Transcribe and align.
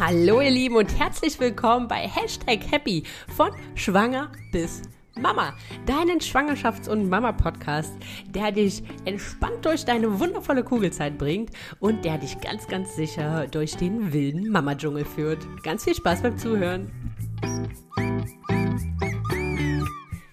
Hallo 0.00 0.40
ihr 0.40 0.50
Lieben 0.50 0.76
und 0.76 0.96
herzlich 0.96 1.40
willkommen 1.40 1.88
bei 1.88 2.06
Hashtag 2.06 2.60
Happy 2.70 3.02
von 3.34 3.50
Schwanger 3.74 4.30
bis 4.52 4.82
Mama, 5.16 5.54
deinen 5.86 6.20
Schwangerschafts- 6.20 6.88
und 6.88 7.08
Mama-Podcast, 7.08 7.92
der 8.28 8.52
dich 8.52 8.84
entspannt 9.06 9.64
durch 9.64 9.84
deine 9.84 10.20
wundervolle 10.20 10.62
Kugelzeit 10.62 11.18
bringt 11.18 11.50
und 11.80 12.04
der 12.04 12.18
dich 12.18 12.40
ganz, 12.40 12.68
ganz 12.68 12.94
sicher 12.94 13.48
durch 13.48 13.76
den 13.76 14.12
wilden 14.12 14.50
Mama-Dschungel 14.50 15.04
führt. 15.04 15.44
Ganz 15.64 15.82
viel 15.82 15.96
Spaß 15.96 16.22
beim 16.22 16.38
Zuhören. 16.38 16.92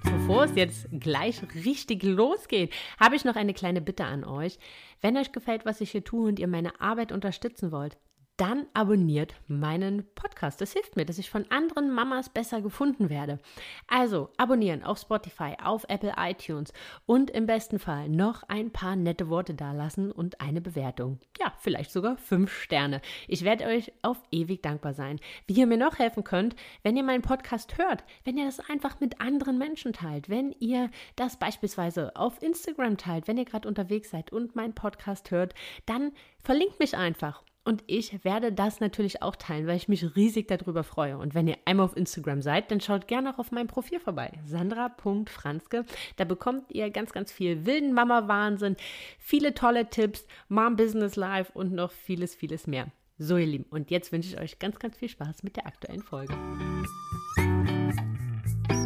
Bevor 0.03 0.43
es 0.43 0.53
jetzt 0.53 0.87
gleich 0.91 1.41
richtig 1.65 2.03
losgeht, 2.03 2.71
habe 2.99 3.15
ich 3.15 3.25
noch 3.25 3.35
eine 3.35 3.55
kleine 3.55 3.81
Bitte 3.81 4.05
an 4.05 4.25
euch. 4.25 4.59
Wenn 5.01 5.17
euch 5.17 5.31
gefällt, 5.31 5.65
was 5.65 5.81
ich 5.81 5.89
hier 5.89 6.03
tue 6.03 6.27
und 6.27 6.37
ihr 6.37 6.47
meine 6.47 6.79
Arbeit 6.79 7.11
unterstützen 7.11 7.71
wollt, 7.71 7.97
dann 8.37 8.65
abonniert 8.73 9.33
meinen 9.47 10.05
Podcast. 10.13 10.59
Das 10.59 10.73
hilft 10.73 10.95
mir, 10.95 11.05
dass 11.05 11.17
ich 11.17 11.29
von 11.29 11.49
anderen 11.49 11.91
Mamas 11.91 12.29
besser 12.29 12.61
gefunden 12.61 13.09
werde. 13.09 13.39
Also 13.87 14.29
abonnieren 14.37 14.83
auf 14.83 14.99
Spotify, 14.99 15.53
auf 15.63 15.85
Apple 15.87 16.13
iTunes 16.17 16.73
und 17.05 17.31
im 17.31 17.45
besten 17.45 17.79
Fall 17.79 18.09
noch 18.09 18.43
ein 18.43 18.71
paar 18.71 18.95
nette 18.95 19.29
Worte 19.29 19.53
dalassen 19.53 20.11
und 20.11 20.41
eine 20.41 20.61
Bewertung. 20.61 21.19
Ja, 21.39 21.53
vielleicht 21.59 21.91
sogar 21.91 22.17
fünf 22.17 22.51
Sterne. 22.51 23.01
Ich 23.27 23.43
werde 23.43 23.65
euch 23.65 23.93
auf 24.01 24.21
ewig 24.31 24.61
dankbar 24.61 24.93
sein. 24.93 25.19
Wie 25.47 25.53
ihr 25.53 25.67
mir 25.67 25.77
noch 25.77 25.99
helfen 25.99 26.23
könnt, 26.23 26.55
wenn 26.83 26.97
ihr 26.97 27.03
meinen 27.03 27.21
Podcast 27.21 27.77
hört, 27.77 28.03
wenn 28.25 28.37
ihr 28.37 28.45
das 28.45 28.59
einfach 28.59 28.99
mit 28.99 29.21
anderen 29.21 29.57
Menschen 29.57 29.93
teilt, 29.93 30.29
wenn 30.29 30.51
ihr 30.59 30.89
das 31.15 31.37
beispielsweise 31.37 32.15
auf 32.15 32.41
Instagram 32.41 32.97
teilt, 32.97 33.27
wenn 33.27 33.37
ihr 33.37 33.45
gerade 33.45 33.67
unterwegs 33.67 34.09
seid 34.09 34.31
und 34.33 34.55
meinen 34.55 34.75
Podcast 34.75 35.31
hört, 35.31 35.53
dann 35.85 36.11
verlinkt 36.43 36.79
mich 36.79 36.97
einfach 36.97 37.43
und 37.65 37.83
ich 37.87 38.23
werde 38.23 38.53
das 38.53 38.79
natürlich 38.79 39.23
auch 39.23 39.35
teilen, 39.35 39.65
weil 39.65 39.75
ich 39.75 39.87
mich 39.87 40.15
riesig 40.15 40.47
darüber 40.47 40.83
freue. 40.83 41.17
Und 41.17 41.33
wenn 41.33 41.47
ihr 41.47 41.57
einmal 41.65 41.87
auf 41.87 41.97
Instagram 41.97 42.43
seid, 42.43 42.69
dann 42.69 42.79
schaut 42.79 43.07
gerne 43.07 43.33
auch 43.33 43.39
auf 43.39 43.51
meinem 43.51 43.65
Profil 43.65 43.99
vorbei. 43.99 44.31
Sandra.franzke. 44.45 45.83
Da 46.15 46.25
bekommt 46.25 46.71
ihr 46.71 46.91
ganz, 46.91 47.11
ganz 47.11 47.31
viel 47.31 47.65
wilden 47.65 47.93
Mama-Wahnsinn, 47.93 48.77
viele 49.17 49.55
tolle 49.55 49.89
Tipps, 49.89 50.27
Mom 50.47 50.75
Business 50.75 51.15
Life 51.15 51.51
und 51.53 51.73
noch 51.73 51.91
vieles, 51.91 52.35
vieles 52.35 52.67
mehr. 52.67 52.91
So, 53.17 53.35
ihr 53.37 53.47
Lieben. 53.47 53.65
Und 53.71 53.89
jetzt 53.89 54.11
wünsche 54.11 54.29
ich 54.29 54.39
euch 54.39 54.59
ganz, 54.59 54.77
ganz 54.77 54.97
viel 54.97 55.09
Spaß 55.09 55.41
mit 55.41 55.55
der 55.55 55.65
aktuellen 55.65 56.03
Folge. 56.03 56.35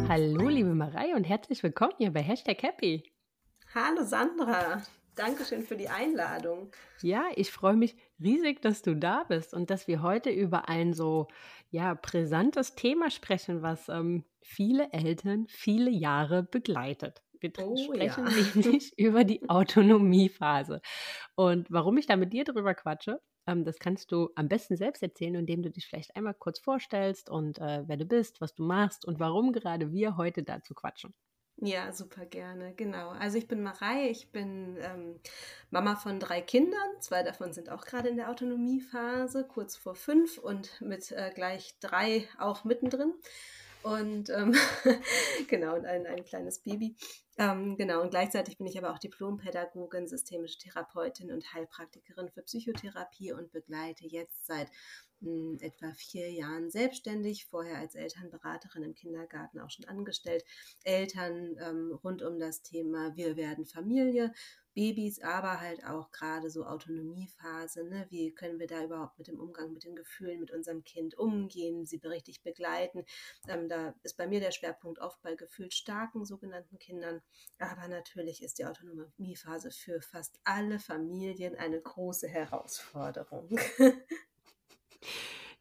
Hallo, 0.08 0.48
liebe 0.48 0.74
Marei 0.74 1.14
und 1.14 1.24
herzlich 1.24 1.62
willkommen 1.62 1.92
hier 1.98 2.12
bei 2.12 2.22
Hashtag 2.22 2.62
Happy. 2.62 3.02
Hallo 3.74 4.04
Sandra. 4.04 4.82
Dankeschön 5.16 5.64
für 5.64 5.76
die 5.76 5.88
Einladung. 5.88 6.70
Ja, 7.02 7.24
ich 7.36 7.50
freue 7.50 7.76
mich 7.76 7.94
riesig, 8.20 8.62
dass 8.62 8.82
du 8.82 8.94
da 8.94 9.24
bist 9.24 9.54
und 9.54 9.70
dass 9.70 9.88
wir 9.88 10.02
heute 10.02 10.30
über 10.30 10.68
ein 10.68 10.92
so 10.92 11.28
ja 11.70 11.94
brisantes 11.94 12.74
Thema 12.74 13.10
sprechen, 13.10 13.62
was 13.62 13.88
ähm, 13.88 14.24
viele 14.42 14.92
Eltern 14.92 15.46
viele 15.48 15.90
Jahre 15.90 16.42
begleitet. 16.42 17.22
Wir 17.40 17.52
oh, 17.58 17.76
sprechen 17.76 18.26
ja. 18.26 18.32
nämlich 18.54 18.98
über 18.98 19.24
die 19.24 19.48
Autonomiephase. 19.48 20.82
Und 21.36 21.70
warum 21.70 21.96
ich 21.96 22.06
da 22.06 22.16
mit 22.16 22.32
dir 22.32 22.44
drüber 22.44 22.74
quatsche, 22.74 23.20
ähm, 23.46 23.64
das 23.64 23.78
kannst 23.78 24.12
du 24.12 24.30
am 24.34 24.48
besten 24.48 24.76
selbst 24.76 25.02
erzählen, 25.02 25.36
indem 25.36 25.62
du 25.62 25.70
dich 25.70 25.86
vielleicht 25.86 26.14
einmal 26.16 26.34
kurz 26.34 26.60
vorstellst 26.60 27.30
und 27.30 27.58
äh, 27.58 27.84
wer 27.86 27.96
du 27.96 28.04
bist, 28.04 28.40
was 28.40 28.54
du 28.54 28.62
machst 28.62 29.04
und 29.06 29.18
warum 29.20 29.52
gerade 29.52 29.92
wir 29.92 30.16
heute 30.16 30.42
dazu 30.42 30.74
quatschen. 30.74 31.14
Ja, 31.62 31.92
super 31.92 32.24
gerne, 32.24 32.72
genau. 32.74 33.10
Also 33.10 33.36
ich 33.36 33.46
bin 33.46 33.62
Marei, 33.62 34.08
ich 34.08 34.32
bin 34.32 34.78
ähm, 34.80 35.20
Mama 35.68 35.94
von 35.94 36.18
drei 36.18 36.40
Kindern. 36.40 36.88
Zwei 37.00 37.22
davon 37.22 37.52
sind 37.52 37.68
auch 37.68 37.84
gerade 37.84 38.08
in 38.08 38.16
der 38.16 38.30
Autonomiephase, 38.30 39.44
kurz 39.44 39.76
vor 39.76 39.94
fünf 39.94 40.38
und 40.38 40.80
mit 40.80 41.12
äh, 41.12 41.30
gleich 41.34 41.74
drei 41.80 42.26
auch 42.38 42.64
mittendrin. 42.64 43.12
Und 43.82 44.30
ähm, 44.30 44.54
genau, 45.48 45.76
und 45.76 45.84
ein, 45.84 46.06
ein 46.06 46.24
kleines 46.24 46.60
Baby. 46.60 46.96
Ähm, 47.36 47.76
genau, 47.76 48.00
und 48.00 48.10
gleichzeitig 48.10 48.56
bin 48.56 48.66
ich 48.66 48.78
aber 48.78 48.92
auch 48.92 48.98
Diplompädagogin, 48.98 50.08
systemische 50.08 50.58
Therapeutin 50.58 51.30
und 51.30 51.52
Heilpraktikerin 51.52 52.30
für 52.30 52.42
Psychotherapie 52.42 53.32
und 53.32 53.52
begleite 53.52 54.06
jetzt 54.06 54.46
seit 54.46 54.68
etwa 55.60 55.92
vier 55.94 56.30
Jahren 56.30 56.70
selbstständig, 56.70 57.46
vorher 57.46 57.78
als 57.78 57.94
Elternberaterin 57.94 58.82
im 58.82 58.94
Kindergarten 58.94 59.60
auch 59.60 59.70
schon 59.70 59.86
angestellt, 59.86 60.44
Eltern 60.84 61.56
ähm, 61.60 61.98
rund 62.02 62.22
um 62.22 62.38
das 62.38 62.62
Thema 62.62 63.16
Wir 63.16 63.36
werden 63.36 63.66
Familie, 63.66 64.32
Babys, 64.74 65.20
aber 65.20 65.60
halt 65.60 65.84
auch 65.84 66.10
gerade 66.12 66.48
so 66.48 66.64
Autonomiephase, 66.64 67.84
ne? 67.84 68.06
wie 68.10 68.32
können 68.32 68.58
wir 68.58 68.66
da 68.66 68.84
überhaupt 68.84 69.18
mit 69.18 69.26
dem 69.26 69.40
Umgang 69.40 69.72
mit 69.72 69.84
den 69.84 69.96
Gefühlen 69.96 70.38
mit 70.40 70.52
unserem 70.52 70.84
Kind 70.84 71.18
umgehen, 71.18 71.86
sie 71.86 72.00
richtig 72.04 72.42
begleiten. 72.42 73.04
Ähm, 73.48 73.68
da 73.68 73.94
ist 74.02 74.16
bei 74.16 74.26
mir 74.26 74.40
der 74.40 74.52
Schwerpunkt 74.52 75.00
oft 75.00 75.20
bei 75.22 75.34
gefühlt 75.34 75.74
starken 75.74 76.24
sogenannten 76.24 76.78
Kindern, 76.78 77.20
aber 77.58 77.88
natürlich 77.88 78.42
ist 78.42 78.58
die 78.58 78.64
Autonomiephase 78.64 79.70
für 79.70 80.00
fast 80.00 80.38
alle 80.44 80.78
Familien 80.78 81.56
eine 81.56 81.80
große 81.80 82.28
Herausforderung. 82.28 83.58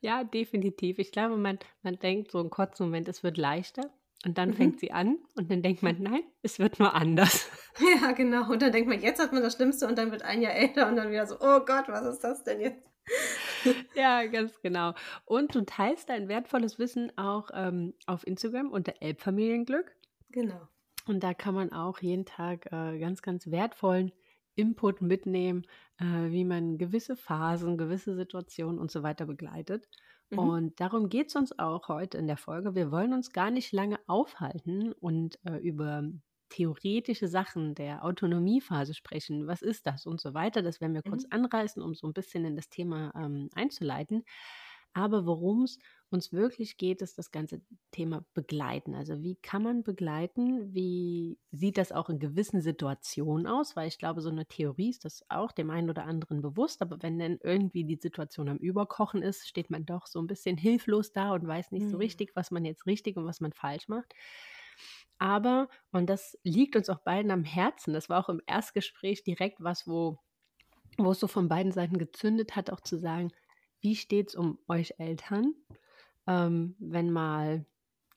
Ja, 0.02 0.24
definitiv. 0.24 1.00
Ich 1.00 1.12
glaube, 1.12 1.38
man, 1.38 1.60
man 1.84 2.00
denkt 2.00 2.32
so 2.32 2.40
einen 2.40 2.50
kurzen 2.50 2.84
Moment, 2.84 3.08
es 3.08 3.24
wird 3.24 3.38
leichter. 3.38 3.92
Und 4.26 4.38
dann 4.38 4.50
mhm. 4.50 4.54
fängt 4.54 4.80
sie 4.82 4.92
an 4.92 5.18
und 5.36 5.50
dann 5.50 5.62
denkt 5.62 5.82
man, 5.82 6.02
nein, 6.02 6.24
es 6.42 6.60
wird 6.60 6.80
nur 6.80 6.94
anders. 6.94 7.50
Ja, 8.02 8.12
genau. 8.12 8.52
Und 8.52 8.62
dann 8.62 8.74
denkt 8.74 8.90
man, 8.90 9.00
jetzt 9.00 9.22
hat 9.22 9.32
man 9.32 9.42
das 9.42 9.56
Schlimmste 9.56 9.88
und 9.88 9.98
dann 9.98 10.12
wird 10.12 10.24
ein 10.24 10.42
Jahr 10.42 10.54
älter 10.54 10.90
und 10.90 10.98
dann 10.98 11.12
wieder 11.12 11.26
so, 11.26 11.36
oh 11.36 11.62
Gott, 11.62 11.86
was 11.88 12.06
ist 12.06 12.20
das 12.20 12.44
denn 12.44 12.60
jetzt? 12.60 12.84
Ja, 13.96 14.26
ganz 14.26 14.60
genau. 14.62 14.94
Und 15.26 15.56
du 15.56 15.66
teilst 15.66 16.10
dein 16.10 16.28
wertvolles 16.28 16.78
Wissen 16.78 17.18
auch 17.18 17.50
ähm, 17.54 17.94
auf 18.06 18.28
Instagram 18.28 18.72
unter 18.72 18.94
Elbfamilienglück. 19.02 19.96
Genau. 20.30 20.68
Und 21.08 21.24
da 21.24 21.34
kann 21.34 21.56
man 21.56 21.72
auch 21.72 22.00
jeden 22.00 22.26
Tag 22.26 22.68
äh, 22.72 23.00
ganz, 23.00 23.22
ganz 23.22 23.50
wertvollen 23.50 24.12
Input 24.60 25.02
mitnehmen, 25.02 25.66
äh, 25.98 26.32
wie 26.32 26.46
man 26.46 26.78
gewisse 26.78 27.16
Phasen, 27.16 27.78
gewisse 27.78 28.16
Situationen 28.16 28.78
und 28.80 28.92
so 28.92 29.04
weiter 29.04 29.26
begleitet. 29.26 29.88
Mhm. 30.30 30.40
Und 30.40 30.80
darum 30.80 31.10
geht 31.10 31.30
es 31.30 31.36
uns 31.36 31.58
auch 31.58 31.88
heute 31.88 32.18
in 32.18 32.28
der 32.28 32.38
Folge. 32.38 32.76
Wir 32.76 32.92
wollen 32.92 33.14
uns 33.14 33.32
gar 33.32 33.52
nicht 33.52 33.72
lange 33.72 34.00
aufhalten 34.08 34.92
und 34.94 35.40
äh, 35.46 35.58
über 35.58 36.04
theoretische 36.50 37.28
Sachen 37.28 37.76
der 37.76 38.04
Autonomiephase 38.04 38.94
sprechen. 38.94 39.48
Was 39.48 39.62
ist 39.62 39.86
das 39.86 40.06
und 40.06 40.20
so 40.20 40.34
weiter? 40.34 40.62
Das 40.62 40.82
werden 40.82 40.94
wir 40.94 41.04
mhm. 41.06 41.10
kurz 41.12 41.26
anreißen, 41.30 41.82
um 41.82 41.94
so 41.94 42.08
ein 42.08 42.14
bisschen 42.14 42.46
in 42.46 42.56
das 42.56 42.70
Thema 42.70 43.14
ähm, 43.16 43.50
einzuleiten. 43.54 44.24
Aber 44.94 45.26
worum 45.26 45.64
es 45.64 45.78
uns 46.12 46.34
wirklich 46.34 46.78
geht, 46.78 47.02
ist 47.02 47.18
das 47.18 47.32
ganze 47.32 47.62
Thema 47.92 48.26
Begleiten. 48.34 48.96
Also 48.96 49.22
wie 49.22 49.36
kann 49.36 49.64
man 49.64 49.84
begleiten? 49.84 50.74
Wie 50.74 51.38
sieht 51.52 51.78
das 51.78 51.92
auch 51.92 52.10
in 52.10 52.20
gewissen 52.20 52.62
Situationen 52.62 53.48
aus? 53.48 53.76
Weil 53.76 53.88
ich 53.88 54.00
glaube, 54.00 54.22
so 54.22 54.30
eine 54.30 54.46
Theorie 54.46 54.90
ist 54.90 55.06
das 55.06 55.24
auch 55.30 55.52
dem 55.52 55.70
einen 55.70 55.90
oder 55.90 56.06
anderen 56.06 56.42
bewusst. 56.42 56.82
Aber 56.82 57.02
wenn 57.02 57.20
dann 57.20 57.40
irgendwie 57.44 57.84
die 57.84 58.00
Situation 58.02 58.50
am 58.50 58.58
Überkochen 58.58 59.22
ist, 59.22 59.48
steht 59.48 59.70
man 59.70 59.86
doch 59.86 60.08
so 60.08 60.20
ein 60.20 60.28
bisschen 60.28 60.58
hilflos 60.58 61.12
da 61.12 61.32
und 61.34 61.48
weiß 61.48 61.72
nicht 61.72 61.86
mhm. 61.86 61.90
so 61.90 61.98
richtig, 61.98 62.36
was 62.36 62.52
man 62.52 62.66
jetzt 62.66 62.86
richtig 62.86 63.18
und 63.18 63.26
was 63.26 63.40
man 63.40 63.54
falsch 63.54 63.88
macht. 63.88 64.14
Aber, 65.20 65.68
und 65.92 66.10
das 66.10 66.38
liegt 66.44 66.76
uns 66.76 66.90
auch 66.90 67.00
beiden 67.00 67.30
am 67.30 67.44
Herzen, 67.44 67.94
das 67.94 68.08
war 68.08 68.24
auch 68.24 68.30
im 68.30 68.42
Erstgespräch 68.48 69.24
direkt 69.24 69.62
was, 69.62 69.86
wo, 69.86 70.18
wo 70.98 71.12
es 71.12 71.20
so 71.20 71.28
von 71.28 71.50
beiden 71.50 71.74
Seiten 71.74 71.98
gezündet 71.98 72.56
hat, 72.56 72.72
auch 72.72 72.80
zu 72.80 72.98
sagen, 72.98 73.32
wie 73.82 73.96
steht 73.96 74.30
es 74.30 74.36
um 74.36 74.60
euch 74.68 74.94
Eltern? 74.98 75.54
Ähm, 76.28 76.76
wenn 76.80 77.12
mal 77.12 77.66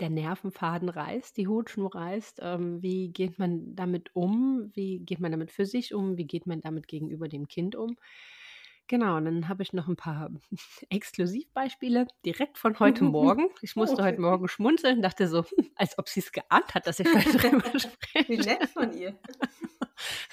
der 0.00 0.10
Nervenfaden 0.10 0.88
reißt, 0.88 1.36
die 1.36 1.46
Hutschnur 1.46 1.94
reißt, 1.94 2.40
ähm, 2.42 2.82
wie 2.82 3.08
geht 3.12 3.38
man 3.38 3.76
damit 3.76 4.14
um? 4.14 4.70
Wie 4.74 4.98
geht 4.98 5.20
man 5.20 5.30
damit 5.30 5.52
für 5.52 5.64
sich 5.66 5.94
um? 5.94 6.16
Wie 6.16 6.26
geht 6.26 6.46
man 6.46 6.60
damit 6.60 6.88
gegenüber 6.88 7.28
dem 7.28 7.46
Kind 7.46 7.76
um? 7.76 7.96
Genau, 8.88 9.16
und 9.16 9.24
dann 9.24 9.48
habe 9.48 9.62
ich 9.62 9.72
noch 9.72 9.88
ein 9.88 9.96
paar 9.96 10.30
Exklusivbeispiele 10.90 12.06
direkt 12.26 12.58
von 12.58 12.78
heute 12.78 13.04
Morgen. 13.04 13.48
Ich 13.62 13.76
musste 13.76 14.02
heute 14.02 14.20
Morgen 14.20 14.48
schmunzeln, 14.48 15.02
dachte 15.02 15.28
so, 15.28 15.44
als 15.76 15.98
ob 15.98 16.08
sie 16.08 16.20
es 16.20 16.32
geahnt 16.32 16.74
hat, 16.74 16.86
dass 16.86 17.00
ich 17.00 17.06
heute 17.06 17.38
drüber 17.38 17.78
spreche. 17.78 18.28
Wie 18.28 18.36
nett 18.36 18.68
von 18.68 18.92
ihr. 18.92 19.18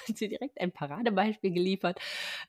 Hat 0.08 0.18
sie 0.18 0.28
direkt 0.28 0.60
ein 0.60 0.72
Paradebeispiel 0.72 1.52
geliefert. 1.52 2.00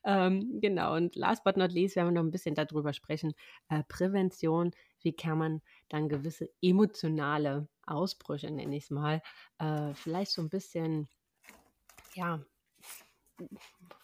Ähm, 0.04 0.60
genau, 0.60 0.96
und 0.96 1.16
last 1.16 1.44
but 1.44 1.56
not 1.56 1.72
least 1.72 1.96
werden 1.96 2.08
wir 2.08 2.14
noch 2.20 2.28
ein 2.28 2.32
bisschen 2.32 2.56
darüber 2.56 2.94
sprechen. 2.94 3.34
Äh, 3.70 3.84
Prävention 3.88 4.72
wie 5.04 5.14
kann 5.14 5.38
man 5.38 5.62
dann 5.90 6.10
gewisse 6.10 6.50
emotionale 6.62 7.68
Ausbrüche, 7.86 8.52
nenne 8.52 8.76
ich 8.76 8.86
es 8.86 8.90
mal, 8.90 9.22
äh, 9.60 9.94
vielleicht 9.94 10.32
so 10.32 10.42
ein 10.42 10.50
bisschen, 10.50 11.08
ja, 12.14 12.44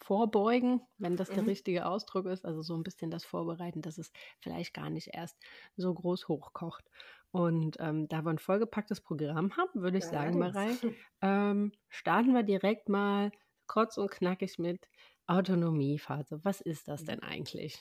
vorbeugen, 0.01 0.81
wenn 0.97 1.15
das 1.15 1.29
mhm. 1.29 1.35
der 1.35 1.47
richtige 1.47 1.85
Ausdruck 1.85 2.25
ist, 2.25 2.45
also 2.45 2.61
so 2.61 2.75
ein 2.75 2.83
bisschen 2.83 3.11
das 3.11 3.25
Vorbereiten, 3.25 3.81
dass 3.81 3.97
es 3.97 4.11
vielleicht 4.39 4.73
gar 4.73 4.89
nicht 4.89 5.09
erst 5.13 5.37
so 5.75 5.93
groß 5.93 6.27
hochkocht. 6.27 6.89
Und 7.31 7.77
ähm, 7.79 8.07
da 8.07 8.23
wir 8.23 8.31
ein 8.31 8.39
vollgepacktes 8.39 9.01
Programm 9.01 9.55
haben, 9.57 9.81
würde 9.81 9.97
ich 9.97 10.05
ja, 10.05 10.11
sagen, 10.11 10.39
Marei, 10.39 10.69
ähm, 11.21 11.71
starten 11.89 12.33
wir 12.33 12.43
direkt 12.43 12.89
mal 12.89 13.31
kurz 13.67 13.97
und 13.97 14.09
knackig 14.09 14.57
mit 14.59 14.87
Autonomiephase. 15.27 16.39
Was 16.43 16.61
ist 16.61 16.87
das 16.87 17.01
mhm. 17.01 17.07
denn 17.07 17.23
eigentlich? 17.23 17.79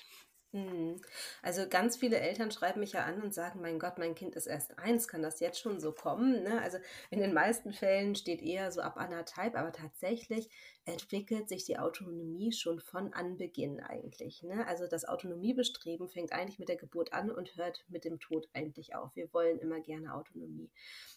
Mhm. 0.53 1.01
Also 1.43 1.69
ganz 1.69 1.97
viele 1.97 2.19
Eltern 2.19 2.51
schreiben 2.51 2.81
mich 2.81 2.93
ja 2.93 3.05
an 3.05 3.21
und 3.21 3.35
sagen, 3.35 3.61
mein 3.61 3.79
Gott, 3.79 3.99
mein 3.99 4.15
Kind 4.15 4.37
ist 4.37 4.47
erst 4.47 4.79
eins, 4.79 5.09
kann 5.09 5.23
das 5.23 5.41
jetzt 5.41 5.61
schon 5.61 5.81
so 5.81 5.93
kommen? 5.93 6.43
Ne? 6.43 6.63
Also 6.63 6.79
in 7.11 7.21
den 7.21 7.35
meisten 7.35 7.73
Fällen 7.73 8.15
steht 8.15 8.43
eher 8.43 8.71
so 8.73 8.81
ab 8.81 8.97
anderthalb, 8.97 9.57
aber 9.57 9.73
tatsächlich 9.73 10.49
entwickelt 10.87 11.49
sich 11.49 11.65
die 11.65 11.79
Autonomie 11.79 12.53
schon 12.53 12.81
von 12.81 13.13
Anbeginn 13.13 13.81
eigentlich. 13.81 14.45
Ne? 14.45 14.67
Also 14.69 14.87
das 14.87 15.05
Autonomiebestreben 15.05 16.09
fängt 16.09 16.33
eigentlich 16.33 16.61
mit 16.61 16.69
der 16.69 16.77
Geburt 16.77 17.13
an 17.13 17.31
und 17.31 17.57
hört 17.57 17.85
mit 17.89 18.05
dem 18.05 18.21
Tod 18.21 18.49
eigentlich 18.55 18.95
auf. 18.95 19.15
Wir 19.17 19.33
wollen 19.35 19.59
immer 19.59 19.81
gerne 19.81 20.15
Autonomie. 20.15 20.71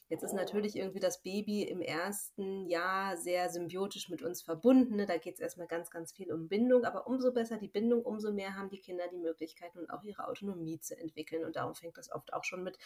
Jetzt 0.09 0.23
ist 0.23 0.33
natürlich 0.33 0.75
irgendwie 0.75 0.99
das 0.99 1.21
Baby 1.21 1.61
im 1.63 1.81
ersten 1.81 2.67
Jahr 2.67 3.15
sehr 3.15 3.47
symbiotisch 3.49 4.09
mit 4.09 4.23
uns 4.23 4.41
verbunden. 4.41 4.95
Ne? 4.95 5.05
Da 5.05 5.17
geht 5.17 5.35
es 5.35 5.39
erstmal 5.39 5.67
ganz, 5.67 5.91
ganz 5.91 6.13
viel 6.13 6.33
um 6.33 6.47
Bindung, 6.47 6.83
aber 6.83 7.05
umso 7.05 7.31
besser 7.31 7.57
die 7.57 7.67
Bindung, 7.67 8.01
umso 8.01 8.33
mehr 8.33 8.55
haben 8.55 8.71
die 8.71 8.79
Kinder 8.79 9.07
die 9.07 9.18
Möglichkeiten 9.21 9.79
und 9.79 9.89
auch 9.89 10.03
ihre 10.03 10.27
Autonomie 10.27 10.79
zu 10.79 10.97
entwickeln. 10.97 11.45
Und 11.45 11.55
darum 11.55 11.75
fängt 11.75 11.97
das 11.97 12.11
oft 12.11 12.33
auch 12.33 12.43
schon 12.43 12.63
mit 12.63 12.77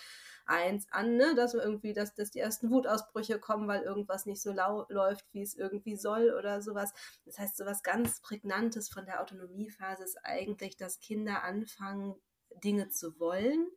eins 0.45 0.87
an, 0.91 1.15
ne? 1.15 1.33
dass 1.35 1.53
irgendwie, 1.53 1.93
dass, 1.93 2.13
dass 2.13 2.31
die 2.31 2.39
ersten 2.39 2.69
Wutausbrüche 2.69 3.39
kommen, 3.39 3.67
weil 3.67 3.81
irgendwas 3.81 4.25
nicht 4.25 4.41
so 4.41 4.51
lau 4.51 4.85
läuft, 4.89 5.25
wie 5.33 5.41
es 5.41 5.55
irgendwie 5.55 5.95
soll 5.95 6.33
oder 6.37 6.61
sowas. 6.61 6.93
Das 7.25 7.39
heißt, 7.39 7.57
sowas 7.57 7.83
ganz 7.83 8.21
Prägnantes 8.21 8.89
von 8.89 9.05
der 9.05 9.21
Autonomiephase 9.21 10.03
ist 10.03 10.17
eigentlich, 10.23 10.77
dass 10.77 10.99
Kinder 10.99 11.43
anfangen, 11.43 12.15
Dinge 12.61 12.89
zu 12.89 13.19
wollen 13.19 13.67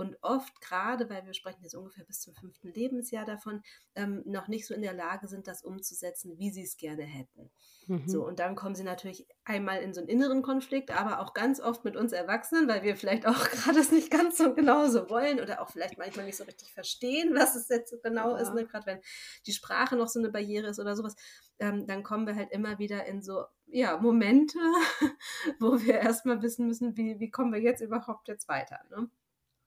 und 0.00 0.16
oft 0.22 0.62
gerade, 0.62 1.10
weil 1.10 1.26
wir 1.26 1.34
sprechen 1.34 1.62
jetzt 1.62 1.74
ungefähr 1.74 2.04
bis 2.06 2.20
zum 2.20 2.34
fünften 2.34 2.68
Lebensjahr 2.68 3.26
davon, 3.26 3.62
ähm, 3.94 4.22
noch 4.24 4.48
nicht 4.48 4.66
so 4.66 4.72
in 4.72 4.80
der 4.80 4.94
Lage 4.94 5.28
sind, 5.28 5.46
das 5.46 5.62
umzusetzen, 5.62 6.38
wie 6.38 6.50
sie 6.50 6.62
es 6.62 6.78
gerne 6.78 7.02
hätten. 7.02 7.50
Mhm. 7.86 8.08
So, 8.08 8.26
und 8.26 8.38
dann 8.38 8.54
kommen 8.54 8.74
sie 8.74 8.82
natürlich 8.82 9.26
einmal 9.44 9.82
in 9.82 9.92
so 9.92 10.00
einen 10.00 10.08
inneren 10.08 10.40
Konflikt, 10.40 10.90
aber 10.90 11.20
auch 11.20 11.34
ganz 11.34 11.60
oft 11.60 11.84
mit 11.84 11.96
uns 11.96 12.12
Erwachsenen, 12.12 12.66
weil 12.66 12.82
wir 12.82 12.96
vielleicht 12.96 13.26
auch 13.26 13.44
gerade 13.50 13.78
es 13.78 13.92
nicht 13.92 14.10
ganz 14.10 14.38
so 14.38 14.54
genauso 14.54 15.10
wollen 15.10 15.38
oder 15.38 15.60
auch 15.60 15.70
vielleicht 15.70 15.98
manchmal 15.98 16.24
nicht 16.24 16.36
so 16.36 16.44
richtig 16.44 16.72
verstehen, 16.72 17.34
was 17.34 17.54
es 17.54 17.68
jetzt 17.68 17.94
genau 18.02 18.36
ja. 18.36 18.38
ist, 18.38 18.54
ne? 18.54 18.64
gerade 18.66 18.86
wenn 18.86 19.00
die 19.46 19.52
Sprache 19.52 19.96
noch 19.96 20.08
so 20.08 20.18
eine 20.18 20.30
Barriere 20.30 20.68
ist 20.68 20.80
oder 20.80 20.96
sowas. 20.96 21.14
Ähm, 21.58 21.86
dann 21.86 22.02
kommen 22.02 22.26
wir 22.26 22.36
halt 22.36 22.52
immer 22.52 22.78
wieder 22.78 23.04
in 23.04 23.20
so 23.20 23.44
ja, 23.72 23.96
Momente, 23.98 24.58
wo 25.60 25.80
wir 25.80 25.94
erstmal 25.94 26.42
wissen 26.42 26.66
müssen, 26.66 26.96
wie, 26.96 27.18
wie 27.20 27.30
kommen 27.30 27.52
wir 27.52 27.60
jetzt 27.60 27.80
überhaupt 27.80 28.28
jetzt 28.28 28.48
weiter. 28.48 28.80
Ne? 28.90 29.10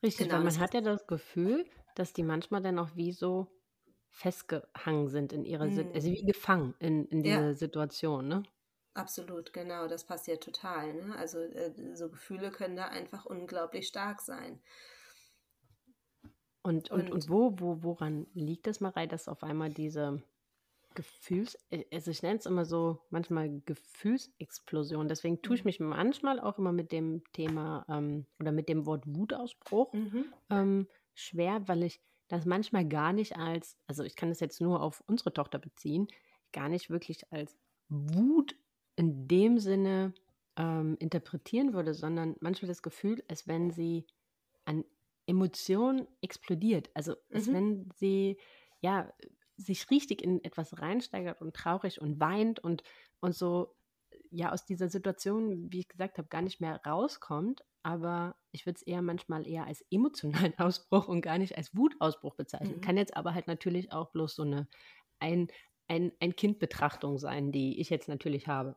Richtig, 0.04 0.28
Genau, 0.28 0.38
weil 0.38 0.46
man 0.46 0.60
hat 0.60 0.74
ja 0.74 0.82
das 0.82 1.08
Gefühl, 1.08 1.66
dass 1.96 2.14
die 2.14 2.24
manchmal 2.24 2.62
dann 2.62 2.80
auch 2.80 2.96
wie 2.96 3.12
so 3.12 3.48
festgehangen 4.10 5.08
sind 5.08 5.34
in 5.34 5.44
ihrer 5.46 5.72
Sit 5.72 5.94
also 5.94 6.08
wie 6.08 6.24
gefangen 6.24 6.76
in, 6.80 7.06
in 7.08 7.24
Ja, 7.24 7.54
Situation, 7.54 8.28
ne? 8.28 8.44
absolut, 8.94 9.54
genau, 9.54 9.88
das 9.88 10.06
passiert 10.06 10.44
total. 10.44 10.94
Ne? 10.94 11.16
Also 11.18 11.40
äh, 11.40 11.74
so 11.96 12.10
Gefühle 12.10 12.52
können 12.52 12.76
da 12.76 12.86
einfach 12.86 13.26
unglaublich 13.26 13.88
stark 13.88 14.22
sein. 14.22 14.62
Und, 16.62 16.92
und, 16.92 17.12
und 17.12 17.30
wo, 17.30 17.60
wo, 17.60 17.84
woran 17.84 18.28
liegt 18.34 18.68
es, 18.68 18.80
Marei, 18.80 19.06
dass 19.06 19.28
auf 19.28 19.44
einmal 19.44 19.70
diese 19.70 20.24
Gefühls, 20.96 21.58
äh, 21.70 21.86
also 21.92 22.12
ich 22.12 22.22
nenne 22.24 22.40
es 22.40 22.46
immer 22.46 22.66
so 22.66 23.02
manchmal 23.10 23.62
Gefühlsexplosion. 23.66 25.08
Deswegen 25.08 25.42
tue 25.42 25.56
ich 25.56 25.64
mhm. 25.64 25.68
mich 25.68 25.80
manchmal 25.80 26.40
auch 26.40 26.58
immer 26.58 26.72
mit 26.72 26.92
dem 26.92 27.24
Thema 27.34 27.86
ähm, 27.90 28.26
oder 28.40 28.52
mit 28.52 28.70
dem 28.70 28.86
Wort 28.86 29.04
Wutausbruch 29.08 29.94
mhm. 29.94 30.26
ähm, 30.50 30.88
schwer, 31.14 31.68
weil 31.68 31.84
ich 31.84 32.02
das 32.28 32.46
manchmal 32.46 32.88
gar 32.88 33.14
nicht 33.14 33.38
als, 33.38 33.78
also 33.88 34.04
ich 34.04 34.16
kann 34.16 34.30
das 34.30 34.40
jetzt 34.40 34.62
nur 34.62 34.82
auf 34.82 35.04
unsere 35.08 35.34
Tochter 35.34 35.60
beziehen, 35.60 36.08
gar 36.52 36.70
nicht 36.70 36.90
wirklich 36.90 37.32
als 37.32 37.58
Wut 37.90 38.56
in 38.96 39.28
dem 39.28 39.60
Sinne 39.60 40.14
ähm, 40.56 40.96
interpretieren 41.00 41.74
würde, 41.74 41.94
sondern 41.94 42.36
manchmal 42.40 42.68
das 42.68 42.82
Gefühl, 42.82 43.24
als 43.28 43.48
wenn 43.48 43.72
sie 43.72 44.06
an 44.66 44.86
Emotionen 45.26 46.08
explodiert. 46.22 46.90
Also 46.94 47.16
als 47.32 47.48
mhm. 47.48 47.54
wenn 47.54 47.90
sie 47.96 48.38
ja 48.82 49.12
sich 49.58 49.90
richtig 49.92 50.22
in 50.22 50.44
etwas 50.44 50.80
reinsteigert 50.80 51.42
und 51.42 51.56
traurig 51.56 52.02
und 52.02 52.20
weint 52.20 52.60
und, 52.60 52.84
und 53.20 53.36
so 53.36 53.76
ja 54.30 54.52
aus 54.52 54.66
dieser 54.66 54.90
Situation, 54.90 55.72
wie 55.72 55.80
ich 55.80 55.88
gesagt 55.88 56.18
habe, 56.18 56.28
gar 56.28 56.42
nicht 56.42 56.60
mehr 56.62 56.82
rauskommt. 56.86 57.64
Aber 57.84 58.36
ich 58.52 58.66
würde 58.66 58.78
es 58.78 58.84
eher 58.84 59.02
manchmal 59.02 59.48
eher 59.48 59.68
als 59.68 59.84
emotionalen 59.92 60.54
Ausbruch 60.58 61.08
und 61.08 61.22
gar 61.22 61.38
nicht 61.38 61.58
als 61.58 61.76
Wutausbruch 61.76 62.36
bezeichnen. 62.36 62.78
Mhm. 62.78 62.82
Kann 62.82 62.98
jetzt 62.98 63.16
aber 63.16 63.34
halt 63.34 63.48
natürlich 63.48 63.92
auch 63.92 64.12
bloß 64.12 64.36
so 64.36 64.44
eine 64.44 64.68
ein, 65.20 65.48
ein, 65.88 66.12
ein 66.20 66.36
Kindbetrachtung 66.36 67.18
sein, 67.18 67.52
die 67.52 67.80
ich 67.80 67.90
jetzt 67.90 68.08
natürlich 68.08 68.48
habe. 68.48 68.76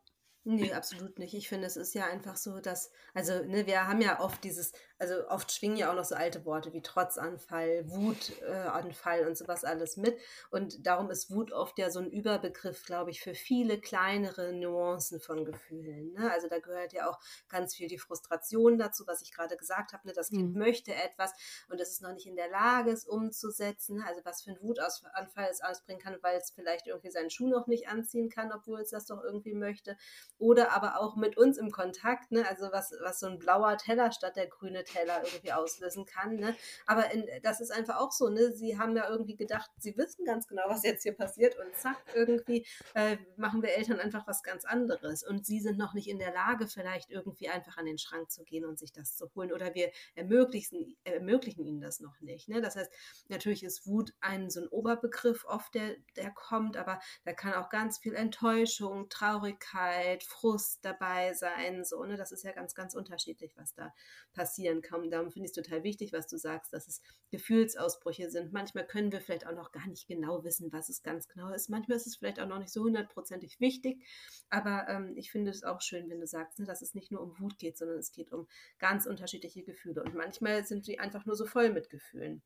Nee, 0.49 0.73
absolut 0.73 1.19
nicht. 1.19 1.35
Ich 1.35 1.49
finde, 1.49 1.67
es 1.67 1.77
ist 1.77 1.93
ja 1.95 2.07
einfach 2.07 2.37
so, 2.37 2.61
dass, 2.61 2.93
also, 3.15 3.45
ne, 3.45 3.67
wir 3.67 3.89
haben 3.89 4.01
ja 4.01 4.21
oft 4.21 4.45
dieses, 4.45 4.71
also 4.99 5.29
oft 5.29 5.53
schwingen 5.53 5.77
ja 5.77 5.91
auch 5.91 5.95
noch 5.95 6.05
so 6.05 6.15
alte 6.15 6.45
Worte 6.45 6.73
wie 6.73 6.81
Trotzanfall, 6.81 7.85
Wutanfall 7.91 9.21
äh, 9.21 9.27
und 9.27 9.37
sowas 9.37 9.65
alles 9.65 9.97
mit. 9.97 10.19
Und 10.51 10.87
darum 10.87 11.11
ist 11.11 11.31
Wut 11.31 11.53
oft 11.53 11.79
ja 11.79 11.91
so 11.91 12.01
ein 12.01 12.11
Überbegriff, 12.11 12.85
glaube 12.85 13.11
ich, 13.11 13.21
für 13.21 13.35
viele 13.35 13.79
kleinere 13.79 14.53
Nuancen 14.53 15.21
von 15.21 15.45
Gefühlen. 15.45 16.13
Ne? 16.13 16.31
Also 16.31 16.49
da 16.49 16.59
gehört 16.59 16.93
ja 16.93 17.11
auch 17.11 17.19
ganz 17.49 17.75
viel 17.75 17.89
die 17.89 17.99
Frustration 17.99 18.79
dazu, 18.79 19.05
was 19.07 19.21
ich 19.21 19.33
gerade 19.33 19.57
gesagt 19.57 19.93
habe. 19.93 20.07
Ne? 20.07 20.15
Das 20.15 20.31
Kind 20.31 20.55
mhm. 20.55 20.59
möchte 20.59 20.95
etwas 20.95 21.33
und 21.69 21.81
es 21.81 21.91
ist 21.91 22.03
noch 22.03 22.13
nicht 22.13 22.27
in 22.27 22.37
der 22.37 22.49
Lage, 22.49 22.91
es 22.91 23.05
umzusetzen. 23.05 24.03
Also 24.03 24.23
was 24.25 24.43
für 24.43 24.53
ein 24.53 24.63
Wutanfall 24.63 25.49
es 25.51 25.63
ausbringen 25.63 26.01
kann, 26.01 26.17
weil 26.23 26.39
es 26.39 26.51
vielleicht 26.51 26.87
irgendwie 26.87 27.11
seinen 27.11 27.31
Schuh 27.31 27.49
noch 27.49 27.67
nicht 27.67 27.89
anziehen 27.89 28.31
kann, 28.31 28.51
obwohl 28.51 28.81
es 28.81 28.91
das 28.91 29.05
doch 29.05 29.23
irgendwie 29.23 29.55
möchte 29.55 29.97
oder 30.39 30.73
aber 30.73 31.01
auch 31.01 31.17
mit 31.17 31.37
uns 31.37 31.59
im 31.59 31.71
Kontakt, 31.71 32.33
ne? 32.33 32.49
also 32.49 32.69
was, 32.73 32.95
was 33.03 33.21
so 33.21 33.27
ein 33.27 33.39
blauer 33.39 33.77
Teller 33.77 34.11
statt 34.13 34.37
der 34.37 34.47
grüne 34.47 34.86
Teller 34.87 35.23
irgendwie 35.25 35.53
auslösen 35.53 36.07
kann. 36.07 36.37
Ne? 36.37 36.57
Aber 36.87 37.11
in, 37.11 37.27
das 37.43 37.61
ist 37.61 37.71
einfach 37.71 37.97
auch 37.99 38.13
so, 38.13 38.29
ne? 38.29 38.53
sie 38.53 38.79
haben 38.79 38.97
ja 38.97 39.09
irgendwie 39.09 39.37
gedacht, 39.37 39.71
sie 39.79 39.97
wissen 39.97 40.25
ganz 40.25 40.49
genau, 40.49 40.63
was 40.67 40.83
jetzt 40.83 41.03
hier 41.03 41.15
passiert 41.15 41.57
und 41.59 41.75
zack, 41.77 42.03
irgendwie 42.15 42.67
äh, 42.95 43.19
machen 43.37 43.63
wir 43.63 43.75
Eltern 43.75 44.01
einfach 44.01 44.27
was 44.27 44.43
ganz 44.43 44.65
anderes 44.65 45.23
und 45.23 45.45
sie 45.45 45.61
sind 45.61 45.79
noch 45.79 45.95
nicht 45.95 46.09
in 46.09 46.19
der 46.19 46.33
Lage, 46.33 46.67
vielleicht 46.67 47.11
irgendwie 47.11 47.49
einfach 47.49 47.77
an 47.77 47.87
den 47.87 47.99
Schrank 47.99 48.31
zu 48.31 48.45
gehen 48.45 48.65
und 48.65 48.79
sich 48.79 48.93
das 48.93 49.17
zu 49.17 49.31
holen 49.35 49.53
oder 49.53 49.75
wir 49.75 49.91
ermöglichen, 50.15 50.97
ermöglichen 51.05 51.65
ihnen 51.65 51.81
das 51.81 52.01
noch 52.01 52.21
nicht. 52.21 52.49
Ne? 52.49 52.61
Das 52.61 52.77
heißt, 52.77 52.91
natürlich 53.29 53.63
ist 53.63 53.87
Wut 53.87 54.13
ein 54.21 54.51
so 54.51 54.61
ein 54.61 54.69
Oberbegriff 54.69 55.45
oft, 55.45 55.75
der, 55.75 55.97
der 56.17 56.31
kommt, 56.31 56.77
aber 56.77 57.01
da 57.25 57.33
kann 57.33 57.55
auch 57.55 57.69
ganz 57.69 57.99
viel 57.99 58.15
Enttäuschung, 58.15 59.09
Traurigkeit, 59.09 60.23
Frust 60.23 60.85
dabei 60.85 61.35
sein. 61.35 61.85
So, 61.85 62.05
ne? 62.05 62.17
Das 62.17 62.33
ist 62.33 62.45
ja 62.45 62.53
ganz, 62.53 62.75
ganz 62.75 62.95
unterschiedlich, 62.95 63.57
was 63.57 63.75
da 63.75 63.93
passieren 64.33 64.76
kann. 64.83 65.11
Darum 65.11 65.31
finde 65.31 65.47
ich 65.47 65.57
es 65.57 65.65
total 65.65 65.83
wichtig, 65.83 66.13
was 66.13 66.27
du 66.27 66.37
sagst, 66.37 66.73
dass 66.73 66.89
es 66.89 67.03
Gefühlsausbrüche 67.31 68.31
sind. 68.31 68.53
Manchmal 68.53 68.87
können 68.87 69.13
wir 69.13 69.21
vielleicht 69.21 69.47
auch 69.47 69.55
noch 69.55 69.73
gar 69.73 69.87
nicht 69.87 70.07
genau 70.07 70.45
wissen, 70.45 70.73
was 70.73 70.89
es 70.89 71.03
ganz 71.03 71.29
genau 71.29 71.53
ist. 71.53 71.69
Manchmal 71.69 71.97
ist 71.97 72.07
es 72.07 72.17
vielleicht 72.17 72.41
auch 72.41 72.49
noch 72.49 72.59
nicht 72.59 72.73
so 72.73 72.83
hundertprozentig 72.83 73.61
wichtig. 73.61 74.05
Aber 74.51 74.87
ähm, 74.89 75.17
ich 75.17 75.31
finde 75.31 75.51
es 75.51 75.65
auch 75.65 75.81
schön, 75.81 76.09
wenn 76.09 76.21
du 76.21 76.27
sagst, 76.27 76.59
ne, 76.59 76.67
dass 76.67 76.83
es 76.83 76.95
nicht 76.95 77.13
nur 77.13 77.23
um 77.23 77.39
Wut 77.39 77.59
geht, 77.59 77.79
sondern 77.79 77.99
es 77.99 78.13
geht 78.13 78.33
um 78.33 78.47
ganz 78.79 79.07
unterschiedliche 79.07 79.63
Gefühle. 79.63 80.03
Und 80.03 80.15
manchmal 80.15 80.65
sind 80.65 80.85
sie 80.85 80.99
einfach 80.99 81.27
nur 81.27 81.37
so 81.37 81.47
voll 81.47 81.71
mit 81.71 81.91
Gefühlen. 81.91 82.43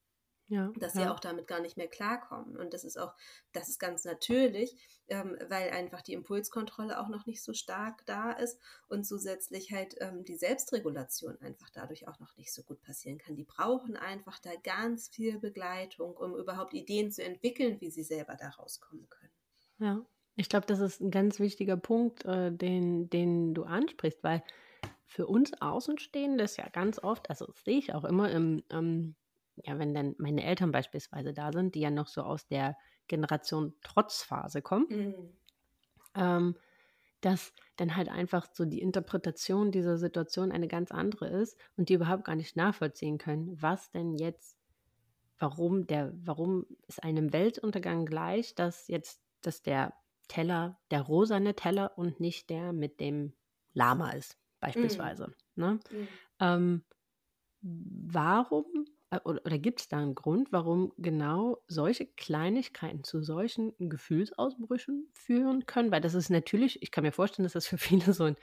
Ja, 0.50 0.72
dass 0.80 0.94
sie 0.94 1.02
ja. 1.02 1.14
auch 1.14 1.20
damit 1.20 1.46
gar 1.46 1.60
nicht 1.60 1.76
mehr 1.76 1.86
klarkommen. 1.86 2.56
Und 2.56 2.74
das 2.74 2.82
ist 2.82 2.98
auch, 2.98 3.14
das 3.52 3.68
ist 3.68 3.78
ganz 3.78 4.04
natürlich, 4.04 4.76
ähm, 5.06 5.38
weil 5.48 5.70
einfach 5.70 6.02
die 6.02 6.12
Impulskontrolle 6.12 6.98
auch 7.00 7.08
noch 7.08 7.24
nicht 7.24 7.44
so 7.44 7.52
stark 7.52 8.04
da 8.04 8.32
ist 8.32 8.58
und 8.88 9.06
zusätzlich 9.06 9.70
halt 9.70 9.94
ähm, 10.00 10.24
die 10.24 10.34
Selbstregulation 10.34 11.40
einfach 11.40 11.70
dadurch 11.70 12.08
auch 12.08 12.18
noch 12.18 12.36
nicht 12.36 12.52
so 12.52 12.64
gut 12.64 12.82
passieren 12.82 13.18
kann. 13.18 13.36
Die 13.36 13.44
brauchen 13.44 13.96
einfach 13.96 14.40
da 14.40 14.50
ganz 14.64 15.08
viel 15.08 15.38
Begleitung, 15.38 16.16
um 16.16 16.34
überhaupt 16.34 16.74
Ideen 16.74 17.12
zu 17.12 17.22
entwickeln, 17.22 17.80
wie 17.80 17.92
sie 17.92 18.02
selber 18.02 18.34
da 18.34 18.48
rauskommen 18.48 19.08
können. 19.08 19.32
Ja, 19.78 20.04
ich 20.34 20.48
glaube, 20.48 20.66
das 20.66 20.80
ist 20.80 21.00
ein 21.00 21.12
ganz 21.12 21.38
wichtiger 21.38 21.76
Punkt, 21.76 22.24
äh, 22.24 22.50
den, 22.50 23.08
den 23.08 23.54
du 23.54 23.62
ansprichst, 23.62 24.24
weil 24.24 24.42
für 25.06 25.28
uns 25.28 25.52
Außenstehende 25.60 26.42
ist 26.42 26.56
ja 26.56 26.68
ganz 26.70 26.98
oft, 26.98 27.30
also 27.30 27.46
das 27.46 27.62
sehe 27.62 27.78
ich 27.78 27.94
auch 27.94 28.04
immer 28.04 28.32
im, 28.32 28.64
ähm, 28.70 29.14
ja, 29.56 29.78
wenn 29.78 29.94
dann 29.94 30.14
meine 30.18 30.44
Eltern 30.44 30.72
beispielsweise 30.72 31.32
da 31.32 31.52
sind, 31.52 31.74
die 31.74 31.80
ja 31.80 31.90
noch 31.90 32.08
so 32.08 32.22
aus 32.22 32.46
der 32.46 32.76
Generation 33.08 33.74
Trotzphase 33.82 34.62
kommen, 34.62 34.86
mhm. 34.88 35.14
ähm, 36.14 36.56
dass 37.20 37.52
dann 37.76 37.96
halt 37.96 38.08
einfach 38.08 38.46
so 38.52 38.64
die 38.64 38.80
Interpretation 38.80 39.72
dieser 39.72 39.98
Situation 39.98 40.52
eine 40.52 40.68
ganz 40.68 40.90
andere 40.90 41.28
ist 41.28 41.58
und 41.76 41.88
die 41.88 41.94
überhaupt 41.94 42.24
gar 42.24 42.36
nicht 42.36 42.56
nachvollziehen 42.56 43.18
können, 43.18 43.60
was 43.60 43.90
denn 43.90 44.14
jetzt, 44.14 44.56
warum 45.38 45.86
der, 45.86 46.12
warum 46.24 46.66
ist 46.86 47.02
einem 47.02 47.32
Weltuntergang 47.32 48.06
gleich, 48.06 48.54
dass 48.54 48.88
jetzt, 48.88 49.20
dass 49.42 49.62
der 49.62 49.94
Teller 50.28 50.78
der 50.90 51.02
rosane 51.02 51.54
Teller 51.54 51.98
und 51.98 52.20
nicht 52.20 52.50
der 52.50 52.72
mit 52.72 53.00
dem 53.00 53.32
Lama 53.74 54.10
ist, 54.12 54.34
mhm. 54.36 54.60
beispielsweise. 54.60 55.26
Mhm. 55.26 55.34
Ne? 55.64 55.80
Mhm. 55.90 56.08
Ähm, 56.38 56.84
warum 57.62 58.86
oder, 59.24 59.44
oder 59.44 59.58
gibt 59.58 59.80
es 59.80 59.88
da 59.88 59.98
einen 59.98 60.14
Grund, 60.14 60.52
warum 60.52 60.92
genau 60.96 61.62
solche 61.66 62.06
Kleinigkeiten 62.06 63.02
zu 63.02 63.22
solchen 63.22 63.74
Gefühlsausbrüchen 63.78 65.10
führen 65.12 65.66
können? 65.66 65.90
Weil 65.90 66.00
das 66.00 66.14
ist 66.14 66.30
natürlich, 66.30 66.82
ich 66.82 66.90
kann 66.90 67.04
mir 67.04 67.12
vorstellen, 67.12 67.44
dass 67.44 67.54
das 67.54 67.66
für 67.66 67.78
viele 67.78 68.12
so 68.12 68.24
ein, 68.24 68.36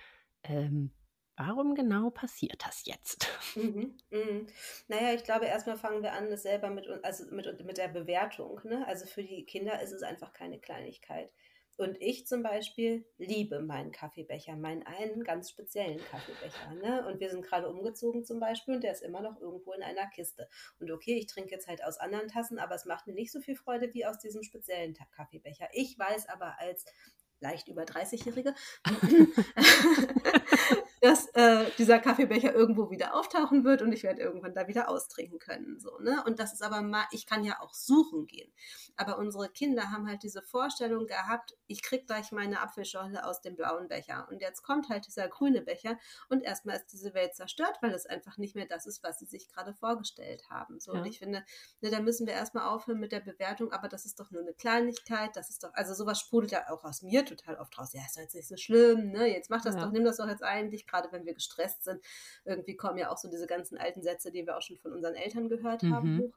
ähm, 0.43 0.91
warum 1.37 1.75
genau 1.75 2.09
passiert 2.09 2.65
das 2.65 2.85
jetzt? 2.85 3.27
Mhm, 3.55 3.97
mhm. 4.09 4.47
Naja, 4.87 5.13
ich 5.13 5.23
glaube, 5.23 5.45
erstmal 5.45 5.77
fangen 5.77 6.03
wir 6.03 6.13
an, 6.13 6.29
das 6.29 6.43
selber 6.43 6.69
mit, 6.69 6.87
also 7.03 7.25
mit, 7.31 7.63
mit 7.65 7.77
der 7.77 7.87
Bewertung. 7.87 8.59
Ne? 8.63 8.85
Also 8.87 9.05
für 9.05 9.23
die 9.23 9.45
Kinder 9.45 9.81
ist 9.81 9.93
es 9.93 10.03
einfach 10.03 10.33
keine 10.33 10.59
Kleinigkeit. 10.59 11.31
Und 11.77 12.01
ich 12.01 12.25
zum 12.25 12.43
Beispiel 12.43 13.05
liebe 13.17 13.61
meinen 13.61 13.91
Kaffeebecher, 13.91 14.55
meinen 14.55 14.83
einen 14.83 15.23
ganz 15.23 15.49
speziellen 15.49 15.99
Kaffeebecher. 15.99 16.73
Ne? 16.75 17.07
Und 17.07 17.19
wir 17.19 17.29
sind 17.29 17.45
gerade 17.45 17.69
umgezogen 17.69 18.25
zum 18.25 18.39
Beispiel 18.39 18.75
und 18.75 18.83
der 18.83 18.91
ist 18.91 19.03
immer 19.03 19.21
noch 19.21 19.39
irgendwo 19.39 19.73
in 19.73 19.83
einer 19.83 20.07
Kiste. 20.07 20.49
Und 20.79 20.91
okay, 20.91 21.15
ich 21.15 21.27
trinke 21.27 21.51
jetzt 21.51 21.67
halt 21.67 21.83
aus 21.83 21.99
anderen 21.99 22.27
Tassen, 22.27 22.57
aber 22.57 22.75
es 22.75 22.85
macht 22.85 23.05
mir 23.05 23.13
nicht 23.13 23.31
so 23.31 23.39
viel 23.39 23.55
Freude 23.55 23.93
wie 23.93 24.05
aus 24.05 24.17
diesem 24.17 24.43
speziellen 24.43 24.95
Kaffeebecher. 25.11 25.69
Ich 25.71 25.97
weiß 25.97 26.27
aber 26.29 26.59
als 26.59 26.85
leicht 27.39 27.67
über 27.67 27.83
30-Jährige, 27.83 28.55
dass 31.01 31.26
äh, 31.37 31.69
dieser 31.77 31.99
Kaffeebecher 31.99 32.51
irgendwo 32.55 32.89
wieder 32.89 33.13
auftauchen 33.13 33.63
wird 33.63 33.83
und 33.83 33.91
ich 33.91 34.01
werde 34.01 34.23
irgendwann 34.23 34.55
da 34.55 34.67
wieder 34.67 34.89
austrinken 34.89 35.37
können. 35.37 35.79
So, 35.79 35.99
ne? 35.99 36.23
Und 36.25 36.39
das 36.39 36.51
ist 36.51 36.63
aber 36.63 36.81
mal, 36.81 37.05
ich 37.11 37.27
kann 37.27 37.43
ja 37.43 37.59
auch 37.61 37.75
suchen 37.75 38.25
gehen. 38.25 38.51
Aber 38.95 39.19
unsere 39.19 39.47
Kinder 39.47 39.91
haben 39.91 40.07
halt 40.07 40.23
diese 40.23 40.41
Vorstellung 40.41 41.05
gehabt, 41.05 41.55
ich 41.67 41.83
kriege 41.83 42.05
gleich 42.05 42.31
meine 42.31 42.59
Apfelschorle 42.61 43.23
aus 43.23 43.41
dem 43.41 43.55
blauen 43.55 43.87
Becher. 43.87 44.27
Und 44.31 44.41
jetzt 44.41 44.63
kommt 44.63 44.89
halt 44.89 45.05
dieser 45.05 45.27
grüne 45.27 45.61
Becher 45.61 45.99
und 46.27 46.43
erstmal 46.43 46.77
ist 46.77 46.91
diese 46.91 47.13
Welt 47.13 47.35
zerstört, 47.35 47.77
weil 47.81 47.91
es 47.91 48.07
einfach 48.07 48.39
nicht 48.39 48.55
mehr 48.55 48.65
das 48.65 48.87
ist, 48.87 49.03
was 49.03 49.19
sie 49.19 49.25
sich 49.25 49.47
gerade 49.47 49.75
vorgestellt 49.75 50.49
haben. 50.49 50.79
So, 50.79 50.95
ja. 50.95 51.01
und 51.01 51.05
ich 51.05 51.19
finde, 51.19 51.43
ne, 51.81 51.91
da 51.91 51.99
müssen 51.99 52.25
wir 52.25 52.33
erstmal 52.33 52.67
aufhören 52.67 52.99
mit 52.99 53.11
der 53.11 53.19
Bewertung, 53.19 53.71
aber 53.71 53.89
das 53.89 54.07
ist 54.07 54.19
doch 54.19 54.31
nur 54.31 54.41
eine 54.41 54.53
Kleinigkeit, 54.55 55.35
das 55.35 55.51
ist 55.51 55.63
doch, 55.63 55.73
also 55.75 55.93
sowas 55.93 56.19
sprudelt 56.19 56.51
ja 56.51 56.69
auch 56.71 56.83
aus 56.83 57.03
mir 57.03 57.23
total 57.25 57.57
oft 57.57 57.77
raus. 57.77 57.93
Ja, 57.93 58.01
ist 58.07 58.17
doch 58.17 58.23
jetzt 58.23 58.33
nicht 58.33 58.47
so 58.47 58.57
schlimm, 58.57 59.11
ne? 59.11 59.27
Jetzt 59.27 59.51
mach 59.51 59.61
das 59.61 59.75
ja. 59.75 59.85
doch, 59.85 59.91
nimm 59.91 60.03
das 60.03 60.17
doch 60.17 60.27
jetzt 60.27 60.43
eigentlich, 60.43 60.87
gerade 60.87 61.11
wenn 61.11 61.26
wir 61.26 61.26
gestresst 61.33 61.83
sind. 61.83 62.01
Irgendwie 62.45 62.75
kommen 62.75 62.97
ja 62.97 63.11
auch 63.11 63.17
so 63.17 63.29
diese 63.29 63.47
ganzen 63.47 63.77
alten 63.77 64.01
Sätze, 64.01 64.31
die 64.31 64.45
wir 64.45 64.57
auch 64.57 64.61
schon 64.61 64.77
von 64.77 64.93
unseren 64.93 65.15
Eltern 65.15 65.49
gehört 65.49 65.83
mhm. 65.83 65.93
haben, 65.93 66.19
hoch. 66.19 66.33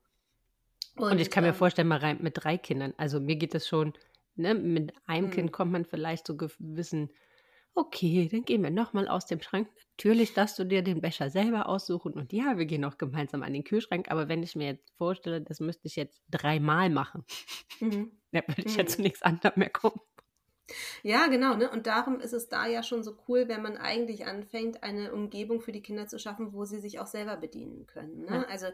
Und, 0.97 1.12
und 1.12 1.18
ich 1.20 1.30
kann 1.30 1.44
ähm, 1.44 1.50
mir 1.50 1.54
vorstellen, 1.54 1.88
mal 1.88 1.99
rein 1.99 2.18
mit 2.20 2.35
drei 2.37 2.59
Kindern. 2.59 2.94
Also 2.97 3.20
mir 3.20 3.37
geht 3.37 3.54
es 3.54 3.68
schon, 3.68 3.94
ne, 4.37 4.54
mit 4.54 4.92
einem 5.06 5.26
mhm. 5.26 5.30
Kind 5.30 5.52
kommt 5.52 5.73
man 5.73 5.85
vielleicht 5.85 6.26
so 6.26 6.37
gewissen, 6.37 7.11
okay, 7.75 8.28
dann 8.30 8.44
gehen 8.44 8.62
wir 8.62 8.70
nochmal 8.70 9.09
aus 9.09 9.26
dem 9.26 9.40
Schrank. 9.40 9.68
Natürlich 9.97 10.35
darfst 10.35 10.59
du 10.59 10.64
dir 10.64 10.82
den 10.82 11.00
Becher 11.00 11.30
selber 11.30 11.68
aussuchen 11.68 12.12
und 12.14 12.32
ja, 12.32 12.59
wir 12.59 12.66
gehen 12.66 12.85
auch 12.85 12.99
gemeinsam 12.99 13.42
an 13.42 13.52
den 13.52 13.64
Kühlschrank. 13.64 14.11
Aber 14.11 14.28
wenn 14.28 14.42
ich 14.42 14.56
mir 14.56 14.66
jetzt 14.66 14.90
vorstelle, 14.97 15.40
das 15.40 15.61
müsste 15.61 15.87
ich 15.87 15.97
jetzt 15.97 16.23
dreimal 16.30 16.90
machen, 16.90 17.25
mhm. 17.80 18.11
dann 18.32 18.42
würde 18.47 18.62
ich 18.62 18.73
mhm. 18.73 18.78
ja 18.78 18.87
zu 18.87 19.02
nichts 19.02 19.23
anderem 19.23 19.61
mehr 19.61 19.70
kommen. 19.70 20.00
Ja, 21.03 21.27
genau, 21.29 21.55
ne? 21.55 21.71
Und 21.71 21.87
darum 21.87 22.21
ist 22.21 22.33
es 22.33 22.49
da 22.49 22.67
ja 22.67 22.83
schon 22.83 23.03
so 23.03 23.17
cool, 23.29 23.49
wenn 23.49 23.62
man 23.62 23.77
eigentlich 23.77 24.27
anfängt, 24.27 24.83
eine 24.83 25.12
Umgebung 25.12 25.61
für 25.61 25.73
die 25.73 25.83
Kinder 25.83 26.07
zu 26.07 26.19
schaffen, 26.19 26.53
wo 26.53 26.65
sie 26.65 26.81
sich 26.81 27.00
auch 27.00 27.07
selber 27.07 27.37
bedienen 27.37 27.87
können. 27.87 28.25
Ne? 28.25 28.37
Ja. 28.37 28.47
Also 28.49 28.67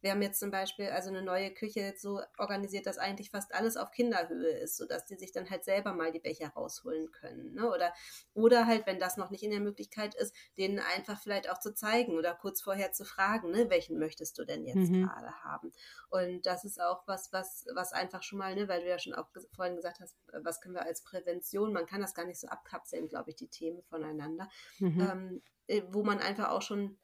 wir 0.00 0.10
haben 0.10 0.22
jetzt 0.22 0.40
zum 0.40 0.50
Beispiel 0.50 0.88
also 0.88 1.10
eine 1.10 1.22
neue 1.22 1.52
Küche 1.52 1.80
jetzt 1.80 2.02
so 2.02 2.20
organisiert, 2.36 2.86
dass 2.86 2.98
eigentlich 2.98 3.30
fast 3.30 3.54
alles 3.54 3.76
auf 3.76 3.92
Kinderhöhe 3.92 4.58
ist, 4.58 4.76
sodass 4.76 5.04
die 5.06 5.16
sich 5.16 5.32
dann 5.32 5.48
halt 5.48 5.64
selber 5.64 5.92
mal 5.92 6.10
die 6.10 6.18
Becher 6.18 6.48
rausholen 6.48 7.12
können. 7.12 7.54
Ne? 7.54 7.68
Oder, 7.68 7.92
oder 8.34 8.66
halt, 8.66 8.86
wenn 8.86 8.98
das 8.98 9.16
noch 9.16 9.30
nicht 9.30 9.44
in 9.44 9.52
der 9.52 9.60
Möglichkeit 9.60 10.14
ist, 10.14 10.34
denen 10.58 10.80
einfach 10.80 11.20
vielleicht 11.20 11.48
auch 11.48 11.58
zu 11.58 11.72
zeigen 11.72 12.16
oder 12.16 12.34
kurz 12.34 12.60
vorher 12.60 12.92
zu 12.92 13.04
fragen, 13.04 13.50
ne, 13.52 13.70
welchen 13.70 13.98
möchtest 13.98 14.38
du 14.38 14.44
denn 14.44 14.64
jetzt 14.64 14.90
mhm. 14.90 15.04
gerade 15.04 15.32
haben? 15.44 15.72
Und 16.10 16.46
das 16.46 16.64
ist 16.64 16.80
auch 16.80 17.06
was, 17.06 17.32
was, 17.32 17.66
was 17.74 17.92
einfach 17.92 18.22
schon 18.22 18.38
mal, 18.38 18.54
ne, 18.54 18.68
weil 18.68 18.80
du 18.80 18.88
ja 18.88 18.98
schon 18.98 19.14
auch 19.14 19.28
vorhin 19.54 19.76
gesagt 19.76 20.00
hast, 20.00 20.16
was 20.32 20.60
können 20.60 20.74
wir 20.74 20.82
als 20.82 21.02
Prävention, 21.02 21.41
man 21.72 21.86
kann 21.86 22.00
das 22.00 22.14
gar 22.14 22.26
nicht 22.26 22.40
so 22.40 22.48
abkapseln, 22.48 23.08
glaube 23.08 23.30
ich, 23.30 23.36
die 23.36 23.48
Themen 23.48 23.82
voneinander, 23.82 24.48
mhm. 24.78 25.00
ähm, 25.00 25.42
äh, 25.66 25.82
wo 25.88 26.02
man 26.02 26.18
einfach 26.18 26.50
auch 26.50 26.62
schon 26.62 26.98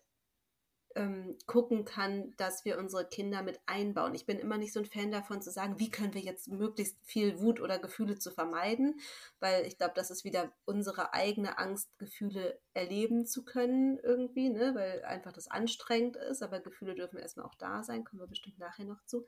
ähm, 0.98 1.36
gucken 1.46 1.84
kann, 1.84 2.34
dass 2.36 2.64
wir 2.64 2.78
unsere 2.78 3.06
Kinder 3.06 3.42
mit 3.42 3.60
einbauen. 3.66 4.14
Ich 4.14 4.26
bin 4.26 4.38
immer 4.38 4.58
nicht 4.58 4.72
so 4.72 4.80
ein 4.80 4.86
Fan 4.86 5.12
davon 5.12 5.40
zu 5.40 5.50
sagen, 5.50 5.78
wie 5.78 5.90
können 5.90 6.14
wir 6.14 6.20
jetzt 6.20 6.48
möglichst 6.48 6.98
viel 7.04 7.40
Wut 7.40 7.60
oder 7.60 7.78
Gefühle 7.78 8.18
zu 8.18 8.30
vermeiden, 8.30 8.98
weil 9.38 9.64
ich 9.66 9.78
glaube, 9.78 9.92
das 9.94 10.10
ist 10.10 10.24
wieder 10.24 10.52
unsere 10.64 11.14
eigene 11.14 11.58
Angst, 11.58 11.96
Gefühle 11.98 12.60
erleben 12.74 13.26
zu 13.26 13.44
können 13.44 13.98
irgendwie, 13.98 14.50
ne? 14.50 14.74
weil 14.74 15.04
einfach 15.04 15.32
das 15.32 15.48
anstrengend 15.48 16.16
ist, 16.16 16.42
aber 16.42 16.60
Gefühle 16.60 16.94
dürfen 16.94 17.18
erstmal 17.18 17.46
auch 17.46 17.54
da 17.54 17.82
sein, 17.82 18.04
kommen 18.04 18.20
wir 18.20 18.28
bestimmt 18.28 18.58
nachher 18.58 18.84
noch 18.84 19.04
zu. 19.04 19.24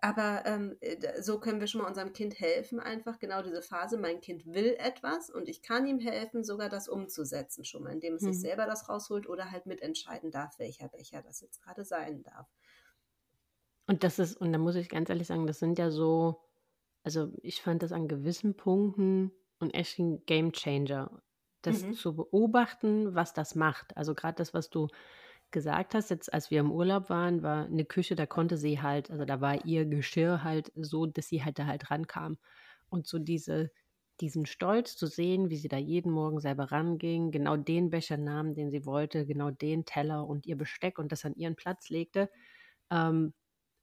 Aber 0.00 0.44
ähm, 0.46 0.76
äh, 0.80 1.20
so 1.20 1.40
können 1.40 1.58
wir 1.60 1.66
schon 1.66 1.82
mal 1.82 1.88
unserem 1.88 2.12
Kind 2.12 2.38
helfen, 2.38 2.78
einfach 2.78 3.18
genau 3.18 3.42
diese 3.42 3.62
Phase. 3.62 3.98
Mein 3.98 4.20
Kind 4.20 4.46
will 4.46 4.76
etwas 4.78 5.28
und 5.28 5.48
ich 5.48 5.60
kann 5.60 5.86
ihm 5.86 5.98
helfen, 5.98 6.44
sogar 6.44 6.68
das 6.68 6.88
umzusetzen, 6.88 7.64
schon 7.64 7.82
mal, 7.82 7.92
indem 7.92 8.14
es 8.14 8.22
mhm. 8.22 8.32
sich 8.32 8.40
selber 8.40 8.66
das 8.66 8.88
rausholt 8.88 9.28
oder 9.28 9.50
halt 9.50 9.66
mitentscheiden 9.66 10.30
darf, 10.30 10.58
welcher 10.58 10.88
Becher 10.88 11.22
das 11.22 11.40
jetzt 11.40 11.60
gerade 11.62 11.84
sein 11.84 12.22
darf. 12.22 12.46
Und 13.88 14.04
das 14.04 14.18
ist, 14.18 14.36
und 14.36 14.52
da 14.52 14.58
muss 14.58 14.76
ich 14.76 14.88
ganz 14.88 15.08
ehrlich 15.08 15.26
sagen, 15.26 15.46
das 15.46 15.58
sind 15.58 15.78
ja 15.78 15.90
so, 15.90 16.42
also 17.02 17.32
ich 17.42 17.62
fand 17.62 17.82
das 17.82 17.90
an 17.90 18.06
gewissen 18.06 18.56
Punkten 18.56 19.32
ein 19.60 19.70
echten 19.70 20.24
Game 20.26 20.52
Changer, 20.52 21.22
das 21.62 21.82
mhm. 21.82 21.94
zu 21.94 22.14
beobachten, 22.14 23.14
was 23.16 23.32
das 23.32 23.56
macht. 23.56 23.96
Also 23.96 24.14
gerade 24.14 24.36
das, 24.36 24.54
was 24.54 24.70
du 24.70 24.88
gesagt 25.50 25.94
hast, 25.94 26.10
jetzt 26.10 26.32
als 26.32 26.50
wir 26.50 26.60
im 26.60 26.70
Urlaub 26.70 27.10
waren, 27.10 27.42
war 27.42 27.66
eine 27.66 27.84
Küche, 27.84 28.16
da 28.16 28.26
konnte 28.26 28.56
sie 28.56 28.80
halt, 28.80 29.10
also 29.10 29.24
da 29.24 29.40
war 29.40 29.64
ihr 29.64 29.84
Geschirr 29.86 30.44
halt 30.44 30.72
so, 30.76 31.06
dass 31.06 31.28
sie 31.28 31.44
halt 31.44 31.58
da 31.58 31.66
halt 31.66 31.90
rankam. 31.90 32.38
Und 32.90 33.06
so 33.06 33.18
diese, 33.18 33.70
diesen 34.20 34.46
Stolz 34.46 34.96
zu 34.96 35.06
sehen, 35.06 35.50
wie 35.50 35.56
sie 35.56 35.68
da 35.68 35.76
jeden 35.76 36.12
Morgen 36.12 36.40
selber 36.40 36.72
ranging, 36.72 37.30
genau 37.30 37.56
den 37.56 37.90
Becher 37.90 38.16
nahm, 38.16 38.54
den 38.54 38.70
sie 38.70 38.84
wollte, 38.84 39.26
genau 39.26 39.50
den 39.50 39.84
Teller 39.84 40.26
und 40.26 40.46
ihr 40.46 40.56
Besteck 40.56 40.98
und 40.98 41.12
das 41.12 41.24
an 41.24 41.34
ihren 41.34 41.56
Platz 41.56 41.88
legte, 41.88 42.30
ähm, 42.90 43.32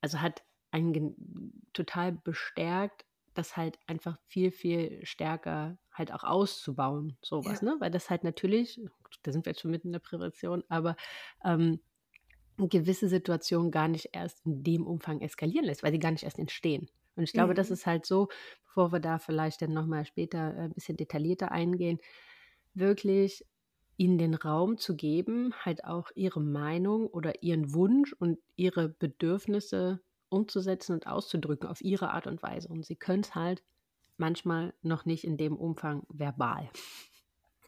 also 0.02 0.22
hat 0.22 0.44
einen 0.72 1.64
total 1.74 2.12
bestärkt, 2.12 3.06
das 3.34 3.58
halt 3.58 3.80
einfach 3.88 4.18
viel, 4.28 4.52
viel 4.52 5.06
stärker 5.06 5.78
halt 5.94 6.14
auch 6.14 6.24
auszubauen, 6.24 7.18
sowas, 7.22 7.62
ja. 7.62 7.70
ne? 7.70 7.78
Weil 7.80 7.92
das 7.92 8.10
halt 8.10 8.24
natürlich, 8.24 8.82
da 9.24 9.32
sind 9.32 9.46
wir 9.46 9.52
jetzt 9.52 9.62
schon 9.62 9.72
mitten 9.72 9.88
in 9.88 9.94
der 9.94 10.00
Prävention, 10.00 10.64
aber 10.70 10.96
ähm, 11.44 11.80
gewisse 12.58 13.10
Situationen 13.10 13.72
gar 13.72 13.88
nicht 13.88 14.10
erst 14.14 14.46
in 14.46 14.64
dem 14.64 14.88
Umfang 14.88 15.22
eskalieren 15.22 15.66
lässt, 15.66 15.84
weil 15.84 15.92
sie 15.92 16.00
gar 16.00 16.12
nicht 16.12 16.24
erst 16.24 16.40
entstehen. 16.40 16.90
Und 17.16 17.24
ich 17.24 17.34
glaube, 17.34 17.54
mhm. 17.54 17.56
das 17.56 17.72
ist 17.72 17.86
halt 17.86 18.06
so, 18.06 18.30
bevor 18.66 18.92
wir 18.92 19.00
da 19.00 19.20
vielleicht 19.20 19.62
dann 19.62 19.74
nochmal 19.74 20.06
später 20.06 20.56
ein 20.58 20.74
bisschen 20.74 20.98
detaillierter 20.98 21.52
eingehen, 21.52 22.00
wirklich 22.74 23.46
ihnen 23.98 24.18
den 24.18 24.36
Raum 24.36 24.78
zu 24.78 24.96
geben, 24.96 25.54
halt 25.64 25.86
auch 25.86 26.12
ihre 26.16 26.42
Meinung 26.42 27.08
oder 27.08 27.42
ihren 27.44 27.74
Wunsch 27.74 28.14
und 28.14 28.40
ihre 28.56 28.90
Bedürfnisse 28.90 30.02
umzusetzen 30.30 30.94
und 30.94 31.08
auszudrücken 31.08 31.70
auf 31.70 31.82
ihre 31.82 32.12
Art 32.12 32.28
und 32.28 32.44
Weise. 32.44 32.68
Und 32.68 32.86
sie 32.86 32.98
können 32.98 33.22
es 33.22 33.36
halt 33.36 33.64
manchmal 34.18 34.74
noch 34.82 35.06
nicht 35.06 35.24
in 35.24 35.38
dem 35.38 35.56
Umfang 35.56 36.04
verbal. 36.10 36.70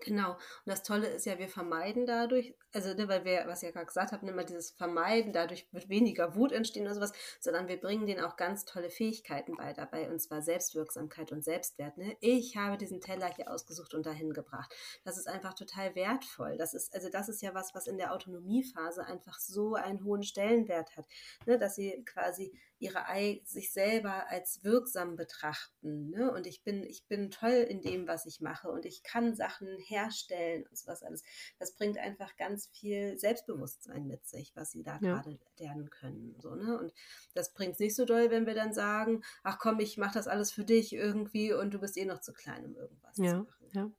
Genau. 0.01 0.33
Und 0.33 0.39
das 0.65 0.83
Tolle 0.83 1.07
ist 1.07 1.25
ja, 1.25 1.39
wir 1.39 1.49
vermeiden 1.49 2.05
dadurch, 2.05 2.55
also 2.73 2.93
ne, 2.93 3.07
weil 3.07 3.25
wir, 3.25 3.43
was 3.47 3.63
ich 3.63 3.67
ja 3.67 3.71
gerade 3.71 3.87
gesagt 3.87 4.11
habe, 4.11 4.27
immer 4.27 4.43
dieses 4.43 4.71
Vermeiden, 4.71 5.33
dadurch 5.33 5.67
wird 5.71 5.89
weniger 5.89 6.35
Wut 6.35 6.51
entstehen 6.51 6.83
oder 6.83 6.95
sowas, 6.95 7.13
sondern 7.39 7.67
wir 7.67 7.79
bringen 7.79 8.05
denen 8.05 8.23
auch 8.23 8.35
ganz 8.35 8.65
tolle 8.65 8.89
Fähigkeiten 8.89 9.55
bei 9.55 9.73
dabei, 9.73 10.09
und 10.09 10.21
zwar 10.21 10.41
Selbstwirksamkeit 10.41 11.31
und 11.31 11.43
Selbstwert. 11.43 11.97
Ne? 11.97 12.15
Ich 12.19 12.57
habe 12.57 12.77
diesen 12.77 13.01
Teller 13.01 13.33
hier 13.35 13.51
ausgesucht 13.51 13.93
und 13.93 14.05
dahin 14.05 14.33
gebracht. 14.33 14.73
Das 15.03 15.17
ist 15.17 15.27
einfach 15.27 15.53
total 15.53 15.95
wertvoll. 15.95 16.57
Das 16.57 16.73
ist, 16.73 16.93
also 16.93 17.09
das 17.09 17.29
ist 17.29 17.41
ja 17.41 17.53
was, 17.53 17.73
was 17.73 17.87
in 17.87 17.97
der 17.97 18.13
Autonomiephase 18.13 19.05
einfach 19.05 19.39
so 19.39 19.75
einen 19.75 20.03
hohen 20.03 20.23
Stellenwert 20.23 20.95
hat, 20.95 21.07
ne? 21.45 21.57
dass 21.57 21.75
sie 21.75 22.03
quasi 22.05 22.53
ihre 22.79 23.05
sich 23.43 23.73
selber 23.73 24.29
als 24.29 24.63
wirksam 24.63 25.15
betrachten. 25.15 26.09
Ne? 26.09 26.31
Und 26.31 26.45
ich 26.45 26.63
bin, 26.63 26.83
ich 26.83 27.05
bin 27.07 27.31
toll 27.31 27.65
in 27.69 27.81
dem, 27.81 28.07
was 28.07 28.25
ich 28.25 28.41
mache 28.41 28.69
und 28.69 28.85
ich 28.85 29.03
kann 29.03 29.35
Sachen 29.35 29.77
herstellen 29.79 30.65
und 30.69 30.77
sowas 30.77 31.03
alles. 31.03 31.23
Das 31.59 31.73
bringt 31.73 31.97
einfach 31.97 32.35
ganz 32.37 32.67
viel 32.67 33.17
Selbstbewusstsein 33.17 34.05
mit 34.05 34.25
sich, 34.27 34.55
was 34.55 34.71
sie 34.71 34.83
da 34.83 34.99
ja. 35.01 35.15
gerade 35.15 35.39
lernen 35.57 35.89
können. 35.89 36.35
So, 36.39 36.55
ne? 36.55 36.77
Und 36.77 36.93
das 37.33 37.53
bringt 37.53 37.73
es 37.73 37.79
nicht 37.79 37.95
so 37.95 38.05
doll, 38.05 38.29
wenn 38.29 38.45
wir 38.45 38.53
dann 38.53 38.73
sagen, 38.73 39.23
ach 39.43 39.57
komm, 39.59 39.79
ich 39.79 39.97
mache 39.97 40.13
das 40.13 40.27
alles 40.27 40.51
für 40.51 40.63
dich 40.63 40.93
irgendwie 40.93 41.53
und 41.53 41.73
du 41.73 41.79
bist 41.79 41.97
eh 41.97 42.05
noch 42.05 42.21
zu 42.21 42.33
klein, 42.33 42.65
um 42.65 42.75
irgendwas 42.75 43.17
ja, 43.17 43.31
zu 43.31 43.37
machen. 43.37 43.69
Ja. 43.73 43.91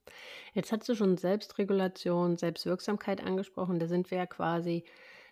Jetzt 0.54 0.72
hast 0.72 0.88
du 0.88 0.94
schon 0.94 1.16
Selbstregulation, 1.18 2.36
Selbstwirksamkeit 2.36 3.22
angesprochen. 3.22 3.78
Da 3.78 3.86
sind 3.86 4.10
wir 4.10 4.18
ja 4.18 4.26
quasi 4.26 4.84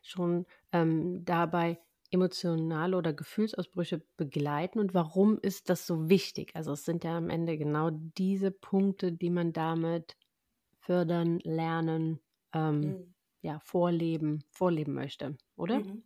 schon 0.03 0.47
ähm, 0.73 1.25
dabei, 1.25 1.79
emotionale 2.13 2.97
oder 2.97 3.13
Gefühlsausbrüche 3.13 4.03
begleiten 4.17 4.79
und 4.79 4.95
warum 4.95 5.39
ist 5.41 5.71
das 5.71 5.87
so 5.87 6.09
wichtig? 6.09 6.55
Also 6.55 6.73
es 6.73 6.85
sind 6.85 7.05
ja 7.05 7.17
am 7.17 7.31
Ende 7.31 7.59
genau 7.59 7.91
diese 7.91 8.51
Punkte, 8.51 9.13
die 9.13 9.31
man 9.31 9.53
damit 9.53 10.17
fördern, 10.81 11.41
lernen, 11.41 12.21
ähm, 12.55 12.81
mhm. 12.81 13.15
ja, 13.43 13.59
vorleben, 13.61 14.45
vorleben 14.51 14.95
möchte, 14.95 15.37
oder? 15.57 15.81
Mhm. 15.81 16.05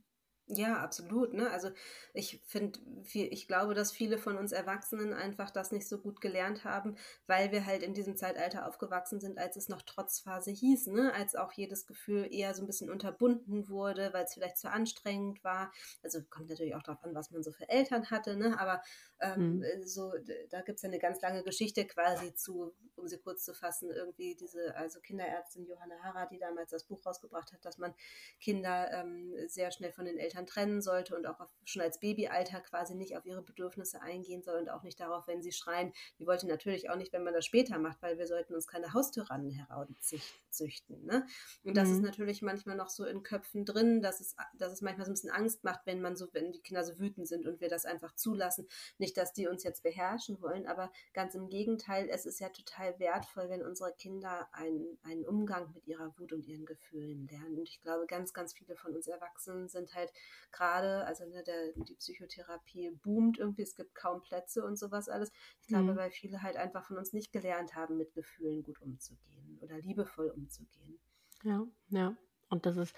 Ja, 0.52 0.78
absolut. 0.78 1.32
Ne? 1.32 1.48
Also 1.50 1.70
ich 2.12 2.42
finde, 2.44 2.80
ich 3.04 3.46
glaube, 3.46 3.74
dass 3.74 3.92
viele 3.92 4.18
von 4.18 4.36
uns 4.36 4.50
Erwachsenen 4.50 5.12
einfach 5.12 5.50
das 5.50 5.70
nicht 5.70 5.88
so 5.88 5.98
gut 5.98 6.20
gelernt 6.20 6.64
haben, 6.64 6.96
weil 7.28 7.52
wir 7.52 7.66
halt 7.66 7.84
in 7.84 7.94
diesem 7.94 8.16
Zeitalter 8.16 8.66
aufgewachsen 8.66 9.20
sind, 9.20 9.38
als 9.38 9.56
es 9.56 9.68
noch 9.68 9.82
Trotzphase 9.82 10.50
hieß, 10.50 10.88
ne? 10.88 11.14
als 11.14 11.36
auch 11.36 11.52
jedes 11.52 11.86
Gefühl 11.86 12.26
eher 12.32 12.52
so 12.54 12.62
ein 12.62 12.66
bisschen 12.66 12.90
unterbunden 12.90 13.68
wurde, 13.68 14.12
weil 14.12 14.24
es 14.24 14.34
vielleicht 14.34 14.58
zu 14.58 14.68
anstrengend 14.68 15.44
war. 15.44 15.72
Also 16.02 16.20
kommt 16.28 16.48
natürlich 16.48 16.74
auch 16.74 16.82
darauf 16.82 17.04
an, 17.04 17.14
was 17.14 17.30
man 17.30 17.44
so 17.44 17.52
für 17.52 17.68
Eltern 17.68 18.10
hatte, 18.10 18.36
ne? 18.36 18.58
aber 18.58 18.82
ähm, 19.20 19.58
mhm. 19.58 19.86
so, 19.86 20.12
da 20.50 20.62
gibt 20.62 20.76
es 20.76 20.82
ja 20.82 20.88
eine 20.88 20.98
ganz 20.98 21.20
lange 21.20 21.44
Geschichte 21.44 21.86
quasi 21.86 22.34
zu, 22.34 22.74
um 22.96 23.06
sie 23.06 23.18
kurz 23.18 23.44
zu 23.44 23.54
fassen, 23.54 23.90
irgendwie 23.90 24.34
diese, 24.34 24.74
also 24.74 24.98
Kinderärztin 25.00 25.66
Johanna 25.66 26.02
Harrer, 26.02 26.26
die 26.26 26.38
damals 26.38 26.70
das 26.70 26.84
Buch 26.84 27.04
rausgebracht 27.06 27.52
hat, 27.52 27.64
dass 27.64 27.78
man 27.78 27.94
Kinder 28.40 28.90
ähm, 28.92 29.32
sehr 29.46 29.70
schnell 29.70 29.92
von 29.92 30.06
den 30.06 30.18
Eltern 30.18 30.39
trennen 30.46 30.80
sollte 30.82 31.16
und 31.16 31.26
auch 31.26 31.40
auf, 31.40 31.50
schon 31.64 31.82
als 31.82 32.00
Babyalter 32.00 32.60
quasi 32.60 32.94
nicht 32.94 33.16
auf 33.16 33.26
ihre 33.26 33.42
Bedürfnisse 33.42 34.00
eingehen 34.02 34.42
soll 34.42 34.58
und 34.58 34.68
auch 34.68 34.82
nicht 34.82 35.00
darauf, 35.00 35.26
wenn 35.26 35.42
sie 35.42 35.52
schreien. 35.52 35.92
Die 36.18 36.26
wollte 36.26 36.46
natürlich 36.46 36.90
auch 36.90 36.96
nicht, 36.96 37.12
wenn 37.12 37.24
man 37.24 37.34
das 37.34 37.44
später 37.44 37.78
macht, 37.78 38.02
weil 38.02 38.18
wir 38.18 38.26
sollten 38.26 38.54
uns 38.54 38.66
keine 38.66 38.92
Haustyrannen 38.92 39.50
herauszüchten. 39.50 41.04
Ne? 41.04 41.26
Und 41.64 41.76
das 41.76 41.88
mhm. 41.88 41.94
ist 41.94 42.00
natürlich 42.02 42.42
manchmal 42.42 42.76
noch 42.76 42.88
so 42.88 43.04
in 43.04 43.22
Köpfen 43.22 43.64
drin, 43.64 44.02
dass 44.02 44.20
es, 44.20 44.36
dass 44.54 44.72
es 44.72 44.80
manchmal 44.80 45.06
so 45.06 45.10
ein 45.10 45.14
bisschen 45.14 45.30
Angst 45.30 45.64
macht, 45.64 45.86
wenn 45.86 46.00
man 46.00 46.16
so, 46.16 46.28
wenn 46.32 46.52
die 46.52 46.60
Kinder 46.60 46.84
so 46.84 46.98
wütend 46.98 47.28
sind 47.28 47.46
und 47.46 47.60
wir 47.60 47.68
das 47.68 47.84
einfach 47.84 48.14
zulassen. 48.14 48.66
Nicht, 48.98 49.16
dass 49.16 49.32
die 49.32 49.46
uns 49.46 49.62
jetzt 49.62 49.82
beherrschen 49.82 50.40
wollen, 50.40 50.66
aber 50.66 50.90
ganz 51.12 51.34
im 51.34 51.48
Gegenteil, 51.48 52.08
es 52.10 52.26
ist 52.26 52.40
ja 52.40 52.48
total 52.48 52.98
wertvoll, 52.98 53.48
wenn 53.48 53.62
unsere 53.62 53.92
Kinder 53.94 54.48
einen, 54.52 54.98
einen 55.02 55.26
Umgang 55.26 55.72
mit 55.72 55.86
ihrer 55.86 56.16
Wut 56.18 56.32
und 56.32 56.46
ihren 56.46 56.66
Gefühlen 56.66 57.26
lernen. 57.28 57.58
Und 57.58 57.68
ich 57.68 57.80
glaube, 57.80 58.06
ganz, 58.06 58.32
ganz 58.32 58.52
viele 58.54 58.76
von 58.76 58.94
uns 58.94 59.06
Erwachsenen 59.06 59.68
sind 59.68 59.94
halt 59.94 60.12
gerade, 60.52 61.04
also 61.04 61.26
ne, 61.26 61.42
der, 61.44 61.72
die 61.76 61.94
Psychotherapie 61.94 62.90
boomt 63.02 63.38
irgendwie, 63.38 63.62
es 63.62 63.74
gibt 63.74 63.94
kaum 63.94 64.22
Plätze 64.22 64.64
und 64.64 64.78
sowas 64.78 65.08
alles. 65.08 65.30
Ich 65.60 65.68
glaube, 65.68 65.92
mhm. 65.92 65.96
weil 65.96 66.10
viele 66.10 66.42
halt 66.42 66.56
einfach 66.56 66.84
von 66.84 66.98
uns 66.98 67.12
nicht 67.12 67.32
gelernt 67.32 67.74
haben, 67.74 67.96
mit 67.96 68.12
Gefühlen 68.14 68.62
gut 68.62 68.80
umzugehen 68.80 69.58
oder 69.60 69.78
liebevoll 69.78 70.30
umzugehen. 70.30 70.98
Ja, 71.42 71.66
ja. 71.88 72.16
Und 72.48 72.66
das 72.66 72.76
ist 72.76 72.94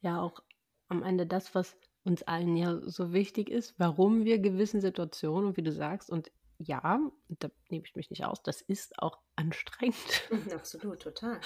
ja 0.00 0.20
auch 0.20 0.42
am 0.88 1.02
Ende 1.02 1.26
das, 1.26 1.54
was 1.54 1.76
uns 2.04 2.22
allen 2.22 2.56
ja 2.56 2.80
so 2.88 3.12
wichtig 3.12 3.50
ist, 3.50 3.74
warum 3.78 4.24
wir 4.24 4.38
gewissen 4.38 4.80
Situationen, 4.80 5.48
und 5.48 5.56
wie 5.56 5.62
du 5.62 5.72
sagst, 5.72 6.10
und 6.10 6.30
ja, 6.58 7.00
da 7.28 7.50
nehme 7.68 7.84
ich 7.84 7.96
mich 7.96 8.10
nicht 8.10 8.24
aus, 8.24 8.42
das 8.42 8.60
ist 8.62 8.98
auch 8.98 9.18
anstrengend. 9.34 10.30
Absolut, 10.54 11.02
total. 11.02 11.40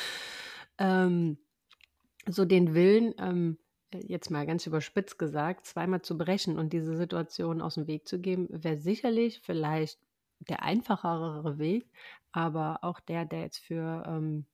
ähm, 0.78 1.38
so 2.28 2.44
den 2.44 2.74
Willen, 2.74 3.14
ähm, 3.18 3.58
jetzt 3.94 4.30
mal 4.30 4.46
ganz 4.46 4.66
überspitzt 4.66 5.18
gesagt, 5.18 5.66
zweimal 5.66 6.02
zu 6.02 6.16
brechen 6.16 6.58
und 6.58 6.72
diese 6.72 6.96
Situation 6.96 7.60
aus 7.60 7.74
dem 7.74 7.86
Weg 7.86 8.06
zu 8.08 8.20
geben, 8.20 8.48
wäre 8.50 8.78
sicherlich 8.78 9.40
vielleicht 9.42 9.98
der 10.40 10.62
einfachere 10.62 11.58
Weg, 11.58 11.90
aber 12.32 12.78
auch 12.82 13.00
der, 13.00 13.24
der 13.24 13.40
jetzt 13.42 13.58
für 13.58 14.04
ähm, 14.06 14.46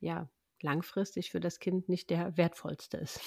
ja, 0.00 0.28
langfristig 0.62 1.30
für 1.30 1.40
das 1.40 1.58
Kind 1.58 1.88
nicht 1.88 2.10
der 2.10 2.36
wertvollste 2.36 2.98
ist. 2.98 3.20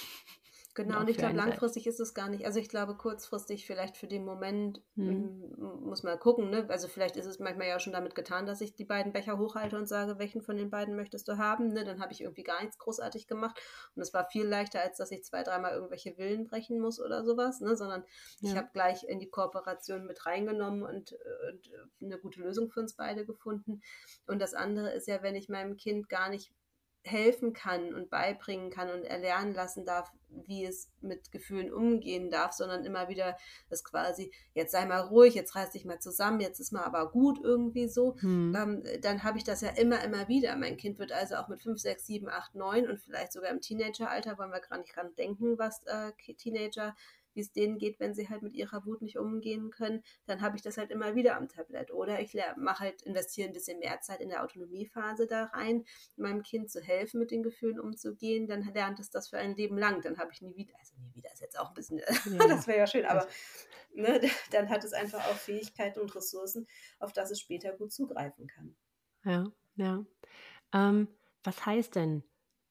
Genau, 0.75 0.99
und 0.99 1.09
ich 1.09 1.15
glaube, 1.15 1.37
langfristig 1.37 1.87
ist 1.87 2.01
es 2.01 2.13
gar 2.13 2.27
nicht. 2.27 2.45
Also 2.45 2.59
ich 2.59 2.67
glaube, 2.67 2.97
kurzfristig 2.97 3.65
vielleicht 3.65 3.95
für 3.95 4.07
den 4.07 4.25
Moment 4.25 4.81
hm. 4.95 5.55
muss 5.57 6.03
man 6.03 6.19
gucken. 6.19 6.49
Ne? 6.49 6.65
Also 6.67 6.89
vielleicht 6.89 7.15
ist 7.15 7.27
es 7.27 7.39
manchmal 7.39 7.69
ja 7.69 7.79
schon 7.79 7.93
damit 7.93 8.13
getan, 8.13 8.45
dass 8.45 8.59
ich 8.59 8.75
die 8.75 8.83
beiden 8.83 9.13
Becher 9.13 9.37
hochhalte 9.37 9.77
und 9.77 9.87
sage, 9.87 10.19
welchen 10.19 10.41
von 10.41 10.57
den 10.57 10.69
beiden 10.69 10.97
möchtest 10.97 11.29
du 11.29 11.37
haben. 11.37 11.71
Ne? 11.71 11.85
Dann 11.85 12.01
habe 12.01 12.11
ich 12.11 12.19
irgendwie 12.19 12.43
gar 12.43 12.61
nichts 12.61 12.77
großartig 12.77 13.25
gemacht. 13.25 13.57
Und 13.95 14.01
es 14.01 14.13
war 14.13 14.29
viel 14.29 14.45
leichter, 14.45 14.81
als 14.81 14.97
dass 14.97 15.11
ich 15.11 15.23
zwei, 15.23 15.43
dreimal 15.43 15.71
irgendwelche 15.71 16.17
Willen 16.17 16.45
brechen 16.45 16.81
muss 16.81 16.99
oder 16.99 17.23
sowas. 17.23 17.61
Ne? 17.61 17.77
Sondern 17.77 18.03
ja. 18.41 18.51
ich 18.51 18.57
habe 18.57 18.67
gleich 18.73 19.05
in 19.05 19.19
die 19.19 19.29
Kooperation 19.29 20.05
mit 20.05 20.25
reingenommen 20.25 20.83
und, 20.83 21.13
und 21.49 21.71
eine 22.01 22.19
gute 22.19 22.41
Lösung 22.41 22.69
für 22.69 22.81
uns 22.81 22.95
beide 22.95 23.25
gefunden. 23.25 23.81
Und 24.27 24.41
das 24.41 24.53
andere 24.53 24.91
ist 24.91 25.07
ja, 25.07 25.23
wenn 25.23 25.35
ich 25.35 25.47
meinem 25.47 25.77
Kind 25.77 26.09
gar 26.09 26.27
nicht 26.27 26.51
helfen 27.05 27.53
kann 27.53 27.93
und 27.93 28.09
beibringen 28.09 28.71
kann 28.71 28.89
und 28.89 29.03
erlernen 29.03 29.53
lassen 29.53 29.85
darf, 29.85 30.11
wie 30.29 30.65
es 30.65 30.89
mit 31.01 31.31
Gefühlen 31.31 31.71
umgehen 31.71 32.29
darf, 32.29 32.51
sondern 32.51 32.83
immer 32.83 33.07
wieder 33.07 33.37
das 33.69 33.83
quasi, 33.83 34.31
jetzt 34.53 34.71
sei 34.71 34.85
mal 34.85 35.01
ruhig, 35.01 35.35
jetzt 35.35 35.55
reiß 35.55 35.71
dich 35.71 35.85
mal 35.85 35.99
zusammen, 35.99 36.39
jetzt 36.39 36.59
ist 36.59 36.71
mal 36.71 36.83
aber 36.83 37.11
gut 37.11 37.39
irgendwie 37.43 37.87
so, 37.87 38.15
hm. 38.19 38.55
ähm, 38.55 38.83
dann 39.01 39.23
habe 39.23 39.37
ich 39.37 39.43
das 39.43 39.61
ja 39.61 39.69
immer, 39.69 40.03
immer 40.03 40.27
wieder. 40.27 40.55
Mein 40.55 40.77
Kind 40.77 40.99
wird 40.99 41.11
also 41.11 41.35
auch 41.35 41.47
mit 41.47 41.61
5, 41.61 41.79
6, 41.79 42.05
7, 42.05 42.29
8, 42.29 42.55
9 42.55 42.89
und 42.89 42.99
vielleicht 42.99 43.31
sogar 43.31 43.51
im 43.51 43.61
Teenageralter, 43.61 44.37
wollen 44.37 44.51
wir 44.51 44.59
gar 44.59 44.79
nicht 44.79 44.95
dran 44.95 45.15
denken, 45.15 45.57
was 45.57 45.83
äh, 45.85 46.11
Teenager 46.37 46.95
wie 47.35 47.41
es 47.41 47.51
denen 47.51 47.77
geht, 47.77 47.99
wenn 47.99 48.13
sie 48.13 48.29
halt 48.29 48.41
mit 48.41 48.53
ihrer 48.53 48.85
Wut 48.85 49.01
nicht 49.01 49.17
umgehen 49.17 49.69
können, 49.69 50.03
dann 50.25 50.41
habe 50.41 50.55
ich 50.55 50.63
das 50.63 50.77
halt 50.77 50.91
immer 50.91 51.15
wieder 51.15 51.37
am 51.37 51.47
Tablet. 51.47 51.91
Oder 51.91 52.19
ich 52.21 52.35
mache 52.57 52.79
halt, 52.79 53.01
investiere 53.03 53.47
ein 53.47 53.53
bisschen 53.53 53.79
mehr 53.79 53.99
Zeit 54.01 54.21
in 54.21 54.29
der 54.29 54.43
Autonomiephase 54.43 55.27
da 55.27 55.45
rein, 55.45 55.85
meinem 56.15 56.41
Kind 56.41 56.71
zu 56.71 56.81
helfen, 56.81 57.19
mit 57.19 57.31
den 57.31 57.43
Gefühlen 57.43 57.79
umzugehen, 57.79 58.47
dann 58.47 58.63
lernt 58.73 58.99
es 58.99 59.09
das 59.09 59.29
für 59.29 59.37
ein 59.37 59.55
Leben 59.55 59.77
lang. 59.77 60.01
Dann 60.01 60.17
habe 60.17 60.31
ich 60.31 60.41
nie 60.41 60.55
wieder, 60.55 60.73
also 60.79 60.93
nie 60.97 61.13
wieder 61.13 61.31
ist 61.31 61.41
jetzt 61.41 61.59
auch 61.59 61.69
ein 61.69 61.73
bisschen, 61.73 61.97
ja. 62.39 62.47
das 62.47 62.67
wäre 62.67 62.79
ja 62.79 62.87
schön, 62.87 63.05
aber 63.05 63.27
ne, 63.93 64.21
dann 64.51 64.69
hat 64.69 64.83
es 64.83 64.93
einfach 64.93 65.19
auch 65.27 65.35
Fähigkeiten 65.35 65.99
und 65.99 66.15
Ressourcen, 66.15 66.67
auf 66.99 67.13
das 67.13 67.31
es 67.31 67.39
später 67.39 67.73
gut 67.73 67.91
zugreifen 67.91 68.47
kann. 68.47 68.75
Ja, 69.23 69.51
ja. 69.75 70.05
Ähm, 70.73 71.07
was 71.43 71.65
heißt 71.65 71.95
denn 71.95 72.23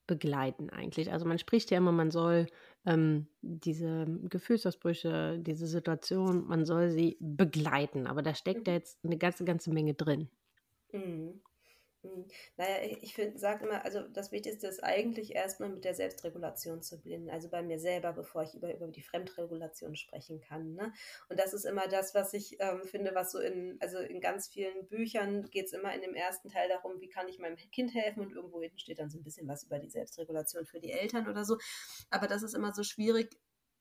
begleiten 0.06 0.70
eigentlich? 0.70 1.12
Also 1.12 1.26
man 1.26 1.38
spricht 1.38 1.70
ja 1.70 1.78
immer, 1.78 1.92
man 1.92 2.10
soll 2.10 2.46
ähm, 2.86 3.26
diese 3.40 4.06
Gefühlsausbrüche, 4.28 5.38
diese 5.40 5.66
Situation, 5.66 6.46
man 6.46 6.64
soll 6.64 6.90
sie 6.90 7.16
begleiten, 7.20 8.06
aber 8.06 8.22
da 8.22 8.34
steckt 8.34 8.66
mhm. 8.66 8.66
ja 8.66 8.72
jetzt 8.74 9.04
eine 9.04 9.16
ganze, 9.16 9.44
ganze 9.44 9.70
Menge 9.70 9.94
drin. 9.94 10.28
Mhm. 10.92 11.40
Hm, 12.04 12.26
naja, 12.58 12.76
ich 13.00 13.18
sage 13.36 13.64
immer, 13.64 13.82
also 13.84 14.02
das 14.02 14.30
Wichtigste 14.30 14.66
ist 14.66 14.84
eigentlich 14.84 15.34
erstmal 15.34 15.70
mit 15.70 15.84
der 15.84 15.94
Selbstregulation 15.94 16.82
zu 16.82 17.00
beginnen, 17.00 17.30
also 17.30 17.48
bei 17.48 17.62
mir 17.62 17.78
selber, 17.78 18.12
bevor 18.12 18.42
ich 18.42 18.54
über, 18.54 18.74
über 18.74 18.86
die 18.88 19.02
Fremdregulation 19.02 19.96
sprechen 19.96 20.40
kann. 20.40 20.74
Ne? 20.74 20.92
Und 21.30 21.40
das 21.40 21.54
ist 21.54 21.64
immer 21.64 21.88
das, 21.88 22.14
was 22.14 22.34
ich 22.34 22.58
ähm, 22.60 22.82
finde, 22.84 23.14
was 23.14 23.32
so 23.32 23.38
in, 23.38 23.78
also 23.80 23.98
in 23.98 24.20
ganz 24.20 24.48
vielen 24.48 24.86
Büchern 24.86 25.48
geht 25.50 25.66
es 25.66 25.72
immer 25.72 25.94
in 25.94 26.02
dem 26.02 26.14
ersten 26.14 26.50
Teil 26.50 26.68
darum, 26.68 27.00
wie 27.00 27.08
kann 27.08 27.28
ich 27.28 27.38
meinem 27.38 27.56
Kind 27.56 27.94
helfen 27.94 28.20
und 28.20 28.32
irgendwo 28.32 28.60
hinten 28.60 28.78
steht 28.78 28.98
dann 28.98 29.10
so 29.10 29.18
ein 29.18 29.24
bisschen 29.24 29.48
was 29.48 29.64
über 29.64 29.78
die 29.78 29.90
Selbstregulation 29.90 30.66
für 30.66 30.80
die 30.80 30.92
Eltern 30.92 31.26
oder 31.26 31.44
so. 31.44 31.56
Aber 32.10 32.26
das 32.26 32.42
ist 32.42 32.54
immer 32.54 32.74
so 32.74 32.82
schwierig, 32.82 33.30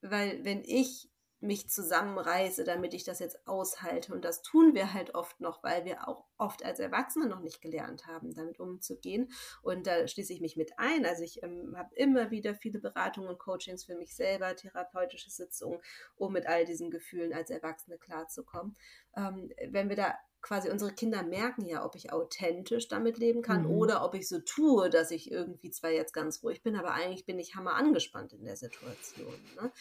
weil 0.02 0.46
wenn 0.46 0.64
ich 0.64 1.10
mich 1.44 1.70
zusammenreiße, 1.70 2.64
damit 2.64 2.94
ich 2.94 3.04
das 3.04 3.20
jetzt 3.20 3.48
aushalte. 3.48 4.14
Und 4.14 4.24
das 4.26 4.42
tun 4.42 4.74
wir 4.74 4.94
halt 4.94 5.14
oft 5.14 5.40
noch, 5.42 5.64
weil 5.64 5.86
wir 5.86 6.08
auch 6.08 6.26
oft 6.38 6.64
als 6.64 6.80
Erwachsene 6.80 7.28
noch 7.28 7.42
nicht 7.42 7.62
gelernt 7.62 8.08
haben, 8.08 8.34
damit 8.34 8.60
umzugehen. 8.60 9.32
Und 9.62 9.86
da 9.86 10.08
schließe 10.08 10.34
ich 10.34 10.42
mich 10.42 10.56
mit 10.56 10.72
ein. 10.78 11.06
Also 11.06 11.24
ich 11.24 11.44
ähm, 11.44 11.76
habe 11.78 11.94
immer 11.96 12.32
wieder 12.32 12.56
viele 12.56 12.80
Beratungen 12.80 13.30
und 13.30 13.40
Coachings 13.40 13.84
für 13.84 13.96
mich 13.96 14.16
selber, 14.16 14.56
therapeutische 14.56 15.30
Sitzungen, 15.30 15.80
um 16.16 16.34
mit 16.34 16.48
all 16.48 16.66
diesen 16.66 16.90
Gefühlen 16.90 17.34
als 17.34 17.50
Erwachsene 17.50 17.98
klarzukommen. 17.98 18.76
Ähm, 19.16 19.52
wenn 19.70 19.90
wir 19.90 19.96
da 19.96 20.16
quasi 20.44 20.70
unsere 20.70 20.94
Kinder 20.94 21.24
merken 21.24 21.66
ja, 21.66 21.84
ob 21.86 21.96
ich 21.96 22.12
authentisch 22.12 22.90
damit 22.90 23.18
leben 23.18 23.42
kann 23.42 23.64
mhm. 23.64 23.72
oder 23.72 24.06
ob 24.06 24.14
ich 24.14 24.28
so 24.28 24.40
tue, 24.40 24.90
dass 24.90 25.10
ich 25.10 25.32
irgendwie 25.32 25.72
zwar 25.72 25.90
jetzt 25.90 26.14
ganz 26.14 26.44
ruhig 26.44 26.62
bin, 26.62 26.76
aber 26.76 26.92
eigentlich 26.92 27.26
bin 27.26 27.40
ich 27.40 27.56
hammer 27.56 27.76
angespannt 27.76 28.34
in 28.34 28.44
der 28.44 28.58
Situation. 28.58 29.34
Ne? 29.56 29.72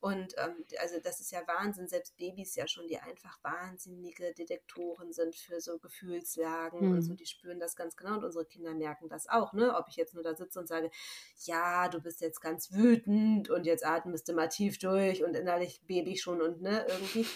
Und 0.00 0.34
ähm, 0.36 0.64
also 0.80 1.00
das 1.02 1.20
ist 1.20 1.32
ja 1.32 1.40
Wahnsinn, 1.46 1.88
selbst 1.88 2.16
Babys 2.16 2.54
ja 2.54 2.68
schon, 2.68 2.86
die 2.86 2.98
einfach 2.98 3.38
wahnsinnige 3.42 4.32
Detektoren 4.32 5.12
sind 5.12 5.34
für 5.34 5.60
so 5.60 5.78
Gefühlslagen 5.78 6.86
mhm. 6.86 6.92
und 6.92 7.02
so, 7.02 7.12
mhm. 7.12 7.16
die 7.16 7.26
spüren 7.26 7.58
das 7.58 7.74
ganz 7.74 7.96
genau 7.96 8.14
und 8.14 8.24
unsere 8.24 8.44
Kinder 8.44 8.74
merken 8.74 9.08
das 9.08 9.28
auch, 9.28 9.52
ne? 9.52 9.74
Ob 9.74 9.88
ich 9.88 9.96
jetzt 9.96 10.14
nur 10.14 10.22
da 10.22 10.34
sitze 10.34 10.60
und 10.60 10.68
sage, 10.68 10.90
ja, 11.44 11.88
du 11.88 12.00
bist 12.00 12.20
jetzt 12.20 12.40
ganz 12.40 12.72
wütend 12.72 13.50
und 13.50 13.64
jetzt 13.66 13.84
atmest 13.84 14.28
du 14.28 14.34
mal 14.34 14.48
tief 14.48 14.78
durch 14.78 15.24
und 15.24 15.34
innerlich 15.34 15.82
Baby 15.86 16.16
schon 16.16 16.40
und 16.40 16.62
ne, 16.62 16.86
irgendwie, 16.88 17.26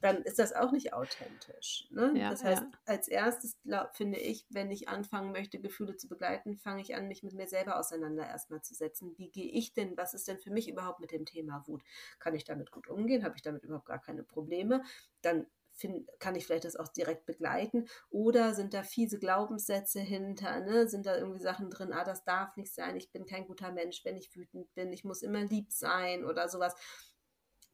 dann 0.00 0.22
ist 0.22 0.38
das 0.38 0.54
auch 0.54 0.72
nicht 0.72 0.94
authentisch. 0.94 1.86
Ne? 1.90 2.12
Ja, 2.16 2.30
das 2.30 2.44
heißt, 2.44 2.62
ja. 2.62 2.70
als 2.86 3.08
erstes 3.08 3.58
glaub, 3.62 3.94
finde 3.94 4.18
ich, 4.18 4.46
wenn 4.48 4.70
ich 4.70 4.88
anfangen 4.88 5.32
möchte, 5.32 5.58
Gefühle 5.58 5.96
zu 5.96 6.08
begleiten, 6.08 6.56
fange 6.56 6.80
ich 6.80 6.94
an, 6.94 7.08
mich 7.08 7.22
mit 7.22 7.34
mir 7.34 7.46
selber 7.46 7.78
auseinander 7.78 8.26
erstmal 8.26 8.62
zu 8.62 8.74
setzen. 8.74 9.14
Wie 9.18 9.30
gehe 9.30 9.50
ich 9.50 9.74
denn, 9.74 9.96
was 9.96 10.14
ist 10.14 10.28
denn 10.28 10.38
für 10.38 10.50
mich 10.50 10.68
überhaupt 10.68 11.00
mit 11.00 11.12
dem 11.12 11.26
Thema 11.26 11.62
Wut? 11.66 11.82
Kann 12.18 12.34
ich 12.34 12.44
damit 12.44 12.70
gut 12.70 12.88
umgehen? 12.88 13.24
Habe 13.24 13.36
ich 13.36 13.42
damit 13.42 13.62
überhaupt 13.64 13.86
gar 13.86 14.00
keine 14.00 14.22
Probleme? 14.22 14.82
Dann 15.22 15.46
Find, 15.76 16.08
kann 16.20 16.34
ich 16.34 16.46
vielleicht 16.46 16.64
das 16.64 16.76
auch 16.76 16.88
direkt 16.88 17.26
begleiten? 17.26 17.86
Oder 18.08 18.54
sind 18.54 18.72
da 18.72 18.82
fiese 18.82 19.18
Glaubenssätze 19.18 20.00
hinter? 20.00 20.60
Ne? 20.60 20.88
Sind 20.88 21.04
da 21.04 21.18
irgendwie 21.18 21.42
Sachen 21.42 21.68
drin, 21.68 21.92
ah, 21.92 22.02
das 22.02 22.24
darf 22.24 22.56
nicht 22.56 22.72
sein, 22.72 22.96
ich 22.96 23.12
bin 23.12 23.26
kein 23.26 23.46
guter 23.46 23.70
Mensch, 23.72 24.02
wenn 24.02 24.16
ich 24.16 24.34
wütend 24.34 24.72
bin, 24.74 24.90
ich 24.90 25.04
muss 25.04 25.20
immer 25.20 25.42
lieb 25.44 25.70
sein 25.70 26.24
oder 26.24 26.48
sowas. 26.48 26.74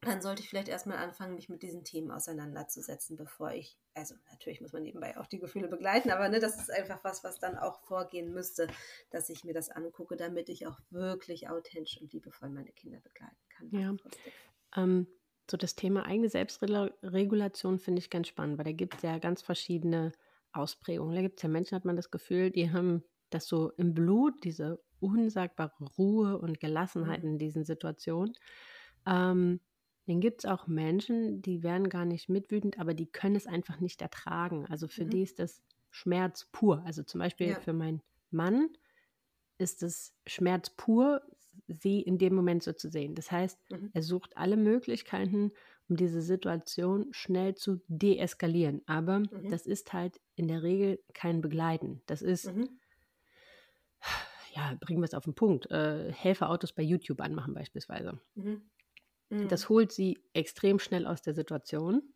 Dann 0.05 0.21
sollte 0.21 0.41
ich 0.41 0.49
vielleicht 0.49 0.67
erstmal 0.67 0.97
anfangen, 0.97 1.35
mich 1.35 1.49
mit 1.49 1.63
diesen 1.63 1.83
Themen 1.83 2.11
auseinanderzusetzen, 2.11 3.17
bevor 3.17 3.51
ich, 3.51 3.77
also 3.93 4.15
natürlich 4.31 4.61
muss 4.61 4.73
man 4.73 4.83
nebenbei 4.83 5.17
auch 5.17 5.27
die 5.27 5.39
Gefühle 5.39 5.67
begleiten, 5.67 6.11
aber 6.11 6.29
ne, 6.29 6.39
das 6.39 6.59
ist 6.59 6.71
einfach 6.71 7.03
was, 7.03 7.23
was 7.23 7.39
dann 7.39 7.57
auch 7.57 7.79
vorgehen 7.81 8.33
müsste, 8.33 8.67
dass 9.09 9.29
ich 9.29 9.43
mir 9.43 9.53
das 9.53 9.69
angucke, 9.69 10.15
damit 10.15 10.49
ich 10.49 10.67
auch 10.67 10.79
wirklich 10.89 11.49
authentisch 11.49 11.99
und 12.01 12.11
liebevoll 12.13 12.49
meine 12.49 12.71
Kinder 12.71 12.99
begleiten 12.99 13.37
kann. 13.49 13.69
Ja. 13.71 13.95
ähm, 14.75 15.07
so 15.49 15.57
das 15.57 15.75
Thema 15.75 16.05
eigene 16.05 16.29
Selbstregulation 16.29 17.79
finde 17.79 17.99
ich 17.99 18.09
ganz 18.09 18.27
spannend, 18.27 18.57
weil 18.57 18.65
da 18.65 18.71
gibt 18.71 18.95
es 18.95 19.01
ja 19.01 19.17
ganz 19.17 19.41
verschiedene 19.41 20.13
Ausprägungen. 20.53 21.15
Da 21.15 21.21
gibt 21.21 21.39
es 21.39 21.43
ja 21.43 21.49
Menschen, 21.49 21.75
hat 21.75 21.85
man 21.85 21.97
das 21.97 22.11
Gefühl, 22.11 22.51
die 22.51 22.71
haben 22.71 23.03
das 23.29 23.47
so 23.47 23.71
im 23.71 23.93
Blut, 23.93 24.43
diese 24.43 24.81
unsagbare 24.99 25.83
Ruhe 25.97 26.37
und 26.37 26.59
Gelassenheit 26.59 27.23
mhm. 27.23 27.31
in 27.31 27.37
diesen 27.39 27.65
Situationen. 27.65 28.33
Ähm, 29.05 29.59
dann 30.05 30.19
gibt 30.19 30.43
es 30.43 30.49
auch 30.49 30.67
Menschen, 30.67 31.41
die 31.41 31.63
werden 31.63 31.89
gar 31.89 32.05
nicht 32.05 32.29
mitwütend, 32.29 32.79
aber 32.79 32.93
die 32.93 33.05
können 33.05 33.35
es 33.35 33.47
einfach 33.47 33.79
nicht 33.79 34.01
ertragen. 34.01 34.65
Also 34.69 34.87
für 34.87 35.05
mhm. 35.05 35.09
die 35.11 35.21
ist 35.21 35.39
das 35.39 35.61
Schmerz 35.91 36.47
pur. 36.51 36.83
Also 36.85 37.03
zum 37.03 37.19
Beispiel 37.19 37.49
ja. 37.49 37.59
für 37.59 37.73
meinen 37.73 38.01
Mann 38.31 38.69
ist 39.57 39.83
es 39.83 40.13
Schmerz 40.27 40.71
pur, 40.71 41.21
sie 41.67 42.01
in 42.01 42.17
dem 42.17 42.35
Moment 42.35 42.63
so 42.63 42.73
zu 42.73 42.89
sehen. 42.89 43.15
Das 43.15 43.31
heißt, 43.31 43.57
mhm. 43.71 43.91
er 43.93 44.01
sucht 44.01 44.35
alle 44.35 44.57
Möglichkeiten, 44.57 45.51
um 45.87 45.95
diese 45.95 46.21
Situation 46.21 47.07
schnell 47.11 47.55
zu 47.55 47.81
deeskalieren. 47.87 48.81
Aber 48.85 49.19
mhm. 49.19 49.49
das 49.49 49.65
ist 49.65 49.93
halt 49.93 50.19
in 50.35 50.47
der 50.47 50.63
Regel 50.63 50.99
kein 51.13 51.41
Begleiten. 51.41 52.01
Das 52.07 52.21
ist, 52.21 52.53
mhm. 52.53 52.67
ja, 54.53 54.75
bringen 54.81 55.01
wir 55.01 55.05
es 55.05 55.13
auf 55.13 55.23
den 55.23 55.35
Punkt, 55.35 55.71
äh, 55.71 56.11
Helferautos 56.11 56.73
bei 56.73 56.83
YouTube 56.83 57.21
anmachen 57.21 57.53
beispielsweise. 57.53 58.19
Mhm. 59.33 59.43
Mhm. 59.43 59.47
Das 59.47 59.69
holt 59.69 59.91
sie 59.91 60.19
extrem 60.33 60.79
schnell 60.79 61.05
aus 61.07 61.21
der 61.21 61.33
Situation, 61.33 62.13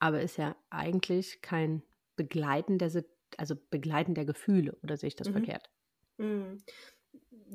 aber 0.00 0.20
ist 0.20 0.36
ja 0.36 0.56
eigentlich 0.70 1.40
kein 1.42 1.82
Begleiten 2.16 2.76
der, 2.78 2.90
also 3.38 3.56
Begleiten 3.70 4.14
der 4.14 4.24
Gefühle, 4.26 4.76
oder 4.82 4.96
sehe 4.98 5.08
ich 5.08 5.16
das 5.16 5.28
mhm. 5.28 5.32
verkehrt? 5.32 5.70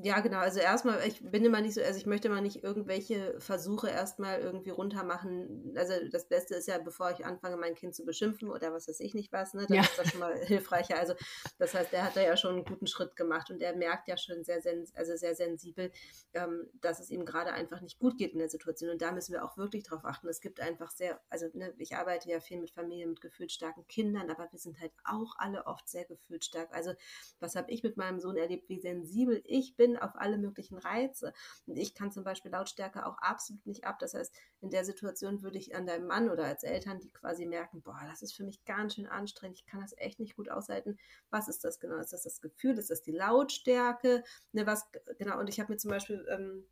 Ja, 0.03 0.19
genau. 0.19 0.37
Also 0.37 0.59
erstmal, 0.59 0.99
ich 1.07 1.19
bin 1.23 1.43
immer 1.43 1.59
nicht 1.59 1.73
so, 1.73 1.81
also 1.81 1.97
ich 1.97 2.05
möchte 2.05 2.29
mal 2.29 2.41
nicht 2.41 2.63
irgendwelche 2.63 3.39
Versuche 3.39 3.89
erstmal 3.89 4.39
irgendwie 4.39 4.69
runtermachen. 4.69 5.73
Also 5.75 5.93
das 6.11 6.27
Beste 6.27 6.53
ist 6.53 6.67
ja, 6.67 6.77
bevor 6.77 7.09
ich 7.11 7.25
anfange, 7.25 7.57
mein 7.57 7.73
Kind 7.73 7.95
zu 7.95 8.05
beschimpfen 8.05 8.51
oder 8.51 8.71
was 8.71 8.87
weiß 8.87 8.99
ich 8.99 9.15
nicht 9.15 9.33
was, 9.33 9.55
ne, 9.55 9.65
dann 9.67 9.77
ja. 9.77 9.81
ist 9.81 9.97
das 9.97 10.11
schon 10.11 10.19
mal 10.19 10.37
hilfreicher. 10.45 10.99
Also 10.99 11.15
das 11.57 11.73
heißt, 11.73 11.91
der 11.91 12.03
hat 12.03 12.15
da 12.15 12.21
ja 12.21 12.37
schon 12.37 12.55
einen 12.55 12.65
guten 12.65 12.85
Schritt 12.85 13.15
gemacht 13.15 13.49
und 13.49 13.59
er 13.59 13.75
merkt 13.75 14.07
ja 14.07 14.17
schon 14.17 14.43
sehr, 14.43 14.61
sens 14.61 14.93
also 14.93 15.15
sehr 15.15 15.33
sensibel, 15.33 15.91
ähm, 16.35 16.69
dass 16.79 16.99
es 16.99 17.09
ihm 17.09 17.25
gerade 17.25 17.53
einfach 17.53 17.81
nicht 17.81 17.97
gut 17.97 18.19
geht 18.19 18.33
in 18.33 18.39
der 18.39 18.49
Situation. 18.49 18.91
Und 18.91 19.01
da 19.01 19.11
müssen 19.11 19.33
wir 19.33 19.43
auch 19.43 19.57
wirklich 19.57 19.83
drauf 19.83 20.05
achten. 20.05 20.27
Es 20.27 20.41
gibt 20.41 20.59
einfach 20.59 20.91
sehr, 20.91 21.19
also 21.31 21.47
ne, 21.53 21.73
ich 21.79 21.95
arbeite 21.95 22.29
ja 22.29 22.39
viel 22.39 22.59
mit 22.59 22.69
Familien 22.69 23.09
mit 23.09 23.21
gefühlsstarken 23.21 23.87
Kindern, 23.87 24.29
aber 24.29 24.47
wir 24.51 24.59
sind 24.59 24.79
halt 24.79 24.91
auch 25.05 25.33
alle 25.39 25.65
oft 25.65 25.89
sehr 25.89 26.05
gefühlsstark. 26.05 26.71
Also 26.71 26.93
was 27.39 27.55
habe 27.55 27.71
ich 27.71 27.81
mit 27.81 27.97
meinem 27.97 28.19
Sohn 28.19 28.37
erlebt, 28.37 28.69
wie 28.69 28.79
sensibel 28.79 29.41
ich 29.43 29.75
bin 29.75 29.86
bin 29.87 29.97
auf 29.97 30.15
alle 30.15 30.37
möglichen 30.37 30.77
Reize. 30.77 31.33
Und 31.65 31.77
ich 31.77 31.93
kann 31.93 32.11
zum 32.11 32.23
Beispiel 32.23 32.51
Lautstärke 32.51 33.05
auch 33.05 33.17
absolut 33.19 33.65
nicht 33.65 33.85
ab. 33.85 33.99
Das 33.99 34.13
heißt, 34.13 34.35
in 34.61 34.69
der 34.69 34.85
Situation 34.85 35.41
würde 35.41 35.57
ich 35.57 35.75
an 35.75 35.85
deinem 35.85 36.07
Mann 36.07 36.29
oder 36.29 36.45
als 36.45 36.63
Eltern, 36.63 36.99
die 36.99 37.11
quasi 37.11 37.45
merken, 37.45 37.81
boah, 37.81 37.99
das 38.09 38.21
ist 38.21 38.35
für 38.35 38.43
mich 38.43 38.63
ganz 38.65 38.95
schön 38.95 39.07
anstrengend, 39.07 39.59
ich 39.59 39.65
kann 39.65 39.81
das 39.81 39.93
echt 39.97 40.19
nicht 40.19 40.35
gut 40.35 40.49
aushalten. 40.49 40.97
Was 41.29 41.47
ist 41.47 41.63
das 41.63 41.79
genau? 41.79 41.97
Ist 41.97 42.13
das 42.13 42.23
das 42.23 42.41
Gefühl? 42.41 42.77
Ist 42.77 42.89
das 42.89 43.01
die 43.01 43.11
Lautstärke? 43.11 44.23
Ne, 44.51 44.65
was 44.65 44.89
genau? 45.17 45.39
Und 45.39 45.47
ich 45.47 45.59
habe 45.59 45.71
mir 45.71 45.77
zum 45.77 45.91
Beispiel 45.91 46.25
ähm, 46.29 46.65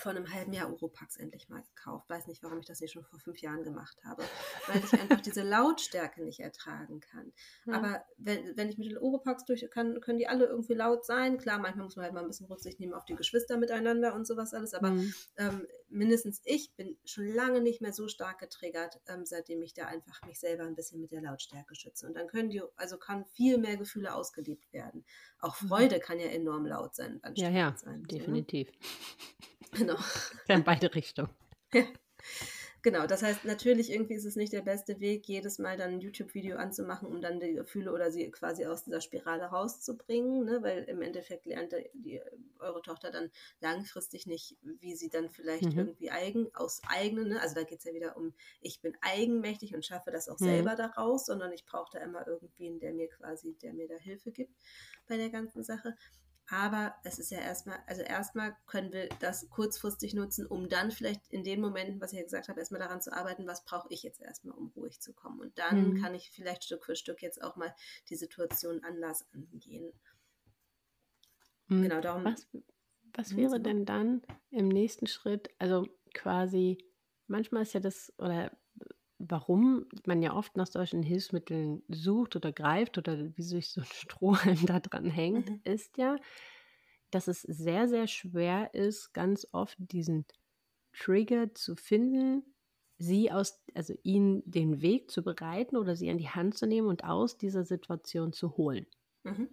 vor 0.00 0.10
einem 0.10 0.32
halben 0.32 0.52
Jahr 0.52 0.70
Oropax 0.70 1.16
endlich 1.16 1.48
mal 1.48 1.62
gekauft. 1.62 2.08
Weiß 2.08 2.26
nicht, 2.26 2.42
warum 2.42 2.58
ich 2.58 2.66
das 2.66 2.80
nicht 2.80 2.92
schon 2.92 3.04
vor 3.04 3.20
fünf 3.20 3.40
Jahren 3.40 3.62
gemacht 3.62 3.98
habe, 4.04 4.24
weil 4.66 4.82
ich 4.82 4.92
einfach 5.00 5.20
diese 5.20 5.42
Lautstärke 5.42 6.22
nicht 6.22 6.40
ertragen 6.40 7.00
kann. 7.00 7.32
Ja. 7.66 7.74
Aber 7.74 8.04
wenn, 8.18 8.56
wenn 8.56 8.68
ich 8.68 8.78
mit 8.78 8.90
den 8.90 8.98
Oropax 8.98 9.44
durch 9.44 9.68
kann, 9.70 10.00
können 10.00 10.18
die 10.18 10.26
alle 10.26 10.46
irgendwie 10.46 10.74
laut 10.74 11.04
sein. 11.04 11.38
Klar, 11.38 11.58
manchmal 11.58 11.84
muss 11.84 11.96
man 11.96 12.04
halt 12.04 12.14
mal 12.14 12.22
ein 12.22 12.28
bisschen 12.28 12.46
Rücksicht 12.46 12.80
nehmen 12.80 12.94
auf 12.94 13.04
die 13.04 13.14
Geschwister 13.14 13.56
miteinander 13.56 14.14
und 14.14 14.26
sowas 14.26 14.54
alles. 14.54 14.74
Aber 14.74 14.90
mhm. 14.90 15.14
ähm, 15.36 15.66
mindestens 15.90 16.40
ich 16.44 16.72
bin 16.74 16.96
schon 17.04 17.26
lange 17.26 17.60
nicht 17.60 17.80
mehr 17.80 17.92
so 17.92 18.08
stark 18.08 18.38
getriggert, 18.38 19.00
ähm, 19.08 19.26
seitdem 19.26 19.62
ich 19.62 19.74
da 19.74 19.86
einfach 19.86 20.22
mich 20.26 20.40
selber 20.40 20.64
ein 20.64 20.74
bisschen 20.74 21.00
mit 21.00 21.12
der 21.12 21.22
Lautstärke 21.22 21.74
schütze. 21.74 22.06
Und 22.06 22.14
dann 22.14 22.28
können 22.28 22.50
die, 22.50 22.62
also 22.76 22.96
kann 22.96 23.24
viel 23.26 23.58
mehr 23.58 23.76
Gefühle 23.76 24.14
ausgelebt 24.14 24.72
werden. 24.72 25.04
Auch 25.40 25.60
mhm. 25.60 25.68
Freude 25.68 25.96
mhm. 25.96 26.00
kann 26.00 26.20
ja 26.20 26.26
enorm 26.26 26.66
laut 26.66 26.94
sein. 26.94 27.20
Ja, 27.34 27.50
ja, 27.50 27.76
sein, 27.76 28.04
definitiv. 28.04 28.68
So, 28.68 28.84
ne? 28.84 29.70
Genau. 29.72 29.98
In 30.48 30.64
beide 30.64 30.94
Richtungen. 30.94 31.30
Ja. 31.72 31.84
Genau, 32.82 33.06
das 33.06 33.22
heißt, 33.22 33.44
natürlich 33.44 33.90
irgendwie 33.90 34.14
ist 34.14 34.24
es 34.24 34.36
nicht 34.36 34.52
der 34.52 34.62
beste 34.62 35.00
Weg, 35.00 35.28
jedes 35.28 35.58
Mal 35.58 35.76
dann 35.76 35.92
ein 35.92 36.00
YouTube-Video 36.00 36.56
anzumachen, 36.56 37.08
um 37.08 37.20
dann 37.20 37.38
die 37.38 37.52
Gefühle 37.52 37.92
oder 37.92 38.10
sie 38.10 38.30
quasi 38.30 38.64
aus 38.64 38.84
dieser 38.84 39.02
Spirale 39.02 39.44
rauszubringen, 39.44 40.44
ne? 40.46 40.62
weil 40.62 40.84
im 40.84 41.02
Endeffekt 41.02 41.44
lernt 41.44 41.74
die, 41.92 42.22
eure 42.58 42.80
Tochter 42.80 43.10
dann 43.10 43.30
langfristig 43.60 44.26
nicht, 44.26 44.56
wie 44.62 44.96
sie 44.96 45.10
dann 45.10 45.28
vielleicht 45.28 45.72
mhm. 45.72 45.78
irgendwie 45.78 46.10
eigen, 46.10 46.54
aus 46.54 46.80
eigenen, 46.88 47.28
ne? 47.28 47.40
also 47.42 47.54
da 47.54 47.64
geht 47.64 47.80
es 47.80 47.84
ja 47.84 47.92
wieder 47.92 48.16
um, 48.16 48.32
ich 48.62 48.80
bin 48.80 48.96
eigenmächtig 49.02 49.74
und 49.74 49.84
schaffe 49.84 50.10
das 50.10 50.28
auch 50.28 50.40
mhm. 50.40 50.44
selber 50.44 50.74
daraus, 50.74 51.26
sondern 51.26 51.52
ich 51.52 51.66
brauche 51.66 51.90
da 51.92 52.02
immer 52.02 52.26
irgendwen, 52.26 52.78
der 52.78 52.94
mir 52.94 53.08
quasi, 53.08 53.58
der 53.60 53.74
mir 53.74 53.88
da 53.88 53.96
Hilfe 53.96 54.32
gibt 54.32 54.54
bei 55.06 55.18
der 55.18 55.28
ganzen 55.28 55.62
Sache. 55.62 55.96
Aber 56.52 56.96
es 57.04 57.20
ist 57.20 57.30
ja 57.30 57.38
erstmal, 57.38 57.78
also 57.86 58.02
erstmal 58.02 58.56
können 58.66 58.92
wir 58.92 59.08
das 59.20 59.48
kurzfristig 59.50 60.14
nutzen, 60.14 60.46
um 60.46 60.68
dann 60.68 60.90
vielleicht 60.90 61.28
in 61.28 61.44
den 61.44 61.60
Momenten, 61.60 62.00
was 62.00 62.12
ich 62.12 62.18
ja 62.18 62.24
gesagt 62.24 62.48
habe, 62.48 62.58
erstmal 62.58 62.80
daran 62.80 63.00
zu 63.00 63.12
arbeiten, 63.12 63.46
was 63.46 63.64
brauche 63.64 63.86
ich 63.90 64.02
jetzt 64.02 64.20
erstmal, 64.20 64.56
um 64.56 64.72
ruhig 64.74 65.00
zu 65.00 65.12
kommen. 65.12 65.40
Und 65.40 65.56
dann 65.58 65.90
mhm. 65.90 66.02
kann 66.02 66.12
ich 66.12 66.32
vielleicht 66.32 66.64
Stück 66.64 66.84
für 66.84 66.96
Stück 66.96 67.22
jetzt 67.22 67.40
auch 67.40 67.54
mal 67.54 67.72
die 68.08 68.16
Situation 68.16 68.82
anders 68.82 69.28
angehen. 69.32 69.92
Mhm. 71.68 71.82
Genau 71.82 72.00
darum. 72.00 72.24
Was, 72.24 72.48
was 73.14 73.36
wäre 73.36 73.60
denn 73.60 73.84
dann 73.84 74.22
im 74.50 74.66
nächsten 74.66 75.06
Schritt, 75.06 75.50
also 75.58 75.86
quasi, 76.14 76.84
manchmal 77.28 77.62
ist 77.62 77.74
ja 77.74 77.80
das, 77.80 78.12
oder 78.18 78.50
warum 79.20 79.86
man 80.06 80.22
ja 80.22 80.34
oft 80.34 80.56
nach 80.56 80.66
solchen 80.66 81.02
Hilfsmitteln 81.02 81.82
sucht 81.88 82.36
oder 82.36 82.52
greift 82.52 82.96
oder 82.96 83.36
wie 83.36 83.42
sich 83.42 83.68
so 83.68 83.82
ein 83.82 83.86
Strohhalm 83.92 84.66
da 84.66 84.80
dran 84.80 85.06
hängt, 85.06 85.50
mhm. 85.50 85.60
ist 85.64 85.98
ja, 85.98 86.16
dass 87.10 87.28
es 87.28 87.42
sehr, 87.42 87.88
sehr 87.88 88.06
schwer 88.06 88.72
ist, 88.74 89.12
ganz 89.12 89.46
oft 89.52 89.76
diesen 89.78 90.24
Trigger 90.92 91.54
zu 91.54 91.76
finden, 91.76 92.42
sie 92.98 93.30
aus, 93.30 93.62
also 93.74 93.94
ihnen 94.02 94.42
den 94.44 94.82
Weg 94.82 95.10
zu 95.10 95.22
bereiten 95.22 95.76
oder 95.76 95.96
sie 95.96 96.10
an 96.10 96.18
die 96.18 96.28
Hand 96.28 96.56
zu 96.56 96.66
nehmen 96.66 96.88
und 96.88 97.04
aus 97.04 97.36
dieser 97.36 97.64
Situation 97.64 98.32
zu 98.32 98.56
holen. 98.56 98.86
Mhm. 99.24 99.48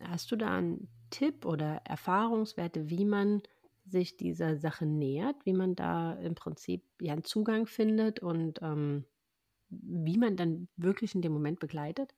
Hast 0.00 0.30
du 0.30 0.36
da 0.36 0.56
einen 0.56 0.88
Tipp 1.10 1.44
oder 1.44 1.80
Erfahrungswerte, 1.84 2.90
wie 2.90 3.04
man 3.04 3.42
sich 3.86 4.16
dieser 4.16 4.56
Sache 4.56 4.86
nähert, 4.86 5.36
wie 5.44 5.52
man 5.52 5.76
da 5.76 6.14
im 6.14 6.34
Prinzip 6.34 6.82
ja 7.00 7.12
einen 7.12 7.24
Zugang 7.24 7.66
findet 7.66 8.20
und 8.20 8.60
ähm, 8.62 9.04
wie 9.68 10.18
man 10.18 10.36
dann 10.36 10.68
wirklich 10.76 11.14
in 11.14 11.22
dem 11.22 11.32
Moment 11.32 11.60
begleitet? 11.60 12.14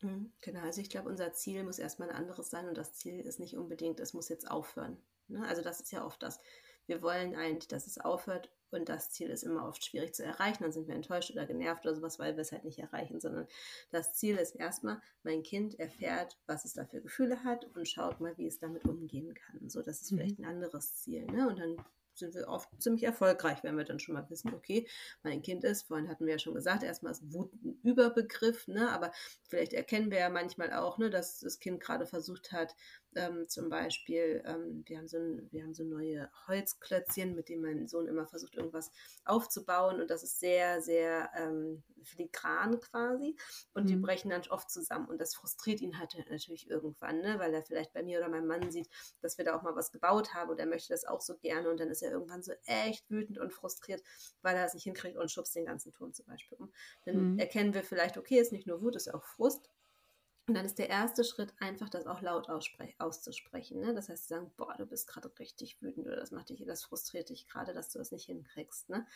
Mhm, 0.00 0.32
genau, 0.40 0.60
also 0.60 0.80
ich 0.80 0.90
glaube, 0.90 1.08
unser 1.08 1.32
Ziel 1.32 1.64
muss 1.64 1.78
erstmal 1.78 2.10
ein 2.10 2.16
anderes 2.16 2.50
sein 2.50 2.68
und 2.68 2.76
das 2.76 2.94
Ziel 2.94 3.20
ist 3.20 3.40
nicht 3.40 3.56
unbedingt, 3.56 4.00
es 4.00 4.14
muss 4.14 4.28
jetzt 4.28 4.50
aufhören. 4.50 4.96
Ne? 5.28 5.46
Also 5.46 5.62
das 5.62 5.80
ist 5.80 5.92
ja 5.92 6.04
oft 6.04 6.22
das. 6.22 6.40
Wir 6.86 7.02
wollen 7.02 7.34
eigentlich, 7.34 7.68
dass 7.68 7.86
es 7.86 7.98
aufhört 7.98 8.50
und 8.74 8.88
das 8.88 9.10
Ziel 9.10 9.30
ist 9.30 9.42
immer 9.42 9.66
oft 9.66 9.84
schwierig 9.84 10.14
zu 10.14 10.24
erreichen. 10.24 10.62
Dann 10.62 10.72
sind 10.72 10.88
wir 10.88 10.94
enttäuscht 10.94 11.30
oder 11.30 11.46
genervt 11.46 11.84
oder 11.84 11.94
sowas, 11.94 12.18
weil 12.18 12.36
wir 12.36 12.42
es 12.42 12.52
halt 12.52 12.64
nicht 12.64 12.78
erreichen, 12.78 13.20
sondern 13.20 13.46
das 13.90 14.14
Ziel 14.14 14.36
ist 14.36 14.56
erstmal, 14.56 15.00
mein 15.22 15.42
Kind 15.42 15.78
erfährt, 15.78 16.38
was 16.46 16.64
es 16.64 16.74
da 16.74 16.84
für 16.84 17.00
Gefühle 17.00 17.44
hat 17.44 17.64
und 17.74 17.88
schaut 17.88 18.20
mal, 18.20 18.36
wie 18.38 18.46
es 18.46 18.58
damit 18.58 18.84
umgehen 18.84 19.34
kann. 19.34 19.68
So, 19.68 19.82
das 19.82 20.02
ist 20.02 20.12
mhm. 20.12 20.16
vielleicht 20.18 20.38
ein 20.38 20.44
anderes 20.44 20.96
Ziel. 20.96 21.24
Ne? 21.26 21.48
Und 21.48 21.58
dann 21.58 21.76
sind 22.18 22.34
wir 22.34 22.48
oft 22.48 22.68
ziemlich 22.80 23.04
erfolgreich, 23.04 23.62
wenn 23.62 23.76
wir 23.76 23.84
dann 23.84 23.98
schon 23.98 24.14
mal 24.14 24.28
wissen, 24.30 24.54
okay, 24.54 24.86
mein 25.22 25.42
Kind 25.42 25.64
ist, 25.64 25.88
vorhin 25.88 26.08
hatten 26.08 26.26
wir 26.26 26.34
ja 26.34 26.38
schon 26.38 26.54
gesagt, 26.54 26.82
erstmal 26.82 27.12
ist 27.12 27.32
Wut 27.32 27.52
ein 27.64 27.78
Überbegriff, 27.82 28.68
ne, 28.68 28.90
aber 28.90 29.12
vielleicht 29.48 29.72
erkennen 29.72 30.10
wir 30.10 30.18
ja 30.18 30.30
manchmal 30.30 30.72
auch, 30.72 30.98
ne, 30.98 31.10
dass 31.10 31.40
das 31.40 31.58
Kind 31.58 31.80
gerade 31.80 32.06
versucht 32.06 32.52
hat, 32.52 32.74
ähm, 33.16 33.48
zum 33.48 33.68
Beispiel, 33.68 34.42
ähm, 34.46 34.82
wir, 34.86 34.98
haben 34.98 35.08
so 35.08 35.18
ein, 35.18 35.48
wir 35.50 35.62
haben 35.62 35.74
so 35.74 35.84
neue 35.84 36.30
Holzklötzchen, 36.46 37.34
mit 37.34 37.48
denen 37.48 37.62
mein 37.62 37.88
Sohn 37.88 38.06
immer 38.06 38.26
versucht, 38.26 38.54
irgendwas 38.54 38.90
aufzubauen 39.24 40.00
und 40.00 40.10
das 40.10 40.22
ist 40.22 40.40
sehr, 40.40 40.80
sehr 40.82 41.30
ähm, 41.36 41.82
filigran 42.02 42.80
quasi 42.80 43.36
und 43.72 43.84
mhm. 43.84 43.88
die 43.88 43.96
brechen 43.96 44.30
dann 44.30 44.42
oft 44.50 44.70
zusammen 44.70 45.08
und 45.08 45.20
das 45.20 45.34
frustriert 45.34 45.80
ihn 45.80 45.98
halt 45.98 46.14
natürlich 46.30 46.68
irgendwann, 46.68 47.20
ne? 47.20 47.38
weil 47.38 47.52
er 47.54 47.62
vielleicht 47.62 47.92
bei 47.92 48.02
mir 48.02 48.18
oder 48.18 48.28
meinem 48.28 48.46
Mann 48.46 48.70
sieht, 48.70 48.88
dass 49.20 49.38
wir 49.38 49.44
da 49.44 49.56
auch 49.56 49.62
mal 49.62 49.76
was 49.76 49.90
gebaut 49.90 50.34
haben 50.34 50.50
und 50.50 50.58
er 50.58 50.66
möchte 50.66 50.92
das 50.92 51.04
auch 51.04 51.20
so 51.20 51.36
gerne 51.38 51.70
und 51.70 51.80
dann 51.80 51.88
ist 51.88 52.02
er 52.02 52.12
irgendwann 52.12 52.42
so 52.42 52.52
echt 52.66 53.08
wütend 53.10 53.38
und 53.38 53.52
frustriert, 53.52 54.02
weil 54.42 54.56
er 54.56 54.66
es 54.66 54.74
nicht 54.74 54.84
hinkriegt 54.84 55.16
und 55.16 55.30
schubst 55.30 55.54
den 55.56 55.66
ganzen 55.66 55.92
Turm 55.92 56.12
zum 56.12 56.26
Beispiel 56.26 56.58
um. 56.58 56.72
Dann 57.04 57.32
mhm. 57.32 57.38
erkennen 57.38 57.74
wir 57.74 57.82
vielleicht, 57.82 58.18
okay, 58.18 58.38
ist 58.38 58.52
nicht 58.52 58.66
nur 58.66 58.82
Wut, 58.82 58.96
ist 58.96 59.12
auch 59.12 59.24
Frust 59.24 59.70
und 60.46 60.54
dann 60.54 60.66
ist 60.66 60.78
der 60.78 60.90
erste 60.90 61.24
Schritt 61.24 61.54
einfach, 61.58 61.88
das 61.88 62.06
auch 62.06 62.20
laut 62.20 62.48
auszusprechen. 62.50 63.80
Ne? 63.80 63.94
Das 63.94 64.10
heißt, 64.10 64.24
zu 64.24 64.34
sagen, 64.34 64.52
boah, 64.56 64.74
du 64.76 64.84
bist 64.84 65.08
gerade 65.08 65.30
richtig 65.38 65.80
wütend 65.80 66.06
oder 66.06 66.16
das 66.16 66.32
macht 66.32 66.50
dich, 66.50 66.62
das 66.66 66.84
frustriert 66.84 67.30
dich 67.30 67.48
gerade, 67.48 67.72
dass 67.72 67.88
du 67.88 67.98
das 67.98 68.12
nicht 68.12 68.26
hinkriegst. 68.26 68.90
Ne? 68.90 69.06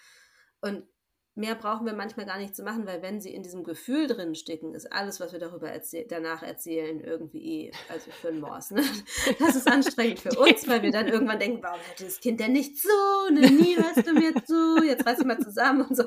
Und 0.62 0.88
mehr 1.34 1.54
brauchen 1.54 1.84
wir 1.84 1.92
manchmal 1.92 2.24
gar 2.24 2.38
nicht 2.38 2.56
zu 2.56 2.62
machen, 2.62 2.86
weil 2.86 3.02
wenn 3.02 3.20
sie 3.20 3.34
in 3.34 3.42
diesem 3.42 3.62
Gefühl 3.62 4.06
drin 4.06 4.34
stecken, 4.34 4.74
ist 4.74 4.90
alles, 4.90 5.20
was 5.20 5.32
wir 5.32 5.38
darüber 5.38 5.70
erzähl 5.70 6.06
danach 6.08 6.42
erzählen, 6.42 6.98
irgendwie 6.98 7.66
eh, 7.66 7.72
also 7.90 8.10
für 8.10 8.28
einen 8.28 8.40
Morse. 8.40 8.76
Ne? 8.76 8.82
Das 9.38 9.54
ist 9.54 9.70
anstrengend 9.70 10.20
für 10.20 10.30
uns, 10.30 10.66
weil 10.66 10.82
wir 10.82 10.90
dann 10.90 11.08
irgendwann 11.08 11.38
denken, 11.38 11.62
warum 11.62 11.80
hätte 11.80 12.04
das 12.06 12.20
Kind 12.20 12.40
denn 12.40 12.52
nicht 12.52 12.80
so? 12.80 12.88
Ne, 13.30 13.50
nie 13.50 13.76
hörst 13.76 14.06
du 14.06 14.14
mir 14.14 14.34
zu, 14.46 14.82
jetzt 14.82 15.06
reiß 15.06 15.18
dich 15.18 15.26
mal 15.26 15.38
zusammen 15.38 15.82
und 15.82 15.94
so. 15.94 16.04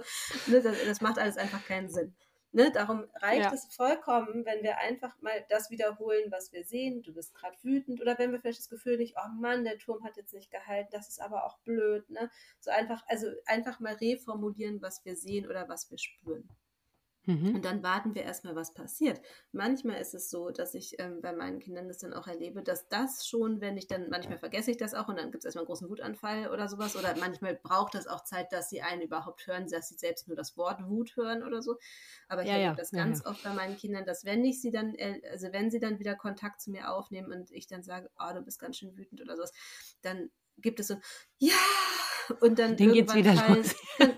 Ne, 0.48 0.62
das, 0.62 0.76
das 0.84 1.02
macht 1.02 1.20
alles 1.20 1.38
einfach 1.38 1.64
keinen 1.66 1.90
Sinn. 1.90 2.16
Ne, 2.54 2.70
darum 2.70 3.08
reicht 3.16 3.44
ja. 3.44 3.54
es 3.54 3.74
vollkommen, 3.74 4.46
wenn 4.46 4.62
wir 4.62 4.78
einfach 4.80 5.14
mal 5.22 5.46
das 5.48 5.70
wiederholen, 5.70 6.30
was 6.32 6.52
wir 6.52 6.66
sehen. 6.66 7.02
Du 7.02 7.14
bist 7.14 7.34
gerade 7.34 7.56
wütend 7.64 8.02
oder 8.02 8.18
wenn 8.20 8.34
wir 8.34 8.42
vielleicht 8.42 8.60
das 8.60 8.70
Gefühl 8.70 8.98
nicht, 8.98 9.16
oh 9.18 9.30
Mann, 9.40 9.64
der 9.64 9.78
Turm 9.78 10.04
hat 10.04 10.18
jetzt 10.18 10.34
nicht 10.34 10.52
gehalten, 10.52 10.90
das 10.92 11.08
ist 11.08 11.22
aber 11.22 11.46
auch 11.46 11.60
blöd. 11.60 12.10
Ne? 12.10 12.30
So 12.60 12.72
einfach, 12.72 13.04
also 13.08 13.28
einfach 13.46 13.80
mal 13.80 13.94
reformulieren, 13.94 14.82
was 14.82 15.06
wir 15.06 15.16
sehen 15.16 15.48
oder 15.48 15.70
was 15.70 15.90
wir 15.92 15.98
spüren. 15.98 16.50
Mhm. 17.32 17.56
Und 17.56 17.66
dann 17.66 17.84
warten 17.84 18.16
wir 18.16 18.24
erstmal, 18.24 18.56
was 18.56 18.74
passiert. 18.74 19.22
Manchmal 19.52 20.02
ist 20.02 20.14
es 20.14 20.30
so, 20.30 20.50
dass 20.50 20.74
ich 20.74 21.00
ähm, 21.00 21.22
bei 21.22 21.32
meinen 21.32 21.60
Kindern 21.60 21.88
das 21.88 22.00
dann 22.00 22.14
auch 22.14 22.28
erlebe, 22.28 22.62
dass 22.62 22.90
das 22.90 23.28
schon, 23.28 23.62
wenn 23.62 23.78
ich 23.78 23.88
dann, 23.88 24.10
manchmal 24.10 24.38
vergesse 24.38 24.72
ich 24.72 24.78
das 24.78 24.94
auch 24.94 25.08
und 25.08 25.18
dann 25.18 25.32
gibt 25.32 25.44
es 25.44 25.46
erstmal 25.46 25.62
einen 25.62 25.68
großen 25.68 25.90
Wutanfall 25.90 26.50
oder 26.50 26.68
sowas. 26.68 26.96
Oder 26.96 27.16
manchmal 27.18 27.56
braucht 27.56 27.96
das 27.96 28.08
auch 28.08 28.24
Zeit, 28.24 28.52
dass 28.52 28.70
sie 28.70 28.82
einen 28.82 29.02
überhaupt 29.02 29.48
hören, 29.48 29.68
dass 29.68 29.90
sie 29.90 29.96
selbst 29.96 30.28
nur 30.28 30.36
das 30.36 30.58
Wort 30.58 30.84
Wut 30.88 31.16
hören 31.16 31.44
oder 31.44 31.62
so. 31.62 31.78
Aber 32.28 32.42
ich 32.42 32.48
ja, 32.48 32.56
erlebe 32.56 32.72
ja. 32.72 32.76
das 32.76 32.92
ganz 32.92 33.24
ja, 33.24 33.32
oft 33.32 33.44
bei 33.44 33.54
meinen 33.54 33.78
Kindern, 33.78 34.06
dass 34.06 34.26
wenn 34.26 34.44
ich 34.44 34.62
sie 34.62 34.72
dann, 34.72 34.96
äh, 34.96 35.22
also 35.32 35.52
wenn 35.52 35.72
sie 35.72 35.80
dann 35.80 36.00
wieder 36.00 36.16
Kontakt 36.16 36.62
zu 36.62 36.72
mir 36.72 36.92
aufnehmen 36.92 37.32
und 37.32 37.52
ich 37.52 37.68
dann 37.68 37.84
sage, 37.84 38.10
oh, 38.20 38.34
du 38.34 38.42
bist 38.42 38.60
ganz 38.60 38.78
schön 38.78 38.98
wütend 38.98 39.22
oder 39.22 39.36
sowas, 39.36 39.54
dann 40.02 40.30
gibt 40.58 40.80
es 40.80 40.88
so, 40.88 40.96
ja, 41.40 41.56
und 42.40 42.60
dann 42.60 42.78
Den 42.78 42.94
geht's 42.94 43.14
wieder 43.14 43.34
los. 43.34 43.76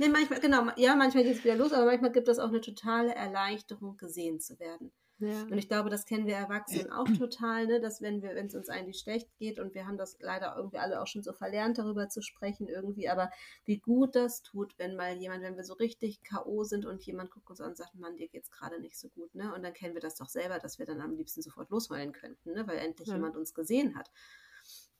nee, 0.00 0.08
manchmal, 0.08 0.40
genau, 0.40 0.68
ja, 0.76 0.94
manchmal 0.96 1.24
geht 1.24 1.36
es 1.36 1.44
wieder 1.44 1.56
los, 1.56 1.72
aber 1.72 1.86
manchmal 1.86 2.12
gibt 2.12 2.28
es 2.28 2.38
auch 2.38 2.48
eine 2.48 2.60
totale 2.60 3.14
Erleichterung, 3.14 3.96
gesehen 3.96 4.40
zu 4.40 4.58
werden. 4.58 4.92
Ja. 5.20 5.42
Und 5.42 5.58
ich 5.58 5.68
glaube, 5.68 5.90
das 5.90 6.06
kennen 6.06 6.26
wir 6.26 6.34
Erwachsenen 6.34 6.90
auch 6.90 7.04
total, 7.18 7.66
ne? 7.66 7.80
dass 7.80 8.00
wenn 8.00 8.22
wir, 8.22 8.34
wenn 8.34 8.46
es 8.46 8.54
uns 8.54 8.70
eigentlich 8.70 8.98
schlecht 8.98 9.28
geht 9.36 9.60
und 9.60 9.74
wir 9.74 9.86
haben 9.86 9.98
das 9.98 10.16
leider 10.20 10.54
irgendwie 10.56 10.78
alle 10.78 11.00
auch 11.00 11.06
schon 11.06 11.22
so 11.22 11.34
verlernt, 11.34 11.78
darüber 11.78 12.08
zu 12.08 12.22
sprechen 12.22 12.68
irgendwie, 12.68 13.08
aber 13.08 13.30
wie 13.66 13.78
gut 13.78 14.16
das 14.16 14.42
tut, 14.42 14.72
wenn 14.78 14.96
mal 14.96 15.16
jemand, 15.18 15.42
wenn 15.42 15.56
wir 15.56 15.64
so 15.64 15.74
richtig 15.74 16.22
K.O. 16.22 16.64
sind 16.64 16.86
und 16.86 17.04
jemand 17.04 17.30
guckt 17.30 17.50
uns 17.50 17.60
an 17.60 17.70
und 17.70 17.76
sagt, 17.76 17.94
Mann, 17.96 18.16
dir 18.16 18.28
geht's 18.28 18.50
gerade 18.50 18.80
nicht 18.80 18.98
so 18.98 19.08
gut, 19.10 19.34
ne? 19.34 19.54
Und 19.54 19.62
dann 19.62 19.74
kennen 19.74 19.94
wir 19.94 20.00
das 20.00 20.16
doch 20.16 20.28
selber, 20.28 20.58
dass 20.58 20.78
wir 20.78 20.86
dann 20.86 21.02
am 21.02 21.14
liebsten 21.14 21.42
sofort 21.42 21.68
losheulen 21.70 22.12
könnten, 22.12 22.52
ne? 22.52 22.66
Weil 22.66 22.78
endlich 22.78 23.08
ja. 23.08 23.14
jemand 23.14 23.36
uns 23.36 23.52
gesehen 23.52 23.96
hat. 23.96 24.10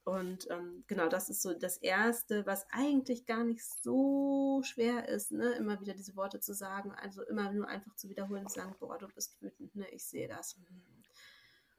Und 0.05 0.51
ähm, 0.51 0.85
genau, 0.87 1.09
das 1.09 1.29
ist 1.29 1.43
so 1.43 1.53
das 1.53 1.77
Erste, 1.77 2.47
was 2.47 2.67
eigentlich 2.71 3.27
gar 3.27 3.45
nicht 3.45 3.63
so 3.65 4.63
schwer 4.65 5.09
ist, 5.09 5.31
ne? 5.31 5.53
immer 5.53 5.81
wieder 5.81 5.95
diese 5.95 6.17
Worte 6.17 6.41
zu 6.41 6.55
sagen, 6.55 6.93
also 6.93 7.23
immer 7.23 7.53
nur 7.53 7.69
einfach 7.69 7.95
zu 7.97 8.09
wiederholen 8.09 8.45
und 8.45 8.51
zu 8.51 8.61
sagen, 8.61 8.75
boah, 8.81 8.99
du 8.99 9.09
bist 9.09 9.41
wütend, 9.43 9.75
ne? 9.77 9.87
ich 9.91 10.05
sehe 10.05 10.27
das. 10.27 10.59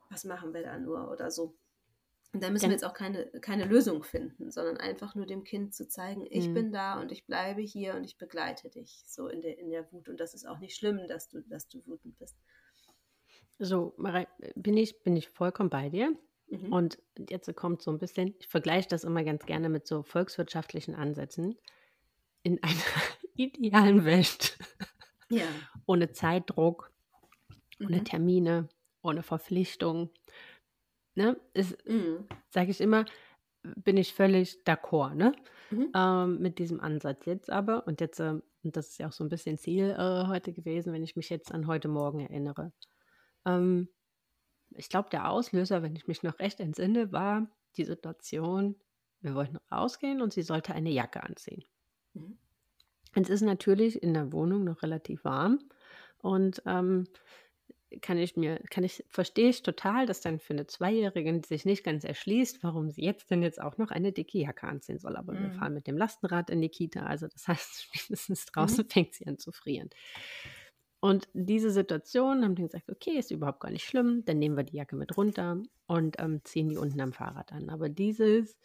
Was 0.10 0.23
machen 0.23 0.53
wir 0.53 0.62
da 0.62 0.77
nur 0.77 1.10
oder 1.10 1.31
so. 1.31 1.55
Und 2.34 2.43
da 2.43 2.49
müssen 2.49 2.65
wir 2.65 2.71
jetzt 2.71 2.86
auch 2.86 2.93
keine, 2.93 3.25
keine 3.41 3.65
Lösung 3.65 4.03
finden, 4.03 4.51
sondern 4.51 4.77
einfach 4.77 5.15
nur 5.15 5.25
dem 5.25 5.43
Kind 5.43 5.73
zu 5.73 5.88
zeigen, 5.88 6.25
ich 6.29 6.47
mhm. 6.47 6.53
bin 6.53 6.71
da 6.71 7.01
und 7.01 7.12
ich 7.12 7.25
bleibe 7.25 7.62
hier 7.62 7.95
und 7.95 8.05
ich 8.05 8.17
begleite 8.17 8.69
dich 8.69 9.03
so 9.05 9.27
in 9.27 9.41
der, 9.41 9.57
in 9.57 9.69
der 9.69 9.91
Wut. 9.91 10.07
Und 10.07 10.19
das 10.19 10.34
ist 10.34 10.47
auch 10.47 10.60
nicht 10.60 10.77
schlimm, 10.77 11.07
dass 11.10 11.27
du, 11.27 11.41
dass 11.41 11.67
du 11.67 11.86
wütend 11.86 12.17
bist. 12.19 12.38
So, 13.60 13.93
Marei, 13.97 14.27
bin 14.55 14.77
ich, 14.77 15.03
bin 15.03 15.17
ich 15.17 15.29
vollkommen 15.29 15.69
bei 15.69 15.89
dir. 15.89 16.17
Mhm. 16.51 16.73
Und 16.73 16.99
jetzt 17.29 17.53
kommt 17.55 17.81
so 17.81 17.91
ein 17.91 17.97
bisschen, 17.97 18.35
ich 18.39 18.47
vergleiche 18.47 18.89
das 18.89 19.05
immer 19.05 19.23
ganz 19.23 19.45
gerne 19.45 19.69
mit 19.69 19.87
so 19.87 20.03
volkswirtschaftlichen 20.03 20.95
Ansätzen. 20.95 21.57
In 22.43 22.61
einer 22.61 22.73
idealen 23.35 24.03
Welt, 24.03 24.57
ja. 25.29 25.45
ohne 25.85 26.11
Zeitdruck, 26.11 26.91
mhm. 27.79 27.85
ohne 27.87 28.03
Termine, 28.03 28.67
ohne 29.01 29.23
Verpflichtung, 29.23 30.09
ne, 31.15 31.39
mhm. 31.85 32.27
sage 32.49 32.71
ich 32.71 32.81
immer, 32.81 33.05
bin 33.63 33.95
ich 33.95 34.13
völlig 34.13 34.63
d'accord 34.65 35.13
ne? 35.13 35.33
Mhm. 35.69 35.91
Ähm, 35.95 36.39
mit 36.39 36.59
diesem 36.59 36.81
Ansatz 36.81 37.25
jetzt 37.25 37.49
aber. 37.49 37.87
Und 37.87 38.01
jetzt, 38.01 38.19
äh, 38.19 38.41
und 38.63 38.75
das 38.75 38.89
ist 38.89 38.97
ja 38.97 39.07
auch 39.07 39.13
so 39.13 39.23
ein 39.23 39.29
bisschen 39.29 39.57
Ziel 39.57 39.91
äh, 39.91 40.27
heute 40.27 40.51
gewesen, 40.51 40.91
wenn 40.91 41.03
ich 41.03 41.15
mich 41.15 41.29
jetzt 41.29 41.53
an 41.53 41.67
heute 41.67 41.87
Morgen 41.87 42.19
erinnere. 42.19 42.73
Ähm, 43.45 43.87
ich 44.75 44.89
glaube, 44.89 45.10
der 45.10 45.29
Auslöser, 45.29 45.84
wenn 45.84 45.95
ich 45.95 46.07
mich 46.07 46.23
noch 46.23 46.39
recht 46.39 46.60
entsinne, 46.60 47.12
war 47.12 47.47
die 47.77 47.86
Situation, 47.86 48.75
wir 49.21 49.36
wollten 49.36 49.57
rausgehen 49.71 50.21
und 50.21 50.34
sie 50.34 50.41
sollte 50.41 50.73
eine 50.73 50.89
Jacke 50.89 51.23
anziehen. 51.23 51.63
Mhm. 52.13 52.38
Es 53.13 53.29
ist 53.29 53.41
natürlich 53.41 54.01
in 54.01 54.13
der 54.13 54.31
Wohnung 54.31 54.63
noch 54.63 54.84
relativ 54.84 55.25
warm 55.25 55.60
und 56.19 56.62
ähm, 56.65 57.05
kann 58.01 58.17
ich 58.17 58.38
mir, 58.38 58.60
kann 58.69 58.86
ich, 58.86 59.03
verstehe 59.10 59.49
ich 59.49 59.63
total, 59.63 60.05
dass 60.05 60.21
dann 60.21 60.39
für 60.39 60.53
eine 60.53 60.65
Zweijährige 60.65 61.41
sich 61.45 61.65
nicht 61.65 61.84
ganz 61.84 62.05
erschließt, 62.05 62.63
warum 62.63 62.89
sie 62.89 63.03
jetzt 63.03 63.29
denn 63.29 63.43
jetzt 63.43 63.62
auch 63.62 63.77
noch 63.77 63.91
eine 63.91 64.13
dicke 64.13 64.38
Jacke 64.38 64.67
anziehen 64.67 64.99
soll. 64.99 65.17
Aber 65.17 65.34
mhm. 65.34 65.43
wir 65.43 65.51
fahren 65.51 65.73
mit 65.73 65.88
dem 65.88 65.97
Lastenrad 65.97 66.49
in 66.49 66.62
die 66.62 66.69
Kita, 66.69 67.01
also 67.01 67.27
das 67.27 67.47
heißt, 67.47 67.84
spätestens 67.93 68.45
draußen 68.45 68.86
mhm. 68.86 68.89
fängt 68.89 69.13
sie 69.13 69.27
an 69.27 69.38
zu 69.38 69.51
frieren. 69.51 69.89
Und 71.01 71.27
diese 71.33 71.71
Situation 71.71 72.43
haben 72.43 72.53
die 72.55 72.61
gesagt, 72.61 72.89
okay, 72.89 73.17
ist 73.17 73.31
überhaupt 73.31 73.59
gar 73.59 73.71
nicht 73.71 73.85
schlimm, 73.85 74.23
dann 74.23 74.37
nehmen 74.37 74.55
wir 74.55 74.63
die 74.63 74.77
Jacke 74.77 74.95
mit 74.95 75.17
runter 75.17 75.61
und 75.87 76.17
ähm, 76.19 76.41
ziehen 76.43 76.69
die 76.69 76.77
unten 76.77 77.01
am 77.01 77.11
Fahrrad 77.11 77.51
an. 77.51 77.69
Aber 77.71 77.89
dieses, 77.89 78.55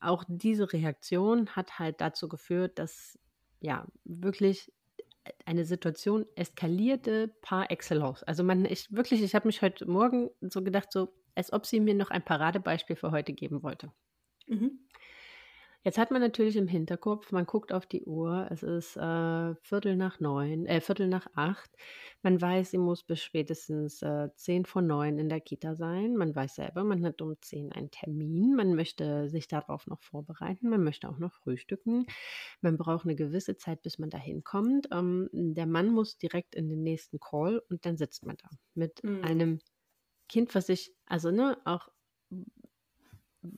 auch 0.00 0.24
diese 0.26 0.72
Reaktion 0.72 1.54
hat 1.54 1.78
halt 1.78 2.00
dazu 2.00 2.28
geführt, 2.28 2.78
dass 2.78 3.18
ja 3.60 3.86
wirklich 4.04 4.72
eine 5.44 5.66
Situation 5.66 6.24
eskalierte 6.34 7.28
par 7.42 7.70
excellence. 7.70 8.22
Also 8.22 8.42
man, 8.42 8.64
ich 8.64 8.90
wirklich, 8.90 9.22
ich 9.22 9.34
habe 9.34 9.46
mich 9.46 9.60
heute 9.60 9.86
Morgen 9.86 10.30
so 10.40 10.62
gedacht, 10.62 10.90
so 10.90 11.12
als 11.34 11.52
ob 11.52 11.66
sie 11.66 11.80
mir 11.80 11.94
noch 11.94 12.10
ein 12.10 12.24
Paradebeispiel 12.24 12.96
für 12.96 13.10
heute 13.10 13.34
geben 13.34 13.62
wollte. 13.62 13.92
Mhm. 14.46 14.78
Jetzt 15.86 15.98
hat 15.98 16.10
man 16.10 16.20
natürlich 16.20 16.56
im 16.56 16.66
Hinterkopf, 16.66 17.30
man 17.30 17.46
guckt 17.46 17.72
auf 17.72 17.86
die 17.86 18.02
Uhr, 18.02 18.48
es 18.50 18.64
ist 18.64 18.96
äh, 18.96 19.54
Viertel 19.62 19.94
nach 19.94 20.18
neun, 20.18 20.66
äh, 20.66 20.80
Viertel 20.80 21.06
nach 21.06 21.28
acht. 21.36 21.70
Man 22.22 22.40
weiß, 22.40 22.72
sie 22.72 22.78
muss 22.78 23.04
bis 23.04 23.22
spätestens 23.22 24.02
äh, 24.02 24.28
zehn 24.34 24.64
vor 24.64 24.82
neun 24.82 25.20
in 25.20 25.28
der 25.28 25.40
Kita 25.40 25.76
sein. 25.76 26.16
Man 26.16 26.34
weiß 26.34 26.56
selber, 26.56 26.82
man 26.82 27.04
hat 27.04 27.22
um 27.22 27.36
zehn 27.40 27.70
einen 27.70 27.92
Termin. 27.92 28.56
Man 28.56 28.74
möchte 28.74 29.28
sich 29.28 29.46
darauf 29.46 29.86
noch 29.86 30.02
vorbereiten. 30.02 30.70
Man 30.70 30.82
möchte 30.82 31.08
auch 31.08 31.18
noch 31.18 31.34
frühstücken. 31.34 32.06
Man 32.62 32.78
braucht 32.78 33.04
eine 33.04 33.14
gewisse 33.14 33.56
Zeit, 33.56 33.80
bis 33.82 34.00
man 34.00 34.10
dahin 34.10 34.42
kommt. 34.42 34.88
Ähm, 34.90 35.28
der 35.32 35.66
Mann 35.66 35.90
muss 35.90 36.18
direkt 36.18 36.56
in 36.56 36.68
den 36.68 36.82
nächsten 36.82 37.20
Call 37.20 37.62
und 37.70 37.86
dann 37.86 37.96
sitzt 37.96 38.26
man 38.26 38.36
da 38.42 38.48
mit 38.74 39.04
mhm. 39.04 39.22
einem 39.22 39.58
Kind, 40.28 40.52
was 40.56 40.66
sich, 40.66 40.92
also 41.06 41.30
ne, 41.30 41.56
auch 41.64 41.90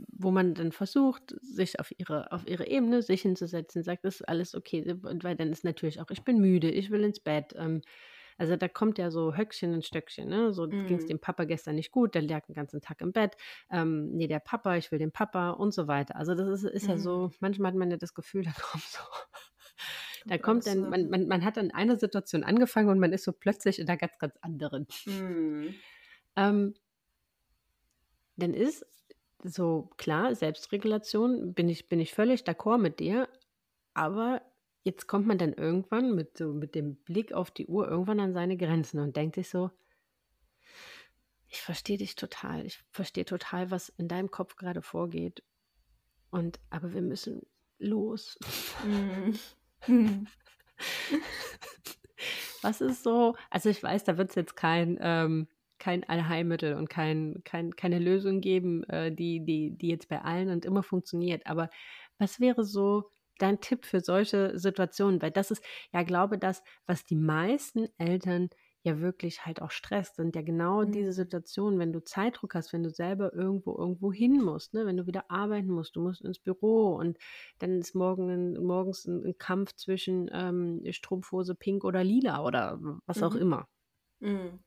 wo 0.08 0.30
man 0.30 0.54
dann 0.54 0.72
versucht, 0.72 1.34
sich 1.40 1.80
auf 1.80 1.92
ihre, 1.98 2.32
auf 2.32 2.46
ihre 2.46 2.66
Ebene 2.66 3.02
sich 3.02 3.22
hinzusetzen, 3.22 3.82
sagt, 3.82 4.04
das 4.04 4.16
ist 4.16 4.28
alles 4.28 4.54
okay, 4.54 4.84
weil 5.02 5.36
dann 5.36 5.50
ist 5.50 5.64
natürlich 5.64 6.00
auch, 6.00 6.10
ich 6.10 6.22
bin 6.24 6.40
müde, 6.40 6.70
ich 6.70 6.90
will 6.90 7.04
ins 7.04 7.20
Bett. 7.20 7.54
Ähm, 7.56 7.82
also 8.38 8.54
da 8.56 8.68
kommt 8.68 8.98
ja 8.98 9.10
so 9.10 9.36
Höckchen 9.36 9.74
und 9.74 9.84
Stöckchen, 9.84 10.28
ne? 10.28 10.52
So 10.52 10.66
mm. 10.66 10.86
ging 10.86 10.98
es 10.98 11.06
dem 11.06 11.18
Papa 11.18 11.44
gestern 11.44 11.74
nicht 11.74 11.90
gut, 11.90 12.14
der 12.14 12.22
lag 12.22 12.46
den 12.46 12.54
ganzen 12.54 12.80
Tag 12.80 13.00
im 13.00 13.12
Bett. 13.12 13.36
Ähm, 13.68 14.12
nee, 14.12 14.28
der 14.28 14.38
Papa, 14.38 14.76
ich 14.76 14.92
will 14.92 15.00
den 15.00 15.10
Papa 15.10 15.50
und 15.50 15.74
so 15.74 15.88
weiter. 15.88 16.14
Also 16.14 16.36
das 16.36 16.48
ist, 16.48 16.62
ist 16.62 16.86
mm. 16.86 16.90
ja 16.90 16.98
so, 16.98 17.18
mhm. 17.26 17.34
manchmal 17.40 17.72
hat 17.72 17.78
man 17.78 17.90
ja 17.90 17.96
das 17.96 18.14
Gefühl, 18.14 18.44
da 18.44 18.52
kommt 18.52 18.84
so. 18.84 19.00
Da 20.26 20.36
kommt 20.38 20.66
dann, 20.66 20.88
man, 20.88 21.08
man, 21.08 21.26
man 21.26 21.44
hat 21.44 21.56
dann 21.56 21.70
eine 21.70 21.98
Situation 21.98 22.44
angefangen 22.44 22.88
und 22.88 22.98
man 22.98 23.12
ist 23.12 23.24
so 23.24 23.32
plötzlich 23.32 23.78
in 23.78 23.88
einer 23.88 23.96
ganz, 23.96 24.18
ganz 24.18 24.36
anderen. 24.40 24.86
Mm. 25.06 25.74
Ähm, 26.36 26.74
dann 28.36 28.54
ist 28.54 28.86
so 29.42 29.90
klar, 29.96 30.34
Selbstregulation 30.34 31.54
bin 31.54 31.68
ich, 31.68 31.88
bin 31.88 32.00
ich 32.00 32.14
völlig 32.14 32.42
d'accord 32.42 32.78
mit 32.78 33.00
dir, 33.00 33.28
aber 33.94 34.42
jetzt 34.84 35.06
kommt 35.06 35.26
man 35.26 35.38
dann 35.38 35.52
irgendwann 35.52 36.14
mit, 36.14 36.38
so, 36.38 36.52
mit 36.52 36.74
dem 36.74 36.96
Blick 36.96 37.32
auf 37.32 37.50
die 37.50 37.66
Uhr 37.66 37.88
irgendwann 37.88 38.20
an 38.20 38.32
seine 38.32 38.56
Grenzen 38.56 39.00
und 39.00 39.16
denkt 39.16 39.36
sich 39.36 39.48
so, 39.48 39.70
ich 41.48 41.60
verstehe 41.60 41.98
dich 41.98 42.14
total, 42.14 42.66
ich 42.66 42.82
verstehe 42.90 43.24
total, 43.24 43.70
was 43.70 43.88
in 43.88 44.08
deinem 44.08 44.30
Kopf 44.30 44.56
gerade 44.56 44.82
vorgeht. 44.82 45.42
Und 46.30 46.60
aber 46.68 46.92
wir 46.92 47.00
müssen 47.00 47.46
los. 47.78 48.38
Mm. 49.86 50.26
was 52.62 52.80
ist 52.80 53.02
so? 53.02 53.36
Also 53.50 53.68
ich 53.68 53.82
weiß, 53.82 54.04
da 54.04 54.18
wird 54.18 54.30
es 54.30 54.34
jetzt 54.34 54.56
kein 54.56 54.98
ähm, 55.00 55.48
kein 55.78 56.04
Allheilmittel 56.08 56.74
und 56.74 56.88
kein, 56.90 57.42
kein, 57.44 57.74
keine 57.76 57.98
Lösung 57.98 58.40
geben, 58.40 58.84
äh, 58.84 59.12
die, 59.12 59.44
die, 59.44 59.76
die 59.76 59.88
jetzt 59.88 60.08
bei 60.08 60.22
allen 60.22 60.50
und 60.50 60.64
immer 60.64 60.82
funktioniert. 60.82 61.46
Aber 61.46 61.70
was 62.18 62.40
wäre 62.40 62.64
so 62.64 63.10
dein 63.38 63.60
Tipp 63.60 63.84
für 63.84 64.00
solche 64.00 64.58
Situationen? 64.58 65.22
Weil 65.22 65.30
das 65.30 65.50
ist, 65.50 65.62
ja, 65.92 66.02
glaube 66.02 66.38
das, 66.38 66.62
was 66.86 67.04
die 67.04 67.16
meisten 67.16 67.88
Eltern 67.98 68.50
ja 68.82 69.00
wirklich 69.00 69.44
halt 69.44 69.60
auch 69.60 69.70
stresst, 69.72 70.16
sind 70.16 70.36
ja 70.36 70.42
genau 70.42 70.84
Mhm. 70.84 70.94
diese 70.94 71.12
Situationen, 71.12 71.78
wenn 71.80 71.92
du 71.92 72.00
Zeitdruck 72.04 72.54
hast, 72.54 72.72
wenn 72.72 72.84
du 72.84 72.90
selber 72.90 73.32
irgendwo 73.34 73.76
irgendwo 73.76 74.12
hin 74.12 74.40
musst, 74.40 74.72
ne? 74.72 74.86
Wenn 74.86 74.96
du 74.96 75.06
wieder 75.06 75.30
arbeiten 75.30 75.68
musst, 75.70 75.96
du 75.96 76.00
musst 76.00 76.22
ins 76.24 76.38
Büro 76.38 76.94
und 76.96 77.18
dann 77.58 77.80
ist 77.80 77.94
morgen 77.94 78.54
morgens 78.64 79.04
'n 79.06 79.24
'n 79.24 79.36
Kampf 79.38 79.74
zwischen, 79.74 80.30
ähm, 80.32 80.82
Strumpfhose 80.92 81.54
pink 81.56 81.84
oder 81.84 82.04
lila 82.04 82.44
oder 82.44 82.78
was 83.06 83.22
auch 83.22 83.34
Mhm. 83.34 83.36
immer. 83.36 83.68
Mhm. 84.20 84.60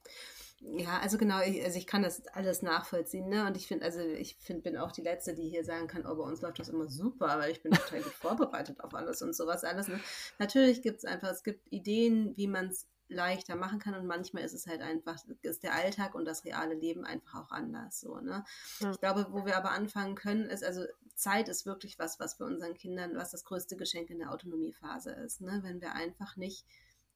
Ja, 0.64 1.00
also 1.00 1.18
genau, 1.18 1.42
ich 1.42 1.64
also 1.64 1.78
ich 1.80 1.88
kann 1.88 2.04
das 2.04 2.26
alles 2.28 2.62
nachvollziehen, 2.62 3.28
ne? 3.30 3.48
Und 3.48 3.58
ich 3.58 3.66
finde 3.68 3.84
also 3.84 4.00
ich 4.00 4.36
finde 4.36 4.62
bin 4.62 4.78
auch 4.78 4.92
die 4.92 5.02
Letzte, 5.02 5.34
die 5.34 5.50
hier 5.50 5.66
sagen 5.66 5.88
kann: 5.88 6.06
„Oh, 6.06 6.16
bei 6.16 6.24
uns 6.24 6.42
läuft 6.42 6.60
das 6.60 6.70
immer 6.70 6.88
super, 6.88 7.40
weil 7.40 7.52
ich 7.52 7.64
bin 7.64 7.72
total 7.72 8.02
gut 8.02 8.14
vorbereitet 8.14 8.80
auf 8.84 8.94
alles“ 8.94 9.24
und 9.24 9.36
so 9.36 9.48
was 9.48 9.64
alles, 9.64 9.88
ne? 9.88 10.00
Natürlich 10.38 10.84
gibt's 10.84 11.04
einfach 11.04 11.30
es 11.32 11.44
gibt 11.44 11.72
Ideen, 11.72 12.38
wie 12.38 12.48
man's 12.48 12.88
leichter 13.10 13.56
machen 13.56 13.80
kann 13.80 13.96
und 13.96 14.06
manchmal 14.06 14.44
ist 14.44 14.54
es 14.54 14.68
halt 14.68 14.82
einfach 14.82 15.18
ist 15.42 15.64
der 15.64 15.74
Alltag 15.74 16.14
und 16.16 16.26
das 16.26 16.46
reale 16.46 16.76
Leben 16.76 17.06
einfach 17.06 17.44
auch 17.48 17.52
anders 17.52 18.00
so, 18.00 18.20
ne? 18.20 18.46
Ja. 18.80 18.92
Ich 18.92 19.00
glaube, 19.00 19.28
wo 19.32 19.46
wir 19.46 19.58
aber 19.58 19.72
anfangen 19.72 20.14
können, 20.16 20.46
ist 20.46 20.64
also 20.64 20.86
Zeit 21.16 21.50
ist 21.50 21.66
wirklich 21.66 21.98
was, 21.98 22.20
was 22.20 22.36
für 22.36 22.46
unseren 22.46 22.76
Kindern 22.76 23.16
was 23.16 23.32
das 23.32 23.44
größte 23.46 23.78
Geschenk 23.78 24.12
in 24.12 24.20
der 24.20 24.32
Autonomiephase 24.32 25.12
ist, 25.12 25.42
ne? 25.42 25.60
Wenn 25.64 25.82
wir 25.82 25.94
einfach 25.94 26.38
nicht, 26.38 26.66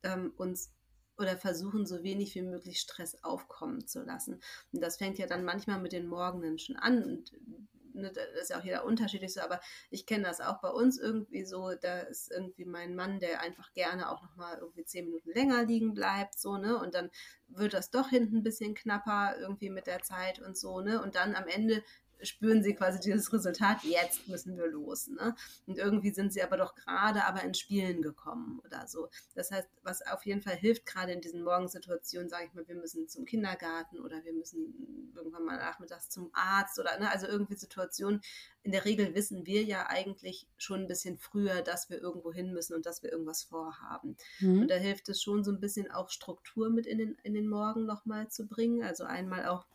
ähm, 0.04 0.34
uns 0.36 0.72
oder 1.18 1.38
versuchen, 1.38 1.86
so 1.86 2.04
wenig 2.04 2.36
wie 2.36 2.42
möglich 2.44 2.80
Stress 2.80 3.24
aufkommen 3.24 3.88
zu 3.88 4.02
lassen. 4.04 4.42
Und 4.74 4.82
das 4.82 4.98
fängt 4.98 5.18
ja 5.20 5.28
dann 5.28 5.44
manchmal 5.46 5.80
mit 5.80 5.94
den 5.94 6.08
Morgenen 6.08 6.58
schon 6.60 6.76
an 6.78 7.04
und, 7.04 7.32
ne, 7.94 8.12
da 8.14 8.22
ist 8.42 8.50
ja 8.50 8.60
auch 8.60 8.64
jeder 8.66 8.84
unterschiedlich 8.86 9.34
so, 9.34 9.40
aber 9.42 9.62
ich 9.90 10.06
kenne 10.06 10.24
das 10.26 10.42
auch 10.42 10.60
bei 10.62 10.70
uns 10.70 10.98
irgendwie 11.00 11.46
so, 11.46 11.72
da 11.82 12.00
ist 12.02 12.30
irgendwie 12.32 12.66
mein 12.66 12.96
Mann, 12.96 13.20
der 13.20 13.42
einfach 13.42 13.72
gerne 13.74 14.10
auch 14.12 14.22
noch 14.22 14.36
mal 14.36 14.58
irgendwie 14.60 14.84
10 14.86 15.06
Minuten 15.06 15.32
länger 15.32 15.64
liegen 15.66 15.94
bleibt, 15.94 16.38
so, 16.38 16.58
ne? 16.58 16.78
Und 16.78 16.94
dann 16.96 17.10
wird 17.48 17.74
das 17.74 17.92
doch 17.92 18.10
hinten 18.10 18.38
'n 18.40 18.44
bisschen 18.44 18.76
knapper 18.76 19.38
irgendwie 19.40 19.70
mit 19.70 19.88
der 19.88 20.02
Zeit 20.02 20.40
und 20.40 20.58
so, 20.58 20.82
ne? 20.82 21.02
Und 21.02 21.16
dann 21.16 21.36
am 21.36 21.48
Ende 21.48 21.84
spüren 22.22 22.64
sie 22.64 22.76
quasi 22.76 23.00
dieses 23.00 23.32
Resultat: 23.34 23.84
„Jetzt 23.84 24.28
müssen 24.28 24.58
wir 24.58 24.68
los“, 24.68 25.08
ne? 25.08 25.36
Und 25.66 25.78
irgendwie 25.78 26.12
sind 26.14 26.34
sie 26.34 26.42
aber 26.44 26.58
doch 26.58 26.76
grade 26.76 27.26
aber 27.26 27.44
ins 27.44 27.60
Spielen 27.60 28.02
gekommen 28.02 28.60
oder 28.66 28.88
so. 28.88 29.10
Das 29.36 29.52
heißt, 29.52 29.70
was 29.84 30.02
auf 30.06 30.26
jeden 30.26 30.42
Fall 30.42 30.56
hilft, 30.56 30.86
grade 30.86 31.12
in 31.14 31.22
diesen 31.22 31.44
Morgensituationen, 31.44 32.30
sage 32.30 32.46
ich 32.48 32.54
mal, 32.54 32.68
wir 32.68 32.76
müssen 32.76 33.08
zum 33.08 33.26
Kindergarten 33.26 34.00
oder 34.00 34.24
wir 34.24 34.34
müssen 34.34 35.12
irgendwann 35.16 35.44
mal 35.46 35.58
nachmittags 35.58 36.10
zum 36.10 36.30
Arzt 36.34 36.80
oder 36.80 36.98
ne, 37.00 37.10
also 37.12 37.28
irgendwie 37.28 37.56
Situationen 37.56 38.22
in 38.64 38.72
der 38.72 38.86
Regel 38.86 39.14
wissen 39.16 39.46
wir 39.46 39.64
ja 39.64 39.88
eigentlich 39.88 40.48
schon 40.58 40.82
'n 40.84 40.88
bisschen 40.88 41.18
früher, 41.18 41.62
dass 41.62 41.90
wir 41.90 42.00
irgendwo 42.02 42.34
hin 42.34 42.52
müssen 42.54 42.74
und 42.76 42.86
dass 42.86 43.04
wir 43.04 43.12
irgendwas 43.12 43.44
vorhaben. 43.44 44.18
Und 44.58 44.70
Mhm. 44.70 44.72
da 44.72 44.76
hilft 44.76 45.10
es 45.10 45.22
schon 45.22 45.44
so 45.44 45.52
'n 45.52 45.60
bisschen 45.60 45.92
auch 45.92 46.10
Struktur 46.10 46.70
mit 46.70 46.86
in 46.88 46.98
den 46.98 47.16
in 47.24 47.34
den 47.34 47.48
Morgen 47.48 47.86
noch 47.86 48.06
mal 48.06 48.30
zu 48.30 48.48
bringen. 48.48 48.84
Also 48.84 49.04
einmal 49.06 49.46
auch 49.48 49.68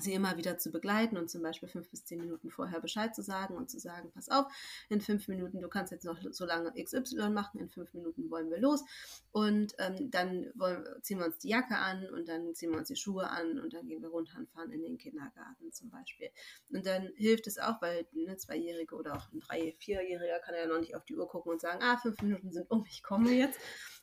sie 0.00 0.12
immer 0.14 0.36
wieder 0.36 0.58
zu 0.58 0.70
begleiten 0.70 1.16
und 1.16 1.30
zum 1.30 1.42
Beispiel 1.42 1.68
5 1.68 1.88
bis 1.90 2.04
10 2.04 2.20
Minuten 2.20 2.50
vorher 2.50 2.80
Bescheid 2.80 3.14
zu 3.14 3.22
sagen 3.22 3.56
und 3.56 3.70
zu 3.70 3.78
sagen: 3.78 4.10
„Pass 4.14 4.28
auf, 4.28 4.46
in 4.88 5.00
5 5.00 5.28
Minuten 5.28 5.60
du 5.60 5.68
kannst 5.68 5.92
jetzt 5.92 6.04
noch 6.04 6.18
so 6.32 6.44
lange 6.46 6.72
XY 6.82 7.30
machen, 7.30 7.60
in 7.60 7.68
5 7.68 7.92
Minuten 7.94 8.30
wollen 8.30 8.50
wir 8.50 8.58
los 8.58 8.84
und, 9.32 9.74
ähm, 9.78 10.10
dann 10.10 10.46
wollen 10.54 10.84
ziehen 11.02 11.18
wir 11.18 11.26
uns 11.26 11.38
die 11.38 11.48
Jacke 11.48 11.76
an 11.76 12.08
und 12.10 12.28
dann 12.28 12.54
ziehen 12.54 12.70
wir 12.72 12.78
uns 12.78 12.88
die 12.88 12.96
Schuhe 12.96 13.28
an 13.30 13.58
und 13.60 13.72
dann 13.74 13.86
gehen 13.86 14.02
wir 14.02 14.08
runter 14.10 14.38
und 14.38 14.48
fahren 14.50 14.70
in 14.72 14.82
den 14.82 14.98
Kindergarten“, 14.98 15.72
zum 15.72 15.90
Beispiel. 15.90 16.30
Und 16.72 16.86
dann 16.86 17.10
hilft 17.16 17.46
es 17.46 17.58
auch, 17.58 17.80
weil 17.82 18.06
'ne 18.12 18.36
Zweijährige 18.36 18.94
oder 18.96 19.16
auch 19.16 19.32
'n 19.32 19.40
Drei 19.40 19.74
Vierjähriger 19.78 20.38
kann 20.40 20.54
ja 20.54 20.66
noch 20.66 20.80
nicht 20.80 20.94
auf 20.96 21.04
die 21.04 21.16
Uhr 21.16 21.28
gucken 21.28 21.52
und 21.52 21.60
sagen: 21.60 21.80
„Ah, 21.82 21.96
5 21.98 22.20
Minuten 22.22 22.52
sind 22.52 22.70
um, 22.70 22.84
ich 22.88 23.02
komme 23.02 23.30
jetzt“, 23.32 23.58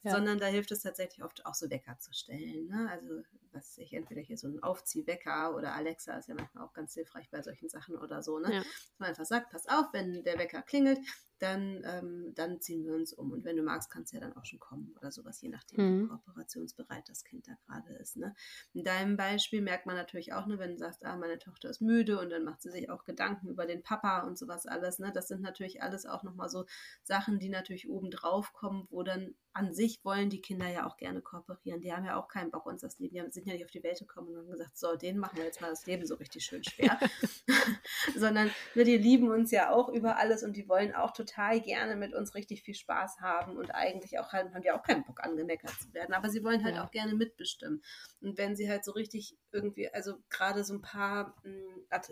Ja. 0.08 0.16
sondern 0.16 0.40
da 0.40 0.48
hilft 0.48 0.72
es 0.72 0.82
tatsächlich 0.82 1.24
oft 1.24 1.46
auch 1.46 1.54
so 1.56 1.70
Wecker 1.70 1.98
zu 2.00 2.14
stellen, 2.14 2.68
ne? 2.68 2.90
Also, 2.92 3.24
was 3.52 3.78
ich, 3.78 3.94
entweder 3.94 4.22
hier 4.22 4.38
so 4.38 4.48
'n 4.48 4.62
Aufziehwecker 4.64 5.56
oder 5.56 5.74
Alexa 5.74 6.18
ist 6.18 6.28
ja 6.30 6.36
manchmal 6.36 6.66
auch 6.66 6.74
ganz 6.74 6.94
hilfreich 6.94 7.30
bei 7.32 7.42
solchen 7.42 7.70
Sachen 7.70 7.98
oder 7.98 8.24
so, 8.24 8.40
ne? 8.40 8.48
Ja. 8.48 8.64
Dass 8.92 9.00
man 9.00 9.10
einfach 9.10 9.26
sagt: 9.26 9.50
„Pass 9.52 9.68
auf, 9.68 9.88
wenn 9.94 10.24
der 10.24 10.38
Wecker 10.40 10.62
klingelt, 10.62 11.00
dann 11.40 11.84
ähm, 11.86 12.34
dann 12.36 12.60
ziehen 12.62 12.84
wir 12.86 12.94
uns 12.94 13.14
um 13.14 13.32
und 13.32 13.44
wenn 13.46 13.56
du 13.58 13.64
magst, 13.64 13.90
kannst 13.90 14.12
du 14.14 14.18
ja 14.18 14.22
dann 14.22 14.36
auch 14.36 14.46
schon 14.46 14.60
kommen“ 14.60 14.94
oder 14.98 15.12
so 15.12 15.24
was, 15.26 15.42
je 15.42 15.50
nachdem, 15.50 15.86
wie 15.88 15.96
Mhm. 15.96 16.08
kooperationsbereit 16.08 17.08
das 17.10 17.24
Kind 17.24 17.48
da 17.48 17.54
grade 17.66 17.94
ist, 17.94 18.18
ne? 18.18 18.36
In 18.74 18.84
deinem 18.84 19.18
Beispiel 19.18 19.62
merkt 19.62 19.86
man 19.86 19.96
natürlich 19.96 20.34
auch, 20.34 20.46
ne, 20.48 20.60
wenn 20.60 20.72
du 20.72 20.78
sagst: 20.78 21.04
„Ah, 21.06 21.16
meine 21.18 21.40
Tochter 21.40 21.70
ist 21.70 21.82
müde“ 21.82 22.20
und 22.20 22.30
dann 22.30 22.44
macht 22.44 22.62
sie 22.62 22.72
sich 22.72 22.90
auch 22.90 23.04
Gedanken 23.04 23.50
über 23.50 23.66
den 23.66 23.84
Papa 23.84 24.22
und 24.22 24.38
so 24.38 24.48
was 24.48 24.66
alles, 24.66 25.00
ne? 25.00 25.12
Das 25.14 25.28
sind 25.28 25.42
natürlich 25.42 25.82
alles 25.82 26.06
auch 26.06 26.24
noch 26.24 26.36
mal 26.36 26.50
so 26.50 26.66
Sachen, 27.04 27.40
die 27.40 27.50
natürlich 27.50 27.90
obendrauf 27.90 28.54
kommen, 28.54 28.88
wo 28.90 29.04
dann 29.04 29.36
an 29.54 29.74
sich 29.74 30.04
wollen 30.06 30.30
die 30.30 30.42
Kinder 30.42 30.68
ja 30.68 30.86
auch 30.88 30.98
gerne 30.98 31.22
kooperieren. 31.22 31.82
Die 31.82 31.92
haben 31.92 32.06
ja 32.06 32.16
auch 32.20 32.28
keinen 32.28 32.52
Bock, 32.52 32.66
uns 32.68 32.82
das 32.82 33.00
Leben 33.00 33.16
die 33.26 33.32
sind 33.32 33.48
ja 33.48 33.54
nicht 33.54 33.66
auf 33.66 33.72
die 33.72 33.84
Welt 33.84 34.00
gekommen 34.00 34.30
und 34.30 34.38
haben 34.38 34.50
gesagt: 34.52 34.78
„So, 34.78 34.96
denen 34.96 35.20
machen 35.20 35.38
wir 35.38 35.46
jetzt 35.46 35.62
mal 35.62 35.70
das 35.70 35.86
Leben 35.86 36.06
so 36.06 36.16
richtig 36.16 36.46
schön 36.46 36.64
schwer.“ 36.64 37.00
Sondern, 38.14 38.54
ne, 38.74 38.84
die 38.84 38.98
lieben 38.98 39.30
uns 39.30 39.52
ja 39.52 39.72
auch 39.72 39.90
über 39.90 40.18
alles 40.18 40.44
und 40.44 40.56
die 40.58 40.68
wollen 40.70 40.94
auch 40.96 41.12
total 41.12 41.27
gerne 41.64 41.96
mit 41.96 42.14
uns 42.14 42.36
richtig 42.36 42.64
viel 42.64 42.76
Spaß 42.76 43.20
haben 43.22 43.58
und 43.58 43.72
eigentlich 43.76 44.20
auch 44.20 44.34
halt 44.34 44.54
haben 44.54 44.62
die 44.62 44.72
auch 44.72 44.84
keinen 44.84 45.04
Bock, 45.06 45.24
angemeckert 45.24 45.72
zu 45.80 45.94
werden, 45.94 46.14
aber 46.14 46.30
sie 46.30 46.44
wollen 46.44 46.64
halt 46.64 46.76
Ja. 46.76 46.80
auch 46.80 46.92
gerne 46.92 47.14
mitbestimmen. 47.16 47.84
Und 48.22 48.38
wenn 48.38 48.56
sie 48.56 48.70
halt 48.70 48.84
so 48.86 48.92
richtig 48.94 49.38
irgendwie 49.52 49.94
also 49.94 50.20
grade 50.30 50.64
so 50.64 50.74
'n 50.76 50.82
paar, 50.82 51.36
hm, 51.44 51.86
At 51.90 52.12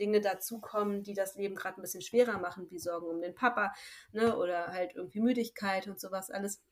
Dinge 0.00 0.20
dazukommen, 0.20 1.02
die 1.02 1.14
das 1.14 1.36
Leben 1.36 1.54
grad 1.54 1.78
'n 1.78 1.82
bisschen 1.82 2.02
schwerer 2.02 2.38
machen, 2.38 2.70
wie 2.70 2.78
Sorgen 2.78 3.06
um 3.08 3.20
den 3.22 3.34
Papa, 3.34 3.72
ne, 4.12 4.36
oder 4.36 4.68
halt 4.68 4.94
irgendwie 4.94 5.20
Müdigkeit 5.20 5.88
und 5.88 6.00
so 6.00 6.10
was 6.10 6.30
alles, 6.30 6.62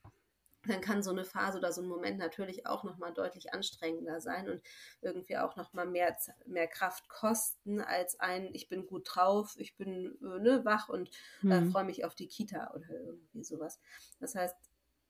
dann 0.66 0.80
kann 0.80 1.02
so 1.02 1.12
'ne 1.12 1.24
Phase 1.24 1.58
oder 1.58 1.72
so 1.72 1.82
'n 1.82 1.88
Moment 1.88 2.18
natürlich 2.18 2.66
auch 2.66 2.84
noch 2.84 2.98
mal 2.98 3.12
deutlich 3.12 3.52
anstrengender 3.54 4.20
sein 4.20 4.48
und 4.48 4.62
irgendwie 5.00 5.38
auch 5.38 5.56
noch 5.56 5.72
mal 5.72 5.86
mehr 5.86 6.16
mehr 6.46 6.68
Kraft 6.68 7.08
kosten 7.08 7.80
als 7.80 8.18
ein: 8.20 8.50
„Ich 8.54 8.68
bin 8.68 8.86
gut 8.86 9.08
drauf, 9.14 9.54
ich 9.58 9.76
bin, 9.76 10.18
äh, 10.22 10.38
ne, 10.40 10.64
wach 10.64 10.88
und, 10.88 11.10
äh, 11.48 11.62
Mhm. 11.62 11.72
freue 11.72 11.84
mich 11.84 12.04
auf 12.04 12.14
die 12.14 12.28
Kita“ 12.28 12.72
oder 12.74 12.88
irgendwie 12.90 13.44
so 13.44 13.58
was. 13.60 13.80
Das 14.20 14.34
heißt, 14.34 14.56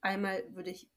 einmal 0.03 0.45
würde 0.55 0.71
ich 0.71 0.91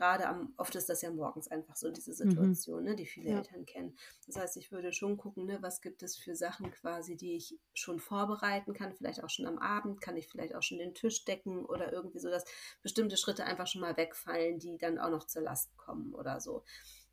grade 0.00 0.26
am 0.26 0.54
oft 0.56 0.74
ist 0.74 0.88
das 0.88 1.02
ja 1.02 1.10
morgens 1.10 1.48
einfach 1.48 1.76
so 1.76 1.90
diese 1.90 2.12
Mhm. 2.12 2.14
Situation, 2.14 2.84
ne, 2.84 2.96
die 2.96 3.04
viele 3.06 3.30
Ja. 3.30 3.36
Eltern 3.36 3.66
kennen. 3.66 3.96
Das 4.26 4.36
heißt, 4.36 4.56
ich 4.56 4.72
würde 4.72 4.92
schon 4.94 5.18
gucken, 5.18 5.44
ne, 5.44 5.58
was 5.60 5.82
gibt 5.82 6.02
es 6.02 6.16
für 6.16 6.34
Sachen 6.34 6.70
quasi, 6.70 7.16
die 7.16 7.36
ich 7.36 7.58
schon 7.74 8.00
vorbereiten 8.00 8.72
kann, 8.72 8.94
vielleicht 8.94 9.22
auch 9.22 9.28
schon 9.28 9.46
am 9.46 9.58
Abend, 9.58 10.00
kann 10.00 10.16
ich 10.16 10.26
vielleicht 10.28 10.54
auch 10.54 10.62
schon 10.62 10.78
den 10.78 10.94
Tisch 10.94 11.24
decken 11.26 11.66
oder 11.66 11.92
irgendwie 11.92 12.18
so, 12.18 12.30
dass 12.30 12.44
bestimmte 12.82 13.18
Schritte 13.18 13.44
einfach 13.44 13.66
schon 13.66 13.82
mal 13.82 13.96
wegfallen, 13.98 14.58
die 14.58 14.78
dann 14.78 14.98
auch 14.98 15.10
noch 15.10 15.26
zur 15.26 15.42
Last 15.42 15.76
kommen 15.76 16.14
oder 16.14 16.40
so. 16.40 16.64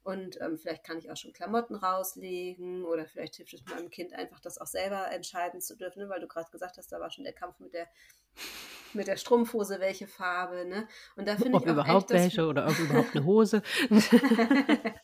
Und, 0.03 0.39
ähm, 0.39 0.57
vielleicht 0.57 0.85
kann 0.85 0.99
ich 0.99 1.11
auch 1.11 1.17
schon 1.17 1.33
Klamotten 1.33 1.75
rauslegen 1.75 2.85
oder 2.85 3.05
vielleicht 3.05 3.35
hilft 3.35 3.53
es 3.53 3.65
meinem 3.65 3.89
Kind 3.89 4.13
einfach, 4.13 4.39
das 4.39 4.57
auch 4.57 4.67
selber 4.67 5.11
entscheiden 5.11 5.59
zu 5.59 5.75
dürfen, 5.75 5.99
ne, 6.03 6.09
weil 6.09 6.21
du 6.21 6.27
grad 6.27 6.49
gesagt 6.51 6.77
hast, 6.77 6.91
da 6.93 7.01
war 7.01 7.11
schon 7.11 7.25
der 7.25 7.33
Kampf 7.33 7.59
mit 7.59 7.73
der 7.73 7.89
mit 8.93 9.07
der 9.07 9.17
Strumpfhose, 9.17 9.79
welche 9.79 10.07
Farbe, 10.07 10.65
ne? 10.65 10.87
Und 11.15 11.27
da 11.27 11.37
finde 11.37 11.57
ich 11.57 11.67
auch 11.67 11.67
überhaupt 11.67 12.11
echt, 12.11 12.13
welche 12.13 12.47
oder 12.47 12.69
ob 12.69 12.79
überhaupt 12.79 13.13
'ne 13.15 13.23
Hose. 13.25 13.61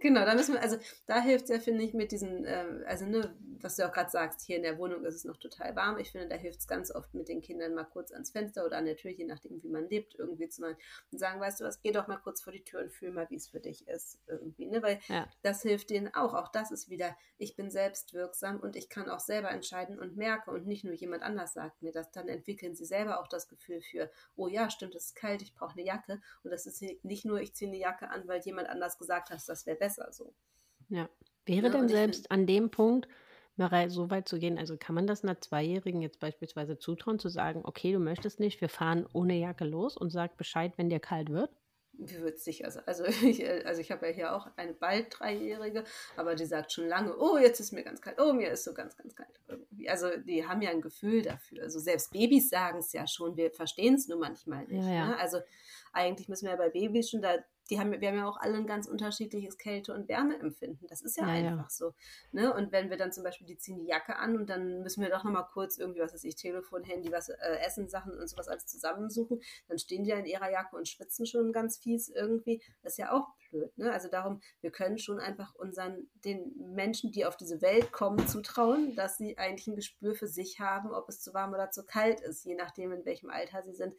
Genau, 0.00 0.24
da 0.24 0.34
müssen 0.34 0.54
wir 0.54 0.62
also 0.62 0.76
da 1.06 1.20
hilft's 1.20 1.50
ja, 1.50 1.58
finde 1.60 1.84
ich, 1.84 1.94
mit 1.94 2.12
diesen, 2.12 2.44
ähm 2.46 2.82
also, 2.86 3.06
ne, 3.06 3.36
was 3.60 3.76
du 3.76 3.86
auch 3.88 3.92
grad 3.92 4.10
sagst, 4.10 4.42
hier 4.42 4.56
in 4.56 4.62
der 4.62 4.78
Wohnung 4.78 5.04
ist 5.04 5.14
es 5.14 5.24
noch 5.24 5.36
total 5.36 5.76
warm. 5.76 5.98
Ich 5.98 6.10
finde, 6.12 6.28
da 6.28 6.36
hilft's 6.36 6.66
ganz 6.66 6.90
oft 6.94 7.14
mit 7.14 7.28
den 7.28 7.40
Kindern 7.42 7.74
mal 7.74 7.84
kurz 7.84 8.12
ans 8.12 8.30
Fenster 8.30 8.64
oder 8.66 8.78
an 8.78 8.86
der 8.86 8.96
Tür, 8.96 9.10
je 9.12 9.24
nachdem, 9.24 9.62
wie 9.62 9.68
man 9.68 9.88
lebt, 9.88 10.14
irgendwie 10.18 10.48
zu 10.48 10.62
machen 10.62 10.76
und 11.12 11.18
sagen: 11.18 11.40
„Weißt 11.40 11.60
du 11.60 11.64
was, 11.64 11.80
geh 11.82 11.92
doch 11.92 12.08
mal 12.08 12.16
kurz 12.18 12.42
vor 12.42 12.52
die 12.52 12.64
Tür 12.64 12.80
und 12.82 12.92
fühl 12.92 13.12
mal, 13.12 13.26
wie's 13.30 13.48
für 13.48 13.60
dich 13.60 13.86
ist“, 13.88 14.20
irgendwie, 14.26 14.66
ne? 14.66 14.82
Weil 14.82 15.00
Ja. 15.08 15.32
das 15.42 15.62
hilft 15.62 15.90
denen 15.90 16.12
auch. 16.14 16.34
Auch 16.34 16.48
das 16.48 16.70
ist 16.72 16.88
wieder 16.90 17.16
ich 17.38 17.56
bin 17.56 17.70
selbstwirksam 17.70 18.60
und 18.60 18.76
ich 18.76 18.88
kann 18.88 19.08
auch 19.10 19.20
selber 19.20 19.50
entscheiden 19.50 19.98
und 19.98 20.16
merke 20.16 20.50
und 20.50 20.66
nicht 20.66 20.84
nur 20.84 20.94
jemand 20.94 21.22
anders 21.22 21.52
sagt 21.54 21.82
mir 21.82 21.92
das. 21.92 22.10
Dann 22.12 22.28
entwickeln 22.28 22.74
sie 22.74 22.84
selber 22.86 23.20
auch 23.20 23.21
das 23.28 23.48
Gefühl 23.48 23.80
für: 23.82 24.10
„Oh 24.36 24.48
ja, 24.48 24.70
stimmt, 24.70 24.94
es 24.94 25.06
ist 25.06 25.16
kalt, 25.16 25.42
ich 25.42 25.54
brauche 25.54 25.76
'ne 25.78 25.84
Jacke.“ 25.86 26.20
Und 26.44 26.50
das 26.52 26.66
ist 26.66 26.82
ni 26.82 27.00
nicht 27.02 27.24
nur, 27.24 27.40
ich 27.40 27.54
ziehe 27.54 27.70
'ne 27.70 27.78
Jacke 27.78 28.10
an, 28.10 28.26
weil 28.28 28.40
jemand 28.42 28.68
anders 28.68 28.98
gesagt 28.98 29.30
hat, 29.30 29.40
das 29.48 29.66
wäre 29.66 29.76
besser 29.78 30.12
so. 30.12 30.34
Ja. 30.90 31.08
Wäre 31.46 31.70
Ne, 31.70 31.70
denn 31.70 31.88
selbst 31.88 32.30
an 32.30 32.46
dem 32.46 32.70
Punkt 32.70 33.08
mal 33.56 33.66
rei 33.66 33.88
so 33.88 34.10
weit 34.10 34.28
zu 34.28 34.38
gehen 34.38 34.58
also, 34.58 34.76
kann 34.78 34.94
man 34.94 35.06
das 35.06 35.22
'ner 35.24 35.40
Zweijährigen 35.40 36.00
jetzt 36.00 36.20
beispielsweise 36.20 36.78
zutrauen, 36.78 37.18
zu 37.18 37.28
sagen: 37.28 37.62
„Okay, 37.64 37.92
du 37.92 37.98
möchtest 37.98 38.40
nicht, 38.40 38.60
wir 38.60 38.68
fahren 38.68 39.06
ohne 39.12 39.34
Jacke 39.38 39.64
los 39.64 39.96
und 39.96 40.10
sag 40.10 40.36
Bescheid, 40.36 40.72
wenn 40.78 40.88
dir 40.88 41.00
kalt 41.00 41.30
wird?“ 41.30 41.50
Die 41.94 42.20
wird 42.22 42.38
sicher 42.40 42.70
sa 42.70 42.80
also, 42.86 43.04
ich 43.22 43.40
äh, 43.42 43.62
also, 43.64 43.80
ich 43.80 43.90
habe 43.92 44.06
ja 44.08 44.12
hier 44.12 44.34
auch 44.34 44.48
eine 44.56 44.72
bald 44.72 45.08
Dreijährige, 45.18 45.84
aber 46.16 46.34
die 46.34 46.46
sagt 46.46 46.72
schon 46.72 46.88
lange: 46.88 47.16
„Oh, 47.18 47.36
jetzt 47.38 47.60
ist 47.60 47.72
mir 47.72 47.82
ganz 47.84 48.00
kalt. 48.00 48.18
Oh, 48.20 48.32
mir 48.32 48.50
ist 48.50 48.64
so 48.64 48.72
ganz, 48.74 48.96
ganz 48.96 49.14
kalt“, 49.14 49.40
irgendwie. 49.46 49.88
Also, 49.90 50.16
die 50.16 50.46
haben 50.46 50.62
ja 50.62 50.70
'n 50.70 50.80
Gefühl 50.80 51.22
dafür. 51.22 51.62
Also, 51.64 51.78
selbst 51.80 52.10
Babys 52.12 52.48
sagen's 52.48 52.92
ja 52.92 53.06
schon, 53.06 53.36
wir 53.36 53.50
verstehen's 53.52 54.08
nur 54.08 54.18
manchmal 54.18 54.66
Ja, 54.68 54.88
nicht, 54.88 54.96
ja. 54.96 55.12
ne? 55.12 55.16
Also, 55.18 55.40
eigentlich 55.92 56.28
müssen 56.28 56.46
wir 56.46 56.52
ja 56.52 56.56
bei 56.56 56.70
Babys 56.70 57.10
schon 57.10 57.20
da 57.22 57.36
die 57.72 57.80
haben, 57.80 57.98
wir 57.98 58.08
haben 58.08 58.18
ja 58.18 58.28
auch 58.28 58.36
alle 58.36 58.58
ein 58.58 58.66
ganz 58.66 58.86
unterschiedliches 58.86 59.56
Kälte- 59.56 59.94
und 59.94 60.06
Wärmeempfinden. 60.06 60.86
Das 60.88 61.00
ist 61.00 61.16
ja, 61.16 61.26
ja 61.26 61.32
einfach 61.32 61.64
ja. 61.64 61.70
so. 61.70 61.94
Ne? 62.30 62.52
Und 62.52 62.70
wenn 62.70 62.90
wir 62.90 62.98
dann 62.98 63.12
zum 63.12 63.24
Beispiel, 63.24 63.46
die 63.46 63.56
ziehen 63.56 63.78
die 63.78 63.86
Jacke 63.86 64.16
an 64.16 64.36
und 64.36 64.50
dann 64.50 64.82
müssen 64.82 65.02
wir 65.02 65.08
doch 65.08 65.24
nochmal 65.24 65.46
kurz 65.50 65.78
irgendwie, 65.78 66.00
was 66.00 66.12
weiß 66.12 66.24
ich, 66.24 66.36
Telefon, 66.36 66.84
Handy, 66.84 67.10
was, 67.10 67.30
äh, 67.30 67.58
Essen, 67.64 67.88
Sachen 67.88 68.12
und 68.12 68.28
sowas 68.28 68.48
alles 68.48 68.66
zusammensuchen, 68.66 69.40
dann 69.68 69.78
stehen 69.78 70.04
die 70.04 70.10
ja 70.10 70.16
in 70.16 70.26
ihrer 70.26 70.50
Jacke 70.50 70.76
und 70.76 70.86
schwitzen 70.86 71.24
schon 71.24 71.50
ganz 71.50 71.78
fies 71.78 72.10
irgendwie. 72.10 72.62
Das 72.82 72.92
ist 72.92 72.98
ja 72.98 73.12
auch 73.12 73.28
blöd. 73.50 73.76
Ne? 73.78 73.90
Also 73.90 74.08
darum, 74.08 74.42
wir 74.60 74.70
können 74.70 74.98
schon 74.98 75.18
einfach 75.18 75.54
unseren, 75.54 76.10
den 76.26 76.52
Menschen, 76.74 77.10
die 77.10 77.24
auf 77.24 77.38
diese 77.38 77.62
Welt 77.62 77.90
kommen, 77.90 78.26
zutrauen, 78.28 78.94
dass 78.96 79.16
sie 79.16 79.38
eigentlich 79.38 79.66
ein 79.66 79.76
Gespür 79.76 80.14
für 80.14 80.28
sich 80.28 80.60
haben, 80.60 80.92
ob 80.92 81.08
es 81.08 81.22
zu 81.22 81.32
warm 81.32 81.54
oder 81.54 81.70
zu 81.70 81.86
kalt 81.86 82.20
ist, 82.20 82.44
je 82.44 82.54
nachdem, 82.54 82.92
in 82.92 83.06
welchem 83.06 83.30
Alter 83.30 83.62
sie 83.62 83.72
sind 83.72 83.94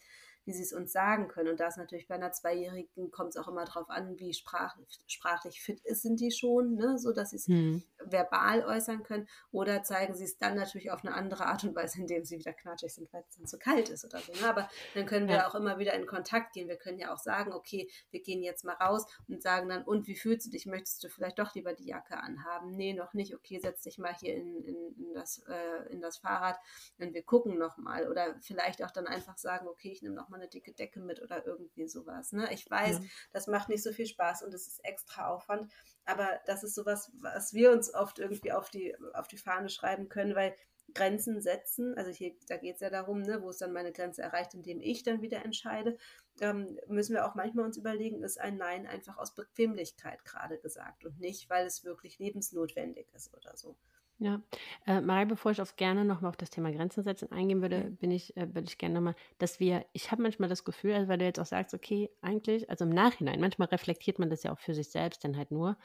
wie 0.46 0.54
sie 0.54 0.64
es 0.64 0.74
uns 0.74 0.92
sagen 0.92 1.28
können. 1.28 1.50
Und 1.50 1.60
da 1.60 1.68
ist 1.68 1.78
natürlich 1.78 2.08
bei 2.08 2.16
einer 2.16 2.32
Zweijährigen, 2.32 3.12
kommt 3.12 3.30
es 3.30 3.38
auch 3.38 3.48
immer 3.48 3.66
darauf 3.66 3.90
an, 3.90 4.20
wie 4.20 4.34
sprach, 4.34 4.76
sprachlich 5.08 5.62
fit 5.62 5.80
ist, 5.86 6.02
sind 6.02 6.20
die 6.20 6.32
schon, 6.32 6.76
ne? 6.76 6.98
so 6.98 7.14
dass 7.14 7.30
sie 7.30 7.38
es 7.38 7.48
hm. 7.48 7.84
verbal 8.04 8.64
äußern 8.66 9.04
können. 9.04 9.28
Oder 9.52 9.84
zeigen 9.84 10.16
sie 10.16 10.26
es 10.26 10.38
dann 10.38 10.56
natürlich 10.56 10.92
auf 10.92 11.06
eine 11.06 11.14
andere 11.14 11.46
Art 11.46 11.64
und 11.64 11.76
Weise, 11.76 12.02
indem 12.02 12.26
sie 12.26 12.40
wieder 12.40 12.54
knatschig 12.54 12.94
sind, 12.94 13.12
weil 13.14 13.24
es 13.28 13.38
dann 13.38 13.46
zu 13.46 13.58
kalt 13.58 13.90
ist 13.90 14.04
oder 14.06 14.20
so. 14.20 14.34
Ne? 14.34 14.50
Aber 14.50 14.70
dann 14.96 15.06
können 15.06 15.28
wir 15.28 15.36
ja. 15.36 15.48
auch 15.48 15.56
immer 15.56 15.80
wieder 15.80 15.94
in 15.94 16.06
Kontakt 16.06 16.54
gehen. 16.54 16.68
Wir 16.68 16.78
können 16.78 17.00
ja 17.00 17.14
auch 17.14 17.20
sagen, 17.20 17.54
okay, 17.54 17.90
wir 18.12 18.22
gehen 18.22 18.44
jetzt 18.44 18.66
mal 18.66 18.74
raus 18.74 19.06
und 19.28 19.42
sagen 19.42 19.70
dann, 19.70 19.84
und 19.84 20.08
wie 20.08 20.16
fühlst 20.16 20.48
du 20.48 20.52
dich? 20.52 20.66
Möchtest 20.66 21.04
du 21.04 21.10
vielleicht 21.10 21.40
doch 21.40 21.56
lieber 21.56 21.74
die 21.74 21.86
Jacke 21.86 22.18
anhaben? 22.18 22.76
Nee, 22.76 22.94
noch 22.94 23.14
nicht. 23.14 23.34
Okay, 23.34 23.60
setz 23.60 23.84
dich 23.84 23.98
mal 23.98 24.14
hier 24.14 24.36
in, 24.36 24.64
in, 24.64 24.96
in 24.98 25.14
das, 25.14 25.44
äh, 25.48 25.90
in 25.92 26.02
das 26.02 26.18
Fahrrad 26.18 26.60
und 27.00 27.14
wir 27.14 27.24
gucken 27.24 27.58
nochmal. 27.58 28.10
Oder 28.10 28.36
vielleicht 28.42 28.84
auch 28.84 28.92
dann 28.92 29.08
einfach 29.08 29.38
sagen, 29.38 29.68
okay, 29.68 29.92
ich 29.92 30.02
nehme 30.02 30.16
noch 30.16 30.30
mal 30.34 30.42
eine 30.42 30.50
dicke 30.50 30.74
Decke 30.74 31.00
mit 31.00 31.22
oder 31.22 31.46
irgendwie 31.46 31.88
sowas. 31.88 32.32
Ne? 32.32 32.52
Ich 32.54 32.70
weiß, 32.70 33.00
ja. 33.00 33.06
das 33.32 33.48
macht 33.48 33.70
nicht 33.70 33.84
so 33.84 33.92
viel 33.92 34.08
Spaß 34.08 34.44
und 34.44 34.54
es 34.54 34.68
ist 34.68 34.84
extra 34.84 35.28
Aufwand, 35.28 35.72
aber 36.06 36.28
das 36.46 36.64
ist 36.64 36.76
sowas, 36.76 37.12
was 37.22 37.54
wir 37.54 37.72
uns 37.72 37.94
oft 37.94 38.20
irgendwie 38.20 38.52
auf 38.52 38.70
die, 38.70 38.96
auf 39.14 39.28
die 39.28 39.38
Fahne 39.38 39.70
schreiben 39.70 40.10
können, 40.10 40.36
weil 40.36 40.56
Grenzen 40.94 41.42
setzen, 41.42 41.98
also 41.98 42.12
hier, 42.12 42.36
da 42.48 42.58
geht 42.58 42.76
es 42.76 42.82
ja 42.82 42.90
darum, 42.90 43.22
ne, 43.22 43.42
wo 43.42 43.50
ist 43.50 43.62
dann 43.62 43.72
meine 43.72 43.94
Grenze 43.94 44.22
erreicht, 44.22 44.54
indem 44.54 44.82
ich 44.82 45.04
dann 45.04 45.22
wieder 45.22 45.44
entscheide, 45.44 45.98
ähm, 46.42 46.78
müssen 46.88 47.14
wir 47.14 47.26
auch 47.26 47.36
manchmal 47.36 47.66
uns 47.66 47.78
überlegen, 47.78 48.22
ist 48.24 48.40
ein 48.40 48.58
Nein 48.58 48.86
einfach 48.86 49.18
aus 49.18 49.34
Bequemlichkeit 49.34 50.26
gerade 50.26 50.60
gesagt 50.60 51.06
und 51.06 51.20
nicht, 51.20 51.50
weil 51.50 51.66
es 51.66 51.84
wirklich 51.84 52.20
lebensnotwendig 52.20 53.08
ist 53.14 53.34
oder 53.34 53.56
so. 53.56 53.76
Ja, 54.20 54.42
äh, 54.86 55.02
Marie, 55.02 55.26
bevor 55.26 55.52
ich 55.52 55.62
auf 55.62 55.76
gerne 55.76 56.06
nochmal 56.06 56.30
auf 56.30 56.38
das 56.38 56.50
Thema 56.50 56.72
Grenzen 56.72 57.04
setzen 57.04 57.32
eingehen 57.32 57.62
würde, 57.62 57.92
bin 58.00 58.12
ich, 58.12 58.38
äh, 58.38 58.48
würde 58.54 58.68
ich 58.68 58.78
gerne 58.78 58.96
nochmal, 58.96 59.16
dass 59.40 59.60
wir, 59.60 59.86
ich 59.92 60.12
habe 60.12 60.22
manchmal 60.22 60.48
das 60.50 60.64
Gefühl, 60.64 60.94
also 60.94 61.08
weil 61.10 61.18
du 61.18 61.26
jetzt 61.26 61.40
auch 61.40 61.46
sagst, 61.46 61.74
okay, 61.74 62.10
eigentlich, 62.22 62.70
also 62.70 62.86
im 62.86 62.92
Nachhinein, 62.92 63.42
manchmal 63.42 63.68
reflektiert 63.70 64.20
man 64.20 64.30
das 64.30 64.44
ja 64.44 64.54
auch 64.54 64.60
für 64.60 64.76
sich 64.76 64.90
selbst 64.90 65.24
dann 65.24 65.36
halt 65.36 65.52
nur, 65.52 65.78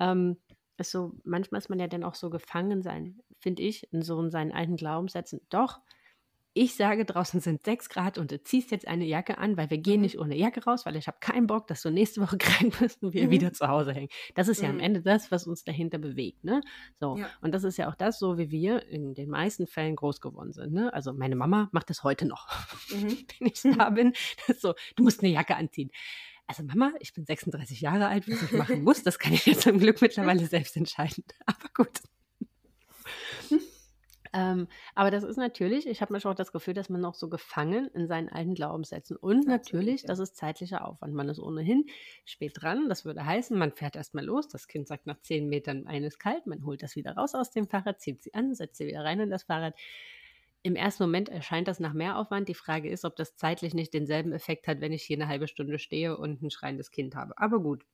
ähm, 0.00 0.38
ist 0.78 0.92
so, 0.92 1.12
manchmal 1.24 1.58
ist 1.60 1.68
man 1.70 1.80
ja 1.80 1.88
dann 1.88 2.04
auch 2.04 2.14
so 2.14 2.30
gefangen 2.30 2.82
sein, 2.82 3.20
finde 3.38 3.62
ich, 3.62 3.92
in 3.92 4.02
so 4.02 4.20
in 4.22 4.30
seinen 4.30 4.52
alten 4.52 4.76
Glaubenssätzen, 4.76 5.40
doch, 5.50 5.80
ich 6.56 6.76
sage, 6.76 7.04
draußen 7.04 7.40
sind 7.40 7.64
6 7.64 7.88
Grad 7.88 8.16
und 8.16 8.30
du 8.30 8.40
ziehst 8.40 8.70
jetzt 8.70 8.86
eine 8.86 9.04
Jacke 9.04 9.38
an, 9.38 9.56
weil 9.56 9.70
wir 9.70 9.78
gehen 9.78 9.96
mhm. 9.96 10.02
nicht 10.02 10.18
ohne 10.20 10.36
Jacke 10.36 10.64
raus, 10.64 10.86
weil 10.86 10.94
ich 10.94 11.08
habe 11.08 11.18
keinen 11.20 11.48
Bock, 11.48 11.66
dass 11.66 11.82
du 11.82 11.90
nächste 11.90 12.20
Woche 12.20 12.38
krank 12.38 12.78
bist 12.78 13.02
und 13.02 13.12
wir 13.12 13.26
mhm. 13.26 13.30
wieder 13.30 13.52
zu 13.52 13.66
Hause 13.66 13.92
hängen. 13.92 14.08
Das 14.36 14.46
ist 14.46 14.58
mhm. 14.58 14.64
ja 14.64 14.70
am 14.70 14.76
mhm. 14.76 14.82
Ende 14.82 15.02
das, 15.02 15.32
was 15.32 15.48
uns 15.48 15.64
dahinter 15.64 15.98
bewegt. 15.98 16.44
Ne? 16.44 16.60
So. 17.00 17.16
Ja. 17.16 17.28
Und 17.40 17.52
das 17.52 17.64
ist 17.64 17.76
ja 17.76 17.88
auch 17.90 17.96
das, 17.96 18.20
so 18.20 18.38
wie 18.38 18.50
wir 18.50 18.86
in 18.86 19.14
den 19.14 19.30
meisten 19.30 19.66
Fällen 19.66 19.96
groß 19.96 20.20
geworden 20.20 20.52
sind. 20.52 20.72
Ne? 20.72 20.94
Also 20.94 21.12
meine 21.12 21.34
Mama 21.34 21.68
macht 21.72 21.90
das 21.90 22.04
heute 22.04 22.24
noch, 22.24 22.48
mhm. 22.90 23.18
wenn 23.40 23.46
ich 23.48 23.60
da 23.76 23.90
bin. 23.90 24.12
so, 24.56 24.74
du 24.94 25.02
musst 25.02 25.22
eine 25.22 25.32
Jacke 25.32 25.56
anziehen. 25.56 25.90
Also 26.46 26.62
Mama, 26.62 26.92
ich 27.00 27.12
bin 27.14 27.24
36 27.24 27.80
Jahre 27.80 28.06
alt, 28.06 28.28
was 28.28 28.42
ich 28.42 28.52
machen 28.52 28.84
muss, 28.84 29.02
das 29.02 29.18
kann 29.18 29.32
ich 29.32 29.46
jetzt 29.46 29.62
zum 29.62 29.78
Glück 29.78 30.00
mittlerweile 30.00 30.46
selbst 30.46 30.76
entscheiden. 30.76 31.24
Aber 31.46 31.68
gut. 31.74 32.00
Ähm, 34.34 34.66
aber 34.96 35.12
das 35.12 35.22
ist 35.22 35.36
natürlich, 35.36 35.86
ich 35.86 36.02
habe 36.02 36.12
manchmal 36.12 36.32
auch 36.32 36.36
das 36.36 36.50
Gefühl, 36.50 36.74
dass 36.74 36.88
man 36.88 37.00
noch 37.00 37.14
so 37.14 37.28
gefangen 37.28 37.86
in 37.94 38.08
seinen 38.08 38.28
alten 38.28 38.54
Glaubenssätzen. 38.54 39.16
Und 39.16 39.46
natürlich, 39.46 40.02
das 40.02 40.18
ist 40.18 40.36
zeitlicher 40.36 40.84
Aufwand. 40.84 41.14
Man 41.14 41.28
ist 41.28 41.38
ohnehin 41.38 41.86
spät 42.24 42.54
dran. 42.60 42.88
Das 42.88 43.04
würde 43.04 43.24
heißen, 43.24 43.56
man 43.56 43.70
fährt 43.70 43.94
erstmal 43.94 44.24
los. 44.24 44.48
Das 44.48 44.66
Kind 44.66 44.88
sagt 44.88 45.06
nach 45.06 45.20
zehn 45.20 45.48
Metern, 45.48 45.86
eines 45.86 46.18
kalt. 46.18 46.46
Man 46.46 46.66
holt 46.66 46.82
das 46.82 46.96
wieder 46.96 47.14
raus 47.14 47.36
aus 47.36 47.52
dem 47.52 47.68
Fahrrad, 47.68 48.00
zieht 48.00 48.24
sie 48.24 48.34
an, 48.34 48.54
setzt 48.56 48.78
sie 48.78 48.88
wieder 48.88 49.04
rein 49.04 49.20
in 49.20 49.30
das 49.30 49.44
Fahrrad. 49.44 49.76
Im 50.64 50.74
ersten 50.74 51.04
Moment 51.04 51.28
erscheint 51.28 51.68
das 51.68 51.78
nach 51.78 51.92
Mehraufwand. 51.92 52.48
Die 52.48 52.54
Frage 52.54 52.90
ist, 52.90 53.04
ob 53.04 53.14
das 53.14 53.36
zeitlich 53.36 53.72
nicht 53.72 53.94
denselben 53.94 54.32
Effekt 54.32 54.66
hat, 54.66 54.80
wenn 54.80 54.92
ich 54.92 55.04
hier 55.04 55.16
eine 55.16 55.28
halbe 55.28 55.46
Stunde 55.46 55.78
stehe 55.78 56.16
und 56.16 56.42
ein 56.42 56.50
schreiendes 56.50 56.90
Kind 56.90 57.14
habe. 57.14 57.38
Aber 57.38 57.60
gut, 57.60 57.84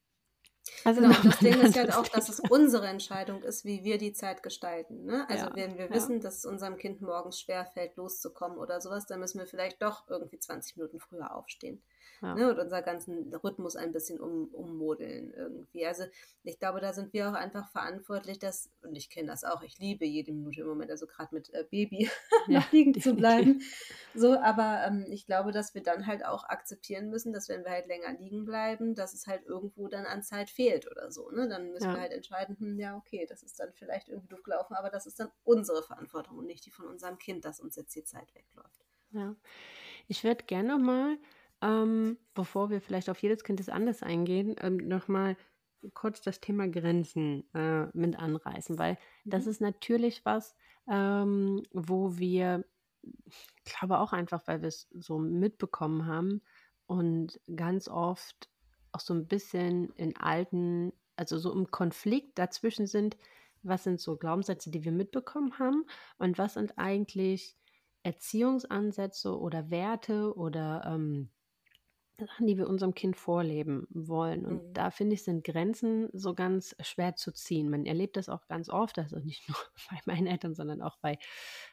also 0.84 1.00
genau, 1.00 1.14
das 1.22 1.38
Ding 1.38 1.60
ist 1.60 1.76
halt 1.76 1.92
auch, 1.94 2.08
dass 2.08 2.28
es 2.28 2.40
unsere 2.40 2.86
Entscheidung 2.86 3.42
ist, 3.42 3.64
wie 3.64 3.84
wir 3.84 3.98
die 3.98 4.12
Zeit 4.12 4.42
gestalten. 4.42 5.04
Ne? 5.04 5.26
Also 5.28 5.46
ja, 5.46 5.56
wenn 5.56 5.78
wir 5.78 5.86
ja. 5.86 5.94
wissen, 5.94 6.20
dass 6.20 6.38
es 6.38 6.44
unserem 6.44 6.76
Kind 6.76 7.00
morgens 7.00 7.40
schwerfällt, 7.40 7.96
loszukommen 7.96 8.58
oder 8.58 8.80
sowas, 8.80 9.06
dann 9.06 9.20
müssen 9.20 9.38
wir 9.38 9.46
vielleicht 9.46 9.82
doch 9.82 10.08
irgendwie 10.08 10.38
20 10.38 10.76
Minuten 10.76 11.00
früher 11.00 11.34
aufstehen 11.34 11.82
ja. 12.22 12.34
ne, 12.34 12.50
und 12.50 12.58
unser 12.58 12.82
ganzen 12.82 13.34
Rhythmus 13.34 13.76
ein 13.76 13.92
bisschen 13.92 14.20
um, 14.20 14.48
ummodeln 14.52 15.32
irgendwie. 15.32 15.86
Also 15.86 16.04
ich 16.42 16.58
glaube, 16.58 16.80
da 16.80 16.92
sind 16.92 17.12
wir 17.12 17.30
auch 17.30 17.34
einfach 17.34 17.70
verantwortlich, 17.70 18.38
dass, 18.38 18.70
und 18.82 18.96
ich 18.96 19.10
kenne 19.10 19.28
das 19.28 19.44
auch, 19.44 19.62
ich 19.62 19.78
liebe 19.78 20.04
jede 20.04 20.32
Minute 20.32 20.60
im 20.60 20.66
Moment, 20.66 20.90
also 20.90 21.06
gerade 21.06 21.34
mit 21.34 21.52
äh, 21.54 21.64
Baby 21.70 22.10
ja, 22.48 22.64
liegen 22.72 22.98
zu 23.00 23.14
bleiben. 23.14 23.62
So, 24.14 24.38
aber 24.38 24.84
ähm, 24.86 25.06
ich 25.08 25.26
glaube, 25.26 25.52
dass 25.52 25.74
wir 25.74 25.82
dann 25.82 26.06
halt 26.06 26.24
auch 26.24 26.44
akzeptieren 26.44 27.08
müssen, 27.08 27.32
dass 27.32 27.48
wenn 27.48 27.64
wir 27.64 27.70
halt 27.70 27.86
länger 27.86 28.12
liegen 28.18 28.44
bleiben, 28.44 28.94
dass 28.94 29.14
es 29.14 29.26
halt 29.26 29.44
irgendwo 29.46 29.88
dann 29.88 30.04
an 30.04 30.22
Zeit 30.22 30.50
fehlt 30.50 30.90
oder 30.90 31.10
so. 31.10 31.30
Ne? 31.30 31.48
Dann 31.48 31.72
müssen 31.72 31.88
ja. 31.88 31.94
wir 31.94 32.00
halt 32.00 32.12
entscheiden, 32.12 32.56
hm, 32.58 32.78
ja, 32.78 32.96
okay, 32.96 33.26
das 33.28 33.42
ist 33.42 33.58
dann 33.58 33.72
vielleicht 33.72 34.08
irgendwie 34.08 34.28
doof 34.28 34.42
gelaufen, 34.42 34.74
aber 34.74 34.90
das 34.90 35.06
ist 35.06 35.20
dann 35.20 35.30
unsere 35.44 35.82
Verantwortung 35.82 36.38
und 36.38 36.46
nicht 36.46 36.66
die 36.66 36.70
von 36.70 36.86
unserem 36.86 37.18
Kind, 37.18 37.44
dass 37.44 37.60
uns 37.60 37.76
jetzt 37.76 37.94
die 37.94 38.04
Zeit 38.04 38.34
wegläuft. 38.34 38.84
Ja. 39.12 39.34
Ich 40.06 40.24
würde 40.24 40.44
gerne 40.44 40.78
mal 40.78 41.18
ähm, 41.62 42.18
bevor 42.34 42.70
wir 42.70 42.80
vielleicht 42.80 43.10
auf 43.10 43.18
jedes 43.22 43.44
Kind 43.44 43.60
des 43.60 43.68
anders 43.68 44.02
eingehen, 44.02 44.56
ähm, 44.60 44.76
nochmal 44.76 45.36
kurz 45.94 46.20
das 46.20 46.40
Thema 46.40 46.68
Grenzen 46.68 47.44
äh, 47.54 47.86
mit 47.92 48.18
anreißen, 48.18 48.78
weil 48.78 48.94
mhm. 49.24 49.30
das 49.30 49.46
ist 49.46 49.60
natürlich 49.60 50.24
was, 50.24 50.54
ähm, 50.88 51.62
wo 51.72 52.18
wir, 52.18 52.64
ich 53.24 53.46
glaube 53.64 53.98
auch 53.98 54.12
einfach, 54.12 54.46
weil 54.46 54.62
wir 54.62 54.68
es 54.68 54.88
so 54.92 55.18
mitbekommen 55.18 56.06
haben 56.06 56.42
und 56.86 57.40
ganz 57.54 57.88
oft 57.88 58.50
auch 58.92 59.00
so 59.00 59.14
ein 59.14 59.26
bisschen 59.26 59.90
in 59.94 60.16
alten, 60.16 60.92
also 61.16 61.38
so 61.38 61.52
im 61.52 61.70
Konflikt 61.70 62.38
dazwischen 62.38 62.86
sind, 62.86 63.16
was 63.62 63.84
sind 63.84 64.00
so 64.00 64.16
Glaubenssätze, 64.16 64.70
die 64.70 64.84
wir 64.84 64.92
mitbekommen 64.92 65.58
haben 65.58 65.84
und 66.18 66.38
was 66.38 66.54
sind 66.54 66.78
eigentlich 66.78 67.56
Erziehungsansätze 68.02 69.38
oder 69.38 69.70
Werte 69.70 70.34
oder 70.34 70.82
ähm, 70.86 71.30
Sachen, 72.26 72.46
die 72.46 72.56
wir 72.56 72.68
unserem 72.68 72.94
Kind 72.94 73.16
vorleben 73.16 73.86
wollen. 73.90 74.44
Und 74.46 74.68
mhm. 74.68 74.72
da 74.72 74.90
finde 74.90 75.14
ich, 75.14 75.22
sind 75.22 75.44
Grenzen 75.44 76.08
so 76.12 76.34
ganz 76.34 76.74
schwer 76.80 77.16
zu 77.16 77.32
ziehen. 77.32 77.70
Man 77.70 77.86
erlebt 77.86 78.16
das 78.16 78.28
auch 78.28 78.46
ganz 78.48 78.68
oft, 78.68 78.98
also 78.98 79.18
nicht 79.18 79.48
nur 79.48 79.56
bei 79.90 79.98
meinen 80.06 80.26
Eltern, 80.26 80.54
sondern 80.54 80.82
auch 80.82 80.96
bei 80.98 81.18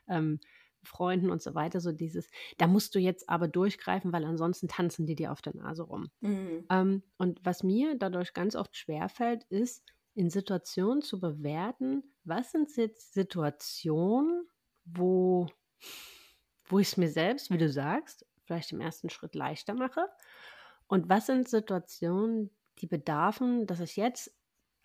ähm, 0.08 0.40
Freunden 0.84 1.30
und 1.30 1.42
so 1.42 1.56
weiter. 1.56 1.80
So 1.80 1.92
dieses, 1.92 2.30
da 2.58 2.68
musst 2.68 2.96
du 2.96 3.00
jetzt 3.00 3.30
aber 3.30 3.48
durchgreifen, 3.48 4.14
weil 4.14 4.26
ansonsten 4.26 4.68
tanzen 4.68 5.06
die 5.06 5.16
dir 5.16 5.32
auf 5.32 5.42
der 5.42 5.56
Nase 5.56 5.84
rum. 5.84 6.10
Mhm. 6.22 6.66
Ähm, 6.70 7.04
und 7.18 7.40
was 7.44 7.64
mir 7.64 7.96
dadurch 7.98 8.34
ganz 8.34 8.56
oft 8.56 8.76
schwerfällt, 8.76 9.44
ist, 9.46 9.84
in 10.16 10.32
Situationen 10.32 11.04
zu 11.04 11.20
bewerten, 11.20 12.04
was 12.24 12.52
sind 12.52 12.76
jetzt 12.76 13.14
Situationen, 13.14 14.48
wo, 14.84 15.48
wo 16.66 16.80
ich 16.80 16.88
es 16.88 16.98
mir 16.98 17.10
selbst, 17.10 17.52
wie 17.52 17.60
du 17.60 17.70
sagst, 17.70 18.26
vielleicht 18.44 18.72
im 18.72 18.82
ersten 18.82 19.12
Schritt 19.12 19.36
leichter 19.36 19.76
mache? 19.76 20.08
Und 20.88 21.10
was 21.10 21.26
sind 21.28 21.48
Situationen, 21.50 22.52
die 22.80 22.88
bedarfen, 22.88 23.68
dass 23.68 23.80
ich 23.80 23.98
jetzt 23.98 24.36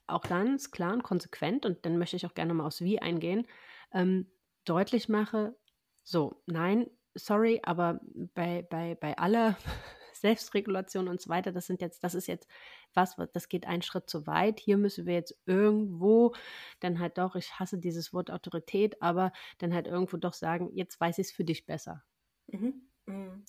auch 0.07 0.23
ganz 0.23 0.71
klar 0.71 0.93
und 0.93 1.03
konsequent, 1.03 1.67
und 1.67 1.85
dann 1.87 1.99
möchte 1.99 2.17
ich 2.17 2.27
auch 2.27 2.35
gerne 2.35 2.55
mal 2.55 2.67
aufs 2.67 2.81
Wie 2.81 3.01
eingehen, 3.01 3.47
ähm, 3.93 4.31
deutlich 4.65 5.09
mache, 5.09 5.57
so, 6.05 6.43
nein, 6.47 6.91
sorry, 7.15 7.61
aber 7.65 8.01
bei, 8.35 8.67
bei, 8.69 8.95
bei 8.97 9.17
aller 9.19 9.57
Selbstregulation 10.15 11.09
und 11.09 11.21
so 11.21 11.31
weiter, 11.31 11.53
das 11.53 11.67
sind 11.67 11.81
jetzt, 11.81 12.05
das 12.05 12.15
ist 12.15 12.27
jetzt 12.29 12.49
was, 12.95 13.17
das 13.33 13.49
geht 13.49 13.67
einen 13.67 13.83
Schritt 13.83 14.09
zu 14.09 14.27
weit. 14.27 14.61
Hier 14.61 14.77
müssen 14.77 15.07
wir 15.07 15.15
jetzt 15.15 15.37
irgendwo 15.47 16.35
dann 16.81 16.99
halt 17.01 17.19
doch, 17.19 17.35
ich 17.37 17.59
hasse 17.59 17.79
dieses 17.79 18.13
Wort 18.13 18.31
Autorität, 18.31 19.01
aber 19.03 19.33
dann 19.59 19.75
halt 19.75 19.87
irgendwo 19.87 20.17
doch 20.17 20.35
sagen, 20.35 20.71
jetzt 20.75 21.01
weiß 21.01 21.19
ich 21.19 21.29
es 21.29 21.33
für 21.33 21.45
dich 21.45 21.67
besser. 21.67 22.05
Mhm. 23.07 23.45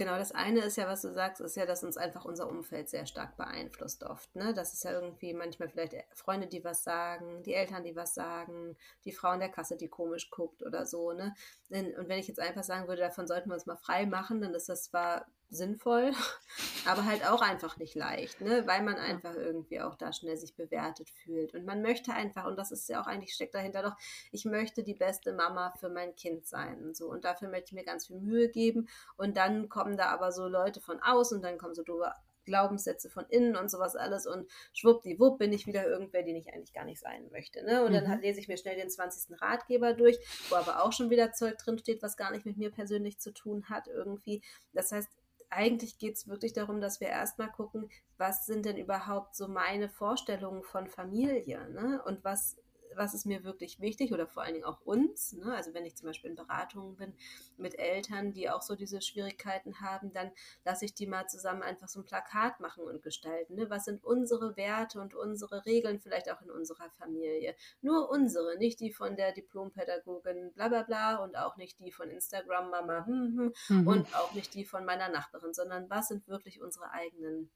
Genau, 0.00 0.16
das 0.16 0.32
eine 0.32 0.60
ist 0.60 0.78
ja, 0.78 0.88
was 0.88 1.02
du 1.02 1.12
sagst, 1.12 1.42
ist 1.42 1.58
ja, 1.58 1.66
dass 1.66 1.84
uns 1.84 1.98
einfach 1.98 2.24
unser 2.24 2.48
Umfeld 2.48 2.88
sehr 2.88 3.04
stark 3.04 3.36
beeinflusst 3.36 4.02
oft. 4.02 4.34
Ne? 4.34 4.54
Das 4.54 4.72
ist 4.72 4.82
ja 4.82 4.92
irgendwie 4.92 5.34
manchmal 5.34 5.68
vielleicht 5.68 5.94
Freunde, 6.14 6.46
die 6.46 6.64
was 6.64 6.82
sagen, 6.82 7.42
die 7.42 7.52
Eltern, 7.52 7.84
die 7.84 7.94
was 7.94 8.14
sagen, 8.14 8.78
die 9.04 9.12
Frau 9.12 9.34
in 9.34 9.40
der 9.40 9.50
Kasse, 9.50 9.76
die 9.76 9.88
komisch 9.88 10.30
guckt 10.30 10.62
oder 10.62 10.86
so. 10.86 11.12
Ne? 11.12 11.34
Und 11.68 12.08
wenn 12.08 12.18
ich 12.18 12.28
jetzt 12.28 12.40
einfach 12.40 12.62
sagen 12.62 12.88
würde, 12.88 13.02
davon 13.02 13.26
sollten 13.26 13.50
wir 13.50 13.54
uns 13.56 13.66
mal 13.66 13.76
frei 13.76 14.06
machen, 14.06 14.40
dann 14.40 14.54
ist 14.54 14.70
das 14.70 14.84
zwar 14.84 15.26
sinnvoll, 15.50 16.12
aber 16.86 17.04
halt 17.04 17.26
auch 17.26 17.42
einfach 17.42 17.76
nicht 17.76 17.94
leicht, 17.94 18.40
ne? 18.40 18.66
weil 18.66 18.82
man 18.82 18.96
einfach 18.96 19.34
irgendwie 19.34 19.80
auch 19.80 19.96
da 19.96 20.12
schnell 20.12 20.36
sich 20.36 20.54
bewertet 20.54 21.10
fühlt. 21.10 21.54
Und 21.54 21.66
man 21.66 21.82
möchte 21.82 22.12
einfach, 22.12 22.46
und 22.46 22.56
das 22.56 22.70
ist 22.70 22.88
ja 22.88 23.02
auch 23.02 23.06
eigentlich 23.06 23.34
steckt 23.34 23.54
dahinter 23.54 23.82
doch, 23.82 23.96
ich 24.30 24.44
möchte 24.44 24.84
die 24.84 24.94
beste 24.94 25.32
Mama 25.32 25.72
für 25.78 25.88
mein 25.88 26.14
Kind 26.14 26.46
sein. 26.46 26.82
Und, 26.82 26.96
so. 26.96 27.10
und 27.10 27.24
dafür 27.24 27.48
möchte 27.48 27.66
ich 27.66 27.72
mir 27.72 27.84
ganz 27.84 28.06
viel 28.06 28.20
Mühe 28.20 28.48
geben. 28.48 28.88
Und 29.16 29.36
dann 29.36 29.68
kommen 29.68 29.96
da 29.96 30.06
aber 30.06 30.32
so 30.32 30.46
Leute 30.46 30.80
von 30.80 31.00
außen 31.00 31.38
und 31.38 31.42
dann 31.42 31.58
kommen 31.58 31.74
so 31.74 31.82
doofe 31.82 32.12
Glaubenssätze 32.44 33.10
von 33.10 33.26
innen 33.28 33.54
und 33.54 33.70
sowas 33.70 33.96
alles 33.96 34.26
und 34.26 34.50
schwuppdiwupp 34.72 35.38
bin 35.38 35.52
ich 35.52 35.66
wieder 35.66 35.86
irgendwer, 35.86 36.22
den 36.22 36.36
ich 36.36 36.52
eigentlich 36.52 36.72
gar 36.72 36.84
nicht 36.84 37.00
sein 37.00 37.28
möchte. 37.30 37.62
Ne? 37.64 37.84
Und 37.84 37.92
mhm. 37.92 38.04
dann 38.04 38.20
lese 38.20 38.40
ich 38.40 38.48
mir 38.48 38.56
schnell 38.56 38.76
den 38.76 38.90
20. 38.90 39.40
Ratgeber 39.40 39.94
durch, 39.94 40.18
wo 40.48 40.56
aber 40.56 40.82
auch 40.82 40.92
schon 40.92 41.10
wieder 41.10 41.32
Zeug 41.32 41.58
drinsteht, 41.58 42.02
was 42.02 42.16
gar 42.16 42.30
nicht 42.32 42.46
mit 42.46 42.56
mir 42.56 42.70
persönlich 42.70 43.18
zu 43.18 43.32
tun 43.32 43.68
hat 43.68 43.86
irgendwie. 43.88 44.42
Das 44.72 44.90
heißt, 44.90 45.08
eigentlich 45.50 45.98
geht 45.98 46.14
es 46.16 46.28
wirklich 46.28 46.52
darum, 46.52 46.80
dass 46.80 47.00
wir 47.00 47.08
erstmal 47.08 47.50
gucken, 47.50 47.90
was 48.18 48.46
sind 48.46 48.64
denn 48.64 48.76
überhaupt 48.76 49.34
so 49.34 49.48
meine 49.48 49.88
Vorstellungen 49.88 50.62
von 50.62 50.86
Familie 50.86 51.68
ne? 51.70 52.02
und 52.04 52.24
was 52.24 52.56
was 52.96 53.14
ist 53.14 53.26
mir 53.26 53.44
wirklich 53.44 53.80
wichtig 53.80 54.12
oder 54.12 54.26
vor 54.26 54.42
allen 54.42 54.54
Dingen 54.54 54.64
auch 54.64 54.80
uns. 54.82 55.32
Ne? 55.32 55.54
Also 55.54 55.74
wenn 55.74 55.84
ich 55.84 55.96
zum 55.96 56.08
Beispiel 56.08 56.30
in 56.30 56.36
Beratungen 56.36 56.96
bin 56.96 57.14
mit 57.56 57.78
Eltern, 57.78 58.32
die 58.32 58.50
auch 58.50 58.62
so 58.62 58.74
diese 58.74 59.00
Schwierigkeiten 59.00 59.80
haben, 59.80 60.12
dann 60.12 60.30
lasse 60.64 60.84
ich 60.84 60.94
die 60.94 61.06
mal 61.06 61.26
zusammen 61.26 61.62
einfach 61.62 61.88
so 61.88 62.00
ein 62.00 62.04
Plakat 62.04 62.60
machen 62.60 62.84
und 62.84 63.02
gestalten. 63.02 63.54
Ne? 63.54 63.70
Was 63.70 63.84
sind 63.84 64.02
unsere 64.04 64.56
Werte 64.56 65.00
und 65.00 65.14
unsere 65.14 65.64
Regeln 65.66 66.00
vielleicht 66.00 66.30
auch 66.30 66.42
in 66.42 66.50
unserer 66.50 66.90
Familie? 66.90 67.54
Nur 67.80 68.10
unsere, 68.10 68.56
nicht 68.58 68.80
die 68.80 68.92
von 68.92 69.16
der 69.16 69.32
Diplompädagogin 69.32 70.52
bla 70.52 70.68
bla 70.68 70.82
bla 70.82 71.16
und 71.16 71.36
auch 71.36 71.56
nicht 71.56 71.78
die 71.80 71.92
von 71.92 72.10
Instagram 72.10 72.70
Mama 72.70 73.06
hm, 73.06 73.52
hm, 73.68 73.80
mhm. 73.80 73.86
und 73.86 74.16
auch 74.16 74.34
nicht 74.34 74.54
die 74.54 74.64
von 74.64 74.84
meiner 74.84 75.08
Nachbarin, 75.08 75.54
sondern 75.54 75.88
was 75.90 76.08
sind 76.08 76.28
wirklich 76.28 76.60
unsere 76.60 76.90
eigenen 76.90 77.50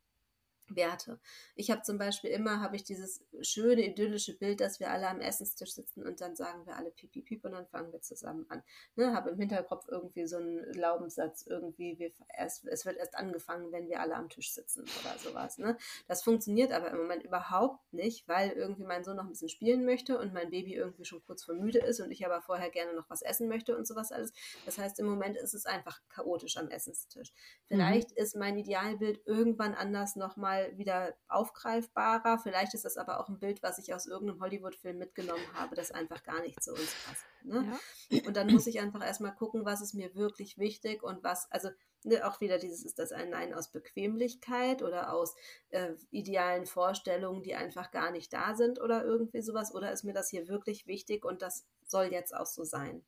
Werte. 0.69 1.21
Ich 1.55 1.71
habe 1.71 1.83
zum 1.83 1.99
Beispiel 1.99 2.31
immer, 2.31 2.61
habe 2.61 2.77
ich 2.77 2.85
dieses 2.85 3.25
schöne, 3.43 3.87
idyllische 3.87 4.37
Bild, 4.37 4.61
dass 4.61 4.81
wir 4.81 4.91
alle 4.91 5.09
am 5.09 5.21
Essenstisch 5.21 5.75
sitzen 5.75 6.07
und 6.07 6.21
dann 6.21 6.37
sagen 6.37 6.67
wir 6.67 6.77
alle 6.77 6.91
piep, 6.91 7.13
piep, 7.13 7.27
piep 7.27 7.45
und 7.45 7.53
dann 7.53 7.67
fangen 7.67 7.93
wir 7.93 8.01
zusammen 8.01 8.47
an. 8.49 8.63
Ne, 8.97 9.15
habe 9.15 9.31
im 9.31 9.39
Hinterkopf 9.39 9.87
irgendwie 9.89 10.27
so 10.27 10.37
einen 10.37 10.73
Glaubenssatz, 10.73 11.47
irgendwie, 11.47 11.99
wir 11.99 12.13
erst, 12.37 12.65
es 12.67 12.87
wird 12.87 12.97
erst 12.97 13.17
angefangen, 13.17 13.73
wenn 13.73 13.89
wir 13.89 14.01
alle 14.01 14.17
am 14.17 14.29
Tisch 14.29 14.53
sitzen 14.53 14.83
oder 14.83 15.19
sowas. 15.19 15.59
Ne? 15.59 15.77
Das 16.09 16.23
funktioniert 16.23 16.73
aber 16.73 16.91
im 16.91 16.99
Moment 16.99 17.25
überhaupt 17.25 17.93
nicht, 17.93 18.27
weil 18.29 18.51
irgendwie 18.51 18.85
mein 18.85 19.05
Sohn 19.05 19.17
noch 19.17 19.25
ein 19.25 19.31
bisschen 19.31 19.49
spielen 19.49 19.85
möchte 19.85 20.19
und 20.19 20.33
mein 20.33 20.51
Baby 20.51 20.75
irgendwie 20.75 21.05
schon 21.05 21.23
kurz 21.25 21.45
vor 21.45 21.55
müde 21.55 21.79
ist 21.79 22.01
und 22.01 22.11
ich 22.11 22.25
aber 22.25 22.41
vorher 22.41 22.71
gerne 22.71 22.95
noch 22.95 23.11
was 23.11 23.23
essen 23.23 23.49
möchte 23.49 23.77
und 23.77 23.87
sowas 23.87 24.13
alles. 24.13 24.33
Das 24.65 24.79
heißt, 24.79 24.99
im 24.99 25.07
Moment 25.07 25.37
ist 25.37 25.55
es 25.55 25.67
einfach 25.67 26.01
chaotisch 26.09 26.57
am 26.57 26.69
Essenstisch. 26.69 27.33
Vielleicht 27.67 28.11
mhm. 28.13 28.17
ist 28.17 28.37
mein 28.37 28.57
Idealbild 28.57 29.21
irgendwann 29.27 29.75
anders 29.75 30.17
nochmal 30.17 30.54
mal 30.55 30.79
wieder 30.79 31.15
aufgreifbarer. 31.29 32.39
Vielleicht 32.39 32.75
ist 32.75 32.85
das 32.85 32.97
aber 32.97 33.21
auch 33.21 33.29
ein 33.29 33.39
Bild, 33.39 33.63
was 33.63 33.79
ich 33.79 33.95
aus 33.95 34.07
irgendeinem 34.07 34.41
Hollywood-Film 34.41 34.99
mitgenommen 34.99 35.45
habe, 35.55 35.75
das 35.75 35.91
einfach 35.91 36.23
gar 36.23 36.41
nicht 36.41 36.63
zu 36.63 36.73
uns 36.73 36.95
passt. 37.07 37.25
Ne? 37.43 37.79
Ja. 38.11 38.27
Und 38.27 38.37
dann 38.37 38.51
muss 38.51 38.67
ich 38.67 38.81
einfach 38.81 39.05
erstmal 39.05 39.35
gucken, 39.35 39.65
was 39.65 39.81
ist 39.81 39.95
mir 39.95 40.15
wirklich 40.15 40.59
wichtig 40.59 41.03
und 41.03 41.23
was, 41.23 41.51
also 41.51 41.71
ne, 42.05 42.27
auch 42.27 42.41
wieder 42.41 42.59
dieses, 42.59 42.85
ist 42.85 42.99
das 42.99 43.13
ein 43.13 43.31
Nein 43.31 43.55
aus 43.55 43.71
Bequemlichkeit 43.71 44.83
oder 44.83 45.13
aus 45.13 45.35
äh, 45.71 45.95
idealen 46.11 46.67
Vorstellungen, 46.67 47.43
die 47.43 47.55
einfach 47.55 47.91
gar 47.91 48.11
nicht 48.11 48.33
da 48.33 48.55
sind 48.55 48.81
oder 48.81 49.05
irgendwie 49.05 49.43
sowas, 49.43 49.75
oder 49.75 49.93
ist 49.93 50.05
mir 50.05 50.15
das 50.15 50.31
hier 50.31 50.49
wirklich 50.49 50.87
wichtig 50.87 51.25
und 51.25 51.43
das 51.43 51.67
soll 51.87 52.07
jetzt 52.07 52.35
auch 52.35 52.47
so 52.47 52.65
sein. 52.65 53.05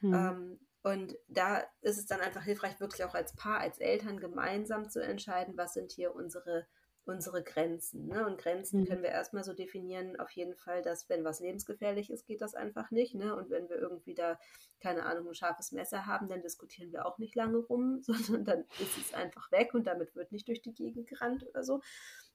Hm. 0.00 0.14
Ähm, 0.14 0.60
und 0.84 1.16
da 1.28 1.62
ist 1.80 1.98
es 1.98 2.06
dann 2.06 2.20
einfach 2.20 2.42
hilfreich, 2.42 2.80
wirklich 2.80 3.04
auch 3.04 3.14
als 3.14 3.34
Paar, 3.36 3.60
als 3.60 3.78
Eltern 3.78 4.18
gemeinsam 4.18 4.90
zu 4.90 5.00
entscheiden, 5.00 5.56
was 5.56 5.74
sind 5.74 5.92
hier 5.92 6.14
unsere 6.14 6.66
unsere 7.04 7.42
Grenzen. 7.42 8.06
Ne? 8.06 8.26
Und 8.26 8.38
Grenzen 8.38 8.80
mhm. 8.80 8.86
können 8.86 9.02
wir 9.02 9.10
erstmal 9.10 9.44
so 9.44 9.52
definieren, 9.52 10.18
auf 10.20 10.30
jeden 10.30 10.54
Fall, 10.54 10.82
dass 10.82 11.08
wenn 11.08 11.24
was 11.24 11.40
lebensgefährlich 11.40 12.10
ist, 12.10 12.26
geht 12.26 12.40
das 12.40 12.54
einfach 12.54 12.90
nicht. 12.90 13.14
Ne? 13.14 13.34
Und 13.34 13.50
wenn 13.50 13.68
wir 13.68 13.76
irgendwie 13.76 14.14
da, 14.14 14.38
keine 14.80 15.04
Ahnung, 15.04 15.28
ein 15.28 15.34
scharfes 15.34 15.72
Messer 15.72 16.06
haben, 16.06 16.28
dann 16.28 16.42
diskutieren 16.42 16.92
wir 16.92 17.06
auch 17.06 17.18
nicht 17.18 17.34
lange 17.34 17.58
rum, 17.58 18.00
sondern 18.02 18.44
dann 18.44 18.64
ist 18.80 18.96
es 18.98 19.14
einfach 19.14 19.50
weg 19.50 19.74
und 19.74 19.86
damit 19.86 20.14
wird 20.14 20.32
nicht 20.32 20.48
durch 20.48 20.62
die 20.62 20.74
Gegend 20.74 21.08
gerannt 21.08 21.44
oder 21.46 21.64
so. 21.64 21.80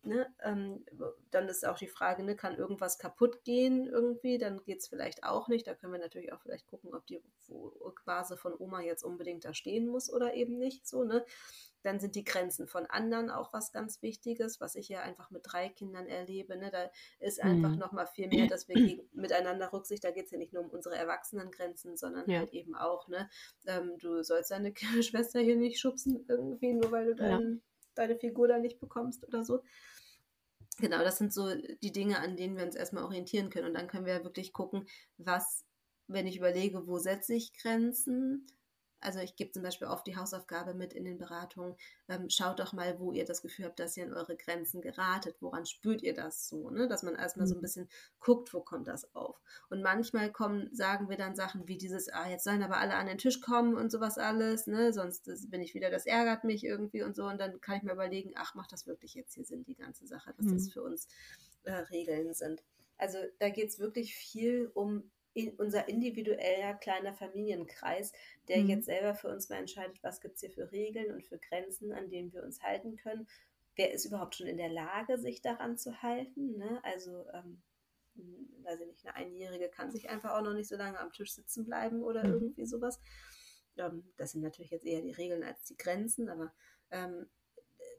Ne? 0.03 0.28
Ähm, 0.41 0.86
dann 1.32 1.49
ist 1.49 1.65
auch 1.65 1.78
die 1.78 1.88
Frage, 1.88 2.24
ne, 2.24 2.36
kann 2.36 2.55
irgendwas 2.55 2.97
kaputt 2.97 3.43
gehen 3.43 3.88
irgendwie, 3.88 4.38
dann 4.38 4.63
geht 4.63 4.80
es 4.80 4.88
vielleicht 4.88 5.24
auch 5.24 5.47
nicht. 5.47 5.68
Da 5.68 5.76
können 5.76 5.91
wir 5.91 5.99
natürlich 5.99 6.32
auch 6.32 6.41
vielleicht 6.41 6.68
gucken, 6.68 6.93
ob 6.93 7.05
die 7.07 7.22
Vase 8.05 8.38
von 8.38 8.53
Oma 8.57 8.82
jetzt 8.82 9.03
unbedingt 9.03 9.43
da 9.43 9.53
stehen 9.53 9.88
muss 9.88 10.11
oder 10.11 10.34
eben 10.34 10.57
nicht. 10.57 10.88
So, 10.88 11.03
ne? 11.03 11.26
Dann 11.84 11.99
sind 11.99 12.15
die 12.15 12.23
Grenzen 12.23 12.67
von 12.67 12.86
anderen 12.86 13.30
auch 13.30 13.53
was 13.53 13.71
ganz 13.71 14.01
Wichtiges, 14.01 14.59
was 14.59 14.75
ich 14.75 14.89
ja 14.89 15.01
einfach 15.01 15.32
mit 15.32 15.43
drei 15.45 15.69
Kindern 15.69 16.07
erlebe. 16.07 16.57
Ne? 16.57 16.69
Da 16.71 16.89
ist 17.19 17.41
einfach 17.41 17.71
mhm. 17.71 17.78
noch 17.78 17.91
mal 17.91 18.07
viel 18.07 18.28
mehr, 18.28 18.47
dass 18.47 18.67
wir 18.67 18.75
gegen, 18.75 19.09
miteinander 19.13 19.71
Rücksicht, 19.71 20.03
da 20.03 20.11
geht 20.11 20.25
es 20.25 20.32
ja 20.32 20.38
nicht 20.38 20.53
nur 20.53 20.63
um 20.63 20.69
unsere 20.69 20.95
Erwachsenengrenzen, 20.95 21.97
sondern 21.97 22.30
ja. 22.30 22.39
halt 22.39 22.53
eben 22.53 22.75
auch, 22.75 23.07
ne? 23.07 23.30
Ähm, 23.65 23.97
du 23.99 24.23
sollst 24.23 24.51
deine 24.51 24.73
Schwester 25.03 25.39
hier 25.39 25.55
nicht 25.55 25.80
schubsen 25.80 26.25
irgendwie, 26.28 26.73
nur 26.73 26.91
weil 26.91 27.05
du 27.05 27.15
dein, 27.15 27.53
ja. 27.53 27.59
deine 27.95 28.17
Figur 28.17 28.47
da 28.47 28.59
nicht 28.59 28.80
bekommst 28.80 29.25
oder 29.28 29.43
so. 29.43 29.61
Genau, 30.80 30.99
das 30.99 31.17
sind 31.17 31.34
so 31.34 31.55
die 31.55 31.91
Dinge, 31.91 32.19
an 32.19 32.36
denen 32.36 32.55
wir 32.55 32.63
uns 32.63 32.75
erstmal 32.75 33.03
orientieren 33.03 33.49
können. 33.49 33.67
Und 33.67 33.73
dann 33.73 33.88
können 33.88 34.05
wir 34.05 34.23
wirklich 34.23 34.53
gucken, 34.53 34.86
was, 35.17 35.65
wenn 36.07 36.28
ich 36.28 36.38
überlege, 36.38 36.86
wo 36.88 36.99
setze 36.99 37.34
ich 37.34 37.53
Grenzen, 37.53 38.45
also 38.99 39.19
ich 39.19 39.35
gebe 39.35 39.51
zum 39.51 39.63
Beispiel 39.63 39.87
oft 39.87 40.07
die 40.07 40.15
Hausaufgabe 40.15 40.73
mit 40.73 40.93
in 40.93 41.05
den 41.05 41.17
Beratungen, 41.17 41.75
ähm, 42.07 42.29
schaut 42.29 42.59
doch 42.59 42.73
mal, 42.73 42.99
wo 42.99 43.11
ihr 43.11 43.25
das 43.25 43.41
Gefühl 43.41 43.65
habt, 43.65 43.79
dass 43.79 43.95
ihr 43.95 44.05
an 44.05 44.13
eure 44.13 44.35
Grenzen 44.35 44.81
geratet, 44.81 45.35
woran 45.39 45.65
spürt 45.65 46.01
ihr 46.01 46.13
das 46.13 46.47
so, 46.47 46.69
ne? 46.69 46.87
dass 46.87 47.03
man 47.03 47.15
erstmal 47.15 47.45
mhm. 47.45 47.49
so 47.49 47.55
ein 47.55 47.57
mhm. 47.59 47.61
bisschen 47.61 47.89
guckt, 48.19 48.53
wo 48.53 48.61
kommt 48.61 48.87
das 48.87 49.13
auf. 49.15 49.39
Und 49.69 49.81
manchmal 49.81 50.31
kommen, 50.31 50.73
sagen 50.73 51.09
wir 51.09 51.17
dann 51.17 51.35
Sachen 51.35 51.67
wie 51.67 51.77
dieses, 51.77 52.09
ah, 52.09 52.27
jetzt 52.29 52.43
sollen 52.43 52.63
aber 52.63 52.77
alle 52.77 52.95
an 52.95 53.07
den 53.07 53.17
Tisch 53.17 53.41
kommen 53.41 53.75
und 53.75 53.91
sowas 53.91 54.17
alles, 54.17 54.67
ne? 54.67 54.91
sonst 54.93 55.29
bin 55.49 55.61
ich 55.61 55.73
wieder, 55.73 55.89
das 55.89 56.05
ärgert 56.05 56.43
mich 56.43 56.63
irgendwie 56.63 57.03
und 57.03 57.15
so 57.15 57.25
und 57.25 57.39
dann 57.39 57.61
kann 57.61 57.77
ich 57.77 57.83
mir 57.83 57.93
überlegen, 57.93 58.33
ach, 58.35 58.55
macht 58.55 58.71
das 58.71 58.87
wirklich 58.87 59.13
jetzt 59.13 59.33
hier 59.35 59.45
Sinn, 59.45 59.63
die 59.63 59.75
ganze 59.75 60.07
Sache, 60.07 60.33
dass 60.35 60.45
mhm. 60.47 60.53
das 60.53 60.69
für 60.69 60.81
uns 60.81 61.07
äh, 61.63 61.73
Regeln 61.73 62.33
sind. 62.33 62.63
Also 62.97 63.19
da 63.39 63.49
geht 63.49 63.69
es 63.69 63.79
wirklich 63.79 64.15
viel 64.15 64.71
um 64.73 65.11
in 65.38 65.51
unser 65.51 65.88
individueller 65.88 66.73
kleiner 66.73 67.13
Familienkreis, 67.13 68.11
der 68.47 68.57
mhm. 68.57 68.69
jetzt 68.69 68.85
selber 68.85 69.13
für 69.13 69.29
uns 69.29 69.49
mal 69.49 69.57
entscheidet, 69.57 70.01
was 70.01 70.19
gibt 70.19 70.33
es 70.33 70.41
hier 70.41 70.49
für 70.49 70.71
Regeln 70.71 71.13
und 71.13 71.23
für 71.23 71.38
Grenzen, 71.38 71.91
an 71.91 72.09
denen 72.09 72.33
wir 72.33 72.41
uns 72.43 72.63
halten 72.63 72.95
können. 72.95 73.27
Wer 73.75 73.93
ist 73.93 74.05
überhaupt 74.05 74.33
schon 74.33 74.47
in 74.47 74.57
der 74.57 74.69
Lage, 74.69 75.19
sich 75.19 75.43
daran 75.43 75.77
zu 75.77 76.01
halten? 76.01 76.57
Ne? 76.57 76.79
Also, 76.83 77.27
ähm, 77.33 77.61
hm, 78.15 78.49
weiß 78.63 78.79
ich 78.79 78.88
nicht, 78.88 79.05
eine 79.05 79.15
Einjährige 79.15 79.69
kann 79.69 79.91
sich 79.91 80.09
einfach 80.09 80.31
auch 80.31 80.41
noch 80.41 80.55
nicht 80.55 80.69
so 80.69 80.75
lange 80.75 80.99
am 80.99 81.13
Tisch 81.13 81.33
sitzen 81.33 81.65
bleiben 81.65 82.01
oder 82.01 82.23
mhm. 82.23 82.33
irgendwie 82.33 82.65
sowas. 82.65 82.99
Ähm, 83.77 84.11
das 84.17 84.31
sind 84.31 84.41
natürlich 84.41 84.71
jetzt 84.71 84.88
eher 84.88 85.03
die 85.03 85.11
Regeln 85.11 85.43
als 85.43 85.61
die 85.65 85.77
Grenzen, 85.77 86.29
aber 86.29 86.51
ähm, 86.89 87.27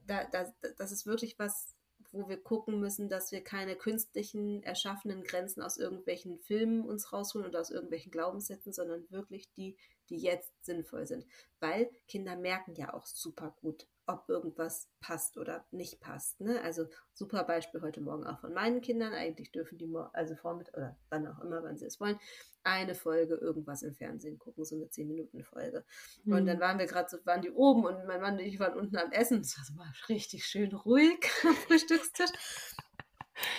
da, 0.07 0.25
da, 0.25 0.53
das 0.77 0.91
ist 0.91 1.07
wirklich 1.07 1.39
was, 1.39 1.77
wo 2.13 2.29
wir 2.29 2.43
gucken 2.43 2.81
müssen, 2.81 3.09
dass 3.09 3.33
wir 3.33 3.43
keine 3.43 3.77
künstlichen, 3.77 4.63
erschaffenen 4.63 5.23
Grenzen 5.23 5.63
aus 5.63 5.77
irgendwelchen 5.77 6.39
Filmen 6.39 6.85
uns 6.85 7.13
rausholen 7.13 7.49
oder 7.49 7.61
aus 7.61 7.71
irgendwelchen 7.71 8.11
Glaubenssätzen, 8.11 8.73
sondern 8.73 9.11
wirklich 9.11 9.53
die, 9.53 9.77
die 10.09 10.19
jetzt 10.19 10.53
sinnvoll 10.65 11.07
sind. 11.07 11.27
Weil 11.61 11.91
Kinder 12.07 12.37
merken 12.37 12.75
ja 12.75 12.95
auch 12.95 13.07
super 13.07 13.55
gut, 13.61 13.87
ob 14.09 14.29
irgendwas 14.29 14.89
passt 15.01 15.37
oder 15.37 15.67
nicht 15.71 16.01
passt. 16.01 16.41
Ne? 16.41 16.61
Also 16.63 16.87
super 17.13 17.45
Beispiel 17.45 17.83
heute 17.83 18.01
Morgen 18.01 18.27
auch 18.27 18.41
von 18.41 18.55
meinen 18.55 18.81
Kindern. 18.81 19.13
Eigentlich 19.13 19.53
dürfen 19.53 19.77
die 19.77 19.89
also 20.15 20.35
vormittag 20.35 20.77
oder 20.77 20.97
wann 21.11 21.27
auch 21.27 21.41
immer, 21.41 21.63
wann 21.63 21.77
sie 21.77 21.85
es 21.85 22.01
wollen, 22.01 22.19
eine 22.65 22.95
Folge 22.95 23.35
irgendwas 23.35 23.83
im 23.83 23.95
Fernsehen 23.95 24.39
gucken, 24.39 24.65
so 24.65 24.77
eine 24.77 24.87
10-Minuten-Folge. 24.87 25.85
Mhm. 26.25 26.33
Und 26.33 26.47
dann 26.47 26.59
waren 26.59 26.79
wir 26.79 26.87
gerade 26.87 27.09
so, 27.11 27.19
waren 27.27 27.43
die 27.43 27.51
oben 27.51 27.85
und 27.85 28.07
mein 28.07 28.21
Mann 28.21 28.35
und 28.35 28.41
ich 28.41 28.59
waren 28.59 28.79
unten 28.79 28.97
am 28.97 29.13
Essen. 29.13 29.41
Es 29.41 29.59
war 29.59 29.65
so 29.65 29.75
mal 29.75 29.93
richtig 30.09 30.47
schön 30.47 30.73
ruhig 30.73 31.19
am 31.45 31.55
Frühstückstisch. 31.55 32.31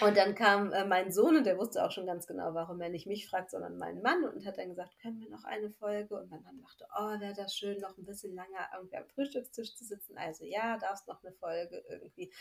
Und 0.02 0.18
dann 0.18 0.36
kam 0.36 0.72
äh, 0.72 0.86
mein 0.86 1.12
Sohn 1.12 1.38
und 1.38 1.46
der 1.46 1.58
wusste 1.58 1.84
auch 1.84 1.92
schon 1.92 2.06
ganz 2.06 2.28
genau, 2.28 2.54
warum 2.54 2.82
er 2.82 2.90
nicht 2.90 3.08
mich 3.08 3.28
fragt, 3.28 3.52
sondern 3.52 3.78
meinen 3.78 4.02
Mann 4.02 4.24
und 4.24 4.46
hat 4.46 4.58
dann 4.58 4.70
gesagt, 4.70 5.00
können 5.02 5.20
wir 5.20 5.30
noch 5.30 5.44
eine 5.44 5.70
Folge? 5.72 6.16
Und 6.16 6.30
mein 6.30 6.44
Mann 6.44 6.60
dachte, 6.60 6.86
oh, 6.98 7.20
wäre 7.20 7.34
das 7.34 7.56
schön, 7.56 7.80
noch 7.80 7.98
ein 7.98 8.06
bisschen 8.06 8.36
länger 8.36 8.70
irgendwie 8.76 8.98
am 8.98 9.08
Frühstückstisch 9.08 9.76
zu 9.76 9.86
sitzen. 9.86 10.18
Also 10.18 10.46
ja, 10.46 10.78
darfst 10.78 11.08
noch 11.08 11.24
eine 11.24 11.34
Folge 11.34 11.84
irgendwie. 11.90 12.32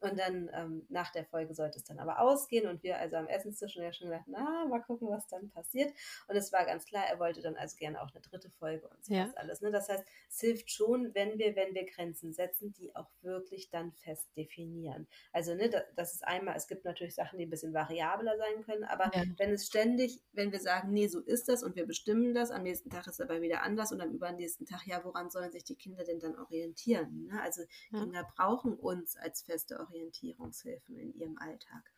Und 0.00 0.18
dann 0.18 0.50
ähm, 0.52 0.86
nach 0.88 1.12
der 1.12 1.24
Folge 1.24 1.54
sollte 1.54 1.78
es 1.78 1.84
dann 1.84 1.98
aber 1.98 2.20
ausgehen 2.20 2.68
und 2.68 2.82
wir 2.82 2.98
also 2.98 3.16
am 3.16 3.26
Essenstisch 3.26 3.72
schon 3.72 3.82
ja 3.82 3.92
schon 3.92 4.08
gedacht, 4.08 4.26
na, 4.26 4.64
mal 4.66 4.80
gucken, 4.80 5.08
was 5.08 5.26
dann 5.28 5.50
passiert. 5.50 5.92
Und 6.28 6.36
es 6.36 6.52
war 6.52 6.64
ganz 6.64 6.84
klar, 6.84 7.04
er 7.08 7.18
wollte 7.18 7.42
dann 7.42 7.56
also 7.56 7.76
gerne 7.76 8.00
auch 8.00 8.10
eine 8.12 8.20
dritte 8.20 8.50
Folge 8.50 8.88
und 8.88 9.04
so 9.04 9.14
ja. 9.14 9.30
alles. 9.36 9.60
Ne? 9.60 9.70
Das 9.70 9.88
heißt, 9.88 10.04
es 10.28 10.40
hilft 10.40 10.70
schon, 10.70 11.14
wenn 11.14 11.38
wir, 11.38 11.56
wenn 11.56 11.74
wir 11.74 11.86
Grenzen 11.86 12.32
setzen, 12.32 12.72
die 12.72 12.94
auch 12.94 13.10
wirklich 13.22 13.70
dann 13.70 13.92
fest 13.92 14.28
definieren. 14.36 15.06
Also, 15.32 15.54
ne, 15.54 15.70
das 15.96 16.14
ist 16.14 16.24
einmal, 16.24 16.56
es 16.56 16.68
gibt 16.68 16.84
natürlich 16.84 17.14
Sachen, 17.14 17.38
die 17.38 17.46
ein 17.46 17.50
bisschen 17.50 17.74
variabler 17.74 18.36
sein 18.36 18.62
können, 18.64 18.84
aber 18.84 19.10
ja. 19.14 19.24
wenn 19.36 19.52
es 19.52 19.66
ständig, 19.66 20.22
wenn 20.32 20.52
wir 20.52 20.60
sagen, 20.60 20.92
nee, 20.92 21.08
so 21.08 21.20
ist 21.20 21.48
das 21.48 21.62
und 21.62 21.76
wir 21.76 21.86
bestimmen 21.86 22.34
das, 22.34 22.50
am 22.50 22.62
nächsten 22.62 22.90
Tag 22.90 23.06
ist 23.06 23.14
es 23.14 23.20
aber 23.20 23.40
wieder 23.40 23.62
anders 23.62 23.92
und 23.92 24.00
am 24.00 24.10
übernächsten 24.10 24.66
Tag, 24.66 24.86
ja, 24.86 25.04
woran 25.04 25.30
sollen 25.30 25.50
sich 25.50 25.64
die 25.64 25.76
Kinder 25.76 26.04
denn 26.04 26.20
dann 26.20 26.38
orientieren? 26.38 27.26
Ne? 27.26 27.40
Also 27.42 27.62
ja. 27.90 28.00
Kinder 28.00 28.26
brauchen 28.36 28.74
uns 28.74 29.16
als 29.16 29.42
feste 29.42 29.78
Orientierungshilfen 29.88 30.96
in 30.96 31.14
ihrem 31.14 31.38
Alltag. 31.38 31.90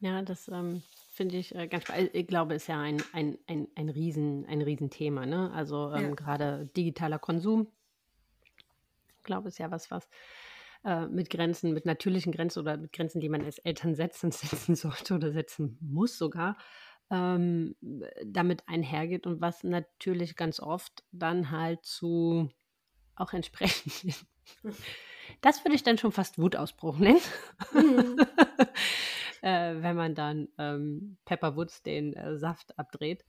Ja, 0.00 0.22
das 0.22 0.48
ähm, 0.48 0.82
finde 1.12 1.36
ich 1.36 1.54
äh, 1.54 1.68
ganz 1.68 1.84
spannend. 1.84 2.10
Ich 2.12 2.26
glaube, 2.26 2.54
ist 2.54 2.66
ja 2.66 2.80
ein, 2.80 3.02
ein, 3.12 3.38
ein, 3.46 3.68
ein, 3.74 3.88
Riesen, 3.88 4.44
ein 4.46 4.60
Riesenthema. 4.60 5.24
Ne? 5.24 5.50
Also 5.52 5.92
ähm, 5.92 6.08
ja. 6.08 6.14
gerade 6.14 6.66
digitaler 6.76 7.18
Konsum, 7.18 7.68
ich 8.44 9.22
glaube, 9.22 9.48
ist 9.48 9.58
ja 9.58 9.70
was, 9.70 9.90
was 9.90 10.08
äh, 10.84 11.06
mit 11.06 11.30
Grenzen, 11.30 11.72
mit 11.72 11.86
natürlichen 11.86 12.32
Grenzen 12.32 12.60
oder 12.60 12.76
mit 12.76 12.92
Grenzen, 12.92 13.20
die 13.20 13.28
man 13.28 13.42
als 13.44 13.58
Eltern 13.58 13.94
setzen, 13.94 14.30
setzen 14.32 14.74
sollte 14.74 15.14
oder 15.14 15.32
setzen 15.32 15.78
muss 15.80 16.18
sogar, 16.18 16.58
ähm, 17.10 17.76
damit 18.24 18.68
einhergeht 18.68 19.26
und 19.26 19.40
was 19.40 19.62
natürlich 19.64 20.36
ganz 20.36 20.60
oft 20.60 21.04
dann 21.12 21.50
halt 21.50 21.84
zu 21.84 22.50
auch 23.14 23.32
entsprechend. 23.32 24.26
Das 25.40 25.64
würde 25.64 25.74
ich 25.74 25.82
dann 25.82 25.98
schon 25.98 26.12
fast 26.12 26.38
Wutausbruch 26.38 26.98
nennen. 26.98 27.20
Mhm. 27.72 28.16
äh, 29.42 29.82
wenn 29.82 29.96
man 29.96 30.14
dann 30.14 30.48
ähm, 30.58 31.18
Pepper 31.24 31.56
Woods 31.56 31.82
den 31.82 32.14
äh, 32.14 32.36
Saft 32.38 32.78
abdreht. 32.78 33.24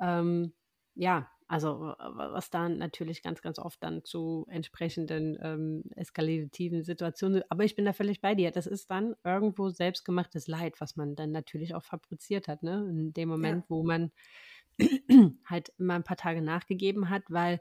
Ähm, 0.00 0.52
ja, 0.94 1.30
also 1.46 1.94
was 1.98 2.50
dann 2.50 2.76
natürlich 2.76 3.22
ganz, 3.22 3.40
ganz 3.40 3.58
oft 3.58 3.82
dann 3.82 4.04
zu 4.04 4.46
entsprechenden 4.50 5.38
ähm, 5.40 5.84
eskalativen 5.96 6.84
Situationen. 6.84 7.42
Aber 7.48 7.64
ich 7.64 7.74
bin 7.74 7.86
da 7.86 7.94
völlig 7.94 8.20
bei 8.20 8.34
dir. 8.34 8.50
Das 8.50 8.66
ist 8.66 8.90
dann 8.90 9.14
irgendwo 9.24 9.70
selbstgemachtes 9.70 10.46
Leid, 10.46 10.78
was 10.80 10.96
man 10.96 11.16
dann 11.16 11.30
natürlich 11.32 11.74
auch 11.74 11.82
fabriziert 11.82 12.48
hat. 12.48 12.62
Ne? 12.62 12.86
In 12.90 13.14
dem 13.14 13.30
Moment, 13.30 13.64
ja. 13.64 13.70
wo 13.70 13.82
man 13.82 14.12
halt 15.46 15.72
immer 15.78 15.94
ein 15.94 16.04
paar 16.04 16.18
Tage 16.18 16.42
nachgegeben 16.42 17.08
hat, 17.08 17.22
weil, 17.28 17.60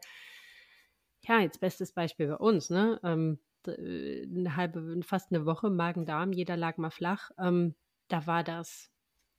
ja, 1.22 1.40
jetzt 1.40 1.62
bestes 1.62 1.94
Beispiel 1.94 2.28
bei 2.28 2.36
uns, 2.36 2.70
ne? 2.70 3.00
Ähm, 3.04 3.40
eine 3.68 4.56
halbe, 4.56 5.02
fast 5.04 5.32
eine 5.32 5.46
Woche 5.46 5.70
Magen-Darm, 5.70 6.32
jeder 6.34 6.58
lag 6.58 6.78
mal 6.78 6.92
flach. 6.92 7.32
Ähm, 7.40 7.76
da 8.08 8.26
war 8.28 8.44
das 8.44 8.92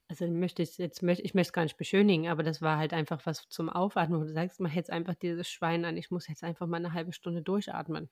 also 0.08 0.26
möchte 0.26 0.62
ich 0.62 0.78
jetzt 0.78 1.02
möchte 1.02 1.22
ich 1.22 1.34
möchte 1.34 1.50
es 1.50 1.52
gar 1.52 1.62
nicht 1.64 1.76
beschönigen, 1.76 2.28
aber 2.28 2.42
das 2.42 2.62
war 2.62 2.78
halt 2.78 2.94
einfach 2.94 3.24
was 3.26 3.46
zum 3.48 3.68
Aufatmen, 3.68 4.20
du 4.20 4.32
sagst, 4.32 4.58
mach 4.58 4.72
jetzt 4.72 4.90
einfach 4.90 5.14
dieses 5.14 5.48
Schwein 5.50 5.84
an, 5.84 5.96
ich 5.96 6.10
muss 6.10 6.28
jetzt 6.28 6.42
einfach 6.44 6.66
mal 6.66 6.78
eine 6.78 6.94
halbe 6.94 7.12
Stunde 7.12 7.42
durchatmen. 7.42 8.08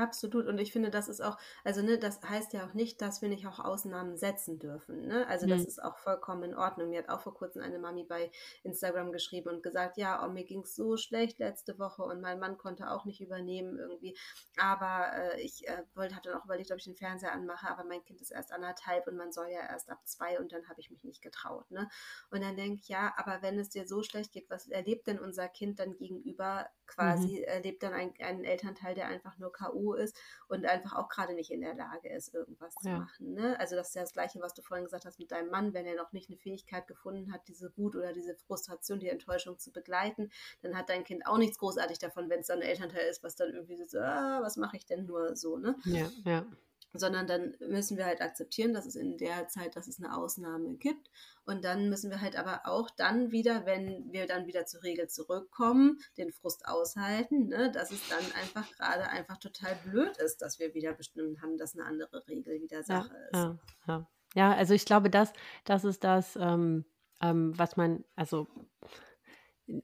Absolut. 0.00 0.46
Und 0.46 0.58
ich 0.58 0.72
finde, 0.72 0.90
das 0.90 1.08
ist 1.08 1.20
auch, 1.20 1.36
also 1.62 1.82
ne, 1.82 1.98
das 1.98 2.22
heißt 2.22 2.54
ja 2.54 2.66
auch 2.66 2.72
nicht, 2.72 3.02
dass 3.02 3.20
wir 3.20 3.28
nicht 3.28 3.46
auch 3.46 3.58
Ausnahmen 3.58 4.16
setzen 4.16 4.58
dürfen. 4.58 5.06
Ne? 5.06 5.26
Also 5.26 5.44
mhm. 5.44 5.50
das 5.50 5.64
ist 5.66 5.82
auch 5.82 5.98
vollkommen 5.98 6.44
in 6.44 6.54
Ordnung. 6.54 6.88
Mir 6.88 7.00
hat 7.00 7.10
auch 7.10 7.20
vor 7.20 7.34
kurzem 7.34 7.60
eine 7.60 7.78
Mami 7.78 8.04
bei 8.04 8.30
Instagram 8.62 9.12
geschrieben 9.12 9.50
und 9.50 9.62
gesagt, 9.62 9.98
ja, 9.98 10.24
oh, 10.24 10.30
mir 10.30 10.44
ging 10.44 10.62
es 10.62 10.74
so 10.74 10.96
schlecht 10.96 11.38
letzte 11.38 11.78
Woche 11.78 12.02
und 12.02 12.22
mein 12.22 12.38
Mann 12.38 12.56
konnte 12.56 12.90
auch 12.90 13.04
nicht 13.04 13.20
übernehmen 13.20 13.78
irgendwie. 13.78 14.16
Aber 14.56 15.10
äh, 15.14 15.40
ich 15.42 15.68
äh, 15.68 15.82
wollte, 15.94 16.16
hatte 16.16 16.30
dann 16.30 16.40
auch 16.40 16.46
überlegt, 16.46 16.70
ob 16.70 16.78
ich 16.78 16.84
den 16.84 16.96
Fernseher 16.96 17.32
anmache, 17.32 17.68
aber 17.68 17.84
mein 17.84 18.02
Kind 18.02 18.22
ist 18.22 18.30
erst 18.30 18.52
anderthalb 18.52 19.06
und 19.06 19.16
man 19.16 19.32
soll 19.32 19.48
ja 19.50 19.60
erst 19.60 19.90
ab 19.90 20.00
zwei 20.04 20.40
und 20.40 20.52
dann 20.52 20.66
habe 20.70 20.80
ich 20.80 20.90
mich 20.90 21.04
nicht 21.04 21.20
getraut. 21.20 21.70
Ne? 21.70 21.90
Und 22.30 22.42
dann 22.42 22.56
denke 22.56 22.80
ich, 22.80 22.88
ja, 22.88 23.12
aber 23.16 23.42
wenn 23.42 23.58
es 23.58 23.68
dir 23.68 23.86
so 23.86 24.02
schlecht 24.02 24.32
geht, 24.32 24.48
was 24.48 24.66
erlebt 24.68 25.06
denn 25.08 25.18
unser 25.18 25.48
Kind 25.48 25.78
dann 25.78 25.94
gegenüber 25.98 26.70
quasi? 26.86 27.40
Mhm. 27.40 27.44
Erlebt 27.44 27.82
dann 27.82 27.92
ein, 27.92 28.14
einen 28.18 28.44
Elternteil, 28.44 28.94
der 28.94 29.08
einfach 29.08 29.36
nur 29.38 29.52
K.O 29.52 29.89
ist 29.94 30.16
und 30.48 30.66
einfach 30.66 30.96
auch 30.96 31.08
gerade 31.08 31.34
nicht 31.34 31.50
in 31.50 31.60
der 31.60 31.74
Lage 31.74 32.08
ist, 32.08 32.34
irgendwas 32.34 32.74
ja. 32.82 32.82
zu 32.82 32.88
machen. 33.00 33.34
Ne? 33.34 33.58
Also 33.58 33.76
das 33.76 33.88
ist 33.88 33.94
ja 33.94 34.02
das 34.02 34.12
Gleiche, 34.12 34.40
was 34.40 34.54
du 34.54 34.62
vorhin 34.62 34.84
gesagt 34.84 35.04
hast 35.04 35.18
mit 35.18 35.30
deinem 35.30 35.50
Mann, 35.50 35.74
wenn 35.74 35.86
er 35.86 35.96
noch 35.96 36.12
nicht 36.12 36.30
eine 36.30 36.38
Fähigkeit 36.38 36.86
gefunden 36.86 37.32
hat, 37.32 37.48
diese 37.48 37.76
Wut 37.76 37.96
oder 37.96 38.12
diese 38.12 38.34
Frustration, 38.34 39.00
die 39.00 39.08
Enttäuschung 39.08 39.58
zu 39.58 39.72
begleiten, 39.72 40.30
dann 40.62 40.76
hat 40.76 40.88
dein 40.88 41.04
Kind 41.04 41.26
auch 41.26 41.38
nichts 41.38 41.58
großartig 41.58 41.98
davon, 41.98 42.28
wenn 42.30 42.40
es 42.40 42.46
dann 42.46 42.60
ein 42.60 42.68
Elternteil 42.68 43.06
ist, 43.08 43.22
was 43.22 43.36
dann 43.36 43.52
irgendwie 43.52 43.82
so, 43.84 43.98
ah, 43.98 44.40
was 44.42 44.56
mache 44.56 44.76
ich 44.76 44.86
denn 44.86 45.06
nur 45.06 45.36
so, 45.36 45.56
ne? 45.56 45.76
Ja, 45.84 46.10
ja 46.24 46.46
sondern 46.92 47.26
dann 47.26 47.54
müssen 47.60 47.96
wir 47.96 48.06
halt 48.06 48.20
akzeptieren, 48.20 48.74
dass 48.74 48.86
es 48.86 48.96
in 48.96 49.16
der 49.16 49.48
Zeit, 49.48 49.76
dass 49.76 49.86
es 49.86 50.02
eine 50.02 50.16
Ausnahme 50.16 50.74
gibt. 50.74 51.10
Und 51.44 51.64
dann 51.64 51.88
müssen 51.88 52.10
wir 52.10 52.20
halt 52.20 52.36
aber 52.36 52.62
auch 52.64 52.90
dann 52.90 53.30
wieder, 53.30 53.66
wenn 53.66 54.12
wir 54.12 54.26
dann 54.26 54.46
wieder 54.46 54.66
zur 54.66 54.82
Regel 54.82 55.08
zurückkommen, 55.08 55.98
den 56.18 56.32
Frust 56.32 56.66
aushalten, 56.66 57.48
ne, 57.48 57.70
dass 57.70 57.90
es 57.90 58.08
dann 58.08 58.24
einfach 58.40 58.70
gerade 58.76 59.08
einfach 59.08 59.38
total 59.38 59.76
blöd 59.84 60.16
ist, 60.18 60.42
dass 60.42 60.58
wir 60.58 60.74
wieder 60.74 60.92
bestimmt 60.92 61.40
haben, 61.42 61.56
dass 61.56 61.74
eine 61.74 61.84
andere 61.84 62.26
Regel 62.28 62.60
wieder 62.60 62.82
Sache 62.82 63.14
ja, 63.14 63.24
ist. 63.26 63.34
Ja, 63.34 63.58
ja. 63.86 64.08
ja, 64.34 64.54
also 64.54 64.74
ich 64.74 64.84
glaube, 64.84 65.10
das, 65.10 65.32
das 65.64 65.84
ist 65.84 66.04
das, 66.04 66.36
ähm, 66.36 66.84
ähm, 67.20 67.56
was 67.58 67.76
man, 67.76 68.04
also 68.16 68.48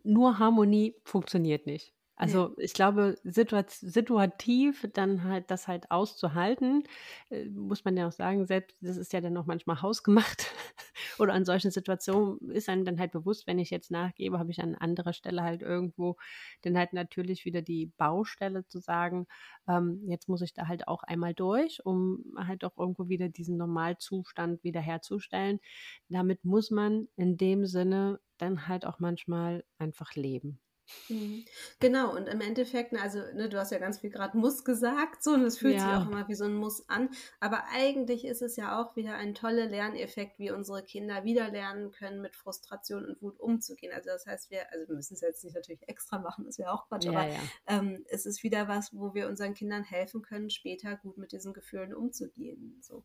nur 0.02 0.38
Harmonie 0.38 0.96
funktioniert 1.04 1.66
nicht. 1.66 1.95
Also 2.18 2.54
ich 2.58 2.72
glaube, 2.72 3.16
situativ 3.24 4.88
dann 4.94 5.24
halt 5.24 5.50
das 5.50 5.68
halt 5.68 5.90
auszuhalten, 5.90 6.84
äh, 7.30 7.44
muss 7.50 7.84
man 7.84 7.94
ja 7.96 8.08
auch 8.08 8.12
sagen, 8.12 8.46
selbst 8.46 8.74
das 8.80 8.96
ist 8.96 9.12
ja 9.12 9.20
dann 9.20 9.36
auch 9.36 9.44
manchmal 9.44 9.82
hausgemacht. 9.82 10.50
Oder 11.18 11.34
an 11.34 11.44
solchen 11.44 11.70
Situationen 11.70 12.50
ist 12.50 12.70
einem 12.70 12.86
dann 12.86 12.98
halt 12.98 13.12
bewusst, 13.12 13.46
wenn 13.46 13.58
ich 13.58 13.68
jetzt 13.70 13.90
nachgebe, 13.90 14.38
habe 14.38 14.50
ich 14.50 14.60
an 14.62 14.74
anderer 14.74 15.12
Stelle 15.12 15.42
halt 15.42 15.60
irgendwo 15.60 16.16
dann 16.62 16.78
halt 16.78 16.94
natürlich 16.94 17.44
wieder 17.44 17.60
die 17.60 17.86
Baustelle 17.98 18.66
zu 18.66 18.78
sagen, 18.78 19.26
ähm, 19.68 20.02
jetzt 20.08 20.28
muss 20.28 20.40
ich 20.40 20.54
da 20.54 20.68
halt 20.68 20.88
auch 20.88 21.02
einmal 21.02 21.34
durch, 21.34 21.84
um 21.84 22.24
halt 22.36 22.64
auch 22.64 22.78
irgendwo 22.78 23.08
wieder 23.10 23.28
diesen 23.28 23.58
Normalzustand 23.58 24.64
wiederherzustellen. 24.64 25.60
Damit 26.08 26.44
muss 26.44 26.70
man 26.70 27.08
in 27.16 27.36
dem 27.36 27.66
Sinne 27.66 28.20
dann 28.38 28.68
halt 28.68 28.86
auch 28.86 29.00
manchmal 29.00 29.64
einfach 29.78 30.14
leben. 30.14 30.60
Mhm. 31.08 31.44
Genau, 31.80 32.14
und 32.14 32.28
im 32.28 32.40
Endeffekt, 32.40 32.92
ne, 32.92 33.00
also 33.00 33.18
ne, 33.34 33.48
du 33.48 33.58
hast 33.58 33.72
ja 33.72 33.78
ganz 33.78 33.98
viel 33.98 34.10
gerade 34.10 34.36
Muss 34.36 34.64
gesagt, 34.64 35.22
so, 35.22 35.32
und 35.32 35.42
es 35.42 35.58
fühlt 35.58 35.80
sich 35.80 35.88
auch 35.88 36.06
immer 36.06 36.28
wie 36.28 36.34
so 36.34 36.44
ein 36.44 36.54
Muss 36.54 36.88
an, 36.88 37.10
aber 37.40 37.64
eigentlich 37.72 38.24
ist 38.24 38.42
es 38.42 38.56
ja 38.56 38.80
auch 38.80 38.96
wieder 38.96 39.14
ein 39.14 39.34
toller 39.34 39.66
Lerneffekt, 39.66 40.38
wie 40.38 40.50
unsere 40.50 40.82
Kinder 40.82 41.24
wieder 41.24 41.50
lernen 41.50 41.90
können, 41.90 42.20
mit 42.20 42.36
Frustration 42.36 43.04
und 43.04 43.22
Wut 43.22 43.38
umzugehen. 43.40 43.92
Also 43.92 44.10
das 44.10 44.26
heißt, 44.26 44.50
wir, 44.50 44.72
also 44.72 44.88
wir 44.88 44.94
müssen 44.94 45.14
es 45.14 45.20
jetzt 45.20 45.44
nicht 45.44 45.54
natürlich 45.54 45.88
extra 45.88 46.18
machen, 46.18 46.44
das 46.44 46.58
wäre 46.58 46.72
auch 46.72 46.88
Quatsch, 46.88 47.04
Ja, 47.04 47.10
aber 47.12 47.28
ja. 47.28 47.40
ähm, 47.66 48.04
es 48.08 48.26
ist 48.26 48.42
wieder 48.42 48.68
was, 48.68 48.94
wo 48.94 49.14
wir 49.14 49.28
unseren 49.28 49.54
Kindern 49.54 49.84
helfen 49.84 50.22
können, 50.22 50.50
später 50.50 50.96
gut 50.96 51.18
mit 51.18 51.32
diesen 51.32 51.52
Gefühlen 51.52 51.94
umzugehen. 51.94 52.78
So. 52.82 53.04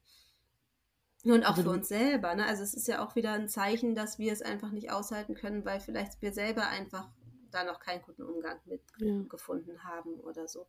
Und 1.24 1.46
auch 1.46 1.52
Also 1.52 1.64
für 1.64 1.70
uns 1.70 1.88
selber, 1.88 2.34
ne? 2.36 2.46
Also 2.46 2.64
es 2.64 2.74
ist 2.74 2.88
ja 2.88 3.06
auch 3.06 3.16
wieder 3.16 3.34
ein 3.34 3.48
Zeichen, 3.48 3.94
dass 3.94 4.18
wir 4.18 4.34
es 4.34 4.42
einfach 4.42 4.72
nicht 4.72 4.92
aushalten 4.92 5.36
können, 5.36 5.66
weil 5.66 5.80
vielleicht 5.80 6.22
wir 6.22 6.34
selber 6.34 6.68
einfach 6.68 7.10
da 7.52 7.64
noch 7.64 7.80
keinen 7.80 8.02
guten 8.02 8.24
Umgang 8.24 8.60
mit 8.66 8.82
ja. 8.98 9.22
gefunden 9.30 9.84
haben 9.84 10.16
oder 10.22 10.48
so. 10.48 10.68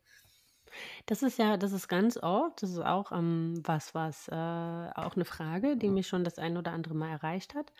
Das 1.05 1.21
ist 1.21 1.37
ja, 1.37 1.57
das 1.57 1.71
ist 1.71 1.87
ganz 1.87 2.17
oft, 2.17 2.63
das 2.63 2.71
ist 2.71 2.79
auch 2.79 3.11
ähm, 3.11 3.61
was, 3.63 3.93
was 3.93 4.27
äh, 4.29 4.31
auch 4.31 5.15
eine 5.15 5.25
Frage, 5.25 5.77
die 5.77 5.89
mich 5.89 6.07
schon 6.07 6.23
das 6.23 6.39
ein 6.39 6.57
oder 6.57 6.71
andere 6.71 6.95
Mal 6.95 7.11
erreicht 7.11 7.53
hat 7.53 7.71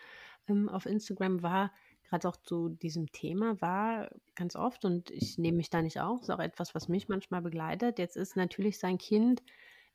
ähm, 0.47 0.70
auf 0.70 0.86
Instagram 0.86 1.41
war, 1.41 1.72
gerade 2.04 2.28
auch 2.28 2.38
zu 2.38 2.70
diesem 2.70 3.12
Thema, 3.12 3.60
war 3.62 4.10
ganz 4.36 4.56
oft, 4.56 4.86
und 4.86 5.10
ich 5.10 5.38
nehme 5.38 5.58
mich 5.58 5.70
da 5.70 5.82
nicht 5.82 5.99
auf, 5.99 6.22
ist 6.22 6.30
auch 6.30 6.39
etwas, 6.39 6.76
was 6.76 6.88
mich 6.88 7.08
manchmal 7.08 7.41
begleitet. 7.41 7.99
Jetzt 7.99 8.18
ist 8.18 8.36
natürlich 8.36 8.80
sein 8.80 8.97
Kind 8.97 9.41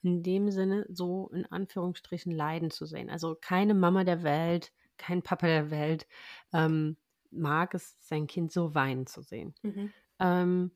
in 0.03 0.23
dem 0.23 0.51
Sinne 0.51 0.87
so 0.89 1.29
in 1.33 1.45
Anführungsstrichen 1.47 2.33
leiden 2.33 2.71
zu 2.71 2.87
sehen. 2.87 3.11
Also 3.11 3.37
keine 3.41 3.75
Mama 3.75 4.05
der 4.05 4.23
Welt, 4.23 4.73
kein 4.97 5.23
Papa 5.23 5.47
der 5.47 5.71
Welt 5.71 6.07
ähm, 6.53 6.97
mag 7.31 7.75
es, 7.75 7.97
sein 8.01 8.27
Kind 8.27 8.53
so 8.53 8.75
weinen 8.75 9.07
zu 9.07 9.23
sehen. 9.23 9.55
Mhm. 9.63 9.93
Ähm, 10.19 10.71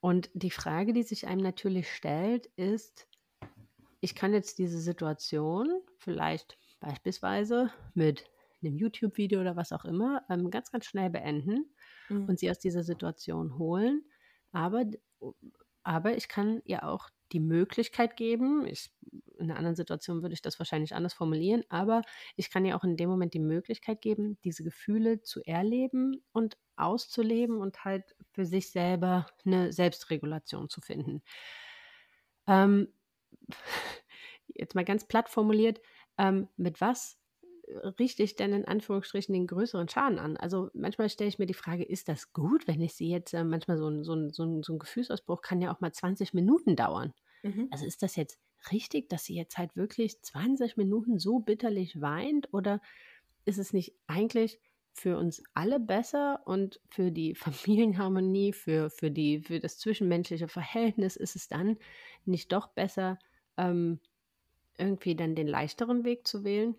und 0.00 0.30
die 0.34 0.50
Frage, 0.50 0.92
die 0.92 1.02
sich 1.02 1.26
einem 1.26 1.42
natürlich 1.42 1.92
stellt, 1.92 2.46
ist, 2.56 3.06
ich 4.00 4.14
kann 4.14 4.32
jetzt 4.32 4.58
diese 4.58 4.80
Situation 4.80 5.68
vielleicht 5.98 6.58
beispielsweise 6.80 7.70
mit 7.94 8.28
einem 8.62 8.76
YouTube-Video 8.76 9.40
oder 9.40 9.56
was 9.56 9.72
auch 9.72 9.84
immer 9.84 10.24
ähm, 10.28 10.50
ganz, 10.50 10.70
ganz 10.70 10.86
schnell 10.86 11.10
beenden 11.10 11.72
mhm. 12.08 12.28
und 12.28 12.38
sie 12.38 12.50
aus 12.50 12.58
dieser 12.58 12.82
Situation 12.82 13.58
holen. 13.58 14.04
Aber, 14.50 14.84
aber 15.82 16.16
ich 16.16 16.28
kann 16.28 16.60
ihr 16.64 16.84
auch 16.84 17.08
die 17.32 17.40
Möglichkeit 17.40 18.16
geben, 18.16 18.66
ich, 18.66 18.92
in 19.42 19.50
einer 19.50 19.58
anderen 19.58 19.76
Situation 19.76 20.22
würde 20.22 20.34
ich 20.34 20.42
das 20.42 20.58
wahrscheinlich 20.58 20.94
anders 20.94 21.14
formulieren, 21.14 21.64
aber 21.68 22.02
ich 22.36 22.50
kann 22.50 22.64
ihr 22.64 22.76
auch 22.76 22.84
in 22.84 22.96
dem 22.96 23.10
Moment 23.10 23.34
die 23.34 23.40
Möglichkeit 23.40 24.00
geben, 24.00 24.38
diese 24.44 24.64
Gefühle 24.64 25.22
zu 25.22 25.42
erleben 25.44 26.24
und 26.32 26.56
auszuleben 26.76 27.58
und 27.58 27.84
halt 27.84 28.16
für 28.32 28.46
sich 28.46 28.70
selber 28.70 29.26
eine 29.44 29.72
Selbstregulation 29.72 30.68
zu 30.68 30.80
finden. 30.80 31.22
Ähm, 32.46 32.88
jetzt 34.48 34.74
mal 34.74 34.84
ganz 34.84 35.06
platt 35.06 35.28
formuliert, 35.28 35.80
ähm, 36.18 36.48
mit 36.56 36.80
was 36.80 37.18
richte 37.98 38.22
ich 38.22 38.36
denn 38.36 38.52
in 38.52 38.64
Anführungsstrichen 38.64 39.32
den 39.32 39.46
größeren 39.46 39.88
Schaden 39.88 40.18
an? 40.18 40.36
Also 40.36 40.70
manchmal 40.74 41.08
stelle 41.08 41.28
ich 41.28 41.38
mir 41.38 41.46
die 41.46 41.54
Frage, 41.54 41.84
ist 41.84 42.08
das 42.08 42.32
gut, 42.32 42.66
wenn 42.66 42.80
ich 42.80 42.94
sie 42.94 43.08
jetzt, 43.08 43.32
äh, 43.34 43.44
manchmal 43.44 43.78
so 43.78 43.88
ein, 43.88 44.04
so, 44.04 44.14
ein, 44.14 44.30
so, 44.30 44.44
ein, 44.44 44.62
so 44.62 44.74
ein 44.74 44.78
Gefühlsausbruch 44.78 45.42
kann 45.42 45.60
ja 45.60 45.72
auch 45.72 45.80
mal 45.80 45.92
20 45.92 46.34
Minuten 46.34 46.76
dauern. 46.76 47.12
Mhm. 47.42 47.68
Also 47.70 47.86
ist 47.86 48.02
das 48.02 48.16
jetzt 48.16 48.38
richtig, 48.70 49.08
dass 49.08 49.24
sie 49.24 49.34
jetzt 49.34 49.58
halt 49.58 49.76
wirklich 49.76 50.20
20 50.22 50.76
Minuten 50.76 51.18
so 51.18 51.40
bitterlich 51.40 52.00
weint 52.00 52.52
oder 52.52 52.80
ist 53.44 53.58
es 53.58 53.72
nicht 53.72 53.94
eigentlich 54.06 54.60
für 54.94 55.16
uns 55.16 55.42
alle 55.54 55.80
besser 55.80 56.42
und 56.44 56.80
für 56.88 57.10
die 57.10 57.34
Familienharmonie, 57.34 58.52
für, 58.52 58.90
für, 58.90 59.10
die, 59.10 59.40
für 59.40 59.58
das 59.58 59.78
zwischenmenschliche 59.78 60.48
Verhältnis 60.48 61.16
ist 61.16 61.36
es 61.36 61.48
dann 61.48 61.78
nicht 62.24 62.52
doch 62.52 62.68
besser, 62.68 63.18
ähm, 63.56 64.00
irgendwie 64.78 65.14
dann 65.14 65.34
den 65.34 65.46
leichteren 65.46 66.04
Weg 66.04 66.26
zu 66.26 66.44
wählen? 66.44 66.76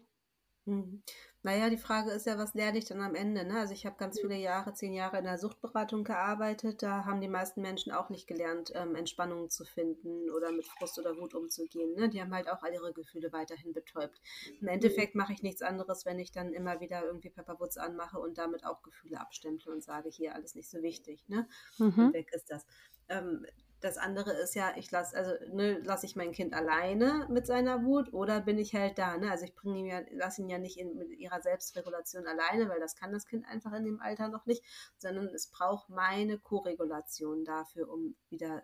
Mhm. 1.43 1.49
Naja, 1.49 1.69
die 1.69 1.77
Frage 1.77 2.11
ist 2.11 2.25
ja, 2.25 2.37
was 2.37 2.53
lerne 2.53 2.77
ich 2.77 2.85
dann 2.85 3.01
am 3.01 3.15
Ende? 3.15 3.45
Ne? 3.45 3.59
Also 3.59 3.73
ich 3.73 3.85
habe 3.85 3.97
ganz 3.97 4.19
viele 4.19 4.35
Jahre, 4.35 4.73
zehn 4.73 4.93
Jahre 4.93 5.17
in 5.17 5.25
der 5.25 5.37
Suchtberatung 5.37 6.03
gearbeitet. 6.03 6.81
Da 6.81 7.05
haben 7.05 7.21
die 7.21 7.27
meisten 7.27 7.61
Menschen 7.61 7.91
auch 7.91 8.09
nicht 8.09 8.27
gelernt, 8.27 8.71
ähm, 8.75 8.95
Entspannung 8.95 9.49
zu 9.49 9.65
finden 9.65 10.29
oder 10.31 10.51
mit 10.51 10.65
Frust 10.67 10.97
oder 10.99 11.17
Wut 11.17 11.33
umzugehen. 11.33 11.93
Ne? 11.95 12.09
Die 12.09 12.21
haben 12.21 12.33
halt 12.33 12.49
auch 12.49 12.63
all 12.63 12.73
ihre 12.73 12.93
Gefühle 12.93 13.31
weiterhin 13.31 13.73
betäubt. 13.73 14.21
Im 14.61 14.67
Endeffekt 14.67 15.15
mache 15.15 15.33
ich 15.33 15.43
nichts 15.43 15.61
anderes, 15.61 16.05
wenn 16.05 16.19
ich 16.19 16.31
dann 16.31 16.53
immer 16.53 16.79
wieder 16.79 17.03
irgendwie 17.03 17.29
Pepperwoods 17.29 17.77
anmache 17.77 18.19
und 18.19 18.37
damit 18.37 18.65
auch 18.65 18.81
Gefühle 18.81 19.19
abstemple 19.19 19.71
und 19.71 19.83
sage, 19.83 20.09
hier 20.09 20.35
alles 20.35 20.55
nicht 20.55 20.69
so 20.69 20.81
wichtig. 20.81 21.23
Ne? 21.27 21.47
Mhm. 21.77 22.07
Und 22.07 22.13
weg 22.13 22.29
ist 22.33 22.49
das. 22.49 22.65
Ähm, 23.09 23.45
das 23.83 23.97
andere 23.97 24.31
ist 24.31 24.55
ja, 24.55 24.71
ich 24.77 24.89
lasse, 24.91 25.15
also 25.17 25.33
ne, 25.53 25.79
lasse 25.79 26.05
ich 26.05 26.15
mein 26.15 26.31
Kind 26.31 26.53
alleine 26.53 27.27
mit 27.29 27.45
seiner 27.45 27.83
Wut 27.83 28.13
oder 28.13 28.39
bin 28.39 28.57
ich 28.57 28.73
halt 28.73 28.97
da, 28.97 29.17
ne? 29.17 29.29
Also 29.29 29.43
ich 29.43 29.55
bringe 29.55 29.77
ihn 29.77 29.85
ja, 29.85 30.01
lasse 30.11 30.41
ihn 30.41 30.49
ja 30.49 30.57
nicht 30.57 30.77
in, 30.77 30.97
mit 30.97 31.11
ihrer 31.11 31.41
Selbstregulation 31.41 32.25
alleine, 32.25 32.69
weil 32.69 32.79
das 32.79 32.95
kann 32.95 33.11
das 33.11 33.27
Kind 33.27 33.45
einfach 33.45 33.73
in 33.73 33.83
dem 33.83 33.99
Alter 33.99 34.29
noch 34.29 34.45
nicht, 34.45 34.63
sondern 34.97 35.27
es 35.27 35.47
braucht 35.47 35.89
meine 35.89 36.39
Koregulation 36.39 37.43
dafür, 37.43 37.89
um 37.89 38.15
wieder 38.29 38.63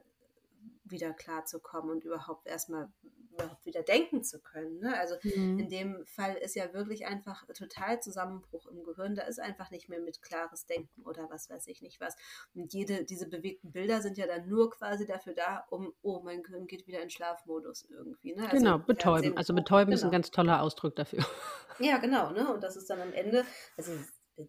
wieder 0.84 1.13
klarzukommen 1.13 1.91
und 1.91 2.03
überhaupt 2.03 2.47
erstmal 2.47 2.89
überhaupt 3.39 3.65
wieder 3.65 3.83
denken 3.83 4.23
zu 4.23 4.39
können. 4.41 4.79
Ne? 4.79 4.97
Also 4.97 5.15
mhm. 5.23 5.59
in 5.59 5.69
dem 5.69 6.05
Fall 6.05 6.35
ist 6.35 6.55
ja 6.55 6.73
wirklich 6.73 7.05
einfach 7.07 7.45
total 7.53 8.01
Zusammenbruch 8.01 8.67
im 8.67 8.83
Gehirn. 8.83 9.15
Da 9.15 9.23
ist 9.23 9.39
einfach 9.39 9.71
nicht 9.71 9.89
mehr 9.89 9.99
mit 9.99 10.21
klares 10.21 10.65
Denken 10.65 11.03
oder 11.03 11.29
was 11.29 11.49
weiß 11.49 11.67
ich 11.67 11.81
nicht 11.81 11.99
was. 11.99 12.15
Und 12.53 12.73
jede, 12.73 13.05
diese 13.05 13.27
bewegten 13.27 13.71
Bilder 13.71 14.01
sind 14.01 14.17
ja 14.17 14.27
dann 14.27 14.47
nur 14.47 14.69
quasi 14.69 15.05
dafür 15.05 15.33
da, 15.33 15.65
um, 15.69 15.93
oh, 16.01 16.21
mein 16.23 16.43
Gehirn 16.43 16.67
geht 16.67 16.87
wieder 16.87 17.01
in 17.01 17.09
Schlafmodus 17.09 17.87
irgendwie. 17.89 18.35
Ne? 18.35 18.43
Also 18.43 18.57
genau, 18.57 18.79
betäuben. 18.79 19.37
Also 19.37 19.53
betäuben 19.53 19.91
genau. 19.91 19.95
ist 19.95 20.03
ein 20.03 20.11
genau. 20.11 20.17
ganz 20.17 20.31
toller 20.31 20.61
Ausdruck 20.61 20.95
dafür. 20.95 21.25
Ja, 21.81 21.97
genau. 21.97 22.31
Ne? 22.31 22.53
Und 22.53 22.61
das 22.61 22.75
ist 22.75 22.89
dann 22.89 22.99
am 22.99 23.13
Ende, 23.13 23.45
also 23.77 23.93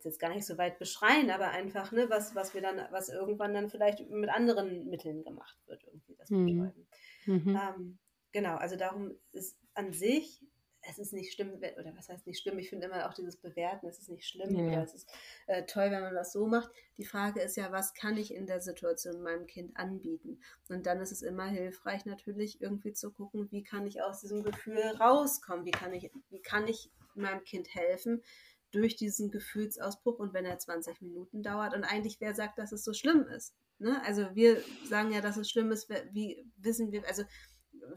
jetzt 0.05 0.19
gar 0.21 0.31
nicht 0.31 0.47
so 0.47 0.59
weit 0.59 0.79
beschreien, 0.79 1.31
aber 1.31 1.49
einfach, 1.49 1.93
ne, 1.93 2.09
was, 2.09 2.35
was 2.35 2.55
wir 2.55 2.63
dann, 2.63 2.81
was 2.91 3.09
irgendwann 3.09 3.55
dann 3.55 3.69
vielleicht 3.69 4.09
mit 4.09 4.31
anderen 4.31 4.89
Mitteln 4.89 5.25
gemacht 5.25 5.57
wird, 5.67 5.83
irgendwie 5.85 6.15
das 6.17 6.31
mhm. 6.31 6.47
Betäuben. 6.47 6.87
Mhm. 7.27 7.61
Ähm, 7.61 7.99
genau, 8.33 8.57
also 8.57 8.77
darum 8.77 9.15
ist 9.33 9.57
an 9.75 9.93
sich, 9.93 10.43
es 10.89 10.99
ist 10.99 11.13
nicht 11.13 11.35
schlimm, 11.35 11.53
oder 11.55 11.95
was 11.97 12.09
heißt 12.09 12.27
nicht 12.27 12.41
schlimm, 12.41 12.59
ich 12.59 12.71
finde 12.71 12.87
immer 12.87 13.09
auch 13.09 13.15
dieses 13.15 13.37
Bewerten, 13.37 13.87
es 13.87 13.99
ist 13.99 14.09
nicht 14.09 14.27
schlimm 14.27 14.57
ja. 14.57 14.67
oder 14.67 14.83
es 14.83 14.95
ist 14.95 15.11
äh, 15.47 15.65
toll, 15.67 15.91
wenn 15.91 16.03
man 16.03 16.15
das 16.15 16.33
so 16.33 16.47
macht. 16.47 16.71
Die 16.97 17.05
Frage 17.05 17.41
ist 17.41 17.57
ja, 17.57 17.71
was 17.71 17.93
kann 17.93 18.17
ich 18.17 18.35
in 18.35 18.47
der 18.47 18.61
Situation 18.61 19.23
meinem 19.23 19.47
Kind 19.47 19.77
anbieten? 19.77 20.41
Und 20.69 20.87
dann 20.87 21.01
ist 21.01 21.13
es 21.13 21.23
immer 21.23 21.47
hilfreich 21.47 22.07
natürlich 22.07 22.61
irgendwie 22.61 22.95
zu 22.95 23.11
gucken, 23.11 23.51
wie 23.51 23.63
kann 23.63 23.87
ich 23.87 24.03
aus 24.03 24.21
diesem 24.21 24.43
Gefühl 24.43 24.81
rauskommen, 24.99 25.67
wie 25.67 25.71
kann 25.71 25.93
ich, 25.93 26.11
wie 26.31 26.41
kann 26.41 26.67
ich 26.67 26.91
meinem 27.15 27.45
Kind 27.45 27.75
helfen, 27.75 28.23
durch 28.71 28.97
diesen 28.97 29.31
Gefühlsausbruch 29.31 30.19
und 30.19 30.33
wenn 30.33 30.45
er 30.45 30.59
20 30.59 31.01
Minuten 31.03 31.43
dauert. 31.43 31.75
Und 31.75 31.85
eigentlich, 31.85 32.21
wer 32.21 32.35
sagt, 32.35 32.59
dass 32.59 32.73
es 32.73 32.85
so 32.85 32.93
schlimm 32.93 33.27
ist? 33.27 33.55
Ne? 33.79 34.01
Also 34.05 34.35
wir 34.35 34.63
sagen 34.89 35.13
ja, 35.13 35.21
dass 35.21 35.37
es 35.37 35.51
schlimm 35.51 35.73
ist, 35.73 35.89
wie 36.13 36.47
wissen 36.57 36.93
wir, 36.93 37.07
also 37.09 37.25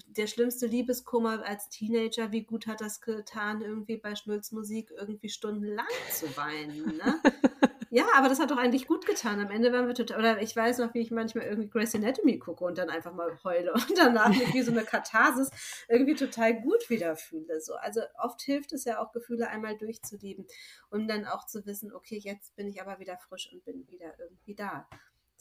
der 0.07 0.27
schlimmste 0.27 0.67
Liebeskummer 0.67 1.43
als 1.45 1.69
Teenager, 1.69 2.31
wie 2.31 2.43
gut 2.43 2.67
hat 2.67 2.81
das 2.81 3.01
getan, 3.01 3.61
irgendwie 3.61 3.97
bei 3.97 4.15
Schnulzmusik 4.15 4.91
irgendwie 4.91 5.29
stundenlang 5.29 5.85
zu 6.11 6.35
weinen. 6.37 6.97
Ne? 6.97 7.21
Ja, 7.95 8.05
aber 8.15 8.27
das 8.27 8.39
hat 8.39 8.49
doch 8.49 8.57
eigentlich 8.57 8.87
gut 8.87 9.05
getan. 9.05 9.39
Am 9.39 9.51
Ende 9.51 9.71
waren 9.71 9.85
wir 9.85 9.93
total, 9.93 10.17
oder 10.17 10.41
ich 10.41 10.55
weiß 10.55 10.79
noch, 10.79 10.95
wie 10.95 11.01
ich 11.01 11.11
manchmal 11.11 11.45
irgendwie 11.45 11.69
Grace 11.69 11.93
Anatomy 11.93 12.39
gucke 12.39 12.63
und 12.63 12.75
dann 12.79 12.89
einfach 12.89 13.13
mal 13.13 13.37
heule 13.43 13.71
und 13.73 13.93
danach 13.95 14.31
wie 14.31 14.63
so 14.63 14.71
eine 14.71 14.83
Katharsis 14.83 15.51
irgendwie 15.87 16.15
total 16.15 16.59
gut 16.59 16.89
wieder 16.89 17.15
fühle. 17.15 17.61
So. 17.61 17.75
Also 17.75 18.01
oft 18.17 18.41
hilft 18.41 18.73
es 18.73 18.85
ja 18.85 18.99
auch, 18.99 19.11
Gefühle 19.11 19.47
einmal 19.47 19.77
durchzuleben 19.77 20.47
und 20.89 21.07
dann 21.07 21.27
auch 21.27 21.45
zu 21.45 21.67
wissen, 21.67 21.93
okay, 21.93 22.17
jetzt 22.17 22.55
bin 22.55 22.67
ich 22.67 22.81
aber 22.81 22.97
wieder 22.97 23.15
frisch 23.19 23.51
und 23.53 23.63
bin 23.63 23.87
wieder 23.87 24.17
irgendwie 24.17 24.55
da. 24.55 24.89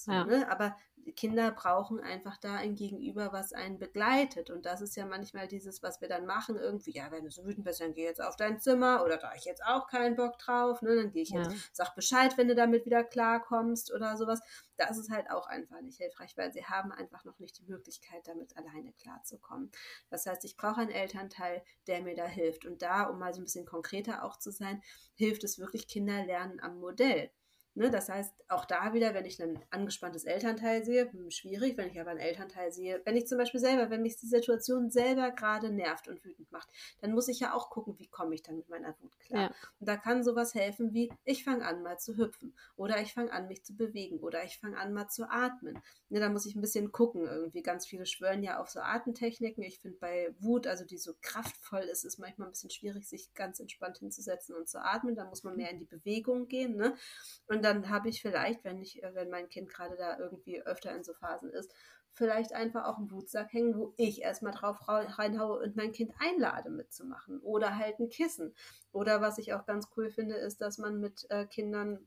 So, 0.05 0.13
ja. 0.13 0.25
ne? 0.25 0.51
Aber 0.51 0.77
Kinder 1.17 1.51
brauchen 1.51 2.01
einfach 2.01 2.37
da 2.37 2.55
ein 2.55 2.77
Gegenüber, 2.77 3.33
was 3.33 3.53
einen 3.53 3.79
begleitet. 3.79 4.51
Und 4.51 4.67
das 4.67 4.81
ist 4.81 4.97
ja 4.97 5.05
manchmal 5.05 5.49
dieses, 5.49 5.83
was 5.83 6.01
wir 6.01 6.09
dann 6.09 6.27
machen, 6.27 6.57
irgendwie, 6.57 6.93
ja, 6.93 7.11
wenn 7.11 7.25
du 7.25 7.31
so 7.31 7.45
wütend 7.45 7.65
bist, 7.65 7.81
dann 7.81 7.93
geh 7.93 8.05
jetzt 8.05 8.23
auf 8.23 8.37
dein 8.37 8.61
Zimmer 8.61 9.03
oder 9.05 9.17
da 9.17 9.29
habe 9.29 9.37
ich 9.37 9.45
jetzt 9.45 9.65
auch 9.65 9.89
keinen 9.89 10.15
Bock 10.15 10.39
drauf, 10.39 10.81
ne? 10.83 10.95
Dann 10.95 11.11
gehe 11.11 11.23
ich 11.23 11.31
ja. 11.31 11.43
jetzt, 11.43 11.75
sag 11.75 11.95
Bescheid, 11.95 12.39
wenn 12.39 12.49
du 12.49 12.55
damit 12.55 12.87
wieder 12.87 13.03
klarkommst 13.03 13.93
oder 13.93 14.17
sowas. 14.17 14.41
Das 14.77 14.97
ist 14.97 15.11
halt 15.11 15.31
auch 15.31 15.47
einfach 15.47 15.81
nicht 15.81 15.99
hilfreich, 15.99 16.37
weil 16.37 16.53
sie 16.53 16.65
haben 16.65 16.93
einfach 16.93 17.25
noch 17.25 17.39
nicht 17.39 17.59
die 17.59 17.67
Möglichkeit, 17.67 18.27
damit 18.27 18.57
alleine 18.57 18.93
klarzukommen. 18.93 19.71
Das 20.09 20.27
heißt, 20.27 20.45
ich 20.45 20.57
brauche 20.57 20.81
einen 20.81 20.91
Elternteil, 20.91 21.63
der 21.87 22.03
mir 22.03 22.15
da 22.15 22.27
hilft. 22.27 22.65
Und 22.65 22.83
da, 22.83 23.05
um 23.05 23.19
mal 23.19 23.35
so 23.35 23.41
ein 23.41 23.45
bisschen 23.45 23.67
konkreter 23.67 24.25
auch 24.25 24.39
zu 24.39 24.51
sein, 24.51 24.83
hilft 25.15 25.45
es 25.45 25.59
wirklich 25.59 25.89
Kinder 25.89 26.25
lernen 26.25 26.61
am 26.61 26.79
Modell. 26.79 27.31
Ne, 27.75 27.91
das 27.91 28.11
heißt, 28.11 28.35
auch 28.49 28.67
da 28.67 28.93
wieder, 28.93 29.15
wenn 29.15 29.25
ich 29.25 29.43
ein 29.43 29.59
angespanntes 29.71 30.25
Elternteil 30.25 30.85
sehe, 30.85 31.11
hm, 31.11 31.31
schwierig, 31.31 31.79
wenn 31.79 31.89
ich 31.89 31.99
aber 31.99 32.11
ein 32.11 32.19
Elternteil 32.19 32.71
sehe, 32.71 33.01
wenn 33.07 33.17
ich 33.17 33.27
zum 33.27 33.39
Beispiel 33.39 33.61
selber, 33.61 33.89
wenn 33.89 34.03
mich 34.03 34.19
die 34.19 34.27
Situation 34.27 34.91
selber 34.91 35.31
gerade 35.31 35.71
nervt 35.71 36.07
und 36.07 36.23
wütend 36.23 36.53
macht, 36.53 36.69
dann 37.01 37.13
muss 37.13 37.29
ich 37.29 37.41
ja 37.41 37.55
auch 37.55 37.71
gucken, 37.71 37.99
wie 37.99 38.09
komme 38.09 38.35
ich 38.35 38.43
dann 38.43 38.57
mit 38.57 38.69
meiner 38.69 38.95
Wut 39.01 39.19
klar. 39.21 39.43
Ja. 39.43 39.55
Und 39.81 39.89
da 39.89 39.97
kann 39.97 40.23
sowas 40.23 40.55
helfen 40.55 40.93
wie, 40.93 41.11
ich 41.25 41.45
fange 41.45 41.65
an 41.65 41.83
mal 41.83 41.99
zu 41.99 42.19
hüpfen 42.19 42.55
oder 42.77 43.01
ich 43.01 43.15
fange 43.15 43.33
an 43.33 43.49
mich 43.49 43.65
zu 43.65 43.75
bewegen 43.75 44.19
oder 44.19 44.45
ich 44.45 44.59
fange 44.59 44.77
an 44.77 44.93
mal 44.93 45.09
zu 45.09 45.31
atmen. 45.31 45.83
Ne, 46.11 46.21
da 46.21 46.29
muss 46.29 46.45
ich 46.45 46.55
ein 46.55 46.61
bisschen 46.61 46.93
gucken 46.93 47.27
irgendwie. 47.27 47.63
Ganz 47.63 47.87
viele 47.87 48.05
schwören 48.05 48.43
ja 48.43 48.61
auf 48.61 48.69
so 48.69 48.81
Atemtechniken. 48.81 49.63
Ich 49.63 49.79
finde 49.79 49.97
bei 49.99 50.35
Wut, 50.41 50.67
also 50.67 50.85
die 50.85 50.99
so 50.99 51.15
kraftvoll 51.23 51.85
ist, 51.85 52.05
ist 52.05 52.19
manchmal 52.19 52.49
ein 52.49 52.53
bisschen 52.53 52.69
schwierig, 52.69 53.09
sich 53.09 53.33
ganz 53.33 53.61
entspannt 53.61 53.97
hinzusetzen 53.97 54.55
und 54.55 54.69
zu 54.69 54.79
atmen. 54.79 55.17
Da 55.17 55.25
muss 55.25 55.43
man 55.43 55.57
mehr 55.57 55.71
in 55.71 55.79
die 55.79 55.87
Bewegung 55.87 56.49
gehen. 56.49 56.77
Ne? 56.77 56.95
Und 57.47 57.62
dann 57.63 57.89
habe 57.89 58.09
ich 58.09 58.21
vielleicht, 58.23 58.65
wenn 58.65 58.81
ich, 58.81 59.03
äh, 59.03 59.15
wenn 59.15 59.31
mein 59.31 59.49
Kind 59.49 59.69
gerade 59.69 59.97
da 59.97 60.19
irgendwie 60.19 60.63
öfter 60.63 60.95
in 60.95 61.05
so 61.05 61.15
Phasen 61.15 61.51
ist, 61.51 61.73
vielleicht 62.15 62.53
einfach 62.53 62.85
auch 62.85 62.99
einen 62.99 63.11
Wutsack 63.11 63.53
hängen, 63.53 63.77
wo 63.77 63.95
ich 63.97 64.23
erstmal 64.23 64.53
drauf 64.53 64.77
reinhaue 64.87 65.59
und 65.61 65.77
mein 65.77 65.93
Kind 65.93 66.13
einlade 66.19 66.71
mitzumachen. 66.71 67.41
Oder 67.41 67.77
halt 67.77 67.99
ein 67.99 68.11
Kissen. 68.11 68.55
Oder 68.93 69.21
was 69.21 69.39
ich 69.39 69.55
auch 69.55 69.65
ganz 69.65 69.89
cool 69.97 70.11
finde, 70.11 70.35
ist, 70.35 70.61
dass 70.61 70.79
man 70.79 71.01
mit 71.01 71.27
äh, 71.31 71.47
Kindern 71.47 72.07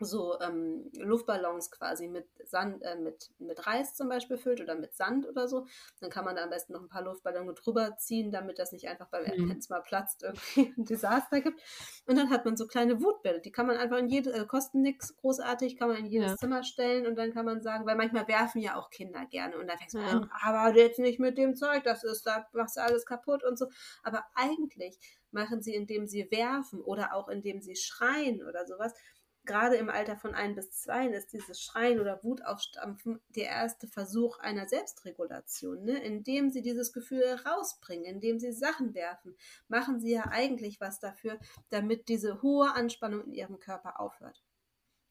so 0.00 0.40
ähm, 0.40 0.90
Luftballons 0.98 1.70
quasi 1.70 2.08
mit 2.08 2.26
Sand, 2.44 2.82
äh, 2.82 2.96
mit, 2.96 3.30
mit 3.38 3.66
Reis 3.66 3.94
zum 3.94 4.08
Beispiel 4.08 4.38
füllt 4.38 4.60
oder 4.60 4.74
mit 4.74 4.94
Sand 4.94 5.28
oder 5.28 5.48
so. 5.48 5.66
Dann 6.00 6.10
kann 6.10 6.24
man 6.24 6.36
da 6.36 6.44
am 6.44 6.50
besten 6.50 6.72
noch 6.72 6.80
ein 6.80 6.88
paar 6.88 7.02
Luftballons 7.02 7.60
drüber 7.60 7.96
ziehen, 7.98 8.30
damit 8.30 8.58
das 8.58 8.72
nicht 8.72 8.88
einfach 8.88 9.08
beim 9.08 9.24
mhm. 9.36 9.60
mal 9.68 9.82
platzt, 9.82 10.22
irgendwie 10.22 10.74
ein 10.78 10.84
Desaster 10.84 11.40
gibt. 11.40 11.60
Und 12.06 12.16
dann 12.16 12.30
hat 12.30 12.44
man 12.44 12.56
so 12.56 12.66
kleine 12.66 13.02
Wutbälle, 13.02 13.40
die 13.40 13.52
kann 13.52 13.66
man 13.66 13.76
einfach 13.76 13.98
in 13.98 14.08
jede, 14.08 14.32
äh, 14.32 14.46
kosten 14.46 14.82
nichts 14.82 15.16
großartig, 15.16 15.76
kann 15.76 15.88
man 15.88 15.98
in 15.98 16.06
jedes 16.06 16.32
ja. 16.32 16.36
Zimmer 16.36 16.62
stellen 16.62 17.06
und 17.06 17.16
dann 17.16 17.32
kann 17.32 17.44
man 17.44 17.62
sagen, 17.62 17.86
weil 17.86 17.96
manchmal 17.96 18.26
werfen 18.28 18.60
ja 18.60 18.76
auch 18.76 18.90
Kinder 18.90 19.24
gerne 19.26 19.58
und 19.58 19.68
dann 19.68 19.78
fängst 19.78 19.94
du 19.94 19.98
ja. 19.98 20.08
an, 20.08 20.30
aber 20.42 20.76
jetzt 20.76 20.98
nicht 20.98 21.20
mit 21.20 21.38
dem 21.38 21.54
Zeug, 21.56 21.84
das 21.84 22.04
ist, 22.04 22.26
da 22.26 22.46
machst 22.52 22.76
du 22.76 22.82
alles 22.82 23.06
kaputt 23.06 23.44
und 23.44 23.58
so. 23.58 23.66
Aber 24.02 24.24
eigentlich 24.34 24.98
machen 25.32 25.62
sie, 25.62 25.74
indem 25.74 26.06
sie 26.06 26.30
werfen 26.30 26.80
oder 26.80 27.14
auch 27.14 27.28
indem 27.28 27.60
sie 27.60 27.76
schreien 27.76 28.42
oder 28.42 28.66
sowas, 28.66 28.94
gerade 29.44 29.76
im 29.76 29.88
Alter 29.88 30.16
von 30.16 30.34
ein 30.34 30.54
bis 30.54 30.70
zwei 30.72 31.06
ist 31.08 31.32
dieses 31.32 31.60
Schreien 31.60 32.00
oder 32.00 32.22
Wutaufstampfen 32.22 33.20
der 33.28 33.46
erste 33.46 33.86
Versuch 33.86 34.38
einer 34.38 34.68
Selbstregulation. 34.68 35.84
Ne? 35.84 35.98
Indem 36.02 36.50
sie 36.50 36.62
dieses 36.62 36.92
Gefühl 36.92 37.24
rausbringen, 37.46 38.04
indem 38.04 38.38
sie 38.38 38.52
Sachen 38.52 38.94
werfen, 38.94 39.36
machen 39.68 40.00
sie 40.00 40.12
ja 40.12 40.26
eigentlich 40.30 40.80
was 40.80 41.00
dafür, 41.00 41.38
damit 41.70 42.08
diese 42.08 42.42
hohe 42.42 42.72
Anspannung 42.72 43.24
in 43.24 43.32
ihrem 43.32 43.58
Körper 43.58 44.00
aufhört. 44.00 44.42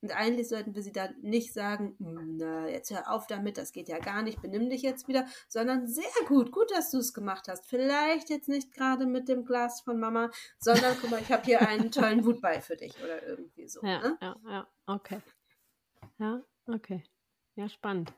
Und 0.02 0.16
eigentlich 0.16 0.47
sollten 0.47 0.76
wir 0.76 0.82
sie 0.82 0.91
dann 0.91 1.16
nicht 1.22 1.54
sagen, 1.54 1.95
na, 2.00 2.68
jetzt 2.70 2.91
hör 2.91 3.12
auf 3.12 3.28
damit, 3.28 3.58
das 3.58 3.72
geht 3.72 3.89
ja 3.89 4.00
gar 4.00 4.22
nicht, 4.22 4.41
benimm 4.41 4.70
dich 4.70 4.82
jetzt 4.82 5.08
wieder, 5.08 5.26
sondern 5.47 5.88
sehr 5.88 6.06
gut, 6.28 6.52
gut, 6.52 6.72
dass 6.72 6.91
du 6.91 7.00
es 7.00 7.14
gemacht 7.14 7.47
hast. 7.47 7.66
Vielleicht 7.66 8.30
jetzt 8.30 8.47
nicht 8.47 8.74
gerade 8.74 9.06
mit 9.06 9.28
dem 9.28 9.45
Glas 9.45 9.82
von 9.82 10.00
Mama, 10.00 10.32
sondern 10.60 10.95
guck 11.02 11.12
mal, 11.12 11.22
ich 11.22 11.32
habe 11.32 11.43
hier 11.43 11.68
einen 11.68 11.91
tollen 11.91 12.26
Wutball 12.26 12.62
für 12.62 12.78
dich 12.78 12.93
oder 13.04 13.26
irgendwie 13.28 13.68
so. 13.68 13.82
Ja, 13.84 14.00
ne? 14.00 14.18
ja, 14.22 14.36
ja, 14.47 14.68
okay. 14.86 15.20
Ja, 16.18 16.41
okay. 16.68 17.04
Ja, 17.56 17.68
spannend. 17.68 18.14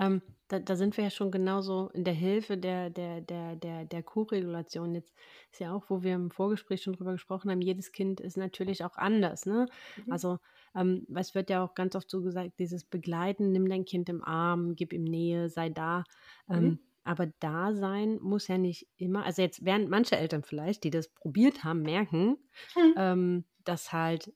Ähm, 0.00 0.22
da, 0.48 0.58
da, 0.58 0.74
sind 0.74 0.96
wir 0.96 1.04
ja 1.04 1.10
schon 1.10 1.30
genauso 1.30 1.90
in 1.94 2.04
der 2.04 2.14
Hilfe 2.14 2.56
der, 2.56 2.90
der, 2.90 3.20
der, 3.20 3.54
der, 3.54 3.84
der 3.84 4.02
Co-Regulation. 4.02 4.94
Jetzt 4.94 5.14
ist 5.52 5.60
ja 5.60 5.72
auch, 5.72 5.84
wo 5.88 6.02
wir 6.02 6.14
im 6.14 6.30
Vorgespräch 6.30 6.82
schon 6.82 6.94
drüber 6.94 7.12
gesprochen 7.12 7.50
haben, 7.50 7.60
jedes 7.60 7.92
Kind 7.92 8.20
ist 8.20 8.36
natürlich 8.36 8.84
auch 8.84 8.96
anders. 8.96 9.46
Ne? 9.46 9.66
Mhm. 10.04 10.12
Also 10.12 10.38
ähm, 10.74 11.06
es 11.14 11.34
wird 11.34 11.50
ja 11.50 11.62
auch 11.62 11.74
ganz 11.74 11.94
oft 11.94 12.10
so 12.10 12.22
gesagt, 12.22 12.58
dieses 12.58 12.84
Begleiten, 12.84 13.52
nimm 13.52 13.68
dein 13.68 13.84
Kind 13.84 14.08
im 14.08 14.24
Arm, 14.24 14.74
gib 14.74 14.92
ihm 14.92 15.04
Nähe, 15.04 15.48
sei 15.48 15.68
da. 15.68 16.04
Ähm, 16.48 16.64
mhm. 16.64 16.78
Aber 17.04 17.28
da 17.40 17.74
sein 17.74 18.18
muss 18.20 18.48
ja 18.48 18.58
nicht 18.58 18.88
immer, 18.96 19.24
also 19.24 19.42
jetzt 19.42 19.64
werden 19.64 19.88
manche 19.88 20.16
Eltern 20.16 20.42
vielleicht, 20.42 20.84
die 20.84 20.90
das 20.90 21.08
probiert 21.08 21.64
haben, 21.64 21.82
merken, 21.82 22.38
mhm. 22.74 22.94
ähm, 22.96 23.44
dass 23.64 23.92
halt 23.92 24.32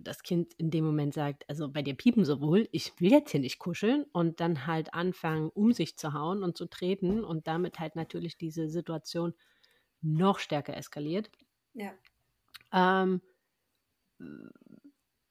das 0.00 0.22
Kind 0.22 0.54
in 0.54 0.70
dem 0.70 0.84
Moment 0.84 1.14
sagt, 1.14 1.48
also 1.48 1.68
bei 1.68 1.82
dir 1.82 1.94
piepen 1.94 2.24
so 2.24 2.40
wohl, 2.40 2.68
ich 2.72 2.92
will 3.00 3.10
jetzt 3.10 3.30
hier 3.30 3.40
nicht 3.40 3.58
kuscheln 3.58 4.04
und 4.12 4.40
dann 4.40 4.66
halt 4.66 4.94
anfangen, 4.94 5.50
um 5.50 5.72
sich 5.72 5.96
zu 5.96 6.12
hauen 6.12 6.42
und 6.42 6.56
zu 6.56 6.66
treten 6.66 7.24
und 7.24 7.46
damit 7.46 7.80
halt 7.80 7.96
natürlich 7.96 8.36
diese 8.36 8.68
Situation 8.68 9.34
noch 10.00 10.38
stärker 10.38 10.76
eskaliert. 10.76 11.30
Ja. 11.74 11.92
Ähm, 12.72 13.20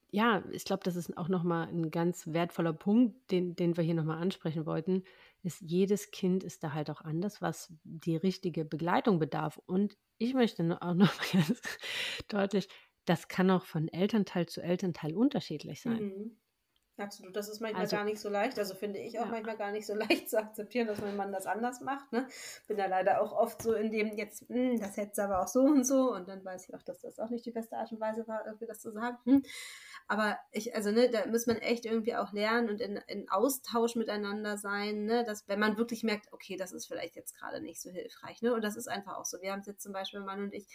ja, 0.10 0.44
ich 0.52 0.66
glaube, 0.66 0.84
das 0.84 0.96
ist 0.96 1.18
auch 1.18 1.28
nochmal 1.28 1.68
ein 1.68 1.92
ganz 1.92 2.28
wertvoller 2.28 2.74
Punkt, 2.74 3.30
den, 3.32 3.56
den 3.56 3.78
wir 3.78 3.84
hier 3.84 3.94
nochmal 3.94 4.22
ansprechen 4.22 4.66
wollten, 4.66 5.04
ist, 5.44 5.62
jedes 5.62 6.12
Kind 6.12 6.44
ist 6.44 6.64
da 6.64 6.74
halt 6.74 6.90
auch 6.90 7.02
anders, 7.02 7.42
was 7.42 7.74
die 7.84 8.16
richtige 8.16 8.66
Begleitung 8.66 9.20
bedarf. 9.20 9.60
Und 9.66 9.98
ich 10.18 10.34
möchte 10.34 10.82
auch 10.82 10.94
noch 10.94 11.14
ganz 11.34 11.62
deutlich 12.30 12.70
das 13.08 13.28
kann 13.28 13.50
auch 13.50 13.66
von 13.66 13.88
Elternteil 13.88 14.48
zu 14.48 14.62
Elternteil 14.62 15.16
unterschiedlich 15.16 15.82
sein. 15.82 16.04
Mhm. 16.04 16.38
Absolut, 17.00 17.36
das 17.36 17.48
ist 17.48 17.62
manchmal 17.62 17.84
also, 17.84 17.96
gar 17.96 18.06
nicht 18.06 18.20
so 18.20 18.28
leicht. 18.28 18.58
Also 18.58 18.74
finde 18.74 18.98
ich 18.98 19.20
auch 19.20 19.26
ja. 19.26 19.32
manchmal 19.32 19.56
gar 19.56 19.72
nicht 19.72 19.86
so 19.86 19.94
leicht 19.96 20.32
zu 20.32 20.40
akzeptieren, 20.40 20.88
dass 20.88 21.00
mein 21.00 21.16
Mann 21.16 21.32
das 21.32 21.46
anders 21.46 21.80
macht. 21.80 22.12
Ne? 22.12 22.28
Bin 22.68 22.78
da 22.78 22.88
leider 22.88 23.22
auch 23.22 23.34
oft 23.34 23.62
so 23.62 23.74
in 23.74 23.92
dem 23.92 24.18
jetzt, 24.18 24.50
hm, 24.50 24.80
das 24.80 24.98
hätte 24.98 25.24
aber 25.24 25.42
auch 25.42 25.48
so 25.48 25.62
und 25.62 25.86
so. 25.86 26.12
Und 26.12 26.28
dann 26.28 26.44
weiß 26.44 26.68
ich 26.68 26.76
auch, 26.76 26.82
dass 26.82 27.02
das 27.02 27.20
auch 27.20 27.30
nicht 27.30 27.46
die 27.46 27.52
beste 27.52 27.78
Art 27.78 27.92
und 27.92 28.00
Weise 28.00 28.28
war, 28.28 28.48
irgendwie 28.48 28.66
das 28.66 28.80
zu 28.80 28.92
sagen. 28.92 29.18
Hm. 29.26 29.44
Aber 30.08 30.40
ich, 30.52 30.76
also, 30.76 30.90
ne, 30.90 31.10
da 31.10 31.28
muss 31.28 31.46
man 31.46 31.58
echt 31.58 31.86
irgendwie 31.86 32.16
auch 32.16 32.34
lernen 32.34 32.70
und 32.70 32.82
in, 32.82 32.98
in 33.08 33.30
Austausch 33.30 33.96
miteinander 33.96 34.58
sein, 34.58 35.06
ne, 35.06 35.24
dass, 35.24 35.48
wenn 35.48 35.60
man 35.60 35.78
wirklich 35.78 36.04
merkt, 36.04 36.32
okay, 36.32 36.56
das 36.56 36.72
ist 36.72 36.88
vielleicht 36.88 37.16
jetzt 37.16 37.38
gerade 37.38 37.62
nicht 37.62 37.82
so 37.82 37.92
hilfreich, 37.92 38.42
ne, 38.42 38.54
und 38.54 38.64
das 38.64 38.76
ist 38.78 38.88
einfach 38.88 39.18
auch 39.18 39.26
so. 39.26 39.42
Wir 39.42 39.52
haben 39.52 39.60
es 39.60 39.68
jetzt 39.68 39.84
zum 39.84 39.92
Beispiel, 39.92 40.22
Mann 40.22 40.42
und 40.42 40.54
ich, 40.54 40.66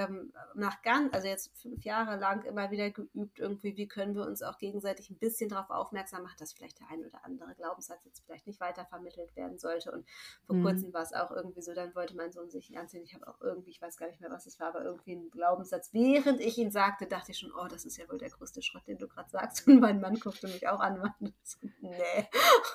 ähm, 0.00 0.32
nach 0.54 0.80
ganz, 0.82 1.12
also 1.12 1.28
jetzt 1.28 1.54
fünf 1.60 1.84
Jahre 1.84 2.16
lang 2.16 2.42
immer 2.44 2.70
wieder 2.70 2.90
geübt, 2.90 3.38
irgendwie, 3.38 3.76
wie 3.76 3.86
können 3.86 4.14
wir 4.14 4.24
uns 4.24 4.42
auch 4.42 4.56
gegenseitig 4.58 5.10
ein 5.10 5.18
bisschen 5.18 5.50
darauf 5.50 5.68
aufmerksam 5.70 6.22
machen, 6.22 6.36
dass 6.38 6.54
vielleicht 6.54 6.80
der 6.80 6.88
ein 6.90 7.04
oder 7.04 7.24
andere 7.24 7.54
Glaubenssatz 7.54 8.02
jetzt 8.04 8.22
vielleicht 8.24 8.46
nicht 8.46 8.60
weitervermittelt 8.60 9.36
werden 9.36 9.58
sollte. 9.58 9.92
Und 9.92 10.06
vor 10.46 10.56
mhm. 10.56 10.64
kurzem 10.64 10.92
war 10.94 11.02
es 11.02 11.12
auch 11.12 11.30
irgendwie 11.30 11.60
so, 11.60 11.74
dann 11.74 11.94
wollte 11.94 12.16
mein 12.16 12.32
Sohn 12.32 12.48
sich 12.48 12.76
anziehen. 12.78 13.02
Ich 13.04 13.14
habe 13.14 13.28
auch 13.28 13.40
irgendwie, 13.40 13.70
ich 13.70 13.82
weiß 13.82 13.98
gar 13.98 14.08
nicht 14.08 14.20
mehr, 14.20 14.30
was 14.30 14.46
es 14.46 14.58
war, 14.58 14.68
aber 14.68 14.84
irgendwie 14.84 15.12
ein 15.12 15.30
Glaubenssatz. 15.30 15.92
Während 15.92 16.40
ich 16.40 16.56
ihn 16.56 16.70
sagte, 16.70 17.06
dachte 17.06 17.32
ich 17.32 17.38
schon, 17.38 17.52
oh, 17.52 17.68
das 17.68 17.84
ist 17.84 17.98
ja 17.98 18.08
wohl 18.08 18.18
der 18.18 18.30
größte 18.30 18.62
Schrott, 18.62 18.86
den 18.86 18.98
du 18.98 19.06
gerade 19.06 19.28
sagst. 19.28 19.66
Und 19.66 19.80
mein 19.80 20.00
Mann 20.00 20.18
guckte 20.18 20.48
mich 20.48 20.66
auch 20.66 20.80
an 20.80 20.94
und 20.94 21.02
meinte, 21.02 21.34
nee. 21.80 22.28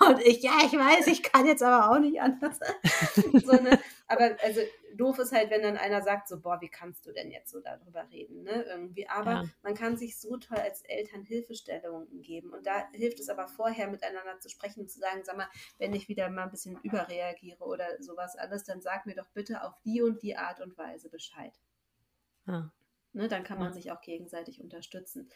Und 0.08 0.20
ich, 0.22 0.44
ja, 0.44 0.60
ich 0.64 0.74
weiß, 0.74 1.08
ich 1.08 1.24
kann 1.24 1.46
jetzt 1.46 1.64
aber 1.64 1.92
auch 1.92 2.00
nicht 2.00 2.22
anders. 2.22 2.60
so, 3.16 3.54
ne? 3.54 3.80
Aber 4.08 4.36
also 4.44 4.62
doof 4.98 5.20
ist 5.20 5.32
halt, 5.32 5.50
wenn 5.50 5.62
dann 5.62 5.78
einer 5.78 6.02
sagt, 6.02 6.28
so, 6.28 6.40
boah, 6.40 6.60
wie 6.62 6.70
kannst 6.70 7.06
du 7.06 7.12
denn 7.12 7.32
jetzt 7.32 7.52
so 7.52 7.60
darüber 7.60 8.10
reden, 8.10 8.44
ne? 8.44 8.64
Irgendwie. 8.64 9.08
Aber 9.08 9.32
ja. 9.32 9.44
man 9.64 9.76
kann 9.76 9.98
sich 9.98 10.20
so 10.20 10.38
toll 10.38 10.58
als 10.58 10.82
Eltern 10.84 11.24
Hilfestellungen 11.24 12.22
geben. 12.22 12.52
Und 12.52 12.66
da 12.66 12.90
hilft 12.92 13.20
es 13.20 13.30
aber 13.30 13.48
vorher 13.48 13.90
miteinander 13.90 14.40
zu 14.40 14.50
sprechen 14.50 14.82
und 14.82 14.90
zu 14.90 15.00
sagen, 15.00 15.22
sag 15.24 15.38
mal, 15.38 15.50
wenn 15.78 15.94
ich 15.94 16.08
wieder 16.08 16.30
mal 16.30 16.44
ein 16.44 16.52
bisschen 16.52 16.80
überreagiere 16.84 17.64
oder 17.64 18.02
sowas 18.02 18.36
alles, 18.36 18.64
dann 18.64 18.82
sag 18.82 19.06
mir 19.06 19.16
doch 19.16 19.30
bitte 19.30 19.64
auf 19.64 19.74
die 19.84 20.02
und 20.02 20.22
die 20.22 20.38
Art 20.38 20.62
und 20.62 20.78
Weise 20.78 21.10
Bescheid. 21.10 21.54
Ja. 22.48 22.72
Ne, 23.14 23.28
dann 23.28 23.44
kann 23.44 23.60
man 23.60 23.70
ja. 23.70 23.74
sich 23.74 23.92
auch 23.92 24.02
gegenseitig 24.02 24.62
unterstützen. 24.62 25.30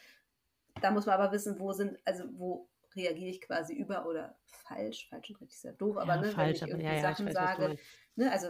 Da 0.82 0.91
muss 0.91 1.05
man 1.05 1.20
aber 1.20 1.32
wissen, 1.32 1.60
wo 1.60 1.72
sind, 1.72 1.97
also 2.05 2.26
wo 2.34 2.70
reagiere 2.95 3.30
ich 3.30 3.41
quasi 3.41 3.74
über 3.74 4.05
oder 4.05 4.38
falsch, 4.45 5.07
falsch 5.10 5.30
und 5.30 5.41
richtig 5.41 5.60
sehr 5.60 5.74
doof, 5.74 5.97
aber 5.97 6.16
ja, 6.16 6.22
ne, 6.22 6.32
falsch, 6.32 6.62
wenn 6.62 6.68
ich 6.68 6.74
irgendwie 6.74 7.01
Sachen 7.01 7.28
ich 7.28 7.36
weiß, 7.36 7.57
sage, 7.57 7.78
ne, 8.16 8.32
also 8.32 8.49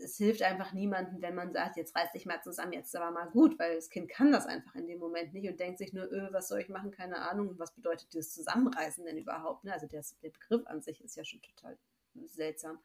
es 0.00 0.16
hilft 0.16 0.42
einfach 0.42 0.72
niemandem, 0.72 1.20
wenn 1.20 1.34
man 1.34 1.52
sagt, 1.52 1.76
jetzt 1.76 1.94
reiß 1.94 2.12
dich 2.12 2.26
mal 2.26 2.40
zusammen, 2.42 2.72
jetzt 2.72 2.94
aber 2.96 3.10
mal 3.10 3.26
gut, 3.26 3.58
weil 3.58 3.74
das 3.74 3.90
Kind 3.90 4.08
kann 4.08 4.32
das 4.32 4.46
einfach 4.46 4.74
in 4.74 4.86
dem 4.86 4.98
Moment 4.98 5.32
nicht 5.34 5.48
und 5.48 5.60
denkt 5.60 5.78
sich 5.78 5.92
nur, 5.92 6.10
öh, 6.10 6.28
was 6.32 6.48
soll 6.48 6.60
ich 6.60 6.68
machen, 6.68 6.90
keine 6.90 7.18
Ahnung, 7.18 7.58
was 7.58 7.74
bedeutet 7.74 8.12
dieses 8.12 8.32
Zusammenreißen 8.32 9.04
denn 9.04 9.18
überhaupt? 9.18 9.64
Ne? 9.64 9.72
Also 9.72 9.86
der, 9.86 10.04
der 10.22 10.30
Begriff 10.30 10.66
an 10.66 10.80
sich 10.80 11.02
ist 11.04 11.16
ja 11.16 11.24
schon 11.24 11.42
total 11.42 11.78
seltsam. 12.24 12.78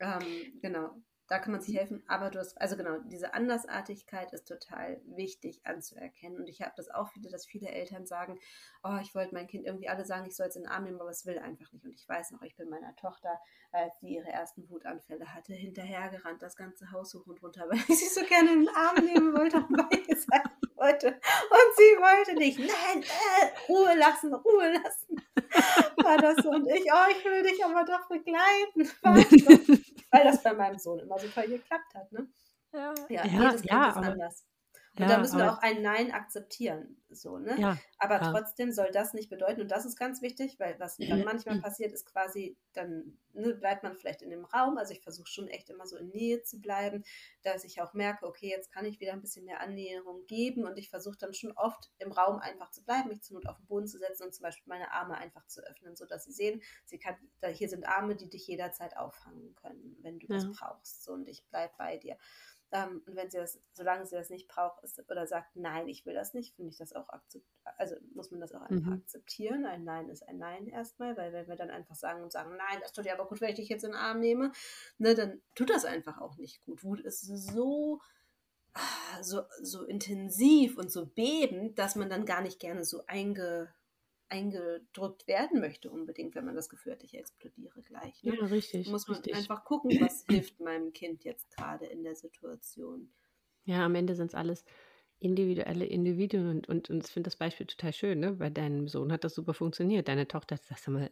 Ähm, 0.00 0.58
genau, 0.62 0.96
da 1.28 1.38
kann 1.38 1.52
man 1.52 1.60
sich 1.60 1.76
helfen, 1.76 2.02
aber 2.08 2.30
du 2.30 2.38
hast, 2.38 2.58
also 2.60 2.76
genau, 2.76 2.98
diese 3.04 3.34
Andersartigkeit 3.34 4.32
ist 4.32 4.48
total 4.48 5.00
wichtig 5.04 5.60
anzuerkennen. 5.64 6.38
Und 6.38 6.48
ich 6.48 6.62
habe 6.62 6.72
das 6.76 6.90
auch 6.90 7.14
wieder, 7.14 7.28
dass 7.30 7.44
viele 7.44 7.68
Eltern 7.68 8.06
sagen, 8.06 8.38
oh, 8.82 8.96
ich 9.02 9.14
wollte 9.14 9.34
mein 9.34 9.46
Kind 9.46 9.66
irgendwie 9.66 9.90
alle 9.90 10.06
sagen, 10.06 10.26
ich 10.26 10.34
soll 10.34 10.46
es 10.46 10.56
in 10.56 10.62
den 10.62 10.70
Arm 10.70 10.84
nehmen, 10.84 11.00
aber 11.00 11.10
es 11.10 11.26
will 11.26 11.38
einfach 11.38 11.70
nicht. 11.72 11.84
Und 11.84 11.92
ich 11.92 12.08
weiß 12.08 12.30
noch, 12.30 12.40
ich 12.42 12.56
bin 12.56 12.70
meiner 12.70 12.96
Tochter, 12.96 13.38
als 13.72 14.00
sie 14.00 14.14
ihre 14.14 14.28
ersten 14.28 14.68
Wutanfälle 14.70 15.34
hatte, 15.34 15.52
hinterhergerannt, 15.52 16.40
das 16.40 16.56
ganze 16.56 16.90
Haus 16.92 17.12
hoch 17.12 17.26
und 17.26 17.42
runter, 17.42 17.66
weil 17.68 17.78
ich 17.78 17.98
sie 17.98 18.08
so 18.08 18.24
gerne 18.26 18.52
in 18.52 18.60
den 18.60 18.74
Arm 18.74 19.04
nehmen 19.04 19.36
wollte 19.36 19.58
und 19.58 19.76
bei 19.76 19.96
ihr 19.96 20.16
sein 20.16 20.42
wollte. 20.76 21.08
Und 21.08 21.76
sie 21.76 21.98
wollte 22.00 22.34
nicht. 22.38 22.58
Nein, 22.58 23.02
äh, 23.02 23.70
Ruhe 23.70 23.94
lassen, 23.96 24.32
Ruhe 24.32 24.72
lassen. 24.72 25.22
War 26.02 26.16
das 26.16 26.36
so. 26.42 26.50
Und 26.50 26.66
ich, 26.68 26.86
oh, 26.90 27.10
ich 27.10 27.24
will 27.24 27.42
dich 27.42 27.62
aber 27.64 27.84
doch 27.84 28.08
begleiten. 28.08 29.84
Weil 30.10 30.24
das 30.24 30.42
bei 30.42 30.54
meinem 30.54 30.78
Sohn 30.78 31.00
immer 31.00 31.18
super 31.18 31.46
geklappt 31.46 31.94
hat. 31.94 32.10
Ne? 32.12 32.28
Ja, 32.72 32.94
ja, 33.08 33.24
ja, 33.24 33.24
jedes 33.24 33.64
ja, 33.64 33.88
ist 33.88 33.96
anders. 33.96 34.46
Und 34.98 35.04
ja, 35.04 35.08
da 35.08 35.18
müssen 35.18 35.38
wir 35.38 35.52
auch 35.52 35.58
ein 35.58 35.82
Nein 35.82 36.10
akzeptieren. 36.10 36.96
So, 37.10 37.38
ne? 37.38 37.58
Ja, 37.58 37.78
aber 37.98 38.20
ja. 38.20 38.32
trotzdem 38.32 38.72
soll 38.72 38.90
das 38.92 39.14
nicht 39.14 39.30
bedeuten, 39.30 39.62
und 39.62 39.70
das 39.70 39.86
ist 39.86 39.96
ganz 39.96 40.20
wichtig, 40.20 40.58
weil 40.58 40.78
was 40.78 40.96
dann 40.98 41.24
manchmal 41.24 41.60
passiert, 41.60 41.92
ist 41.92 42.04
quasi, 42.04 42.56
dann 42.74 43.16
ne, 43.32 43.54
bleibt 43.54 43.82
man 43.82 43.96
vielleicht 43.96 44.22
in 44.22 44.30
dem 44.30 44.44
Raum. 44.44 44.76
Also 44.76 44.92
ich 44.92 45.00
versuche 45.00 45.28
schon 45.28 45.48
echt 45.48 45.70
immer 45.70 45.86
so 45.86 45.96
in 45.96 46.08
Nähe 46.08 46.42
zu 46.42 46.60
bleiben, 46.60 47.04
dass 47.42 47.64
ich 47.64 47.80
auch 47.80 47.94
merke, 47.94 48.26
okay, 48.26 48.48
jetzt 48.48 48.72
kann 48.72 48.84
ich 48.84 49.00
wieder 49.00 49.12
ein 49.12 49.20
bisschen 49.20 49.44
mehr 49.44 49.60
Annäherung 49.60 50.26
geben 50.26 50.64
und 50.64 50.76
ich 50.78 50.90
versuche 50.90 51.16
dann 51.18 51.32
schon 51.32 51.52
oft 51.52 51.90
im 51.98 52.12
Raum 52.12 52.38
einfach 52.40 52.70
zu 52.70 52.84
bleiben, 52.84 53.08
mich 53.08 53.22
zur 53.22 53.34
Not 53.36 53.46
auf 53.46 53.56
den 53.56 53.66
Boden 53.66 53.86
zu 53.86 53.98
setzen 53.98 54.24
und 54.24 54.34
zum 54.34 54.42
Beispiel 54.42 54.68
meine 54.68 54.92
Arme 54.92 55.16
einfach 55.16 55.46
zu 55.46 55.62
öffnen, 55.62 55.96
sodass 55.96 56.24
sie 56.24 56.32
sehen, 56.32 56.60
sie 56.84 56.98
kann, 56.98 57.16
da, 57.40 57.48
hier 57.48 57.68
sind 57.68 57.86
Arme, 57.86 58.16
die 58.16 58.28
dich 58.28 58.46
jederzeit 58.46 58.96
auffangen 58.96 59.54
können, 59.54 59.96
wenn 60.02 60.18
du 60.18 60.26
das 60.26 60.50
brauchst. 60.50 61.04
So, 61.04 61.12
und 61.12 61.28
ich 61.28 61.46
bleibe 61.46 61.72
bei 61.78 61.96
dir. 61.96 62.16
Ähm, 62.70 63.02
und 63.06 63.16
wenn 63.16 63.30
sie 63.30 63.38
das, 63.38 63.60
solange 63.72 64.04
sie 64.06 64.16
das 64.16 64.30
nicht 64.30 64.48
braucht 64.48 64.82
ist, 64.84 64.98
oder 65.10 65.26
sagt, 65.26 65.56
nein, 65.56 65.88
ich 65.88 66.04
will 66.04 66.14
das 66.14 66.34
nicht, 66.34 66.54
finde 66.54 66.70
ich 66.70 66.78
das 66.78 66.92
auch 66.92 67.08
also 67.76 67.94
muss 68.14 68.30
man 68.30 68.40
das 68.40 68.54
auch 68.54 68.62
einfach 68.62 68.90
mhm. 68.90 69.00
akzeptieren. 69.02 69.64
Ein 69.64 69.84
Nein 69.84 70.08
ist 70.08 70.26
ein 70.28 70.38
Nein 70.38 70.66
erstmal, 70.66 71.16
weil 71.16 71.32
wenn 71.32 71.48
wir 71.48 71.56
dann 71.56 71.70
einfach 71.70 71.94
sagen 71.94 72.22
und 72.22 72.32
sagen, 72.32 72.50
nein, 72.56 72.78
das 72.80 72.92
tut 72.92 73.06
ja 73.06 73.14
aber 73.14 73.26
gut, 73.26 73.40
wenn 73.40 73.50
ich 73.50 73.56
dich 73.56 73.68
jetzt 73.68 73.84
in 73.84 73.92
den 73.92 74.00
Arm 74.00 74.20
nehme, 74.20 74.52
ne, 74.98 75.14
dann 75.14 75.40
tut 75.54 75.70
das 75.70 75.84
einfach 75.84 76.20
auch 76.20 76.36
nicht 76.36 76.62
gut. 76.64 76.82
Wut 76.84 77.00
ist 77.00 77.22
so 77.22 78.00
ah, 78.74 79.22
so, 79.22 79.42
so 79.62 79.84
intensiv 79.84 80.76
und 80.76 80.90
so 80.90 81.06
bebend, 81.06 81.78
dass 81.78 81.96
man 81.96 82.10
dann 82.10 82.26
gar 82.26 82.42
nicht 82.42 82.60
gerne 82.60 82.84
so 82.84 83.04
einge, 83.06 83.72
eingedrückt 84.28 85.26
werden 85.26 85.60
möchte 85.60 85.90
unbedingt, 85.90 86.34
wenn 86.34 86.44
man 86.44 86.54
das 86.54 86.68
Gefühl 86.68 86.92
hat, 86.92 87.02
ich 87.02 87.14
explodiere 87.14 87.82
gleich. 87.82 88.22
Ne? 88.22 88.36
Ja, 88.36 88.46
richtig. 88.46 88.88
Muss 88.88 89.08
man 89.08 89.16
richtig. 89.16 89.34
einfach 89.34 89.64
gucken, 89.64 89.90
was 90.00 90.24
hilft 90.28 90.60
meinem 90.60 90.92
Kind 90.92 91.24
jetzt 91.24 91.50
gerade 91.50 91.86
in 91.86 92.02
der 92.02 92.14
Situation. 92.14 93.12
Ja, 93.64 93.84
am 93.84 93.94
Ende 93.94 94.14
sind 94.14 94.28
es 94.28 94.34
alles 94.34 94.64
individuelle 95.20 95.84
Individuen 95.84 96.48
und, 96.48 96.68
und, 96.68 96.90
und 96.90 97.04
ich 97.04 97.12
finde 97.12 97.28
das 97.28 97.36
Beispiel 97.36 97.66
total 97.66 97.92
schön, 97.92 98.20
ne? 98.20 98.32
Bei 98.34 98.50
deinem 98.50 98.86
Sohn 98.86 99.10
hat 99.10 99.24
das 99.24 99.34
super 99.34 99.52
funktioniert. 99.52 100.06
Deine 100.06 100.28
Tochter, 100.28 100.56
sagst 100.56 100.86
du 100.86 100.92
mal, 100.92 101.10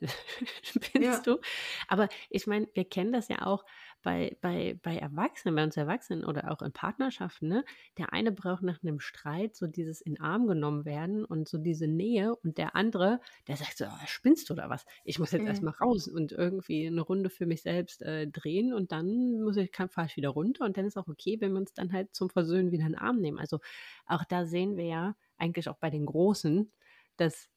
spinnst 0.62 0.95
ja. 0.95 1.21
du? 1.21 1.41
Aber 1.89 2.09
ich 2.31 2.47
meine, 2.47 2.69
wir 2.75 2.85
kennen 2.85 3.12
das 3.12 3.29
ja 3.29 3.45
auch 3.45 3.64
bei, 4.07 4.37
bei, 4.41 4.79
bei 4.85 4.97
Erwachsenen, 4.97 5.57
bei 5.57 5.65
uns 5.65 5.77
Erwachsenen 5.77 6.25
oder 6.25 6.53
auch 6.53 6.63
in 6.63 6.71
Partnerschaften, 6.71 7.49
ne? 7.49 7.65
Der 7.99 8.13
eine 8.13 8.31
braucht 8.31 8.63
nach 8.63 8.81
einem 8.81 9.01
Streit 9.01 9.57
so 9.57 9.67
dieses 9.67 10.01
in 10.01 10.21
Arm 10.21 10.47
genommen 10.47 10.85
werden 10.85 11.25
und 11.25 11.49
so 11.49 11.59
diese 11.59 11.89
Nähe 11.89 12.37
und 12.37 12.57
der 12.57 12.77
andere, 12.77 13.19
der 13.49 13.57
sagt 13.57 13.77
so, 13.77 13.85
oh, 13.87 14.07
spinnst 14.07 14.49
du 14.49 14.55
oder 14.55 14.71
was? 14.71 14.87
Ich 15.03 15.19
muss 15.19 15.33
jetzt 15.33 15.43
mhm. 15.43 15.49
erstmal 15.49 15.75
raus 15.75 16.07
und 16.07 16.31
irgendwie 16.31 16.87
eine 16.87 17.01
Runde 17.01 17.31
für 17.31 17.47
mich 17.47 17.63
selbst 17.63 18.01
äh, 18.03 18.29
drehen 18.29 18.73
und 18.73 18.93
dann 18.93 19.43
muss 19.43 19.57
ich, 19.57 19.75
fahre 19.75 20.07
ich 20.07 20.17
wieder 20.17 20.29
runter 20.29 20.67
und 20.67 20.77
dann 20.77 20.87
ist 20.87 20.97
auch 20.97 21.09
okay, 21.09 21.41
wenn 21.41 21.51
wir 21.51 21.59
uns 21.59 21.75
dann 21.75 21.93
halt 21.93 22.15
zum 22.15 22.31
Versöhnen 22.31 22.71
wieder 22.71 22.87
in 22.87 22.93
den 22.93 22.99
Arm 23.01 23.21
nehmen. 23.21 23.41
Also 23.41 23.59
auch 24.07 24.23
da 24.23 24.47
sehen 24.47 24.77
wir 24.77 24.87
ja 24.87 25.17
eigentlich 25.37 25.69
auch 25.69 25.79
bei 25.79 25.91
den 25.91 26.07
Großen, 26.07 26.71
dass 27.17 27.49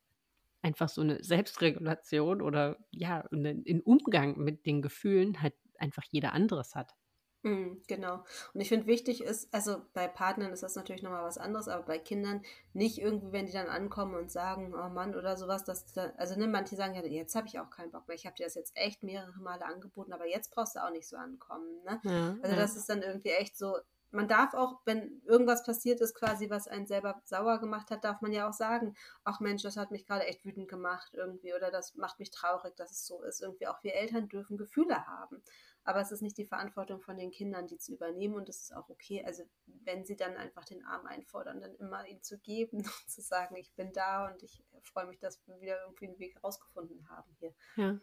einfach 0.63 0.89
so 0.89 1.01
eine 1.01 1.23
Selbstregulation 1.23 2.41
oder 2.41 2.77
ja, 2.89 3.23
ein 3.31 3.81
Umgang 3.85 4.39
mit 4.39 4.65
den 4.65 4.81
Gefühlen 4.81 5.43
halt 5.43 5.53
einfach 5.81 6.03
jeder 6.09 6.33
anderes 6.33 6.75
hat. 6.75 6.95
Mhm, 7.43 7.81
genau. 7.87 8.25
Und 8.53 8.59
ich 8.59 8.67
finde 8.67 8.87
wichtig 8.87 9.23
ist, 9.23 9.53
also 9.53 9.81
bei 9.93 10.09
Partnern 10.09 10.51
ist 10.51 10.61
das 10.61 10.75
natürlich 10.75 11.03
nochmal 11.03 11.23
was 11.23 11.37
anderes, 11.37 11.69
aber 11.69 11.83
bei 11.83 11.97
Kindern 11.97 12.41
nicht 12.73 12.97
irgendwie, 12.97 13.31
wenn 13.31 13.45
die 13.45 13.53
dann 13.53 13.67
ankommen 13.67 14.15
und 14.15 14.29
sagen, 14.29 14.73
oh 14.75 14.89
Mann 14.89 15.15
oder 15.15 15.37
sowas, 15.37 15.63
dass 15.63 15.85
da, 15.93 16.11
also 16.17 16.37
ne, 16.37 16.47
manche 16.47 16.75
sagen 16.75 16.95
ja, 16.95 17.05
jetzt 17.05 17.35
habe 17.35 17.47
ich 17.47 17.57
auch 17.59 17.69
keinen 17.69 17.91
Bock 17.91 18.07
mehr, 18.09 18.15
ich 18.15 18.25
habe 18.25 18.35
dir 18.35 18.43
das 18.43 18.55
jetzt 18.55 18.75
echt 18.75 19.03
mehrere 19.03 19.39
Male 19.39 19.65
angeboten, 19.65 20.11
aber 20.11 20.27
jetzt 20.27 20.51
brauchst 20.51 20.75
du 20.75 20.83
auch 20.83 20.91
nicht 20.91 21.07
so 21.07 21.15
ankommen. 21.15 21.81
Ne? 21.85 22.01
Ja, 22.03 22.37
also 22.41 22.55
ja. 22.55 22.61
das 22.61 22.75
ist 22.75 22.89
dann 22.89 23.01
irgendwie 23.03 23.29
echt 23.29 23.57
so, 23.57 23.77
man 24.11 24.27
darf 24.27 24.53
auch, 24.53 24.81
wenn 24.85 25.21
irgendwas 25.25 25.63
passiert 25.63 26.01
ist, 26.01 26.15
quasi, 26.15 26.49
was 26.49 26.67
einen 26.67 26.87
selber 26.87 27.21
sauer 27.25 27.59
gemacht 27.59 27.91
hat, 27.91 28.03
darf 28.03 28.21
man 28.21 28.33
ja 28.33 28.49
auch 28.49 28.53
sagen, 28.53 28.95
ach 29.23 29.39
Mensch, 29.39 29.61
das 29.61 29.77
hat 29.77 29.91
mich 29.91 30.05
gerade 30.05 30.25
echt 30.25 30.43
wütend 30.45 30.67
gemacht 30.67 31.13
irgendwie 31.13 31.53
oder 31.53 31.71
das 31.71 31.95
macht 31.95 32.19
mich 32.19 32.31
traurig, 32.31 32.75
dass 32.75 32.91
es 32.91 33.05
so 33.05 33.21
ist. 33.21 33.41
Irgendwie 33.41 33.67
auch 33.67 33.83
wir 33.83 33.93
Eltern 33.93 34.27
dürfen 34.27 34.57
Gefühle 34.57 35.05
haben. 35.05 35.43
Aber 35.89 36.01
es 36.01 36.11
ist 36.11 36.21
nicht 36.21 36.37
die 36.37 36.45
Verantwortung 36.45 37.01
von 37.01 37.17
den 37.17 37.31
Kindern, 37.31 37.65
die 37.65 37.79
zu 37.79 37.93
übernehmen 37.93 38.35
und 38.35 38.47
es 38.47 38.61
ist 38.61 38.75
auch 38.75 38.89
okay. 38.89 39.23
Also 39.25 39.41
wenn 39.65 40.05
sie 40.05 40.15
dann 40.15 40.37
einfach 40.37 40.63
den 40.63 40.85
Arm 40.85 41.07
einfordern, 41.07 41.61
dann 41.61 41.73
immer 41.77 42.07
ihn 42.07 42.21
zu 42.21 42.37
geben 42.37 42.77
und 42.85 43.09
zu 43.09 43.23
sagen, 43.23 43.55
ich 43.55 43.73
bin 43.73 43.91
da 43.91 44.27
und 44.27 44.43
ich 44.43 44.63
freue 44.83 45.07
mich, 45.07 45.17
dass 45.17 45.41
wir 45.47 45.59
wieder 45.59 45.81
irgendwie 45.81 46.09
einen 46.09 46.19
Weg 46.19 46.35
herausgefunden 46.35 47.09
haben 47.09 47.35
hier. 47.39 47.55
Ja. 47.75 47.99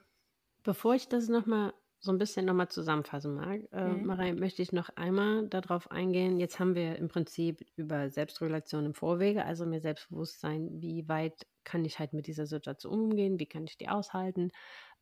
Bevor 0.64 0.97
ich 0.97 1.07
das 1.07 1.28
nochmal 1.28 1.74
so 2.01 2.11
ein 2.11 2.18
bisschen 2.18 2.45
nochmal 2.45 2.68
zusammenfassen 2.68 3.37
mag, 3.37 3.68
äh, 3.70 3.87
mhm. 3.87 4.05
Marei, 4.05 4.32
möchte 4.32 4.62
ich 4.62 4.72
noch 4.72 4.89
einmal 4.97 5.47
darauf 5.47 5.89
eingehen. 5.93 6.41
Jetzt 6.41 6.59
haben 6.59 6.74
wir 6.74 6.97
im 6.97 7.07
Prinzip 7.07 7.64
über 7.76 8.11
Selbstregulation 8.11 8.84
im 8.84 8.95
Vorwege, 8.95 9.45
also 9.45 9.64
mir 9.64 9.80
Selbstbewusstsein, 9.80 10.82
wie 10.82 11.09
weit 11.09 11.47
kann 11.62 11.84
ich 11.84 12.01
halt 12.01 12.14
mit 12.14 12.26
dieser 12.26 12.47
Situation 12.47 13.01
umgehen, 13.01 13.39
wie 13.39 13.47
kann 13.47 13.62
ich 13.62 13.78
die 13.78 13.89
aushalten, 13.89 14.51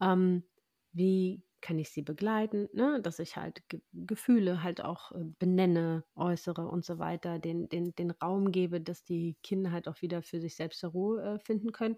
ähm, 0.03 0.45
wie 0.93 1.43
kann 1.64 1.78
ich 1.78 1.88
sie 1.88 2.02
begleiten, 2.02 2.68
ne? 2.74 3.00
dass 3.00 3.18
ich 3.18 3.36
halt 3.36 3.66
Ge 3.70 3.80
Gefühle 3.94 4.62
halt 4.62 4.84
auch 4.84 5.12
äh, 5.12 5.24
benenne, 5.38 6.04
äußere 6.14 6.68
und 6.68 6.84
so 6.84 6.98
weiter, 6.98 7.38
den, 7.38 7.70
den, 7.70 7.94
den 7.94 8.10
Raum 8.10 8.52
gebe, 8.52 8.82
dass 8.82 9.02
die 9.02 9.38
Kinder 9.42 9.72
halt 9.72 9.88
auch 9.88 10.02
wieder 10.02 10.20
für 10.20 10.40
sich 10.40 10.56
selbst 10.56 10.80
zur 10.80 10.90
Ruhe 10.90 11.22
äh, 11.22 11.38
finden 11.38 11.72
können. 11.72 11.96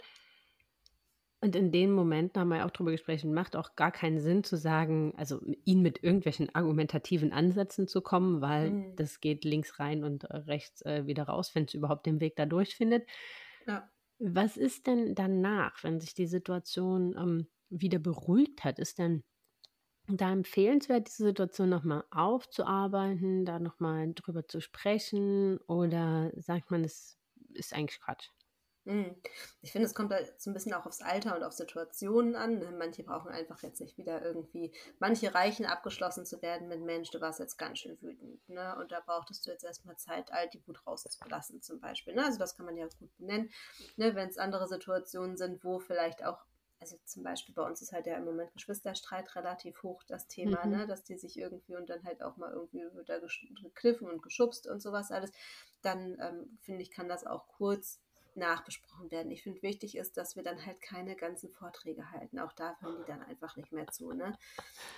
Und 1.40 1.56
in 1.56 1.72
den 1.72 1.90
Momenten 1.90 2.40
haben 2.40 2.48
wir 2.48 2.58
ja 2.58 2.66
auch 2.66 2.70
darüber 2.70 2.92
gesprochen, 2.92 3.34
macht 3.34 3.56
auch 3.56 3.74
gar 3.74 3.90
keinen 3.90 4.20
Sinn 4.20 4.44
zu 4.44 4.56
sagen, 4.56 5.12
also 5.16 5.40
ihn 5.64 5.82
mit 5.82 6.00
irgendwelchen 6.00 6.54
argumentativen 6.54 7.32
Ansätzen 7.32 7.88
zu 7.88 8.02
kommen, 8.02 8.40
weil 8.40 8.70
mhm. 8.70 8.96
das 8.96 9.20
geht 9.20 9.44
links 9.44 9.80
rein 9.80 10.04
und 10.04 10.24
äh, 10.24 10.36
rechts 10.36 10.82
äh, 10.82 11.06
wieder 11.06 11.24
raus, 11.24 11.56
wenn 11.56 11.64
es 11.64 11.74
überhaupt 11.74 12.06
den 12.06 12.20
Weg 12.20 12.36
da 12.36 12.46
durchfindet. 12.46 13.04
Ja. 13.66 13.90
Was 14.20 14.56
ist 14.56 14.86
denn 14.86 15.16
danach, 15.16 15.82
wenn 15.82 15.98
sich 15.98 16.14
die 16.14 16.28
Situation 16.28 17.16
ähm, 17.18 17.48
wieder 17.68 17.98
beruhigt 17.98 18.62
hat? 18.62 18.78
Ist 18.78 19.00
denn 19.00 19.24
da 20.08 20.32
empfehlenswert, 20.32 21.08
diese 21.08 21.24
Situation 21.24 21.68
nochmal 21.68 22.04
aufzuarbeiten, 22.10 23.44
da 23.44 23.58
nochmal 23.58 24.12
drüber 24.14 24.46
zu 24.46 24.60
sprechen 24.60 25.58
oder 25.66 26.30
sagt 26.36 26.70
man, 26.70 26.84
es 26.84 27.18
ist 27.54 27.72
eigentlich 27.72 28.00
Quatsch? 28.00 28.30
Hm. 28.86 29.16
Ich 29.62 29.72
finde, 29.72 29.86
es 29.86 29.96
kommt 29.96 30.12
da 30.12 30.18
so 30.38 30.48
ein 30.48 30.54
bisschen 30.54 30.72
auch 30.72 30.86
aufs 30.86 31.02
Alter 31.02 31.34
und 31.34 31.42
auf 31.42 31.52
Situationen 31.52 32.36
an. 32.36 32.60
Ne? 32.60 32.72
Manche 32.78 33.02
brauchen 33.02 33.32
einfach 33.32 33.60
jetzt 33.64 33.80
nicht 33.80 33.98
wieder 33.98 34.22
irgendwie, 34.24 34.72
manche 35.00 35.34
reichen 35.34 35.66
abgeschlossen 35.66 36.24
zu 36.24 36.40
werden 36.40 36.68
mit 36.68 36.80
Mensch, 36.82 37.10
du 37.10 37.20
warst 37.20 37.40
jetzt 37.40 37.56
ganz 37.56 37.80
schön 37.80 38.00
wütend. 38.00 38.48
Ne? 38.48 38.76
Und 38.78 38.92
da 38.92 39.00
brauchtest 39.00 39.44
du 39.44 39.50
jetzt 39.50 39.64
erstmal 39.64 39.96
Zeit, 39.96 40.32
all 40.32 40.48
die 40.48 40.64
Wut 40.68 40.86
rauszulassen 40.86 41.62
zum 41.62 41.80
Beispiel. 41.80 42.14
Ne? 42.14 42.24
Also 42.24 42.38
das 42.38 42.56
kann 42.56 42.64
man 42.64 42.76
ja 42.76 42.86
gut 43.00 43.16
benennen. 43.16 43.50
Ne? 43.96 44.14
Wenn 44.14 44.28
es 44.28 44.38
andere 44.38 44.68
Situationen 44.68 45.36
sind, 45.36 45.64
wo 45.64 45.80
vielleicht 45.80 46.24
auch 46.24 46.45
also 46.80 46.96
zum 47.04 47.22
Beispiel 47.22 47.54
bei 47.54 47.62
uns 47.62 47.80
ist 47.82 47.92
halt 47.92 48.06
ja 48.06 48.16
im 48.16 48.24
Moment 48.24 48.52
Geschwisterstreit 48.52 49.34
relativ 49.34 49.82
hoch 49.82 50.02
das 50.04 50.28
Thema, 50.28 50.64
mhm. 50.64 50.72
ne, 50.72 50.86
dass 50.86 51.04
die 51.04 51.16
sich 51.16 51.38
irgendwie 51.38 51.76
und 51.76 51.88
dann 51.88 52.04
halt 52.04 52.22
auch 52.22 52.36
mal 52.36 52.52
irgendwie 52.52 52.82
wird 52.94 53.08
da 53.08 53.18
gekniffen 53.18 54.08
und 54.08 54.22
geschubst 54.22 54.66
und 54.66 54.80
sowas 54.80 55.10
alles, 55.10 55.32
dann 55.82 56.18
ähm, 56.20 56.58
finde 56.62 56.82
ich, 56.82 56.90
kann 56.90 57.08
das 57.08 57.26
auch 57.26 57.48
kurz 57.48 58.00
nachbesprochen 58.36 59.10
werden. 59.10 59.30
Ich 59.30 59.42
finde, 59.42 59.62
wichtig 59.62 59.96
ist, 59.96 60.16
dass 60.16 60.36
wir 60.36 60.42
dann 60.42 60.64
halt 60.64 60.80
keine 60.80 61.16
ganzen 61.16 61.50
Vorträge 61.50 62.10
halten. 62.10 62.38
Auch 62.38 62.52
da 62.52 62.76
hören 62.80 62.98
die 62.98 63.06
dann 63.06 63.22
einfach 63.22 63.56
nicht 63.56 63.72
mehr 63.72 63.86
zu. 63.88 64.12
Ne? 64.12 64.36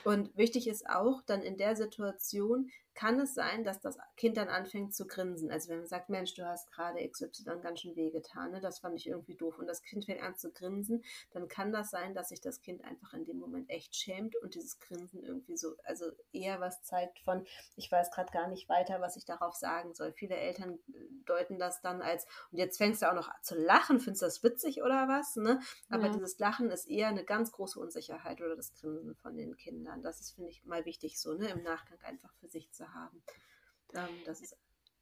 Und 0.05 0.37
wichtig 0.37 0.69
ist 0.69 0.89
auch, 0.89 1.23
dann 1.23 1.43
in 1.43 1.57
der 1.57 1.77
Situation 1.77 2.71
kann 2.99 3.21
es 3.21 3.33
sein, 3.33 3.63
dass 3.63 3.81
das 3.81 3.97
Kind 4.17 4.37
dann 4.37 4.49
anfängt 4.49 4.93
zu 4.93 5.07
grinsen. 5.07 5.53
Also 5.53 5.69
wenn 5.69 5.79
man 5.79 5.87
sagt, 5.87 6.09
Mensch, 6.09 6.35
du 6.35 6.45
hast 6.45 6.73
gerade 6.73 7.09
XY 7.09 7.61
ganz 7.63 7.81
schön 7.81 7.95
wehgetan, 7.95 8.51
ne? 8.51 8.61
das 8.61 8.81
fand 8.81 8.97
ich 8.97 9.07
irgendwie 9.07 9.37
doof. 9.37 9.57
Und 9.57 9.69
das 9.69 9.83
Kind 9.83 10.07
fängt 10.07 10.21
an 10.21 10.35
zu 10.35 10.51
grinsen, 10.51 11.05
dann 11.31 11.47
kann 11.47 11.71
das 11.71 11.91
sein, 11.91 12.13
dass 12.13 12.31
sich 12.31 12.41
das 12.41 12.61
Kind 12.61 12.83
einfach 12.85 13.15
in 13.15 13.25
dem 13.25 13.39
Moment 13.39 13.71
echt 13.71 13.95
schämt 13.95 14.35
und 14.43 14.57
dieses 14.57 14.81
Grinsen 14.81 15.23
irgendwie 15.23 15.57
so, 15.57 15.77
also 15.85 16.07
eher 16.33 16.59
was 16.59 16.83
zeigt 16.83 17.21
von, 17.21 17.47
ich 17.77 17.89
weiß 17.89 18.11
gerade 18.11 18.33
gar 18.33 18.49
nicht 18.49 18.69
weiter, 18.69 19.01
was 19.01 19.17
ich 19.17 19.25
darauf 19.25 19.55
sagen 19.55 19.95
soll. 19.95 20.13
Viele 20.13 20.35
Eltern 20.35 20.81
deuten 21.25 21.61
das 21.61 21.81
dann 21.81 22.03
als, 22.03 22.27
und 22.51 22.59
jetzt 22.59 22.79
fängst 22.79 23.03
du 23.03 23.09
auch 23.09 23.15
noch 23.15 23.28
zu 23.43 23.55
lachen, 23.55 24.01
findest 24.01 24.23
du 24.23 24.27
das 24.27 24.43
witzig 24.43 24.83
oder 24.83 25.09
was? 25.09 25.37
Ne? 25.37 25.61
Aber 25.89 26.07
ja. 26.07 26.13
dieses 26.13 26.39
Lachen 26.39 26.71
ist 26.71 26.87
eher 26.87 27.09
eine 27.09 27.25
ganz 27.25 27.53
große 27.53 27.79
Unsicherheit 27.79 28.41
oder 28.41 28.57
das 28.57 28.75
Grinsen 28.75 29.15
von 29.17 29.37
den 29.37 29.57
Kindern. 29.57 30.03
Das 30.03 30.21
ist, 30.21 30.33
finde 30.33 30.51
ich, 30.51 30.65
mal 30.65 30.85
wichtig 30.85 31.21
so, 31.21 31.35
ne? 31.35 31.49
im 31.49 31.63
Nachgang 31.63 31.99
einfach 32.03 32.33
für 32.41 32.49
sich 32.49 32.71
zu 32.73 32.93
haben. 32.93 33.23
Ähm, 33.95 34.09
das 34.25 34.41
ist. 34.41 34.57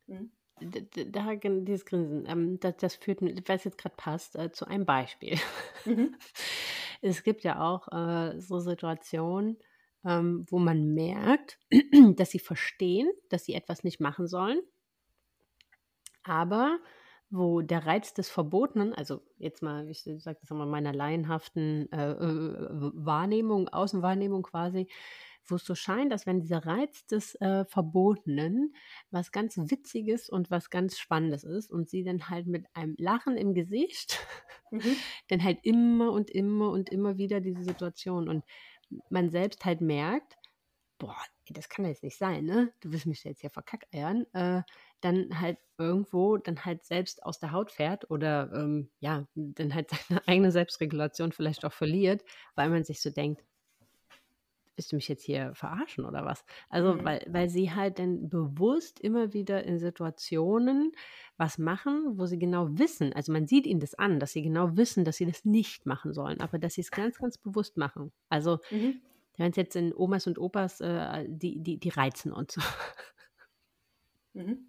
Hm? 0.06 0.30
Da, 0.58 1.34
dieses 1.34 1.84
Grinsen, 1.84 2.24
ähm, 2.26 2.58
das, 2.60 2.76
das, 2.78 2.94
führt, 2.94 3.20
was 3.20 3.64
jetzt 3.64 3.76
gerade 3.76 3.94
passt, 3.96 4.36
äh, 4.36 4.50
zu 4.52 4.66
einem 4.66 4.86
Beispiel. 4.86 5.38
Mhm. 5.84 6.16
es 7.02 7.22
gibt 7.22 7.44
ja 7.44 7.60
auch 7.60 7.88
äh, 7.92 8.40
so 8.40 8.58
Situationen, 8.58 9.58
ähm, 10.06 10.46
wo 10.48 10.58
man 10.58 10.94
merkt, 10.94 11.58
dass 12.16 12.30
sie 12.30 12.38
verstehen, 12.38 13.10
dass 13.28 13.44
sie 13.44 13.52
etwas 13.52 13.84
nicht 13.84 14.00
machen 14.00 14.26
sollen, 14.26 14.60
aber 16.22 16.78
wo 17.30 17.60
der 17.60 17.86
Reiz 17.86 18.14
des 18.14 18.28
Verbotenen, 18.28 18.94
also 18.94 19.20
jetzt 19.38 19.62
mal, 19.62 19.88
ich 19.88 20.02
sage 20.02 20.38
das 20.40 20.50
mal, 20.50 20.66
meiner 20.66 20.92
laienhaften 20.92 21.90
äh, 21.92 22.12
äh, 22.12 22.92
Wahrnehmung, 22.94 23.68
Außenwahrnehmung 23.68 24.44
quasi, 24.44 24.88
wo 25.48 25.56
es 25.56 25.64
so 25.64 25.74
scheint, 25.74 26.12
dass 26.12 26.26
wenn 26.26 26.40
dieser 26.40 26.66
Reiz 26.66 27.06
des 27.06 27.34
äh, 27.36 27.64
Verbotenen 27.64 28.74
was 29.10 29.32
ganz 29.32 29.56
Witziges 29.56 30.28
und 30.28 30.50
was 30.50 30.70
ganz 30.70 30.98
Spannendes 30.98 31.44
ist 31.44 31.70
und 31.70 31.88
sie 31.88 32.04
dann 32.04 32.28
halt 32.28 32.46
mit 32.46 32.66
einem 32.74 32.94
Lachen 32.98 33.36
im 33.36 33.54
Gesicht 33.54 34.18
mhm. 34.70 34.96
dann 35.28 35.42
halt 35.42 35.58
immer 35.62 36.12
und 36.12 36.30
immer 36.30 36.70
und 36.70 36.90
immer 36.90 37.16
wieder 37.16 37.40
diese 37.40 37.62
Situation 37.62 38.28
und 38.28 38.44
man 39.10 39.30
selbst 39.30 39.64
halt 39.64 39.80
merkt, 39.80 40.36
boah, 40.98 41.16
das 41.50 41.68
kann 41.68 41.84
jetzt 41.84 42.02
nicht 42.02 42.16
sein, 42.16 42.44
ne? 42.44 42.72
Du 42.80 42.92
willst 42.92 43.06
mich 43.06 43.22
jetzt 43.24 43.40
hier 43.40 43.50
verkackeiern, 43.50 44.26
äh, 44.32 44.62
dann 45.01 45.40
halt 45.40 45.59
irgendwo 45.78 46.36
dann 46.36 46.64
halt 46.64 46.84
selbst 46.84 47.22
aus 47.24 47.38
der 47.38 47.53
Haut 47.53 47.70
fährt 47.70 48.11
oder 48.11 48.51
ähm, 48.55 48.88
ja, 49.01 49.26
dann 49.34 49.74
halt 49.74 49.90
seine 49.90 50.20
eigene 50.28 50.51
Selbstregulation 50.51 51.32
vielleicht 51.32 51.64
auch 51.64 51.72
verliert, 51.72 52.24
weil 52.55 52.70
man 52.70 52.84
sich 52.84 53.01
so 53.01 53.11
denkt, 53.11 53.42
willst 54.76 54.92
du 54.92 54.97
mich 54.97 55.09
jetzt 55.09 55.24
hier 55.24 55.55
verarschen 55.55 56.05
oder 56.05 56.24
was? 56.24 56.44
Also, 56.68 56.94
mhm. 56.94 57.05
weil, 57.05 57.26
weil 57.28 57.49
sie 57.49 57.72
halt 57.72 57.99
dann 57.99 58.28
bewusst 58.28 59.01
immer 59.01 59.32
wieder 59.32 59.64
in 59.64 59.78
Situationen 59.78 60.92
was 61.38 61.59
machen, 61.59 62.18
wo 62.18 62.26
sie 62.26 62.38
genau 62.38 62.68
wissen, 62.78 63.12
also 63.12 63.32
man 63.32 63.47
sieht 63.47 63.66
ihnen 63.66 63.80
das 63.80 63.94
an, 63.94 64.20
dass 64.20 64.32
sie 64.32 64.42
genau 64.42 64.76
wissen, 64.76 65.05
dass 65.05 65.16
sie 65.16 65.26
das 65.26 65.44
nicht 65.44 65.86
machen 65.86 66.12
sollen, 66.12 66.40
aber 66.40 66.59
dass 66.59 66.74
sie 66.74 66.82
es 66.82 66.90
ganz, 66.90 67.18
ganz 67.18 67.38
bewusst 67.38 67.76
machen. 67.76 68.12
Also, 68.28 68.59
mhm. 68.70 69.01
wenn 69.36 69.51
es 69.51 69.57
jetzt 69.57 69.76
in 69.76 69.94
Omas 69.94 70.26
und 70.26 70.38
Opas, 70.38 70.80
äh, 70.80 71.24
die, 71.28 71.62
die, 71.62 71.78
die 71.78 71.88
reizen 71.90 72.32
und 72.32 72.53
so. 72.53 72.61
Mhm. 74.34 74.66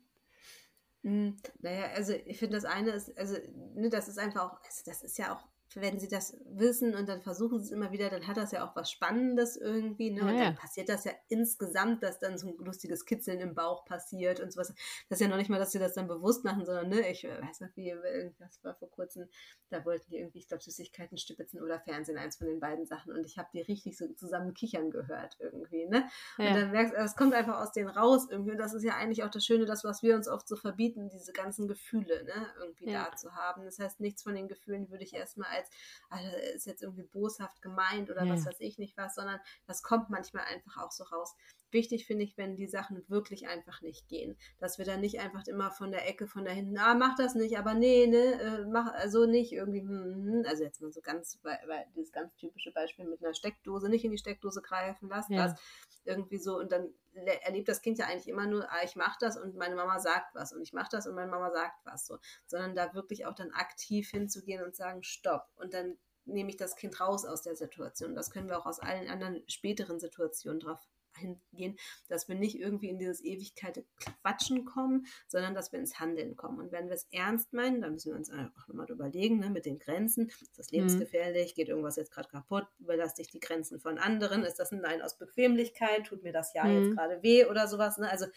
Mhm. 1.07 1.37
Naja, 1.61 1.85
also 1.95 2.11
ich 2.25 2.37
finde, 2.37 2.57
das 2.57 2.65
eine 2.65 2.91
ist, 2.91 3.17
also 3.17 3.37
ne, 3.75 3.89
das 3.89 4.09
ist 4.09 4.19
einfach 4.19 4.41
auch, 4.51 4.61
also 4.65 4.83
das 4.85 5.03
ist 5.03 5.17
ja 5.17 5.33
auch 5.33 5.47
wenn 5.75 5.99
sie 5.99 6.07
das 6.07 6.37
wissen 6.45 6.95
und 6.95 7.09
dann 7.09 7.21
versuchen 7.21 7.59
sie 7.59 7.65
es 7.65 7.71
immer 7.71 7.91
wieder, 7.91 8.09
dann 8.09 8.27
hat 8.27 8.37
das 8.37 8.51
ja 8.51 8.67
auch 8.67 8.75
was 8.75 8.89
Spannendes 8.89 9.57
irgendwie. 9.57 10.11
Ne? 10.11 10.21
Und 10.21 10.37
ja, 10.37 10.45
dann 10.45 10.55
passiert 10.55 10.89
das 10.89 11.03
ja 11.03 11.11
insgesamt, 11.27 12.03
dass 12.03 12.19
dann 12.19 12.37
so 12.37 12.47
ein 12.47 12.57
lustiges 12.57 13.05
Kitzeln 13.05 13.39
im 13.39 13.53
Bauch 13.53 13.85
passiert 13.85 14.39
und 14.39 14.51
sowas. 14.51 14.73
Das 15.09 15.19
ist 15.19 15.21
ja 15.21 15.27
noch 15.27 15.37
nicht 15.37 15.49
mal, 15.49 15.59
dass 15.59 15.71
sie 15.71 15.79
das 15.79 15.93
dann 15.93 16.07
bewusst 16.07 16.43
machen, 16.43 16.65
sondern 16.65 16.89
ne, 16.89 17.09
ich 17.09 17.23
weiß 17.23 17.61
noch, 17.61 17.69
wie 17.75 17.89
irgendwas 17.89 18.63
war 18.63 18.75
vor 18.75 18.89
kurzem, 18.89 19.27
da 19.69 19.83
wollten 19.85 20.09
die 20.09 20.17
irgendwie, 20.17 20.39
ich 20.39 20.47
glaube, 20.47 20.63
Süßigkeiten 20.63 21.17
stibitzen 21.17 21.61
oder 21.61 21.79
Fernsehen, 21.79 22.17
eins 22.17 22.37
von 22.37 22.47
den 22.47 22.59
beiden 22.59 22.85
Sachen. 22.85 23.13
Und 23.13 23.25
ich 23.25 23.37
habe 23.37 23.49
die 23.53 23.61
richtig 23.61 23.97
so 23.97 24.07
zusammen 24.13 24.53
kichern 24.53 24.89
gehört 24.91 25.35
irgendwie. 25.39 25.85
Ne? 25.85 26.07
Und 26.37 26.45
ja. 26.45 26.53
dann 26.53 26.71
merkst 26.71 26.93
du, 26.93 26.97
es 26.97 27.15
kommt 27.15 27.33
einfach 27.33 27.61
aus 27.61 27.71
denen 27.73 27.89
raus 27.89 28.27
irgendwie. 28.29 28.51
Und 28.51 28.57
das 28.57 28.73
ist 28.73 28.83
ja 28.83 28.95
eigentlich 28.95 29.23
auch 29.23 29.31
das 29.31 29.45
Schöne, 29.45 29.65
das, 29.65 29.83
was 29.83 30.01
wir 30.01 30.15
uns 30.15 30.27
oft 30.27 30.47
so 30.47 30.55
verbieten, 30.55 31.09
diese 31.09 31.33
ganzen 31.33 31.67
Gefühle 31.67 32.23
ne, 32.23 32.47
irgendwie 32.59 32.91
ja. 32.91 33.09
da 33.09 33.15
zu 33.15 33.35
haben. 33.35 33.65
Das 33.65 33.79
heißt, 33.79 33.99
nichts 33.99 34.23
von 34.23 34.35
den 34.35 34.47
Gefühlen 34.47 34.89
würde 34.89 35.03
ich 35.03 35.13
erstmal 35.13 35.56
als, 35.57 35.69
also 36.09 36.27
ist 36.55 36.65
jetzt 36.65 36.83
irgendwie 36.83 37.03
boshaft 37.03 37.61
gemeint 37.61 38.09
oder 38.09 38.23
ja. 38.23 38.33
was 38.33 38.45
weiß 38.45 38.59
ich 38.59 38.77
nicht 38.77 38.97
was, 38.97 39.15
sondern 39.15 39.39
das 39.65 39.83
kommt 39.83 40.09
manchmal 40.09 40.45
einfach 40.45 40.77
auch 40.77 40.91
so 40.91 41.03
raus. 41.05 41.35
Wichtig, 41.71 42.05
finde 42.05 42.23
ich, 42.23 42.37
wenn 42.37 42.55
die 42.55 42.67
Sachen 42.67 43.03
wirklich 43.07 43.47
einfach 43.47 43.81
nicht 43.81 44.07
gehen. 44.07 44.37
Dass 44.59 44.77
wir 44.77 44.85
dann 44.85 45.01
nicht 45.01 45.19
einfach 45.19 45.45
immer 45.47 45.71
von 45.71 45.91
der 45.91 46.07
Ecke, 46.07 46.27
von 46.27 46.45
da 46.45 46.51
hinten, 46.51 46.77
ah, 46.77 46.95
mach 46.95 47.15
das 47.15 47.35
nicht, 47.35 47.57
aber 47.57 47.73
nee, 47.73 48.07
ne, 48.07 48.39
äh, 48.41 48.65
mach 48.65 48.93
also 48.93 49.25
nicht 49.25 49.51
irgendwie, 49.51 49.81
hm, 49.81 49.89
hm, 49.89 50.33
hm. 50.33 50.43
also 50.47 50.63
jetzt 50.63 50.81
mal 50.81 50.91
so 50.91 51.01
ganz, 51.01 51.39
weil, 51.43 51.59
dieses 51.95 52.11
ganz 52.11 52.35
typische 52.35 52.71
Beispiel 52.71 53.05
mit 53.05 53.23
einer 53.23 53.33
Steckdose, 53.33 53.89
nicht 53.89 54.05
in 54.05 54.11
die 54.11 54.17
Steckdose 54.17 54.61
greifen, 54.61 55.09
lass 55.09 55.29
ja. 55.29 55.47
das 55.47 55.59
irgendwie 56.05 56.37
so 56.37 56.57
und 56.57 56.71
dann 56.71 56.89
erlebt 57.43 57.67
das 57.67 57.81
Kind 57.81 57.97
ja 57.97 58.05
eigentlich 58.05 58.27
immer 58.27 58.47
nur, 58.47 58.71
ah, 58.71 58.83
ich 58.83 58.95
mache 58.95 59.17
das 59.19 59.37
und 59.37 59.55
meine 59.55 59.75
Mama 59.75 59.99
sagt 59.99 60.35
was 60.35 60.53
und 60.53 60.61
ich 60.61 60.73
mache 60.73 60.89
das 60.91 61.07
und 61.07 61.15
meine 61.15 61.29
Mama 61.29 61.51
sagt 61.51 61.85
was 61.85 62.05
so, 62.05 62.17
sondern 62.45 62.75
da 62.75 62.93
wirklich 62.93 63.25
auch 63.25 63.33
dann 63.33 63.51
aktiv 63.51 64.09
hinzugehen 64.09 64.63
und 64.63 64.75
sagen, 64.75 65.03
stopp 65.03 65.47
und 65.55 65.73
dann 65.73 65.97
nehme 66.25 66.49
ich 66.49 66.57
das 66.57 66.75
Kind 66.75 66.99
raus 66.99 67.25
aus 67.25 67.41
der 67.41 67.55
Situation. 67.55 68.13
Das 68.13 68.31
können 68.31 68.49
wir 68.49 68.59
auch 68.59 68.65
aus 68.65 68.79
allen 68.79 69.09
anderen 69.09 69.43
späteren 69.47 69.99
Situationen 69.99 70.59
drauf 70.59 70.79
hingehen, 71.17 71.77
dass 72.07 72.27
wir 72.27 72.35
nicht 72.35 72.59
irgendwie 72.59 72.89
in 72.89 72.99
dieses 72.99 73.23
Ewigkeit 73.23 73.83
Quatschen 74.21 74.65
kommen, 74.65 75.05
sondern 75.27 75.53
dass 75.53 75.71
wir 75.71 75.79
ins 75.79 75.99
Handeln 75.99 76.35
kommen. 76.35 76.59
Und 76.59 76.71
wenn 76.71 76.87
wir 76.87 76.95
es 76.95 77.07
ernst 77.11 77.53
meinen, 77.53 77.81
dann 77.81 77.93
müssen 77.93 78.11
wir 78.11 78.17
uns 78.17 78.29
einfach 78.29 78.67
nochmal 78.67 78.89
überlegen, 78.89 79.39
ne, 79.39 79.49
mit 79.49 79.65
den 79.65 79.79
Grenzen. 79.79 80.29
Ist 80.41 80.57
das 80.57 80.71
mhm. 80.71 80.77
lebensgefährlich? 80.77 81.55
Geht 81.55 81.69
irgendwas 81.69 81.95
jetzt 81.95 82.11
gerade 82.11 82.29
kaputt? 82.29 82.67
Überlasse 82.79 83.21
ich 83.21 83.29
die 83.29 83.39
Grenzen 83.39 83.79
von 83.79 83.97
anderen? 83.97 84.43
Ist 84.43 84.59
das 84.59 84.71
ein 84.71 84.81
Nein 84.81 85.01
aus 85.01 85.17
Bequemlichkeit? 85.17 86.05
Tut 86.05 86.23
mir 86.23 86.31
das 86.33 86.53
ja 86.53 86.63
mhm. 86.63 86.83
jetzt 86.83 86.95
gerade 86.95 87.23
weh 87.23 87.45
oder 87.45 87.67
sowas? 87.67 87.97
Ne? 87.97 88.09
Also, 88.09 88.27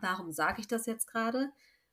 warum 0.00 0.32
sage 0.32 0.60
ich 0.60 0.68
das 0.68 0.86
jetzt 0.86 1.06
gerade? 1.06 1.50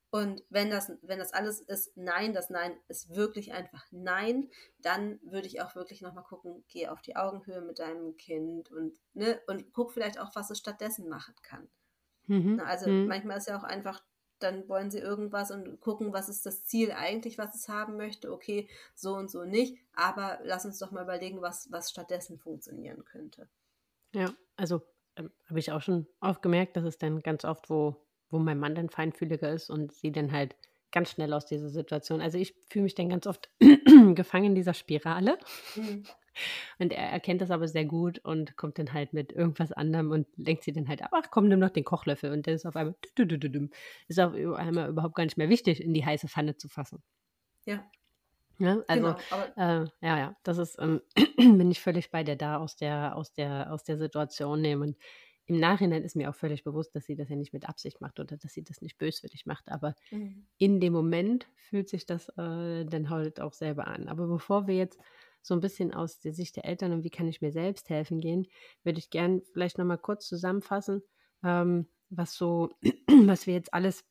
Und 0.09 0.43
wenn 0.49 0.69
das, 0.69 0.91
wenn 1.01 1.19
das 1.19 1.33
alles 1.33 1.59
ist, 1.59 1.97
nein, 1.97 2.33
das 2.33 2.49
Nein 2.49 2.77
ist 2.87 3.13
wirklich 3.13 3.53
einfach 3.53 3.85
Nein, 3.91 4.49
dann 4.79 5.19
würde 5.21 5.47
ich 5.47 5.61
auch 5.61 5.75
wirklich 5.75 6.01
nochmal 6.01 6.23
gucken, 6.23 6.63
geh 6.69 6.87
auf 6.87 7.01
die 7.01 7.17
Augenhöhe 7.17 7.61
mit 7.61 7.79
deinem 7.79 8.15
Kind 8.15 8.71
und, 8.71 8.97
ne, 9.13 9.41
und 9.47 9.73
guck 9.73 9.91
vielleicht 9.91 10.17
auch, 10.19 10.33
was 10.35 10.49
es 10.49 10.59
stattdessen 10.59 11.09
machen 11.09 11.35
kann. 11.41 11.67
Mhm. 12.27 12.61
Also 12.61 12.89
mhm. 12.89 13.07
manchmal 13.07 13.37
ist 13.37 13.49
ja 13.49 13.57
auch 13.59 13.63
einfach, 13.63 14.01
dann 14.39 14.69
wollen 14.69 14.91
sie 14.91 14.99
irgendwas 14.99 15.51
und 15.51 15.81
gucken, 15.81 16.13
was 16.13 16.29
ist 16.29 16.45
das 16.45 16.63
Ziel 16.65 16.91
eigentlich, 16.91 17.37
was 17.37 17.55
es 17.55 17.67
haben 17.67 17.97
möchte. 17.97 18.31
Okay, 18.31 18.69
so 18.95 19.13
und 19.13 19.29
so 19.29 19.43
nicht, 19.43 19.77
aber 19.93 20.39
lass 20.43 20.65
uns 20.65 20.79
doch 20.79 20.91
mal 20.91 21.03
überlegen, 21.03 21.41
was, 21.41 21.69
was 21.71 21.89
stattdessen 21.89 22.37
funktionieren 22.37 23.03
könnte. 23.03 23.49
Ja, 24.13 24.33
also 24.55 24.81
ähm, 25.17 25.31
habe 25.49 25.59
ich 25.59 25.71
auch 25.71 25.81
schon 25.81 26.07
oft 26.21 26.41
gemerkt, 26.41 26.77
dass 26.77 26.85
es 26.85 26.97
dann 26.97 27.21
ganz 27.21 27.43
oft, 27.43 27.69
wo 27.69 28.06
wo 28.29 28.39
mein 28.39 28.59
Mann 28.59 28.75
dann 28.75 28.89
feinfühliger 28.89 29.51
ist 29.51 29.69
und 29.69 29.93
sie 29.93 30.11
dann 30.11 30.31
halt 30.31 30.55
ganz 30.91 31.11
schnell 31.11 31.33
aus 31.33 31.45
dieser 31.45 31.69
Situation. 31.69 32.21
Also 32.21 32.37
ich 32.37 32.55
fühle 32.69 32.83
mich 32.83 32.95
dann 32.95 33.09
ganz 33.09 33.27
oft 33.27 33.49
gefangen 34.15 34.45
in 34.45 34.55
dieser 34.55 34.73
Spirale. 34.73 35.37
Mhm. 35.75 36.03
Und 36.77 36.93
er 36.93 37.09
erkennt 37.09 37.41
das 37.41 37.49
aber 37.49 37.67
sehr 37.67 37.85
gut 37.85 38.19
und 38.19 38.57
kommt 38.57 38.77
dann 38.77 38.93
halt 38.93 39.11
mit 39.11 39.31
irgendwas 39.31 39.71
anderem 39.71 40.11
und 40.11 40.27
lenkt 40.37 40.63
sie 40.63 40.71
dann 40.71 40.87
halt 40.87 41.01
ab, 41.01 41.09
ach 41.13 41.31
komm, 41.31 41.47
nimm 41.47 41.57
noch 41.57 41.71
den 41.71 41.83
Kochlöffel. 41.83 42.31
Und 42.31 42.45
dann 42.45 42.53
ist 42.53 42.65
auf 42.67 42.75
einmal, 42.75 42.95
ist 44.07 44.19
auf 44.19 44.33
einmal 44.35 44.89
überhaupt 44.89 45.15
gar 45.15 45.23
nicht 45.23 45.37
mehr 45.37 45.49
wichtig, 45.49 45.81
in 45.81 45.95
die 45.95 46.05
heiße 46.05 46.27
Pfanne 46.27 46.55
zu 46.55 46.67
fassen. 46.67 47.01
Ja. 47.65 47.89
Ja, 48.59 48.81
also 48.87 49.15
genau, 49.15 49.43
äh, 49.55 49.85
ja, 50.01 50.17
ja, 50.17 50.37
das 50.43 50.57
ist, 50.57 50.77
ähm, 50.79 51.01
bin 51.37 51.69
ich 51.69 51.79
völlig 51.79 52.09
bei 52.09 52.23
der 52.23 52.35
da 52.35 52.57
aus 52.57 52.75
der, 52.75 53.15
aus 53.15 53.33
der, 53.33 53.71
aus 53.71 53.83
der 53.83 53.97
Situation 53.97 54.61
nehmen. 54.61 54.81
Und 54.81 54.97
im 55.47 55.59
Nachhinein 55.59 56.03
ist 56.03 56.15
mir 56.15 56.29
auch 56.29 56.35
völlig 56.35 56.63
bewusst, 56.65 56.93
dass 56.93 57.05
sie 57.05 57.15
das 57.15 57.29
ja 57.29 57.37
nicht 57.37 57.53
mit 57.53 57.67
Absicht 57.67 58.01
macht 58.01 58.19
oder 58.19 58.35
dass 58.35 58.53
sie 58.53 58.63
das 58.63 58.81
nicht 58.81 58.97
böswillig 58.97 59.45
macht. 59.45 59.69
Aber 59.69 59.95
mhm. 60.11 60.45
in 60.57 60.81
dem 60.81 60.91
Moment 60.91 61.47
fühlt 61.55 61.87
sich 61.87 62.05
das 62.05 62.27
äh, 62.37 62.85
dann 62.85 63.09
halt 63.09 63.39
auch 63.39 63.53
selber 63.53 63.87
an. 63.87 64.09
Aber 64.09 64.27
bevor 64.27 64.67
wir 64.67 64.75
jetzt 64.75 64.99
so 65.41 65.53
ein 65.53 65.61
bisschen 65.61 65.93
aus 65.93 66.19
der 66.19 66.33
Sicht 66.33 66.57
der 66.57 66.65
Eltern 66.65 66.91
und 66.91 67.05
wie 67.05 67.09
kann 67.09 67.29
ich 67.29 67.41
mir 67.41 67.53
selbst 67.53 67.89
helfen 67.89 68.19
gehen, 68.19 68.47
würde 68.83 68.99
ich 68.99 69.09
gern 69.09 69.41
vielleicht 69.53 69.77
nochmal 69.77 69.97
kurz 69.97 70.27
zusammenfassen, 70.27 71.01
ähm, 71.43 71.87
was 72.09 72.35
so, 72.35 72.75
was 73.25 73.47
wir 73.47 73.53
jetzt 73.53 73.73
alles, 73.73 74.03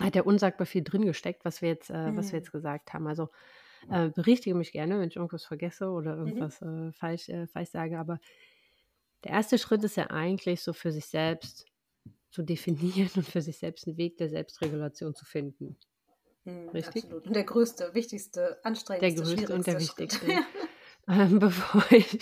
hat 0.00 0.16
ja 0.16 0.22
unsagbar 0.22 0.66
viel 0.66 0.84
drin 0.84 1.06
gesteckt, 1.06 1.46
was 1.46 1.62
wir 1.62 1.70
jetzt, 1.70 1.88
äh, 1.88 2.10
mhm. 2.10 2.16
was 2.18 2.26
wir 2.26 2.38
mhm. 2.38 2.44
jetzt 2.44 2.52
gesagt 2.52 2.92
haben. 2.92 3.06
Also 3.06 3.30
äh, 3.90 4.10
berichtige 4.10 4.54
mich 4.54 4.72
gerne, 4.72 5.00
wenn 5.00 5.08
ich 5.08 5.16
irgendwas 5.16 5.46
vergesse 5.46 5.88
oder 5.88 6.16
mhm. 6.16 6.26
irgendwas 6.26 6.60
mhm. 6.60 6.92
falsch, 6.92 7.30
äh, 7.30 7.46
falsch 7.46 7.70
sage, 7.70 7.98
aber 7.98 8.20
der 9.24 9.32
erste 9.32 9.58
Schritt 9.58 9.82
ist 9.84 9.96
ja 9.96 10.10
eigentlich 10.10 10.62
so 10.62 10.72
für 10.72 10.92
sich 10.92 11.06
selbst 11.06 11.66
zu 12.30 12.42
definieren 12.42 13.10
und 13.16 13.26
für 13.26 13.42
sich 13.42 13.58
selbst 13.58 13.86
einen 13.86 13.96
Weg 13.96 14.16
der 14.18 14.28
Selbstregulation 14.28 15.14
zu 15.14 15.24
finden. 15.24 15.76
Hm, 16.44 16.68
Richtig? 16.70 17.04
Absolut. 17.04 17.26
Und 17.26 17.36
der 17.36 17.44
größte, 17.44 17.94
wichtigste, 17.94 18.58
anstrengendste, 18.64 19.22
Der 19.22 19.34
größte 19.34 19.54
und 19.54 19.66
der 19.66 19.80
wichtigste. 19.80 20.26
ähm, 21.08 21.38
bevor 21.38 21.84
ich, 21.90 22.18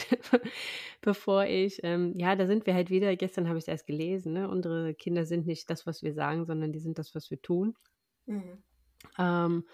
bevor 1.01 1.45
ich, 1.45 1.81
ähm, 1.83 2.13
ja, 2.17 2.37
da 2.37 2.47
sind 2.47 2.67
wir 2.67 2.75
halt 2.75 2.89
wieder, 2.89 3.15
gestern 3.17 3.49
habe 3.49 3.59
ich 3.59 3.65
es 3.65 3.69
erst 3.69 3.87
gelesen, 3.87 4.33
ne? 4.33 4.49
unsere 4.49 4.95
Kinder 4.95 5.27
sind 5.27 5.47
nicht 5.47 5.69
das, 5.71 5.87
was 5.87 6.03
wir 6.03 6.15
sagen, 6.15 6.47
sondern 6.47 6.73
die 6.73 6.79
sind 6.79 6.99
das, 6.99 7.15
was 7.15 7.31
wir 7.31 7.43
tun. 7.43 7.75
Mhm. 8.27 8.63
Ähm, 9.19 9.65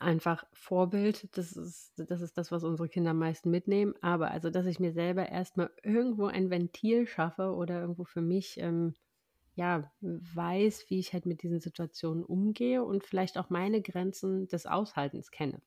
einfach 0.00 0.44
Vorbild. 0.52 1.28
Das 1.36 1.52
ist, 1.52 1.92
das 1.96 2.20
ist 2.20 2.38
das, 2.38 2.50
was 2.52 2.64
unsere 2.64 2.88
Kinder 2.88 3.10
am 3.10 3.18
meisten 3.18 3.50
mitnehmen. 3.50 3.94
Aber 4.00 4.30
also, 4.30 4.50
dass 4.50 4.66
ich 4.66 4.80
mir 4.80 4.92
selber 4.92 5.28
erstmal 5.28 5.70
irgendwo 5.82 6.26
ein 6.26 6.50
Ventil 6.50 7.06
schaffe 7.06 7.54
oder 7.54 7.80
irgendwo 7.80 8.04
für 8.04 8.22
mich, 8.22 8.58
ähm, 8.58 8.94
ja, 9.54 9.90
weiß, 10.00 10.86
wie 10.88 11.00
ich 11.00 11.12
halt 11.12 11.26
mit 11.26 11.42
diesen 11.42 11.60
Situationen 11.60 12.24
umgehe 12.24 12.84
und 12.84 13.04
vielleicht 13.04 13.38
auch 13.38 13.50
meine 13.50 13.82
Grenzen 13.82 14.46
des 14.48 14.66
Aushaltens 14.66 15.30
kenne. 15.30 15.60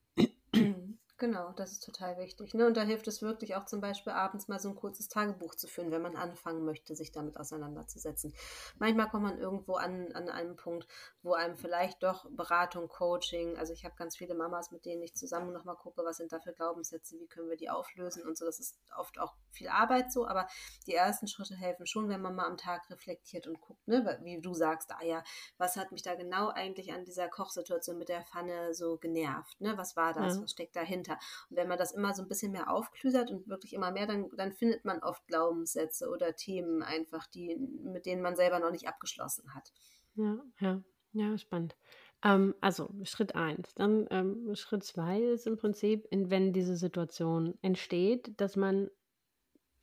Genau, 1.22 1.52
das 1.52 1.70
ist 1.70 1.84
total 1.84 2.18
wichtig. 2.18 2.52
Ne? 2.52 2.66
Und 2.66 2.76
da 2.76 2.82
hilft 2.82 3.06
es 3.06 3.22
wirklich 3.22 3.54
auch 3.54 3.64
zum 3.66 3.80
Beispiel 3.80 4.12
abends 4.12 4.48
mal 4.48 4.58
so 4.58 4.68
ein 4.68 4.74
kurzes 4.74 5.06
Tagebuch 5.06 5.54
zu 5.54 5.68
führen, 5.68 5.92
wenn 5.92 6.02
man 6.02 6.16
anfangen 6.16 6.64
möchte, 6.64 6.96
sich 6.96 7.12
damit 7.12 7.36
auseinanderzusetzen. 7.36 8.34
Manchmal 8.80 9.08
kommt 9.08 9.22
man 9.22 9.38
irgendwo 9.38 9.74
an, 9.74 10.10
an 10.14 10.28
einem 10.28 10.56
Punkt, 10.56 10.88
wo 11.22 11.34
einem 11.34 11.56
vielleicht 11.56 12.02
doch 12.02 12.26
Beratung, 12.28 12.88
Coaching, 12.88 13.56
also 13.56 13.72
ich 13.72 13.84
habe 13.84 13.94
ganz 13.96 14.16
viele 14.16 14.34
Mamas, 14.34 14.72
mit 14.72 14.84
denen 14.84 15.00
ich 15.00 15.14
zusammen 15.14 15.52
nochmal 15.52 15.76
gucke, 15.76 16.02
was 16.04 16.16
sind 16.16 16.32
da 16.32 16.40
für 16.40 16.54
Glaubenssätze, 16.54 17.16
wie 17.20 17.28
können 17.28 17.48
wir 17.48 17.56
die 17.56 17.70
auflösen 17.70 18.26
und 18.26 18.36
so. 18.36 18.44
Das 18.44 18.58
ist 18.58 18.80
oft 18.98 19.20
auch 19.20 19.36
viel 19.52 19.68
Arbeit 19.68 20.10
so, 20.10 20.26
aber 20.26 20.48
die 20.88 20.94
ersten 20.94 21.28
Schritte 21.28 21.54
helfen 21.54 21.86
schon, 21.86 22.08
wenn 22.08 22.20
man 22.20 22.34
mal 22.34 22.46
am 22.46 22.56
Tag 22.56 22.90
reflektiert 22.90 23.46
und 23.46 23.60
guckt, 23.60 23.86
ne? 23.86 24.18
wie 24.24 24.40
du 24.40 24.54
sagst, 24.54 24.90
ah 24.90 25.04
ja, 25.04 25.22
was 25.56 25.76
hat 25.76 25.92
mich 25.92 26.02
da 26.02 26.16
genau 26.16 26.48
eigentlich 26.48 26.92
an 26.92 27.04
dieser 27.04 27.28
Kochsituation 27.28 27.96
mit 27.96 28.08
der 28.08 28.24
Pfanne 28.24 28.74
so 28.74 28.96
genervt? 28.96 29.60
Ne? 29.60 29.78
Was 29.78 29.94
war 29.94 30.12
das? 30.14 30.34
Ja. 30.34 30.42
Was 30.42 30.50
steckt 30.50 30.74
dahinter? 30.74 31.11
Weiter. 31.12 31.20
Und 31.50 31.56
wenn 31.56 31.68
man 31.68 31.78
das 31.78 31.92
immer 31.92 32.14
so 32.14 32.22
ein 32.22 32.28
bisschen 32.28 32.52
mehr 32.52 32.70
aufklüsert 32.70 33.30
und 33.30 33.48
wirklich 33.48 33.74
immer 33.74 33.90
mehr, 33.90 34.06
dann, 34.06 34.30
dann 34.36 34.52
findet 34.52 34.84
man 34.84 35.02
oft 35.02 35.26
Glaubenssätze 35.26 36.08
oder 36.08 36.34
Themen 36.34 36.82
einfach, 36.82 37.26
die, 37.26 37.56
mit 37.56 38.06
denen 38.06 38.22
man 38.22 38.36
selber 38.36 38.58
noch 38.58 38.70
nicht 38.70 38.88
abgeschlossen 38.88 39.54
hat. 39.54 39.72
Ja, 40.14 40.38
ja, 40.60 40.82
ja, 41.12 41.38
spannend. 41.38 41.76
Ähm, 42.24 42.54
also 42.60 42.90
Schritt 43.04 43.34
eins. 43.34 43.74
Dann 43.74 44.06
ähm, 44.10 44.54
Schritt 44.54 44.84
zwei 44.84 45.20
ist 45.20 45.46
im 45.46 45.56
Prinzip, 45.56 46.06
wenn 46.10 46.52
diese 46.52 46.76
Situation 46.76 47.58
entsteht, 47.62 48.32
dass 48.40 48.56
man 48.56 48.90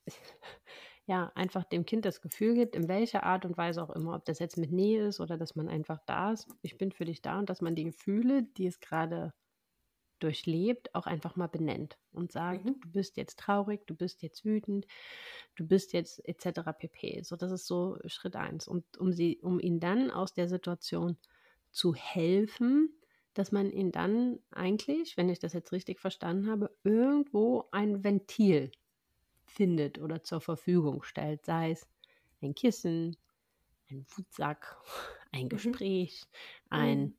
ja, 1.05 1.31
einfach 1.35 1.63
dem 1.63 1.85
Kind 1.85 2.05
das 2.05 2.21
Gefühl 2.21 2.53
gibt, 2.53 2.75
in 2.75 2.87
welcher 2.87 3.23
Art 3.23 3.45
und 3.45 3.57
Weise 3.57 3.81
auch 3.81 3.89
immer, 3.89 4.15
ob 4.15 4.25
das 4.25 4.39
jetzt 4.39 4.57
mit 4.57 4.71
Nähe 4.71 5.07
ist 5.07 5.19
oder 5.19 5.37
dass 5.37 5.55
man 5.55 5.67
einfach 5.67 5.99
da 6.05 6.31
ist, 6.31 6.47
ich 6.61 6.77
bin 6.77 6.91
für 6.91 7.05
dich 7.05 7.21
da 7.21 7.39
und 7.39 7.49
dass 7.49 7.61
man 7.61 7.75
die 7.75 7.85
Gefühle, 7.85 8.43
die 8.43 8.67
es 8.67 8.79
gerade 8.79 9.33
durchlebt, 10.19 10.93
auch 10.95 11.05
einfach 11.05 11.35
mal 11.35 11.47
benennt 11.47 11.97
und 12.11 12.31
sagt, 12.31 12.65
mhm. 12.65 12.79
du 12.81 12.91
bist 12.91 13.17
jetzt 13.17 13.39
traurig, 13.39 13.85
du 13.87 13.95
bist 13.95 14.21
jetzt 14.21 14.45
wütend, 14.45 14.85
du 15.55 15.67
bist 15.67 15.93
jetzt 15.93 16.27
etc. 16.27 16.61
pp. 16.77 17.21
So, 17.23 17.35
das 17.35 17.51
ist 17.51 17.67
so 17.67 17.97
Schritt 18.05 18.35
eins. 18.35 18.67
Und 18.67 18.85
um 18.97 19.11
sie, 19.11 19.39
um 19.41 19.59
ihn 19.59 19.79
dann 19.79 20.11
aus 20.11 20.33
der 20.33 20.47
Situation 20.47 21.17
zu 21.71 21.93
helfen, 21.95 22.93
dass 23.33 23.51
man 23.51 23.71
ihn 23.71 23.91
dann 23.91 24.39
eigentlich, 24.51 25.15
wenn 25.17 25.29
ich 25.29 25.39
das 25.39 25.53
jetzt 25.53 25.71
richtig 25.71 25.99
verstanden 25.99 26.49
habe, 26.49 26.75
irgendwo 26.83 27.65
ein 27.71 28.03
Ventil 28.03 28.71
findet 29.45 29.99
oder 29.99 30.23
zur 30.23 30.41
Verfügung 30.41 31.03
stellt, 31.03 31.45
sei 31.45 31.71
es 31.71 31.87
ein 32.41 32.55
Kissen, 32.55 33.17
ein 33.89 34.05
Wutsack, 34.15 34.77
ein 35.31 35.45
mhm. 35.45 35.49
Gespräch, 35.49 36.23
mhm. 36.65 36.77
ein 36.77 37.17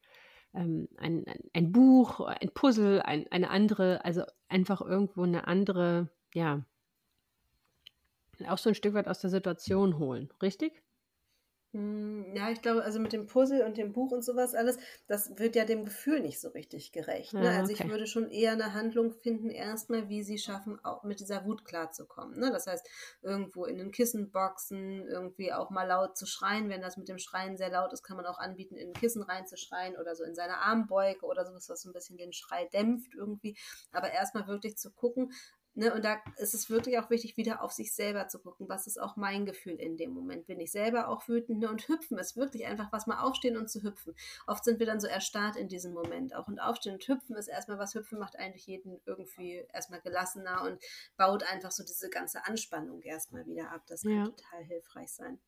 ähm, 0.54 0.88
ein, 0.96 1.24
ein 1.52 1.72
Buch, 1.72 2.20
ein 2.20 2.50
Puzzle, 2.52 3.02
ein, 3.02 3.26
eine 3.30 3.50
andere, 3.50 4.04
also 4.04 4.24
einfach 4.48 4.80
irgendwo 4.80 5.22
eine 5.22 5.46
andere, 5.46 6.10
ja, 6.34 6.64
auch 8.48 8.58
so 8.58 8.70
ein 8.70 8.74
Stück 8.74 8.94
weit 8.94 9.08
aus 9.08 9.20
der 9.20 9.30
Situation 9.30 9.98
holen, 9.98 10.32
richtig? 10.42 10.82
Hm, 11.72 12.34
ja, 12.34 12.50
ich 12.50 12.62
glaube, 12.62 12.82
also 12.82 12.98
mit 12.98 13.12
dem 13.12 13.28
Puzzle 13.28 13.64
und 13.64 13.76
dem 13.76 13.92
Buch 13.92 14.10
und 14.10 14.24
sowas 14.24 14.56
alles, 14.56 14.76
das 15.06 15.38
wird 15.38 15.54
ja 15.54 15.64
dem 15.64 15.84
Gefühl 15.84 16.18
nicht 16.20 16.40
so 16.40 16.48
richtig 16.48 16.90
gerecht. 16.90 17.32
Ne? 17.32 17.48
Also 17.48 17.72
ich 17.72 17.88
würde 17.88 18.08
schon 18.08 18.28
eher 18.28 18.52
eine 18.52 18.74
Handlung 18.74 19.12
finden, 19.12 19.50
erstmal, 19.50 20.08
wie 20.08 20.24
sie 20.24 20.38
schaffen, 20.38 20.84
auch 20.84 21.04
mit 21.04 21.20
dieser 21.20 21.44
Wut 21.44 21.64
klarzukommen. 21.64 22.40
Ne? 22.40 22.50
Das 22.50 22.66
heißt, 22.66 22.88
irgendwo 23.22 23.66
in 23.66 23.78
den 23.78 23.92
Kissen 23.92 24.32
boxen, 24.32 25.06
irgendwie 25.06 25.52
auch 25.52 25.70
mal 25.70 25.86
laut 25.86 26.16
zu 26.16 26.26
schreien. 26.26 26.68
Wenn 26.68 26.82
das 26.82 26.96
mit 26.96 27.08
dem 27.08 27.18
Schreien 27.18 27.56
sehr 27.56 27.70
laut 27.70 27.92
ist, 27.92 28.02
kann 28.02 28.16
man 28.16 28.26
auch 28.26 28.38
anbieten, 28.38 28.74
in 28.74 28.88
ein 28.88 28.94
Kissen 28.94 29.22
reinzuschreien 29.22 29.96
oder 29.96 30.16
so 30.16 30.24
in 30.24 30.34
seine 30.34 30.58
Armbeuge 30.58 31.24
oder 31.24 31.46
sowas, 31.46 31.68
was 31.68 31.82
so 31.82 31.90
ein 31.90 31.92
bisschen 31.92 32.16
den 32.16 32.32
Schrei 32.32 32.64
dämpft 32.72 33.14
irgendwie. 33.14 33.56
Aber 33.92 34.10
erstmal 34.10 34.48
wirklich 34.48 34.76
zu 34.76 34.90
gucken, 34.90 35.32
Ne, 35.74 35.94
und 35.94 36.04
da 36.04 36.20
ist 36.36 36.52
es 36.52 36.68
wirklich 36.68 36.98
auch 36.98 37.10
wichtig, 37.10 37.36
wieder 37.36 37.62
auf 37.62 37.70
sich 37.70 37.94
selber 37.94 38.26
zu 38.26 38.40
gucken. 38.40 38.68
Was 38.68 38.88
ist 38.88 39.00
auch 39.00 39.16
mein 39.16 39.46
Gefühl 39.46 39.74
in 39.74 39.96
dem 39.96 40.10
Moment? 40.10 40.46
Bin 40.46 40.58
ich 40.58 40.72
selber 40.72 41.08
auch 41.08 41.28
wütend? 41.28 41.60
Ne? 41.60 41.70
Und 41.70 41.88
hüpfen 41.88 42.18
ist 42.18 42.36
wirklich 42.36 42.66
einfach 42.66 42.90
was 42.92 43.06
mal 43.06 43.20
aufstehen 43.20 43.56
und 43.56 43.70
zu 43.70 43.82
hüpfen. 43.82 44.14
Oft 44.48 44.64
sind 44.64 44.80
wir 44.80 44.86
dann 44.86 44.98
so 44.98 45.06
erstarrt 45.06 45.54
in 45.54 45.68
diesem 45.68 45.92
Moment 45.92 46.34
auch. 46.34 46.48
Und 46.48 46.58
aufstehen 46.58 46.94
und 46.94 47.06
hüpfen 47.06 47.36
ist 47.36 47.46
erstmal 47.46 47.78
was. 47.78 47.94
Hüpfen 47.94 48.18
macht 48.18 48.36
eigentlich 48.36 48.66
jeden 48.66 49.00
irgendwie 49.06 49.64
erstmal 49.72 50.00
gelassener 50.00 50.62
und 50.62 50.82
baut 51.16 51.44
einfach 51.44 51.70
so 51.70 51.84
diese 51.84 52.10
ganze 52.10 52.44
Anspannung 52.46 53.02
erstmal 53.02 53.46
wieder 53.46 53.70
ab. 53.70 53.82
Das 53.86 54.02
kann 54.02 54.12
ja. 54.12 54.24
total 54.24 54.64
hilfreich 54.64 55.12
sein. 55.12 55.40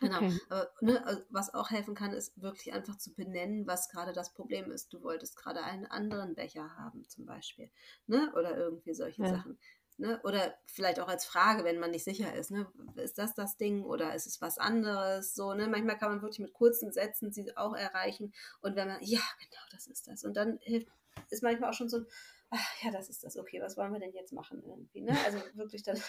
Genau. 0.00 0.16
Okay. 0.16 0.40
Aber 0.48 0.70
ne, 0.80 1.06
also 1.06 1.22
was 1.30 1.54
auch 1.54 1.70
helfen 1.70 1.94
kann, 1.94 2.12
ist 2.12 2.40
wirklich 2.40 2.72
einfach 2.72 2.96
zu 2.96 3.14
benennen, 3.14 3.66
was 3.66 3.88
gerade 3.88 4.12
das 4.12 4.32
Problem 4.32 4.70
ist. 4.70 4.92
Du 4.92 5.02
wolltest 5.02 5.36
gerade 5.36 5.62
einen 5.62 5.86
anderen 5.86 6.34
Becher 6.34 6.76
haben, 6.76 7.08
zum 7.08 7.26
Beispiel. 7.26 7.70
Ne? 8.06 8.32
Oder 8.34 8.56
irgendwie 8.56 8.94
solche 8.94 9.22
ja. 9.22 9.28
Sachen. 9.28 9.58
Ne? 9.96 10.20
Oder 10.24 10.58
vielleicht 10.66 10.98
auch 10.98 11.06
als 11.06 11.24
Frage, 11.24 11.62
wenn 11.62 11.78
man 11.78 11.92
nicht 11.92 12.02
sicher 12.02 12.34
ist, 12.34 12.50
ne? 12.50 12.66
ist 12.96 13.16
das 13.16 13.34
das 13.34 13.56
Ding 13.56 13.84
oder 13.84 14.14
ist 14.14 14.26
es 14.26 14.40
was 14.40 14.58
anderes? 14.58 15.34
So, 15.36 15.54
ne? 15.54 15.68
Manchmal 15.68 15.96
kann 15.96 16.10
man 16.10 16.20
wirklich 16.22 16.40
mit 16.40 16.52
kurzen 16.52 16.90
Sätzen 16.90 17.32
sie 17.32 17.56
auch 17.56 17.74
erreichen. 17.74 18.34
Und 18.60 18.74
wenn 18.74 18.88
man, 18.88 18.98
ja, 19.02 19.20
genau, 19.38 19.62
das 19.70 19.86
ist 19.86 20.08
das. 20.08 20.24
Und 20.24 20.34
dann 20.36 20.58
hilft, 20.62 20.88
ist 21.30 21.44
manchmal 21.44 21.70
auch 21.70 21.74
schon 21.74 21.88
so 21.88 21.98
ein, 21.98 22.06
ach 22.50 22.82
ja, 22.82 22.90
das 22.90 23.08
ist 23.08 23.22
das, 23.22 23.36
okay, 23.36 23.60
was 23.60 23.76
wollen 23.76 23.92
wir 23.92 24.00
denn 24.00 24.14
jetzt 24.14 24.32
machen 24.32 24.64
irgendwie? 24.64 25.02
Ne? 25.02 25.16
Also 25.24 25.38
wirklich 25.54 25.84
dann 25.84 26.00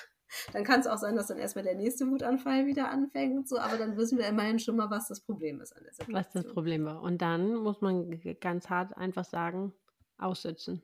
dann 0.53 0.63
kann 0.63 0.79
es 0.79 0.87
auch 0.87 0.97
sein, 0.97 1.15
dass 1.15 1.27
dann 1.27 1.37
erstmal 1.37 1.63
der 1.63 1.75
nächste 1.75 2.09
Wutanfall 2.09 2.65
wieder 2.65 2.89
anfängt 2.89 3.37
und 3.37 3.47
so, 3.47 3.59
aber 3.59 3.77
dann 3.77 3.97
wissen 3.97 4.17
wir 4.17 4.27
immerhin 4.27 4.59
schon 4.59 4.75
mal, 4.75 4.89
was 4.89 5.07
das 5.07 5.21
Problem 5.21 5.61
ist 5.61 5.75
an 5.75 5.83
der 5.83 5.93
Situation. 5.93 6.15
Was 6.15 6.31
das 6.31 6.53
Problem 6.53 6.85
war. 6.85 7.01
Und 7.01 7.21
dann 7.21 7.55
muss 7.55 7.81
man 7.81 8.19
ganz 8.39 8.69
hart 8.69 8.97
einfach 8.97 9.25
sagen, 9.25 9.73
aussitzen. 10.17 10.81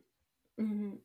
Mhm. 0.58 1.02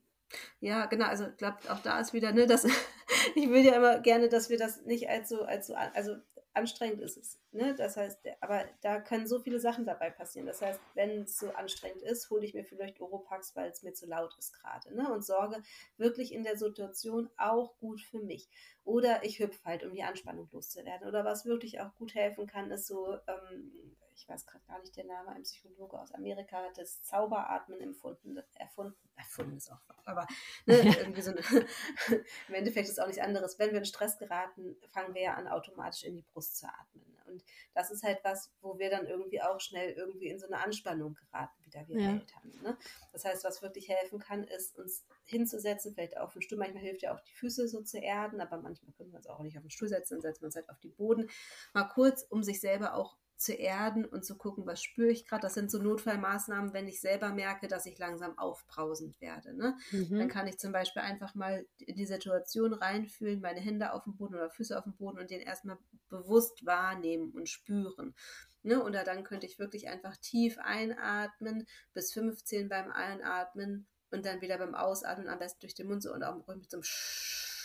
Ja, 0.61 0.87
genau, 0.87 1.07
also 1.07 1.27
ich 1.27 1.37
glaube, 1.37 1.59
auch 1.69 1.81
da 1.81 2.01
ist 2.01 2.13
wieder, 2.13 2.33
ne, 2.33 2.47
dass 2.47 2.65
ich 3.35 3.49
will 3.49 3.65
ja 3.65 3.77
immer 3.77 4.01
gerne, 4.01 4.29
dass 4.29 4.51
wir 4.51 4.59
das 4.59 4.83
nicht 4.85 5.09
als 5.09 5.29
so, 5.29 5.43
als 5.43 5.69
so, 5.69 5.75
also 5.75 6.17
anstrengend 6.57 7.01
ist 7.01 7.17
es. 7.17 7.41
Ne? 7.53 7.75
Das 7.75 7.97
heißt, 7.97 8.19
aber 8.41 8.65
da 8.81 9.01
können 9.01 9.27
so 9.27 9.39
viele 9.39 9.61
Sachen 9.61 9.85
dabei 9.85 10.11
passieren. 10.11 10.47
Das 10.47 10.63
heißt, 10.63 10.81
wenn 10.95 11.23
es 11.23 11.39
so 11.39 11.51
anstrengend 11.51 12.03
ist, 12.03 12.31
hole 12.31 12.45
ich 12.45 12.55
mir 12.55 12.65
vielleicht 12.65 13.01
Oropax, 13.01 13.55
weil 13.55 13.71
es 13.71 13.83
mir 13.83 13.93
zu 13.93 14.07
laut 14.07 14.35
ist 14.39 14.53
gerade. 14.53 14.95
Ne? 14.95 15.13
Und 15.13 15.25
sorge 15.25 15.63
wirklich 15.97 16.33
in 16.33 16.45
der 16.45 16.57
Situation 16.57 17.31
auch 17.37 17.77
gut 17.79 18.01
für 18.01 18.21
mich. 18.21 18.49
Oder 18.85 19.25
ich 19.25 19.39
hüpfe 19.39 19.65
halt, 19.65 19.85
um 19.85 19.93
die 19.93 20.03
Anspannung 20.03 20.49
loszuwerden. 20.53 21.07
Oder 21.07 21.25
was 21.25 21.45
wirklich 21.45 21.81
auch 21.81 21.95
gut 21.97 22.15
helfen 22.15 22.47
kann, 22.47 22.71
ist 22.71 22.87
so, 22.87 23.19
ähm, 23.27 23.97
ich 24.17 24.29
weiß 24.29 24.47
gerade 24.47 24.65
gar 24.67 24.81
nicht 24.81 24.97
der 24.97 25.05
Name, 25.05 25.31
ein 25.31 25.43
Psychologe 25.43 25.99
aus 25.99 26.13
Amerika 26.13 26.57
hat 26.57 26.79
das 26.79 27.03
Zauberatmen 27.03 27.81
empfunden, 27.81 28.37
erfunden, 28.55 28.97
erfunden 29.15 29.57
ist 29.59 29.71
auch, 29.71 29.81
aber 30.05 30.27
ne, 30.65 30.75
irgendwie 30.99 31.23
so 31.23 31.33
eine, 31.33 31.41
im 32.49 32.55
Endeffekt 32.55 32.89
ist 32.89 33.01
auch 33.01 33.07
nichts 33.07 33.23
anderes. 33.23 33.59
Wenn 33.59 33.71
wir 33.71 33.79
in 33.79 33.85
Stress 33.85 34.19
geraten, 34.19 34.77
fangen 34.89 35.15
wir 35.15 35.23
ja 35.23 35.35
an, 35.35 35.49
automatisch 35.49 36.05
in 36.05 36.17
die 36.17 36.23
Brust 36.23 36.57
zu 36.57 36.67
atmen. 36.67 37.17
Und 37.27 37.45
das 37.75 37.91
ist 37.91 38.03
halt 38.03 38.21
was, 38.23 38.53
wo 38.61 38.79
wir 38.79 38.91
dann 38.91 39.07
irgendwie 39.07 39.43
auch 39.43 39.61
schnell 39.61 39.93
irgendwie 39.93 40.29
in 40.29 40.39
so 40.39 40.47
eine 40.47 40.59
Anspannung 40.59 41.15
geraten, 41.15 41.65
wieder 41.65 41.87
wir 41.89 42.01
ja. 42.01 42.11
Eltern. 42.13 42.53
Ne? 42.63 42.79
Das 43.13 43.25
heißt, 43.25 43.45
was 43.45 43.63
wirklich 43.63 43.89
helfen 43.89 44.19
kann, 44.19 44.45
ist 44.45 44.79
uns 44.79 45.05
hinzusetzen, 45.25 45.95
vielleicht 45.95 46.17
auf 46.17 46.33
den 46.33 46.43
Stuhl. 46.43 46.59
Manchmal 46.59 46.83
hilft 46.83 47.03
ja 47.03 47.15
auch 47.15 47.21
die 47.21 47.35
Füße 47.35 47.69
so 47.69 47.83
zu 47.83 47.99
erden, 47.99 48.41
aber 48.41 48.59
manchmal 48.59 48.93
können 48.95 49.11
wir 49.11 49.17
uns 49.17 49.27
auch 49.27 49.41
nicht 49.41 49.57
auf 49.57 49.65
den 49.65 49.71
Stuhl 49.71 49.89
setzen, 49.89 50.15
dann 50.15 50.23
setzt 50.23 50.41
man 50.41 50.49
es 50.49 50.57
halt 50.57 50.69
auf 50.71 50.79
den 50.79 50.95
Boden. 50.95 51.29
Mal 51.75 51.85
kurz, 51.85 52.23
um 52.23 52.43
sich 52.43 52.61
selber 52.61 52.95
auch 52.95 53.17
zu 53.37 53.53
erden 53.53 54.05
und 54.05 54.25
zu 54.25 54.37
gucken, 54.37 54.67
was 54.67 54.83
spüre 54.83 55.11
ich 55.11 55.27
gerade. 55.27 55.43
Das 55.43 55.55
sind 55.55 55.71
so 55.71 55.79
Notfallmaßnahmen, 55.79 56.73
wenn 56.73 56.89
ich 56.89 57.01
selber 57.01 57.31
merke, 57.31 57.69
dass 57.69 57.87
ich 57.87 57.99
langsam 57.99 58.39
aufbrausend 58.39 59.21
werde. 59.21 59.55
Ne? 59.55 59.77
Mhm. 59.91 60.19
Dann 60.19 60.29
kann 60.29 60.47
ich 60.47 60.59
zum 60.59 60.73
Beispiel 60.73 61.03
einfach 61.03 61.35
mal 61.35 61.67
in 61.79 61.97
die 61.97 62.07
Situation 62.07 62.73
reinfühlen, 62.73 63.41
meine 63.41 63.61
Hände 63.61 63.93
auf 63.93 64.05
dem 64.05 64.17
Boden 64.17 64.35
oder 64.35 64.51
Füße 64.51 64.77
auf 64.77 64.85
dem 64.85 64.95
Boden 64.95 65.19
und 65.19 65.31
den 65.31 65.41
erstmal 65.41 65.79
bewusst 66.09 66.65
wahrnehmen 66.65 67.33
und 67.33 67.49
spüren. 67.49 68.15
Ne? 68.63 68.83
Oder 68.83 69.05
dann 69.05 69.23
könnte 69.23 69.47
ich 69.47 69.59
wirklich 69.59 69.89
einfach 69.89 70.17
tief 70.17 70.59
einatmen, 70.59 71.67
bis 71.93 72.13
15 72.15 72.69
beim 72.69 72.91
Einatmen 72.91 73.87
und 74.11 74.25
dann 74.25 74.41
wieder 74.41 74.57
beim 74.59 74.75
Ausatmen, 74.75 75.29
am 75.29 75.39
besten 75.39 75.61
durch 75.61 75.75
den 75.75 75.89
Mund 75.89 76.03
so 76.03 76.13
und 76.13 76.23
auch 76.23 76.37
mit 76.47 76.71
so 76.71 76.79
einem 76.79 76.85
Sch 76.85 77.56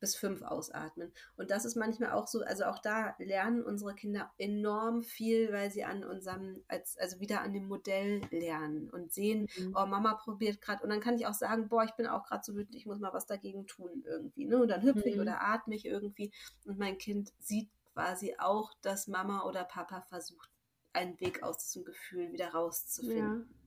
bis 0.00 0.16
fünf 0.16 0.42
ausatmen. 0.42 1.12
Und 1.36 1.50
das 1.50 1.64
ist 1.64 1.76
manchmal 1.76 2.12
auch 2.12 2.26
so, 2.26 2.42
also 2.42 2.64
auch 2.64 2.78
da 2.78 3.14
lernen 3.18 3.62
unsere 3.62 3.94
Kinder 3.94 4.32
enorm 4.38 5.02
viel, 5.02 5.52
weil 5.52 5.70
sie 5.70 5.84
an 5.84 6.04
unserem, 6.04 6.64
als, 6.66 6.96
also 6.98 7.20
wieder 7.20 7.42
an 7.42 7.52
dem 7.52 7.68
Modell 7.68 8.22
lernen 8.30 8.90
und 8.90 9.12
sehen, 9.12 9.48
mhm. 9.56 9.76
oh, 9.76 9.86
Mama 9.86 10.14
probiert 10.14 10.60
gerade. 10.60 10.82
Und 10.82 10.90
dann 10.90 11.00
kann 11.00 11.16
ich 11.16 11.26
auch 11.26 11.34
sagen, 11.34 11.68
boah, 11.68 11.84
ich 11.84 11.92
bin 11.92 12.06
auch 12.06 12.24
gerade 12.24 12.42
so 12.42 12.54
wütend, 12.56 12.74
ich 12.74 12.86
muss 12.86 12.98
mal 12.98 13.12
was 13.12 13.26
dagegen 13.26 13.66
tun 13.66 14.02
irgendwie. 14.06 14.46
Ne? 14.46 14.60
Und 14.60 14.68
dann 14.68 14.82
hüpfe 14.82 15.00
mhm. 15.00 15.14
ich 15.14 15.20
oder 15.20 15.42
atme 15.42 15.74
ich 15.74 15.84
irgendwie. 15.84 16.32
Und 16.64 16.78
mein 16.78 16.98
Kind 16.98 17.32
sieht 17.38 17.70
quasi 17.92 18.34
auch, 18.38 18.72
dass 18.80 19.06
Mama 19.06 19.44
oder 19.44 19.64
Papa 19.64 20.00
versucht, 20.02 20.50
einen 20.92 21.20
Weg 21.20 21.42
aus 21.42 21.58
diesem 21.58 21.84
Gefühl 21.84 22.32
wieder 22.32 22.48
rauszufinden. 22.52 23.48
Ja. 23.48 23.59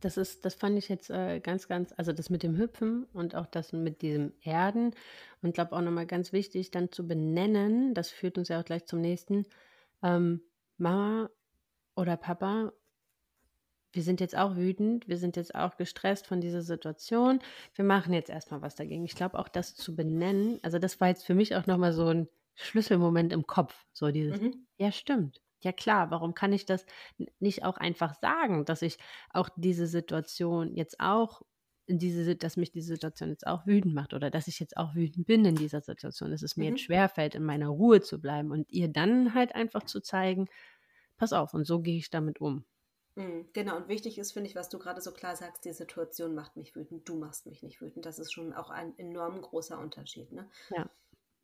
Das 0.00 0.16
ist, 0.16 0.44
das 0.44 0.54
fand 0.54 0.78
ich 0.78 0.88
jetzt 0.88 1.10
äh, 1.10 1.40
ganz, 1.40 1.68
ganz, 1.68 1.94
also 1.96 2.12
das 2.12 2.28
mit 2.30 2.42
dem 2.42 2.56
Hüpfen 2.56 3.04
und 3.12 3.34
auch 3.34 3.46
das 3.46 3.72
mit 3.72 4.02
diesem 4.02 4.32
Erden 4.42 4.94
und 5.42 5.54
glaube 5.54 5.74
auch 5.74 5.80
nochmal 5.80 6.06
ganz 6.06 6.32
wichtig, 6.32 6.70
dann 6.70 6.92
zu 6.92 7.06
benennen, 7.06 7.94
das 7.94 8.10
führt 8.10 8.36
uns 8.36 8.48
ja 8.48 8.60
auch 8.60 8.64
gleich 8.64 8.84
zum 8.84 9.00
nächsten, 9.00 9.46
ähm, 10.02 10.42
Mama 10.76 11.30
oder 11.94 12.16
Papa, 12.18 12.72
wir 13.92 14.02
sind 14.02 14.20
jetzt 14.20 14.36
auch 14.36 14.56
wütend, 14.56 15.08
wir 15.08 15.16
sind 15.16 15.36
jetzt 15.36 15.54
auch 15.54 15.76
gestresst 15.78 16.26
von 16.26 16.40
dieser 16.40 16.60
Situation, 16.60 17.40
wir 17.74 17.84
machen 17.84 18.12
jetzt 18.12 18.28
erstmal 18.28 18.60
was 18.60 18.74
dagegen. 18.74 19.04
Ich 19.06 19.14
glaube 19.16 19.38
auch 19.38 19.48
das 19.48 19.74
zu 19.74 19.96
benennen, 19.96 20.58
also 20.62 20.78
das 20.78 21.00
war 21.00 21.08
jetzt 21.08 21.24
für 21.24 21.34
mich 21.34 21.56
auch 21.56 21.66
nochmal 21.66 21.94
so 21.94 22.08
ein 22.08 22.28
Schlüsselmoment 22.54 23.32
im 23.32 23.46
Kopf, 23.46 23.86
so 23.92 24.10
dieses, 24.10 24.40
mhm. 24.40 24.66
ja 24.76 24.92
stimmt, 24.92 25.40
ja 25.60 25.72
klar, 25.72 26.10
warum 26.10 26.34
kann 26.34 26.52
ich 26.52 26.66
das 26.66 26.84
nicht 27.40 27.64
auch 27.64 27.76
einfach 27.76 28.14
sagen, 28.14 28.64
dass 28.64 28.82
ich 28.82 28.98
auch 29.30 29.48
diese 29.56 29.86
Situation 29.86 30.74
jetzt 30.74 31.00
auch 31.00 31.42
diese, 31.88 32.34
dass 32.34 32.56
mich 32.56 32.72
diese 32.72 32.94
Situation 32.94 33.28
jetzt 33.28 33.46
auch 33.46 33.66
wütend 33.66 33.94
macht 33.94 34.12
oder 34.12 34.30
dass 34.30 34.48
ich 34.48 34.58
jetzt 34.58 34.76
auch 34.76 34.94
wütend 34.94 35.26
bin 35.26 35.44
in 35.44 35.54
dieser 35.54 35.80
Situation, 35.80 36.30
dass 36.30 36.42
es 36.42 36.56
mir 36.56 36.64
mhm. 36.64 36.76
jetzt 36.76 36.84
schwerfällt, 36.84 37.34
in 37.34 37.44
meiner 37.44 37.68
Ruhe 37.68 38.00
zu 38.00 38.20
bleiben 38.20 38.50
und 38.50 38.70
ihr 38.70 38.88
dann 38.88 39.34
halt 39.34 39.54
einfach 39.54 39.84
zu 39.84 40.00
zeigen, 40.00 40.48
pass 41.16 41.32
auf, 41.32 41.54
und 41.54 41.64
so 41.64 41.80
gehe 41.80 41.98
ich 41.98 42.10
damit 42.10 42.40
um. 42.40 42.64
Mhm, 43.14 43.48
genau, 43.52 43.76
und 43.76 43.88
wichtig 43.88 44.18
ist, 44.18 44.32
finde 44.32 44.50
ich, 44.50 44.56
was 44.56 44.68
du 44.68 44.78
gerade 44.78 45.00
so 45.00 45.12
klar 45.12 45.36
sagst, 45.36 45.64
die 45.64 45.72
Situation 45.72 46.34
macht 46.34 46.56
mich 46.56 46.74
wütend, 46.76 47.08
du 47.08 47.16
machst 47.16 47.46
mich 47.46 47.62
nicht 47.62 47.80
wütend. 47.80 48.04
Das 48.04 48.18
ist 48.18 48.32
schon 48.32 48.52
auch 48.52 48.70
ein 48.70 48.98
enorm 48.98 49.40
großer 49.40 49.78
Unterschied. 49.78 50.32
Ne? 50.32 50.50
Ja, 50.70 50.90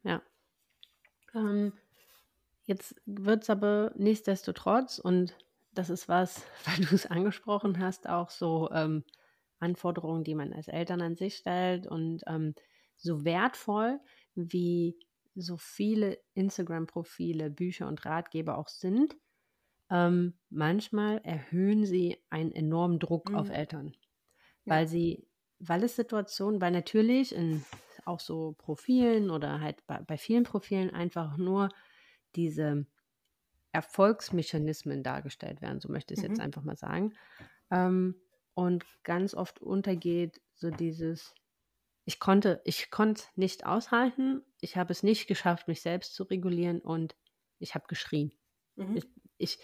ja. 0.02 0.22
Ähm, 1.34 1.72
Jetzt 2.64 2.94
wird 3.06 3.42
es 3.42 3.50
aber 3.50 3.92
nichtsdestotrotz, 3.96 4.98
und 4.98 5.36
das 5.72 5.90
ist 5.90 6.08
was, 6.08 6.44
weil 6.64 6.84
du 6.84 6.94
es 6.94 7.06
angesprochen 7.06 7.78
hast, 7.78 8.08
auch 8.08 8.30
so 8.30 8.70
ähm, 8.72 9.04
Anforderungen, 9.58 10.24
die 10.24 10.34
man 10.34 10.52
als 10.52 10.68
Eltern 10.68 11.00
an 11.02 11.16
sich 11.16 11.36
stellt 11.36 11.86
und 11.86 12.22
ähm, 12.26 12.54
so 12.96 13.24
wertvoll, 13.24 14.00
wie 14.34 14.96
so 15.34 15.56
viele 15.56 16.18
Instagram-Profile, 16.34 17.50
Bücher 17.50 17.88
und 17.88 18.04
Ratgeber 18.04 18.58
auch 18.58 18.68
sind, 18.68 19.16
ähm, 19.90 20.34
manchmal 20.50 21.18
erhöhen 21.24 21.84
sie 21.84 22.18
einen 22.30 22.52
enormen 22.52 22.98
Druck 22.98 23.30
mhm. 23.30 23.36
auf 23.36 23.50
Eltern, 23.50 23.94
weil 24.64 24.84
ja. 24.84 24.88
sie, 24.88 25.26
weil 25.58 25.84
es 25.84 25.96
Situationen, 25.96 26.60
weil 26.60 26.72
natürlich 26.72 27.34
in 27.34 27.64
auch 28.04 28.20
so 28.20 28.54
Profilen 28.58 29.30
oder 29.30 29.60
halt 29.60 29.86
bei, 29.86 30.00
bei 30.00 30.16
vielen 30.16 30.44
Profilen 30.44 30.90
einfach 30.90 31.36
nur 31.36 31.68
diese 32.36 32.86
Erfolgsmechanismen 33.72 35.02
dargestellt 35.02 35.62
werden, 35.62 35.80
so 35.80 35.90
möchte 35.90 36.14
ich 36.14 36.20
es 36.20 36.24
mhm. 36.24 36.30
jetzt 36.30 36.40
einfach 36.40 36.62
mal 36.62 36.76
sagen. 36.76 37.14
Ähm, 37.70 38.16
und 38.54 38.84
ganz 39.02 39.34
oft 39.34 39.60
untergeht 39.60 40.40
so 40.54 40.70
dieses, 40.70 41.34
ich 42.04 42.20
konnte, 42.20 42.60
ich 42.64 42.90
konnte 42.90 43.24
nicht 43.34 43.64
aushalten, 43.64 44.42
ich 44.60 44.76
habe 44.76 44.92
es 44.92 45.02
nicht 45.02 45.26
geschafft, 45.26 45.68
mich 45.68 45.80
selbst 45.80 46.14
zu 46.14 46.24
regulieren 46.24 46.80
und 46.80 47.16
ich 47.58 47.74
habe 47.74 47.86
geschrien. 47.88 48.32
Mhm. 48.76 48.96
Ich, 48.96 49.06
ich, 49.38 49.58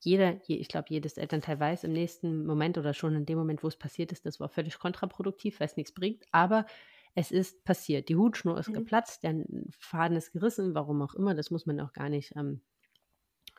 jeder, 0.00 0.38
ich 0.46 0.68
glaube, 0.68 0.88
jedes 0.90 1.16
Elternteil 1.16 1.58
weiß 1.58 1.84
im 1.84 1.92
nächsten 1.92 2.44
Moment 2.44 2.76
oder 2.76 2.92
schon 2.92 3.14
in 3.14 3.24
dem 3.24 3.38
Moment, 3.38 3.62
wo 3.62 3.68
es 3.68 3.76
passiert 3.76 4.12
ist, 4.12 4.26
das 4.26 4.40
war 4.40 4.50
völlig 4.50 4.78
kontraproduktiv, 4.78 5.60
weil 5.60 5.66
es 5.66 5.76
nichts 5.76 5.92
bringt, 5.92 6.24
aber 6.30 6.66
es 7.14 7.30
ist 7.30 7.64
passiert. 7.64 8.08
Die 8.08 8.16
Hutschnur 8.16 8.58
ist 8.58 8.68
mhm. 8.68 8.74
geplatzt, 8.74 9.22
der 9.22 9.44
Faden 9.78 10.16
ist 10.16 10.32
gerissen, 10.32 10.74
warum 10.74 11.02
auch 11.02 11.14
immer, 11.14 11.34
das 11.34 11.50
muss 11.50 11.66
man 11.66 11.80
auch 11.80 11.92
gar 11.92 12.08
nicht, 12.08 12.34
ähm, 12.36 12.60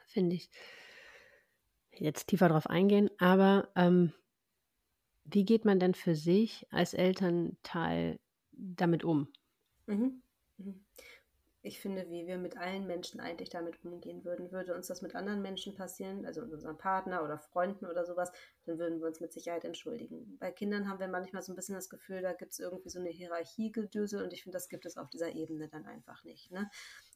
finde 0.07 0.35
ich, 0.35 0.49
jetzt 1.91 2.27
tiefer 2.27 2.49
drauf 2.49 2.67
eingehen. 2.67 3.09
Aber 3.17 3.69
ähm, 3.75 4.13
wie 5.23 5.45
geht 5.45 5.65
man 5.65 5.79
denn 5.79 5.93
für 5.93 6.15
sich 6.15 6.67
als 6.69 6.93
Elternteil 6.93 8.19
damit 8.51 9.03
um? 9.03 9.29
Mhm. 9.87 10.21
Ich 11.65 11.79
finde, 11.79 12.11
wie 12.11 12.27
wir 12.27 12.37
mit 12.37 12.57
allen 12.57 12.85
Menschen 12.85 13.19
eigentlich 13.19 13.49
damit 13.49 13.83
umgehen 13.83 14.23
würden. 14.23 14.51
Würde 14.51 14.75
uns 14.75 14.85
das 14.85 15.01
mit 15.01 15.15
anderen 15.15 15.41
Menschen 15.41 15.73
passieren, 15.73 16.23
also 16.23 16.41
mit 16.41 16.53
unserem 16.53 16.77
Partner 16.77 17.23
oder 17.23 17.39
Freunden 17.39 17.87
oder 17.87 18.05
sowas, 18.05 18.31
dann 18.65 18.77
würden 18.77 18.99
wir 18.99 19.07
uns 19.07 19.19
mit 19.19 19.33
Sicherheit 19.33 19.65
entschuldigen. 19.65 20.37
Bei 20.39 20.51
Kindern 20.51 20.87
haben 20.87 20.99
wir 20.99 21.07
manchmal 21.07 21.41
so 21.41 21.51
ein 21.51 21.55
bisschen 21.55 21.73
das 21.73 21.89
Gefühl, 21.89 22.21
da 22.21 22.33
gibt 22.33 22.51
es 22.51 22.59
irgendwie 22.59 22.89
so 22.89 22.99
eine 22.99 23.09
Hierarchiegedösel 23.09 24.23
und 24.23 24.31
ich 24.31 24.43
finde, 24.43 24.57
das 24.57 24.69
gibt 24.69 24.85
es 24.85 24.95
auf 24.95 25.09
dieser 25.09 25.33
Ebene 25.33 25.67
dann 25.67 25.87
einfach 25.87 26.23
nicht. 26.23 26.51
Ne? 26.51 26.69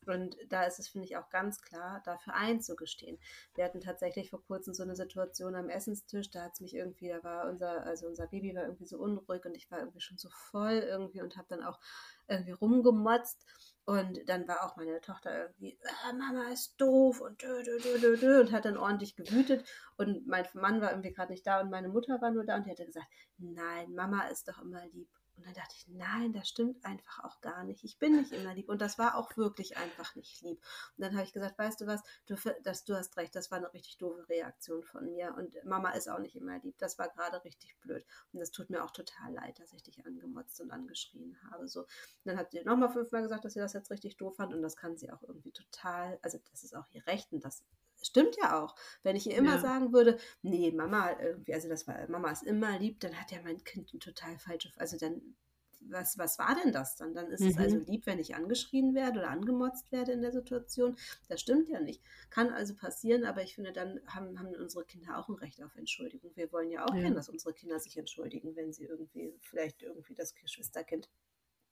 Und 0.07 0.35
da 0.47 0.63
ist 0.63 0.79
es, 0.79 0.89
finde 0.89 1.05
ich, 1.05 1.17
auch 1.17 1.29
ganz 1.29 1.61
klar, 1.61 2.01
dafür 2.03 2.33
einzugestehen. 2.33 3.19
Wir 3.53 3.65
hatten 3.65 3.81
tatsächlich 3.81 4.31
vor 4.31 4.43
kurzem 4.43 4.73
so 4.73 4.81
eine 4.81 4.95
Situation 4.95 5.53
am 5.53 5.69
Essenstisch, 5.69 6.31
da 6.31 6.45
hat 6.45 6.53
es 6.53 6.61
mich 6.61 6.73
irgendwie, 6.73 7.09
da 7.09 7.23
war 7.23 7.47
unser, 7.47 7.83
also 7.83 8.07
unser 8.07 8.25
Baby 8.25 8.55
war 8.55 8.63
irgendwie 8.63 8.87
so 8.87 8.97
unruhig 8.97 9.45
und 9.45 9.55
ich 9.55 9.69
war 9.69 9.77
irgendwie 9.77 10.01
schon 10.01 10.17
so 10.17 10.29
voll 10.29 10.83
irgendwie 10.87 11.21
und 11.21 11.37
habe 11.37 11.47
dann 11.49 11.63
auch 11.63 11.79
irgendwie 12.27 12.51
rumgemotzt. 12.51 13.45
Und 13.89 14.19
dann 14.29 14.47
war 14.47 14.63
auch 14.63 14.77
meine 14.77 15.01
Tochter 15.01 15.35
irgendwie, 15.35 15.75
ah, 16.03 16.13
Mama 16.13 16.51
ist 16.51 16.79
doof 16.79 17.21
und 17.21 17.41
dö, 17.41 17.63
dö, 17.63 17.79
dö, 17.79 18.17
dö, 18.17 18.41
und 18.41 18.51
hat 18.51 18.65
dann 18.65 18.77
ordentlich 18.77 19.15
gewütet. 19.15 19.67
Und 19.97 20.27
mein 20.27 20.45
Mann 20.53 20.79
war 20.79 20.91
irgendwie 20.91 21.11
gerade 21.11 21.31
nicht 21.31 21.47
da 21.47 21.59
und 21.59 21.71
meine 21.71 21.89
Mutter 21.89 22.21
war 22.21 22.29
nur 22.29 22.45
da 22.45 22.57
und 22.57 22.67
die 22.67 22.69
hatte 22.69 22.85
gesagt, 22.85 23.07
nein, 23.39 23.91
Mama 23.95 24.27
ist 24.27 24.47
doch 24.47 24.61
immer 24.61 24.85
lieb. 24.93 25.09
Und 25.39 25.45
dann 25.45 25.53
dachte 25.53 25.73
ich, 25.77 25.87
nein, 25.87 26.33
das 26.33 26.49
stimmt 26.49 26.83
einfach 26.83 27.23
auch 27.23 27.39
gar 27.39 27.63
nicht. 27.63 27.85
Ich 27.85 27.97
bin 27.97 28.17
nicht 28.17 28.33
immer 28.33 28.53
lieb. 28.53 28.67
Und 28.67 28.81
das 28.81 28.99
war 28.99 29.15
auch 29.15 29.37
wirklich 29.37 29.77
einfach 29.77 30.13
nicht 30.15 30.41
lieb. 30.41 30.61
Und 30.97 31.05
dann 31.05 31.13
habe 31.13 31.23
ich 31.23 31.31
gesagt, 31.31 31.57
weißt 31.57 31.79
du 31.79 31.87
was, 31.87 32.03
du, 32.25 32.35
das, 32.63 32.83
du 32.83 32.93
hast 32.93 33.15
recht, 33.15 33.33
das 33.35 33.49
war 33.49 33.57
eine 33.57 33.71
richtig 33.73 33.97
doofe 33.97 34.27
Reaktion 34.27 34.83
von 34.83 35.09
mir. 35.09 35.33
Und 35.37 35.53
Mama 35.63 35.91
ist 35.91 36.09
auch 36.09 36.19
nicht 36.19 36.35
immer 36.35 36.59
lieb. 36.59 36.77
Das 36.77 36.99
war 36.99 37.07
gerade 37.07 37.41
richtig 37.45 37.77
blöd. 37.79 38.05
Und 38.33 38.41
das 38.41 38.51
tut 38.51 38.69
mir 38.69 38.83
auch 38.83 38.91
total 38.91 39.33
leid, 39.33 39.59
dass 39.59 39.71
ich 39.71 39.83
dich 39.83 40.05
angemotzt 40.05 40.59
und 40.59 40.71
angeschrien 40.71 41.37
habe. 41.49 41.69
So. 41.69 41.83
Und 41.83 41.87
dann 42.25 42.37
hat 42.37 42.51
sie 42.51 42.61
nochmal 42.65 42.89
fünfmal 42.89 43.21
gesagt, 43.21 43.45
dass 43.45 43.53
sie 43.53 43.59
das 43.59 43.71
jetzt 43.71 43.91
richtig 43.91 44.17
doof 44.17 44.35
fand. 44.35 44.53
Und 44.53 44.61
das 44.61 44.75
kann 44.75 44.97
sie 44.97 45.09
auch 45.09 45.23
irgendwie 45.23 45.53
total, 45.53 46.19
also 46.21 46.37
das 46.51 46.63
ist 46.63 46.75
auch 46.75 46.87
ihr 46.91 47.07
Recht 47.07 47.31
und 47.31 47.45
das 47.45 47.63
stimmt 48.01 48.35
ja 48.37 48.61
auch. 48.61 48.75
Wenn 49.03 49.15
ich 49.15 49.27
ihr 49.27 49.37
immer 49.37 49.55
ja. 49.55 49.59
sagen 49.59 49.93
würde, 49.93 50.17
nee, 50.41 50.71
Mama 50.71 51.19
irgendwie, 51.19 51.53
also 51.53 51.69
das 51.69 51.87
war, 51.87 52.09
Mama 52.09 52.31
ist 52.31 52.43
immer 52.43 52.77
lieb, 52.79 52.99
dann 52.99 53.19
hat 53.19 53.31
ja 53.31 53.39
mein 53.43 53.63
Kind 53.63 53.93
ein 53.93 53.99
total 53.99 54.37
falsches, 54.37 54.77
also 54.77 54.97
dann, 54.97 55.35
was, 55.81 56.17
was 56.17 56.37
war 56.37 56.55
denn 56.61 56.73
das 56.73 56.97
dann? 56.97 57.13
Dann 57.13 57.31
ist 57.31 57.39
mhm. 57.41 57.47
es 57.47 57.57
also 57.57 57.77
mhm. 57.77 57.85
lieb, 57.85 58.05
wenn 58.05 58.19
ich 58.19 58.35
angeschrien 58.35 58.95
werde 58.95 59.19
oder 59.19 59.29
angemotzt 59.29 59.91
werde 59.91 60.11
in 60.11 60.21
der 60.21 60.33
Situation. 60.33 60.97
Das 61.29 61.39
stimmt 61.39 61.69
ja 61.69 61.79
nicht. 61.79 62.01
Kann 62.29 62.49
also 62.49 62.75
passieren, 62.75 63.23
aber 63.23 63.43
ich 63.43 63.55
finde, 63.55 63.71
dann 63.71 64.01
haben, 64.07 64.37
haben 64.39 64.53
unsere 64.55 64.83
Kinder 64.83 65.17
auch 65.17 65.29
ein 65.29 65.35
Recht 65.35 65.63
auf 65.63 65.75
Entschuldigung. 65.75 66.31
Wir 66.35 66.51
wollen 66.51 66.69
ja 66.69 66.85
auch 66.85 66.93
ja. 66.93 67.01
gerne, 67.01 67.15
dass 67.15 67.29
unsere 67.29 67.53
Kinder 67.53 67.79
sich 67.79 67.97
entschuldigen, 67.97 68.55
wenn 68.55 68.73
sie 68.73 68.85
irgendwie, 68.85 69.33
vielleicht 69.41 69.81
irgendwie 69.81 70.15
das 70.15 70.35
Geschwisterkind 70.35 71.09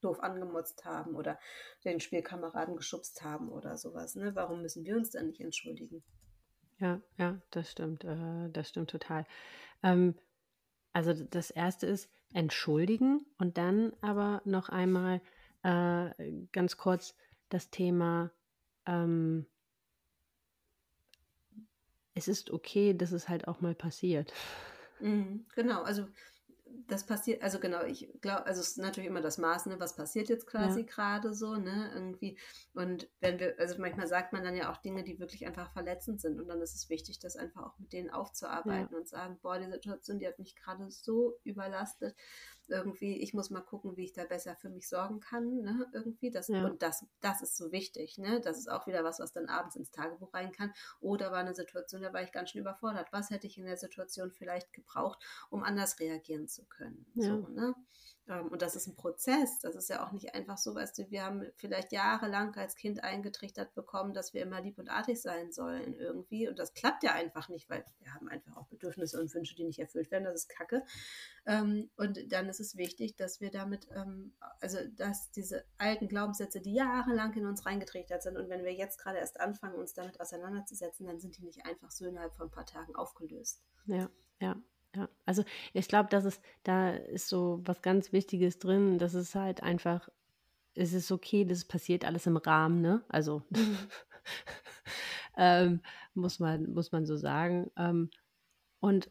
doof 0.07 0.23
angemotzt 0.23 0.85
haben 0.85 1.15
oder 1.15 1.39
den 1.83 1.99
Spielkameraden 1.99 2.75
geschubst 2.75 3.23
haben 3.23 3.49
oder 3.49 3.77
sowas. 3.77 4.15
Ne? 4.15 4.35
Warum 4.35 4.61
müssen 4.61 4.85
wir 4.85 4.95
uns 4.95 5.11
dann 5.11 5.27
nicht 5.27 5.41
entschuldigen? 5.41 6.03
Ja, 6.79 7.01
ja, 7.17 7.41
das 7.51 7.71
stimmt. 7.71 8.03
Äh, 8.03 8.49
das 8.51 8.69
stimmt 8.69 8.89
total. 8.89 9.25
Ähm, 9.83 10.15
also 10.93 11.13
das 11.13 11.51
erste 11.51 11.87
ist 11.87 12.09
entschuldigen 12.33 13.25
und 13.37 13.57
dann 13.57 13.93
aber 14.01 14.41
noch 14.45 14.69
einmal 14.69 15.21
äh, 15.63 16.09
ganz 16.51 16.77
kurz 16.77 17.15
das 17.49 17.69
Thema, 17.69 18.31
ähm, 18.85 19.45
es 22.13 22.27
ist 22.27 22.51
okay, 22.51 22.93
dass 22.93 23.11
es 23.11 23.29
halt 23.29 23.47
auch 23.47 23.61
mal 23.61 23.75
passiert. 23.75 24.33
Mhm, 24.99 25.45
genau, 25.53 25.83
also 25.83 26.07
das 26.87 27.05
passiert, 27.05 27.43
also 27.43 27.59
genau, 27.59 27.83
ich 27.83 28.09
glaube, 28.21 28.45
also 28.45 28.61
es 28.61 28.69
ist 28.69 28.77
natürlich 28.77 29.09
immer 29.09 29.21
das 29.21 29.37
Maß, 29.37 29.65
ne, 29.65 29.79
was 29.79 29.95
passiert 29.95 30.29
jetzt 30.29 30.47
quasi 30.47 30.81
ja. 30.81 30.85
gerade 30.85 31.33
so, 31.33 31.55
ne, 31.55 31.91
irgendwie. 31.93 32.37
Und 32.73 33.09
wenn 33.19 33.39
wir, 33.39 33.55
also 33.59 33.75
manchmal 33.79 34.07
sagt 34.07 34.33
man 34.33 34.43
dann 34.43 34.55
ja 34.55 34.71
auch 34.71 34.77
Dinge, 34.77 35.03
die 35.03 35.19
wirklich 35.19 35.45
einfach 35.45 35.71
verletzend 35.71 36.21
sind. 36.21 36.39
Und 36.39 36.47
dann 36.47 36.61
ist 36.61 36.75
es 36.75 36.89
wichtig, 36.89 37.19
das 37.19 37.35
einfach 37.35 37.63
auch 37.63 37.79
mit 37.79 37.93
denen 37.93 38.09
aufzuarbeiten 38.09 38.93
ja. 38.93 38.97
und 38.97 39.07
sagen, 39.07 39.37
boah, 39.41 39.59
die 39.59 39.69
Situation, 39.71 40.19
die 40.19 40.27
hat 40.27 40.39
mich 40.39 40.55
gerade 40.55 40.89
so 40.89 41.37
überlastet 41.43 42.15
irgendwie, 42.69 43.21
ich 43.21 43.33
muss 43.33 43.49
mal 43.49 43.61
gucken, 43.61 43.97
wie 43.97 44.05
ich 44.05 44.13
da 44.13 44.25
besser 44.25 44.55
für 44.55 44.69
mich 44.69 44.87
sorgen 44.89 45.19
kann, 45.19 45.61
ne, 45.61 45.87
irgendwie. 45.93 46.31
Das, 46.31 46.47
ja. 46.47 46.65
Und 46.65 46.81
das, 46.81 47.05
das 47.21 47.41
ist 47.41 47.57
so 47.57 47.71
wichtig, 47.71 48.17
ne? 48.17 48.41
Das 48.41 48.57
ist 48.57 48.69
auch 48.69 48.87
wieder 48.87 49.03
was, 49.03 49.19
was 49.19 49.33
dann 49.33 49.47
abends 49.47 49.75
ins 49.75 49.91
Tagebuch 49.91 50.33
rein 50.33 50.51
kann. 50.51 50.73
Oder 50.99 51.31
war 51.31 51.39
eine 51.39 51.55
Situation, 51.55 52.01
da 52.01 52.13
war 52.13 52.23
ich 52.23 52.31
ganz 52.31 52.51
schön 52.51 52.61
überfordert. 52.61 53.07
Was 53.11 53.29
hätte 53.29 53.47
ich 53.47 53.57
in 53.57 53.65
der 53.65 53.77
Situation 53.77 54.31
vielleicht 54.31 54.73
gebraucht, 54.73 55.23
um 55.49 55.63
anders 55.63 55.99
reagieren 55.99 56.47
zu 56.47 56.65
können? 56.65 57.05
Ja. 57.15 57.27
So, 57.27 57.47
ne? 57.47 57.75
Ähm, 58.29 58.47
und 58.47 58.61
das 58.61 58.75
ist 58.75 58.87
ein 58.87 58.95
Prozess. 58.95 59.59
Das 59.59 59.75
ist 59.75 59.89
ja 59.89 60.05
auch 60.05 60.11
nicht 60.11 60.35
einfach 60.35 60.57
so, 60.57 60.75
weißt 60.75 60.97
du, 60.97 61.09
wir 61.09 61.23
haben 61.23 61.45
vielleicht 61.55 61.91
jahrelang 61.91 62.55
als 62.55 62.75
Kind 62.75 63.03
eingetrichtert 63.03 63.73
bekommen, 63.73 64.13
dass 64.13 64.33
wir 64.33 64.41
immer 64.41 64.61
lieb 64.61 64.77
und 64.77 64.89
artig 64.89 65.21
sein 65.21 65.51
sollen 65.51 65.93
irgendwie. 65.95 66.47
Und 66.47 66.59
das 66.59 66.73
klappt 66.73 67.03
ja 67.03 67.13
einfach 67.13 67.49
nicht, 67.49 67.69
weil 67.69 67.85
wir 67.99 68.13
haben 68.13 68.27
einfach 68.27 68.57
auch 68.57 68.67
Bedürfnisse 68.67 69.19
und 69.19 69.33
Wünsche, 69.33 69.55
die 69.55 69.63
nicht 69.63 69.79
erfüllt 69.79 70.11
werden. 70.11 70.25
Das 70.25 70.35
ist 70.35 70.49
Kacke. 70.49 70.83
Ähm, 71.45 71.89
und 71.95 72.31
dann 72.31 72.49
ist 72.49 72.59
es 72.59 72.75
wichtig, 72.75 73.15
dass 73.15 73.39
wir 73.39 73.51
damit, 73.51 73.87
ähm, 73.95 74.33
also 74.59 74.79
dass 74.95 75.31
diese 75.31 75.63
alten 75.77 76.07
Glaubenssätze, 76.07 76.61
die 76.61 76.73
jahrelang 76.73 77.33
in 77.33 77.45
uns 77.45 77.65
reingetrichtert 77.65 78.23
sind, 78.23 78.37
und 78.37 78.49
wenn 78.49 78.63
wir 78.63 78.73
jetzt 78.73 78.97
gerade 78.97 79.17
erst 79.19 79.39
anfangen, 79.39 79.75
uns 79.75 79.93
damit 79.93 80.19
auseinanderzusetzen, 80.19 81.05
dann 81.05 81.19
sind 81.19 81.37
die 81.37 81.43
nicht 81.43 81.65
einfach 81.65 81.91
so 81.91 82.05
innerhalb 82.05 82.35
von 82.35 82.47
ein 82.47 82.51
paar 82.51 82.65
Tagen 82.65 82.95
aufgelöst. 82.95 83.61
Ja, 83.85 84.09
ja. 84.39 84.55
Ja, 84.95 85.09
also 85.25 85.43
ich 85.73 85.87
glaube, 85.87 86.09
dass 86.09 86.25
es, 86.25 86.41
da 86.63 86.91
ist 86.91 87.27
so 87.29 87.61
was 87.65 87.81
ganz 87.81 88.13
Wichtiges 88.13 88.59
drin, 88.59 88.97
dass 88.97 89.13
es 89.13 89.35
halt 89.35 89.61
einfach, 89.63 90.09
es 90.75 90.93
ist 90.93 91.11
okay, 91.11 91.45
das 91.45 91.65
passiert 91.65 92.05
alles 92.05 92.27
im 92.27 92.37
Rahmen, 92.37 92.81
ne? 92.81 93.03
Also 93.09 93.43
ähm, 95.37 95.81
muss 96.13 96.39
man, 96.39 96.71
muss 96.73 96.91
man 96.91 97.05
so 97.05 97.15
sagen. 97.17 97.71
Ähm, 97.77 98.09
und 98.79 99.09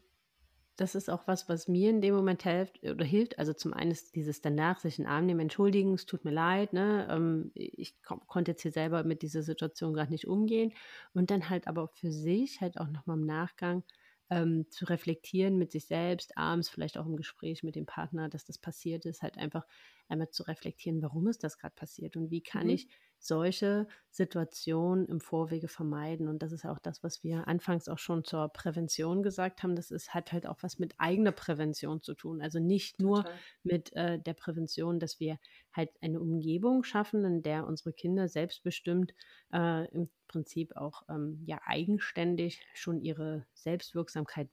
das 0.77 0.95
ist 0.95 1.09
auch 1.09 1.27
was, 1.27 1.49
was 1.49 1.67
mir 1.67 1.89
in 1.89 2.01
dem 2.01 2.15
Moment 2.15 2.43
hilft 2.43 2.83
oder 2.83 3.05
hilft. 3.05 3.39
Also 3.39 3.53
zum 3.53 3.73
einen 3.73 3.91
ist 3.91 4.15
dieses 4.15 4.41
danach 4.41 4.79
sich 4.79 4.99
in 4.99 5.05
den 5.05 5.11
Arm 5.11 5.25
nehmen, 5.25 5.41
entschuldigen, 5.41 5.93
es 5.95 6.05
tut 6.05 6.25
mir 6.25 6.31
leid, 6.31 6.73
ne? 6.73 7.07
Ähm, 7.11 7.51
ich 7.55 7.95
konnte 8.27 8.51
jetzt 8.51 8.63
hier 8.63 8.71
selber 8.73 9.03
mit 9.03 9.21
dieser 9.23 9.43
Situation 9.43 9.93
gerade 9.93 10.11
nicht 10.11 10.27
umgehen. 10.27 10.73
Und 11.13 11.31
dann 11.31 11.49
halt 11.49 11.67
aber 11.67 11.89
für 11.89 12.11
sich 12.11 12.61
halt 12.61 12.79
auch 12.79 12.89
nochmal 12.89 13.17
im 13.17 13.25
Nachgang 13.25 13.83
ähm, 14.29 14.65
zu 14.69 14.85
reflektieren 14.85 15.57
mit 15.57 15.71
sich 15.71 15.85
selbst, 15.85 16.37
abends 16.37 16.69
vielleicht 16.69 16.97
auch 16.97 17.05
im 17.05 17.15
Gespräch 17.15 17.63
mit 17.63 17.75
dem 17.75 17.85
Partner, 17.85 18.29
dass 18.29 18.45
das 18.45 18.57
passiert 18.57 19.05
ist, 19.05 19.21
halt 19.21 19.37
einfach 19.37 19.65
einmal 20.07 20.29
zu 20.29 20.43
reflektieren, 20.43 21.01
warum 21.01 21.27
ist 21.27 21.43
das 21.43 21.57
gerade 21.57 21.75
passiert 21.75 22.15
und 22.17 22.31
wie 22.31 22.41
kann 22.41 22.65
mhm. 22.67 22.73
ich 22.73 22.87
solche 23.19 23.87
Situationen 24.09 25.07
im 25.07 25.19
Vorwege 25.19 25.67
vermeiden. 25.67 26.27
Und 26.27 26.41
das 26.41 26.51
ist 26.51 26.65
auch 26.65 26.79
das, 26.79 27.03
was 27.03 27.23
wir 27.23 27.47
anfangs 27.47 27.87
auch 27.87 27.97
schon 27.97 28.23
zur 28.23 28.49
Prävention 28.49 29.23
gesagt 29.23 29.63
haben. 29.63 29.75
Das 29.75 29.91
ist, 29.91 30.13
hat 30.13 30.31
halt 30.31 30.47
auch 30.47 30.57
was 30.61 30.79
mit 30.79 30.95
eigener 30.97 31.31
Prävention 31.31 32.01
zu 32.01 32.13
tun. 32.13 32.41
Also 32.41 32.59
nicht 32.59 32.99
nur 32.99 33.23
Total. 33.23 33.39
mit 33.63 33.93
äh, 33.93 34.19
der 34.19 34.33
Prävention, 34.33 34.99
dass 34.99 35.19
wir 35.19 35.39
halt 35.71 35.91
eine 36.01 36.19
Umgebung 36.19 36.83
schaffen, 36.83 37.23
in 37.25 37.43
der 37.43 37.67
unsere 37.67 37.93
Kinder 37.93 38.27
selbstbestimmt 38.27 39.13
äh, 39.53 39.87
im 39.91 40.09
Prinzip 40.27 40.75
auch 40.75 41.03
ähm, 41.09 41.41
ja 41.45 41.59
eigenständig 41.65 42.65
schon 42.73 43.01
ihre 43.01 43.45
Selbstwirksamkeit 43.53 44.49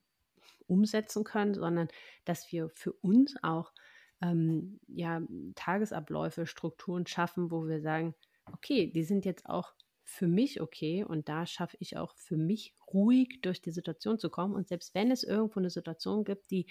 umsetzen 0.67 1.25
können, 1.25 1.55
sondern 1.55 1.89
dass 2.25 2.51
wir 2.53 2.69
für 2.71 2.93
uns 2.93 3.35
auch 3.43 3.73
ähm, 4.21 4.81
ja, 4.89 5.21
Tagesabläufe, 5.55 6.47
Strukturen 6.47 7.07
schaffen, 7.07 7.51
wo 7.51 7.67
wir 7.67 7.81
sagen, 7.81 8.15
okay, 8.53 8.91
die 8.91 9.05
sind 9.05 9.25
jetzt 9.25 9.47
auch 9.47 9.75
für 10.07 10.29
mich 10.29 10.61
okay 10.61 11.03
und 11.03 11.29
da 11.31 11.47
schaffe 11.47 11.79
ich 11.81 11.97
auch 11.97 12.15
für 12.15 12.37
mich 12.37 12.75
ruhig 12.93 13.41
durch 13.41 13.63
die 13.63 13.71
Situation 13.71 14.19
zu 14.19 14.29
kommen. 14.29 14.55
Und 14.55 14.69
selbst 14.69 14.95
wenn 14.95 15.11
es 15.11 15.25
irgendwo 15.25 15.61
eine 15.61 15.71
Situation 15.71 16.25
gibt, 16.25 16.51
die 16.51 16.67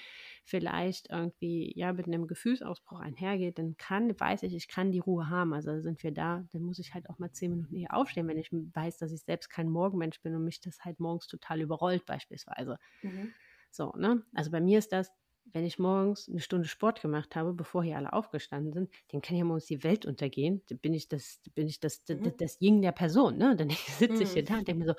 vielleicht 0.45 1.09
irgendwie 1.09 1.73
ja 1.75 1.91
mit 1.93 2.05
einem 2.05 2.27
Gefühlsausbruch 2.27 2.99
einhergeht, 2.99 3.57
dann 3.57 3.75
kann, 3.77 4.17
weiß 4.17 4.43
ich, 4.43 4.53
ich 4.53 4.67
kann 4.67 4.91
die 4.91 4.99
Ruhe 4.99 5.29
haben. 5.29 5.53
Also 5.53 5.81
sind 5.81 6.03
wir 6.03 6.11
da, 6.11 6.45
dann 6.51 6.61
muss 6.61 6.77
ich 6.79 6.93
halt 6.93 7.09
auch 7.09 7.17
mal 7.17 7.31
zehn 7.31 7.51
Minuten 7.51 7.75
eher 7.75 7.95
aufstehen, 7.95 8.27
wenn 8.27 8.37
ich 8.37 8.51
weiß, 8.51 8.97
dass 8.99 9.11
ich 9.11 9.21
selbst 9.21 9.49
kein 9.49 9.67
Morgenmensch 9.67 10.21
bin 10.21 10.35
und 10.35 10.43
mich 10.43 10.61
das 10.61 10.85
halt 10.85 10.99
morgens 10.99 11.27
total 11.27 11.59
überrollt, 11.61 12.05
beispielsweise. 12.05 12.77
Mhm. 13.01 13.33
So, 13.71 13.91
ne? 13.97 14.23
Also 14.33 14.51
bei 14.51 14.61
mir 14.61 14.77
ist 14.77 14.91
das, 14.91 15.11
wenn 15.45 15.65
ich 15.65 15.79
morgens 15.79 16.29
eine 16.29 16.39
Stunde 16.39 16.67
Sport 16.67 17.01
gemacht 17.01 17.35
habe, 17.35 17.53
bevor 17.53 17.83
hier 17.83 17.97
alle 17.97 18.13
aufgestanden 18.13 18.73
sind, 18.73 18.89
dann 19.09 19.21
kann 19.21 19.37
ja 19.37 19.43
morgens 19.43 19.65
die 19.65 19.83
Welt 19.83 20.05
untergehen. 20.05 20.61
Dann 20.69 20.79
bin 20.79 20.93
ich 20.93 21.07
das, 21.07 21.41
bin 21.53 21.67
ich 21.67 21.79
das, 21.79 22.01
mhm. 22.07 22.23
das, 22.23 22.33
das 22.37 22.61
Ying 22.61 22.81
der 22.81 22.91
Person, 22.91 23.37
ne? 23.37 23.55
Dann 23.55 23.69
sitze 23.99 24.15
mhm. 24.15 24.21
ich 24.21 24.31
hier 24.31 24.43
da 24.43 24.57
und 24.57 24.67
denke 24.67 24.79
mir 24.79 24.87
so, 24.87 24.95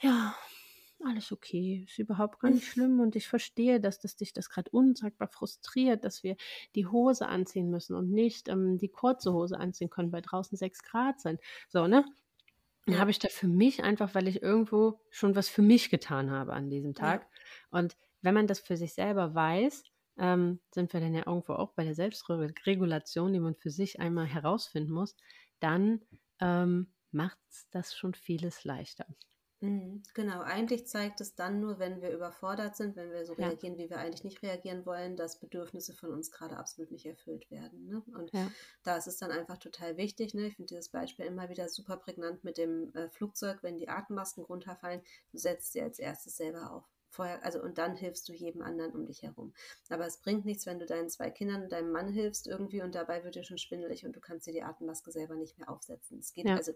ja, 0.00 0.34
alles 1.04 1.32
okay, 1.32 1.84
ist 1.86 1.98
überhaupt 1.98 2.40
gar 2.40 2.50
nicht 2.50 2.66
schlimm 2.66 3.00
und 3.00 3.16
ich 3.16 3.28
verstehe, 3.28 3.80
dass 3.80 3.98
das 3.98 4.16
dich 4.16 4.32
das 4.32 4.48
gerade 4.48 4.70
unsagbar 4.70 5.28
frustriert, 5.28 6.04
dass 6.04 6.22
wir 6.22 6.36
die 6.74 6.86
Hose 6.86 7.28
anziehen 7.28 7.70
müssen 7.70 7.94
und 7.94 8.10
nicht 8.10 8.48
ähm, 8.48 8.78
die 8.78 8.88
kurze 8.88 9.32
Hose 9.32 9.58
anziehen 9.58 9.90
können, 9.90 10.12
weil 10.12 10.22
draußen 10.22 10.56
sechs 10.56 10.82
Grad 10.82 11.20
sind. 11.20 11.40
So, 11.68 11.86
ne? 11.86 12.04
Dann 12.86 12.98
habe 12.98 13.10
ich 13.10 13.18
da 13.18 13.28
für 13.28 13.48
mich 13.48 13.82
einfach, 13.82 14.14
weil 14.14 14.28
ich 14.28 14.42
irgendwo 14.42 15.00
schon 15.10 15.34
was 15.34 15.48
für 15.48 15.62
mich 15.62 15.90
getan 15.90 16.30
habe 16.30 16.52
an 16.52 16.70
diesem 16.70 16.94
Tag. 16.94 17.22
Ja. 17.22 17.80
Und 17.80 17.96
wenn 18.26 18.34
man 18.34 18.48
das 18.48 18.58
für 18.58 18.76
sich 18.76 18.92
selber 18.92 19.36
weiß, 19.36 19.84
ähm, 20.18 20.58
sind 20.74 20.92
wir 20.92 20.98
dann 20.98 21.14
ja 21.14 21.22
irgendwo 21.26 21.52
auch 21.52 21.74
bei 21.74 21.84
der 21.84 21.94
Selbstregulation, 21.94 23.32
die 23.32 23.38
man 23.38 23.54
für 23.54 23.70
sich 23.70 24.00
einmal 24.00 24.26
herausfinden 24.26 24.90
muss, 24.92 25.14
dann 25.60 26.00
ähm, 26.40 26.92
macht 27.12 27.38
das 27.70 27.94
schon 27.94 28.14
vieles 28.14 28.64
leichter. 28.64 29.06
Mhm, 29.60 30.02
genau, 30.12 30.40
eigentlich 30.40 30.88
zeigt 30.88 31.20
es 31.20 31.36
dann 31.36 31.60
nur, 31.60 31.78
wenn 31.78 32.02
wir 32.02 32.10
überfordert 32.10 32.74
sind, 32.74 32.96
wenn 32.96 33.12
wir 33.12 33.24
so 33.24 33.34
ja. 33.36 33.46
reagieren, 33.46 33.78
wie 33.78 33.88
wir 33.88 33.98
eigentlich 33.98 34.24
nicht 34.24 34.42
reagieren 34.42 34.84
wollen, 34.84 35.16
dass 35.16 35.38
Bedürfnisse 35.38 35.94
von 35.94 36.10
uns 36.10 36.32
gerade 36.32 36.56
absolut 36.56 36.90
nicht 36.90 37.06
erfüllt 37.06 37.48
werden. 37.50 37.86
Ne? 37.86 38.02
Und 38.18 38.32
ja. 38.32 38.50
da 38.82 38.96
ist 38.96 39.06
es 39.06 39.18
dann 39.18 39.30
einfach 39.30 39.58
total 39.58 39.96
wichtig. 39.96 40.34
Ne? 40.34 40.48
Ich 40.48 40.56
finde 40.56 40.70
dieses 40.70 40.90
Beispiel 40.90 41.26
immer 41.26 41.48
wieder 41.48 41.68
super 41.68 41.96
prägnant 41.96 42.42
mit 42.42 42.58
dem 42.58 42.92
äh, 42.94 43.08
Flugzeug, 43.08 43.62
wenn 43.62 43.78
die 43.78 43.88
Atemmasken 43.88 44.44
runterfallen, 44.44 45.00
du 45.30 45.38
setzt 45.38 45.72
sie 45.72 45.80
als 45.80 46.00
erstes 46.00 46.36
selber 46.36 46.72
auf. 46.72 46.84
Vorher, 47.16 47.42
also 47.44 47.62
und 47.62 47.78
dann 47.78 47.96
hilfst 47.96 48.28
du 48.28 48.34
jedem 48.34 48.60
anderen 48.60 48.92
um 48.92 49.06
dich 49.06 49.22
herum. 49.22 49.54
Aber 49.88 50.06
es 50.06 50.18
bringt 50.18 50.44
nichts, 50.44 50.66
wenn 50.66 50.78
du 50.78 50.84
deinen 50.84 51.08
zwei 51.08 51.30
Kindern 51.30 51.62
und 51.62 51.72
deinem 51.72 51.90
Mann 51.90 52.08
hilfst 52.08 52.46
irgendwie 52.46 52.82
und 52.82 52.94
dabei 52.94 53.24
wird 53.24 53.36
dir 53.36 53.42
schon 53.42 53.56
schwindelig 53.56 54.04
und 54.04 54.14
du 54.14 54.20
kannst 54.20 54.46
dir 54.46 54.52
die 54.52 54.62
Atemmaske 54.62 55.10
selber 55.10 55.34
nicht 55.34 55.58
mehr 55.58 55.70
aufsetzen. 55.70 56.18
Es 56.18 56.34
geht 56.34 56.46
ja. 56.46 56.56
also 56.56 56.72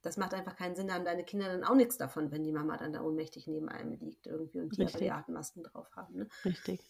das 0.00 0.16
macht 0.16 0.32
einfach 0.32 0.56
keinen 0.56 0.74
Sinn, 0.74 0.88
da 0.88 0.94
haben 0.94 1.04
deine 1.04 1.24
Kinder 1.24 1.48
dann 1.48 1.64
auch 1.64 1.74
nichts 1.74 1.98
davon, 1.98 2.30
wenn 2.30 2.44
die 2.44 2.52
Mama 2.52 2.76
dann 2.78 2.92
da 2.94 3.02
ohnmächtig 3.02 3.46
neben 3.46 3.68
einem 3.68 3.92
liegt 3.98 4.26
irgendwie 4.26 4.60
und 4.60 4.74
die 4.76 4.82
Richtig. 4.82 4.94
aber 4.94 5.04
die 5.04 5.10
Atemmasken 5.10 5.64
drauf 5.64 5.88
haben. 5.96 6.16
Ne? 6.16 6.28
Richtig. 6.44 6.80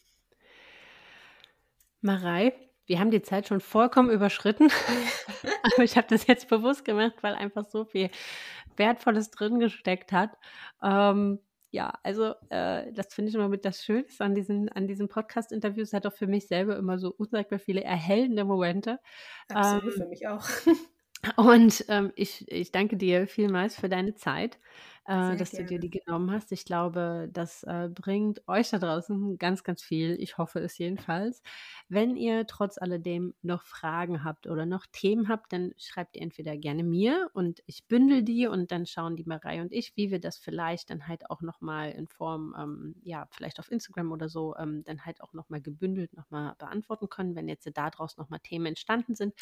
Marei, 2.00 2.54
wir 2.86 3.00
haben 3.00 3.10
die 3.10 3.22
Zeit 3.22 3.48
schon 3.48 3.60
vollkommen 3.60 4.10
überschritten, 4.10 4.70
aber 5.74 5.82
ich 5.82 5.96
habe 5.96 6.06
das 6.08 6.28
jetzt 6.28 6.48
bewusst 6.48 6.84
gemacht, 6.84 7.14
weil 7.22 7.34
einfach 7.34 7.64
so 7.64 7.84
viel 7.84 8.10
Wertvolles 8.76 9.30
drin 9.30 9.58
gesteckt 9.58 10.12
hat. 10.12 10.38
Ähm, 10.80 11.40
ja, 11.70 11.92
also 12.02 12.34
äh, 12.48 12.92
das 12.92 13.12
finde 13.12 13.28
ich 13.28 13.34
immer 13.34 13.48
mit 13.48 13.64
das 13.64 13.84
Schönste 13.84 14.24
an 14.24 14.34
diesen, 14.34 14.68
an 14.70 14.86
diesen 14.86 15.08
Podcast-Interviews. 15.08 15.92
Hat 15.92 16.06
auch 16.06 16.12
für 16.12 16.26
mich 16.26 16.46
selber 16.46 16.76
immer 16.76 16.98
so 16.98 17.12
unsagbar 17.16 17.58
viele 17.58 17.84
erhellende 17.84 18.44
Momente. 18.44 19.00
Absolut, 19.48 19.94
ähm, 19.94 20.02
für 20.02 20.08
mich 20.08 20.26
auch. 20.26 20.46
Und 21.36 21.84
ähm, 21.88 22.12
ich, 22.14 22.50
ich 22.50 22.70
danke 22.70 22.96
dir 22.96 23.26
vielmals 23.26 23.74
für 23.74 23.88
deine 23.88 24.14
Zeit 24.14 24.58
äh, 25.08 25.36
dass 25.36 25.52
gerne. 25.52 25.64
du 25.66 25.74
dir 25.74 25.78
die 25.80 25.90
genommen 25.90 26.30
hast. 26.30 26.52
Ich 26.52 26.66
glaube, 26.66 27.30
das 27.32 27.62
äh, 27.62 27.88
bringt 27.92 28.46
euch 28.46 28.68
da 28.68 28.78
draußen 28.78 29.38
ganz, 29.38 29.64
ganz 29.64 29.82
viel. 29.82 30.16
Ich 30.20 30.36
hoffe 30.36 30.60
es 30.60 30.76
jedenfalls. 30.76 31.42
Wenn 31.88 32.14
ihr 32.14 32.46
trotz 32.46 32.76
alledem 32.76 33.34
noch 33.40 33.62
Fragen 33.62 34.22
habt 34.22 34.46
oder 34.46 34.66
noch 34.66 34.84
Themen 34.92 35.28
habt, 35.28 35.52
dann 35.54 35.72
schreibt 35.78 36.16
ihr 36.16 36.22
entweder 36.22 36.58
gerne 36.58 36.84
mir 36.84 37.30
und 37.32 37.62
ich 37.64 37.86
bündel 37.86 38.22
die 38.22 38.46
und 38.46 38.70
dann 38.70 38.84
schauen 38.84 39.16
die 39.16 39.24
Marei 39.24 39.62
und 39.62 39.72
ich, 39.72 39.96
wie 39.96 40.10
wir 40.10 40.20
das 40.20 40.36
vielleicht 40.36 40.90
dann 40.90 41.08
halt 41.08 41.30
auch 41.30 41.40
nochmal 41.40 41.92
in 41.92 42.06
Form, 42.06 42.54
ähm, 42.58 42.94
ja, 43.02 43.26
vielleicht 43.30 43.58
auf 43.60 43.72
Instagram 43.72 44.12
oder 44.12 44.28
so, 44.28 44.54
ähm, 44.56 44.84
dann 44.84 45.06
halt 45.06 45.22
auch 45.22 45.32
nochmal 45.32 45.62
gebündelt 45.62 46.14
nochmal 46.14 46.54
beantworten 46.58 47.08
können, 47.08 47.34
wenn 47.34 47.48
jetzt 47.48 47.68
da 47.72 47.88
draußen 47.90 48.20
nochmal 48.20 48.40
Themen 48.40 48.66
entstanden 48.66 49.14
sind. 49.14 49.34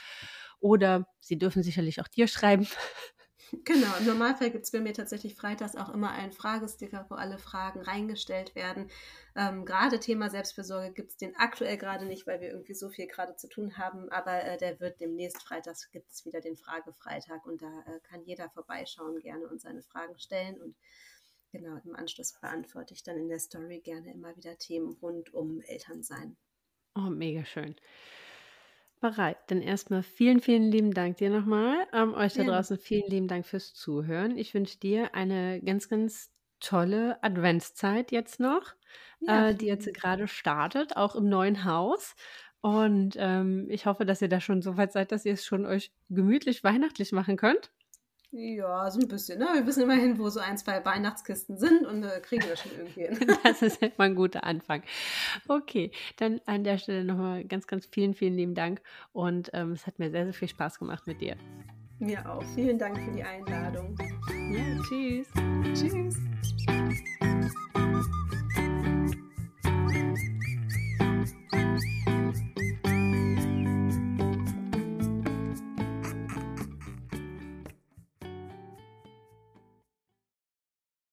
Oder 0.61 1.09
sie 1.19 1.39
dürfen 1.39 1.65
sicherlich 1.65 2.01
auch 2.01 2.09
dir 2.09 2.29
schreiben. 2.29 2.67
Genau, 3.65 3.97
im 3.99 4.07
Normalfall 4.07 4.51
gibt 4.51 4.65
es 4.65 4.73
bei 4.73 4.81
mir 4.81 4.93
tatsächlich 4.93 5.35
freitags 5.37 5.77
auch 5.77 5.89
immer 5.91 6.11
einen 6.11 6.33
Fragesticker, 6.33 7.07
wo 7.09 7.15
alle 7.15 7.39
Fragen 7.39 7.81
reingestellt 7.81 8.55
werden. 8.55 8.91
Ähm, 9.37 9.65
gerade 9.65 10.01
Thema 10.01 10.31
Selbstversorge 10.31 10.93
gibt 10.93 11.11
es 11.11 11.17
den 11.17 11.37
aktuell 11.37 11.77
gerade 11.77 12.07
nicht, 12.07 12.27
weil 12.27 12.41
wir 12.41 12.49
irgendwie 12.49 12.75
so 12.75 12.89
viel 12.89 13.07
gerade 13.07 13.37
zu 13.37 13.49
tun 13.49 13.79
haben, 13.79 14.09
aber 14.11 14.43
äh, 14.43 14.57
der 14.57 14.81
wird 14.81 15.01
demnächst 15.01 15.43
freitags 15.43 15.91
gibt 15.93 16.11
es 16.11 16.25
wieder 16.25 16.41
den 16.41 16.57
Fragefreitag 16.57 17.47
und 17.47 17.63
da 17.63 17.81
äh, 17.87 18.01
kann 18.01 18.25
jeder 18.25 18.51
vorbeischauen 18.51 19.21
gerne 19.21 19.47
und 19.47 19.61
seine 19.61 19.83
Fragen 19.83 20.19
stellen 20.19 20.61
und 20.61 20.77
genau 21.53 21.79
im 21.85 21.95
Anschluss 21.95 22.33
beantworte 22.41 22.95
ich 22.95 23.05
dann 23.05 23.17
in 23.17 23.29
der 23.29 23.39
Story 23.39 23.81
gerne 23.81 24.13
immer 24.13 24.37
wieder 24.37 24.59
Themen 24.59 24.97
rund 25.01 25.33
um 25.33 25.61
Elternsein. 25.61 26.37
Oh, 26.97 27.11
mega 27.11 27.45
schön 27.45 27.77
bereit. 29.01 29.39
Dann 29.49 29.63
erstmal 29.63 30.03
vielen, 30.03 30.41
vielen 30.41 30.71
lieben 30.71 30.93
Dank 30.93 31.17
dir 31.19 31.31
nochmal. 31.31 31.87
Ähm, 31.93 32.15
euch 32.15 32.35
da 32.35 32.45
draußen 32.45 32.79
vielen 32.79 33.09
lieben 33.09 33.29
Dank 33.29 33.47
fürs 33.47 33.75
Zuhören. 33.75 34.37
Ich 34.37 34.55
wünsche 34.55 34.79
dir 34.79 35.15
eine 35.15 35.61
ganz, 35.63 35.89
ganz 35.89 36.31
tolle 36.61 37.23
Adventszeit 37.23 38.13
jetzt 38.13 38.41
noch, 38.41 38.75
ja, 39.21 39.49
äh, 39.51 39.55
die 39.55 39.67
jetzt 39.67 39.93
gerade 39.95 40.29
startet, 40.29 40.97
auch 40.97 41.15
im 41.15 41.29
neuen 41.29 41.65
Haus. 41.65 42.15
Und 42.61 43.15
ähm, 43.19 43.67
ich 43.71 43.87
hoffe, 43.87 44.05
dass 44.05 44.23
ihr 44.23 44.29
da 44.29 44.41
schon 44.41 44.63
so 44.63 44.77
weit 44.77 44.93
seid, 44.93 45.13
dass 45.13 45.25
ihr 45.25 45.35
es 45.35 45.45
schon 45.45 45.67
euch 45.67 45.93
gemütlich 46.09 46.65
weihnachtlich 46.65 47.13
machen 47.13 47.37
könnt. 47.37 47.71
Ja, 48.33 48.91
so 48.91 49.01
ein 49.01 49.09
bisschen. 49.09 49.39
Ne? 49.39 49.47
Wir 49.55 49.67
wissen 49.67 49.85
immerhin, 49.85 50.19
wo 50.19 50.29
so 50.29 50.41
ein, 50.41 50.59
zwei 50.59 50.85
Weihnachtskisten 50.85 51.57
sind 51.57 51.87
und 51.87 52.03
äh, 52.03 52.21
kriegen 52.21 52.47
wir 52.47 52.57
schon 52.57 52.73
irgendwie 52.73 53.07
hin. 53.07 53.37
das 53.45 53.63
ist 53.63 53.81
immer 53.81 53.93
ein 54.01 54.15
guter 54.15 54.45
Anfang. 54.45 54.83
Okay, 55.49 55.91
dann 56.17 56.41
an 56.47 56.65
der 56.65 56.79
Stelle 56.79 57.05
nochmal 57.05 57.45
ganz, 57.45 57.67
ganz 57.67 57.87
vielen, 57.87 58.15
vielen 58.15 58.35
lieben 58.35 58.55
Dank 58.55 58.83
und 59.13 59.51
ähm, 59.53 59.73
es 59.73 59.87
hat 59.87 59.99
mir 59.99 60.11
sehr, 60.11 60.25
sehr 60.25 60.35
viel 60.35 60.49
Spaß 60.49 60.79
gemacht 60.79 61.07
mit 61.07 61.21
dir. 61.21 61.37
Mir 61.99 62.31
auch. 62.31 62.43
Vielen 62.55 62.79
Dank 62.79 62.99
für 62.99 63.11
die 63.11 63.23
Einladung. 63.23 63.97
Ja, 64.51 64.83
tschüss. 64.83 65.29
Tschüss. 65.73 66.17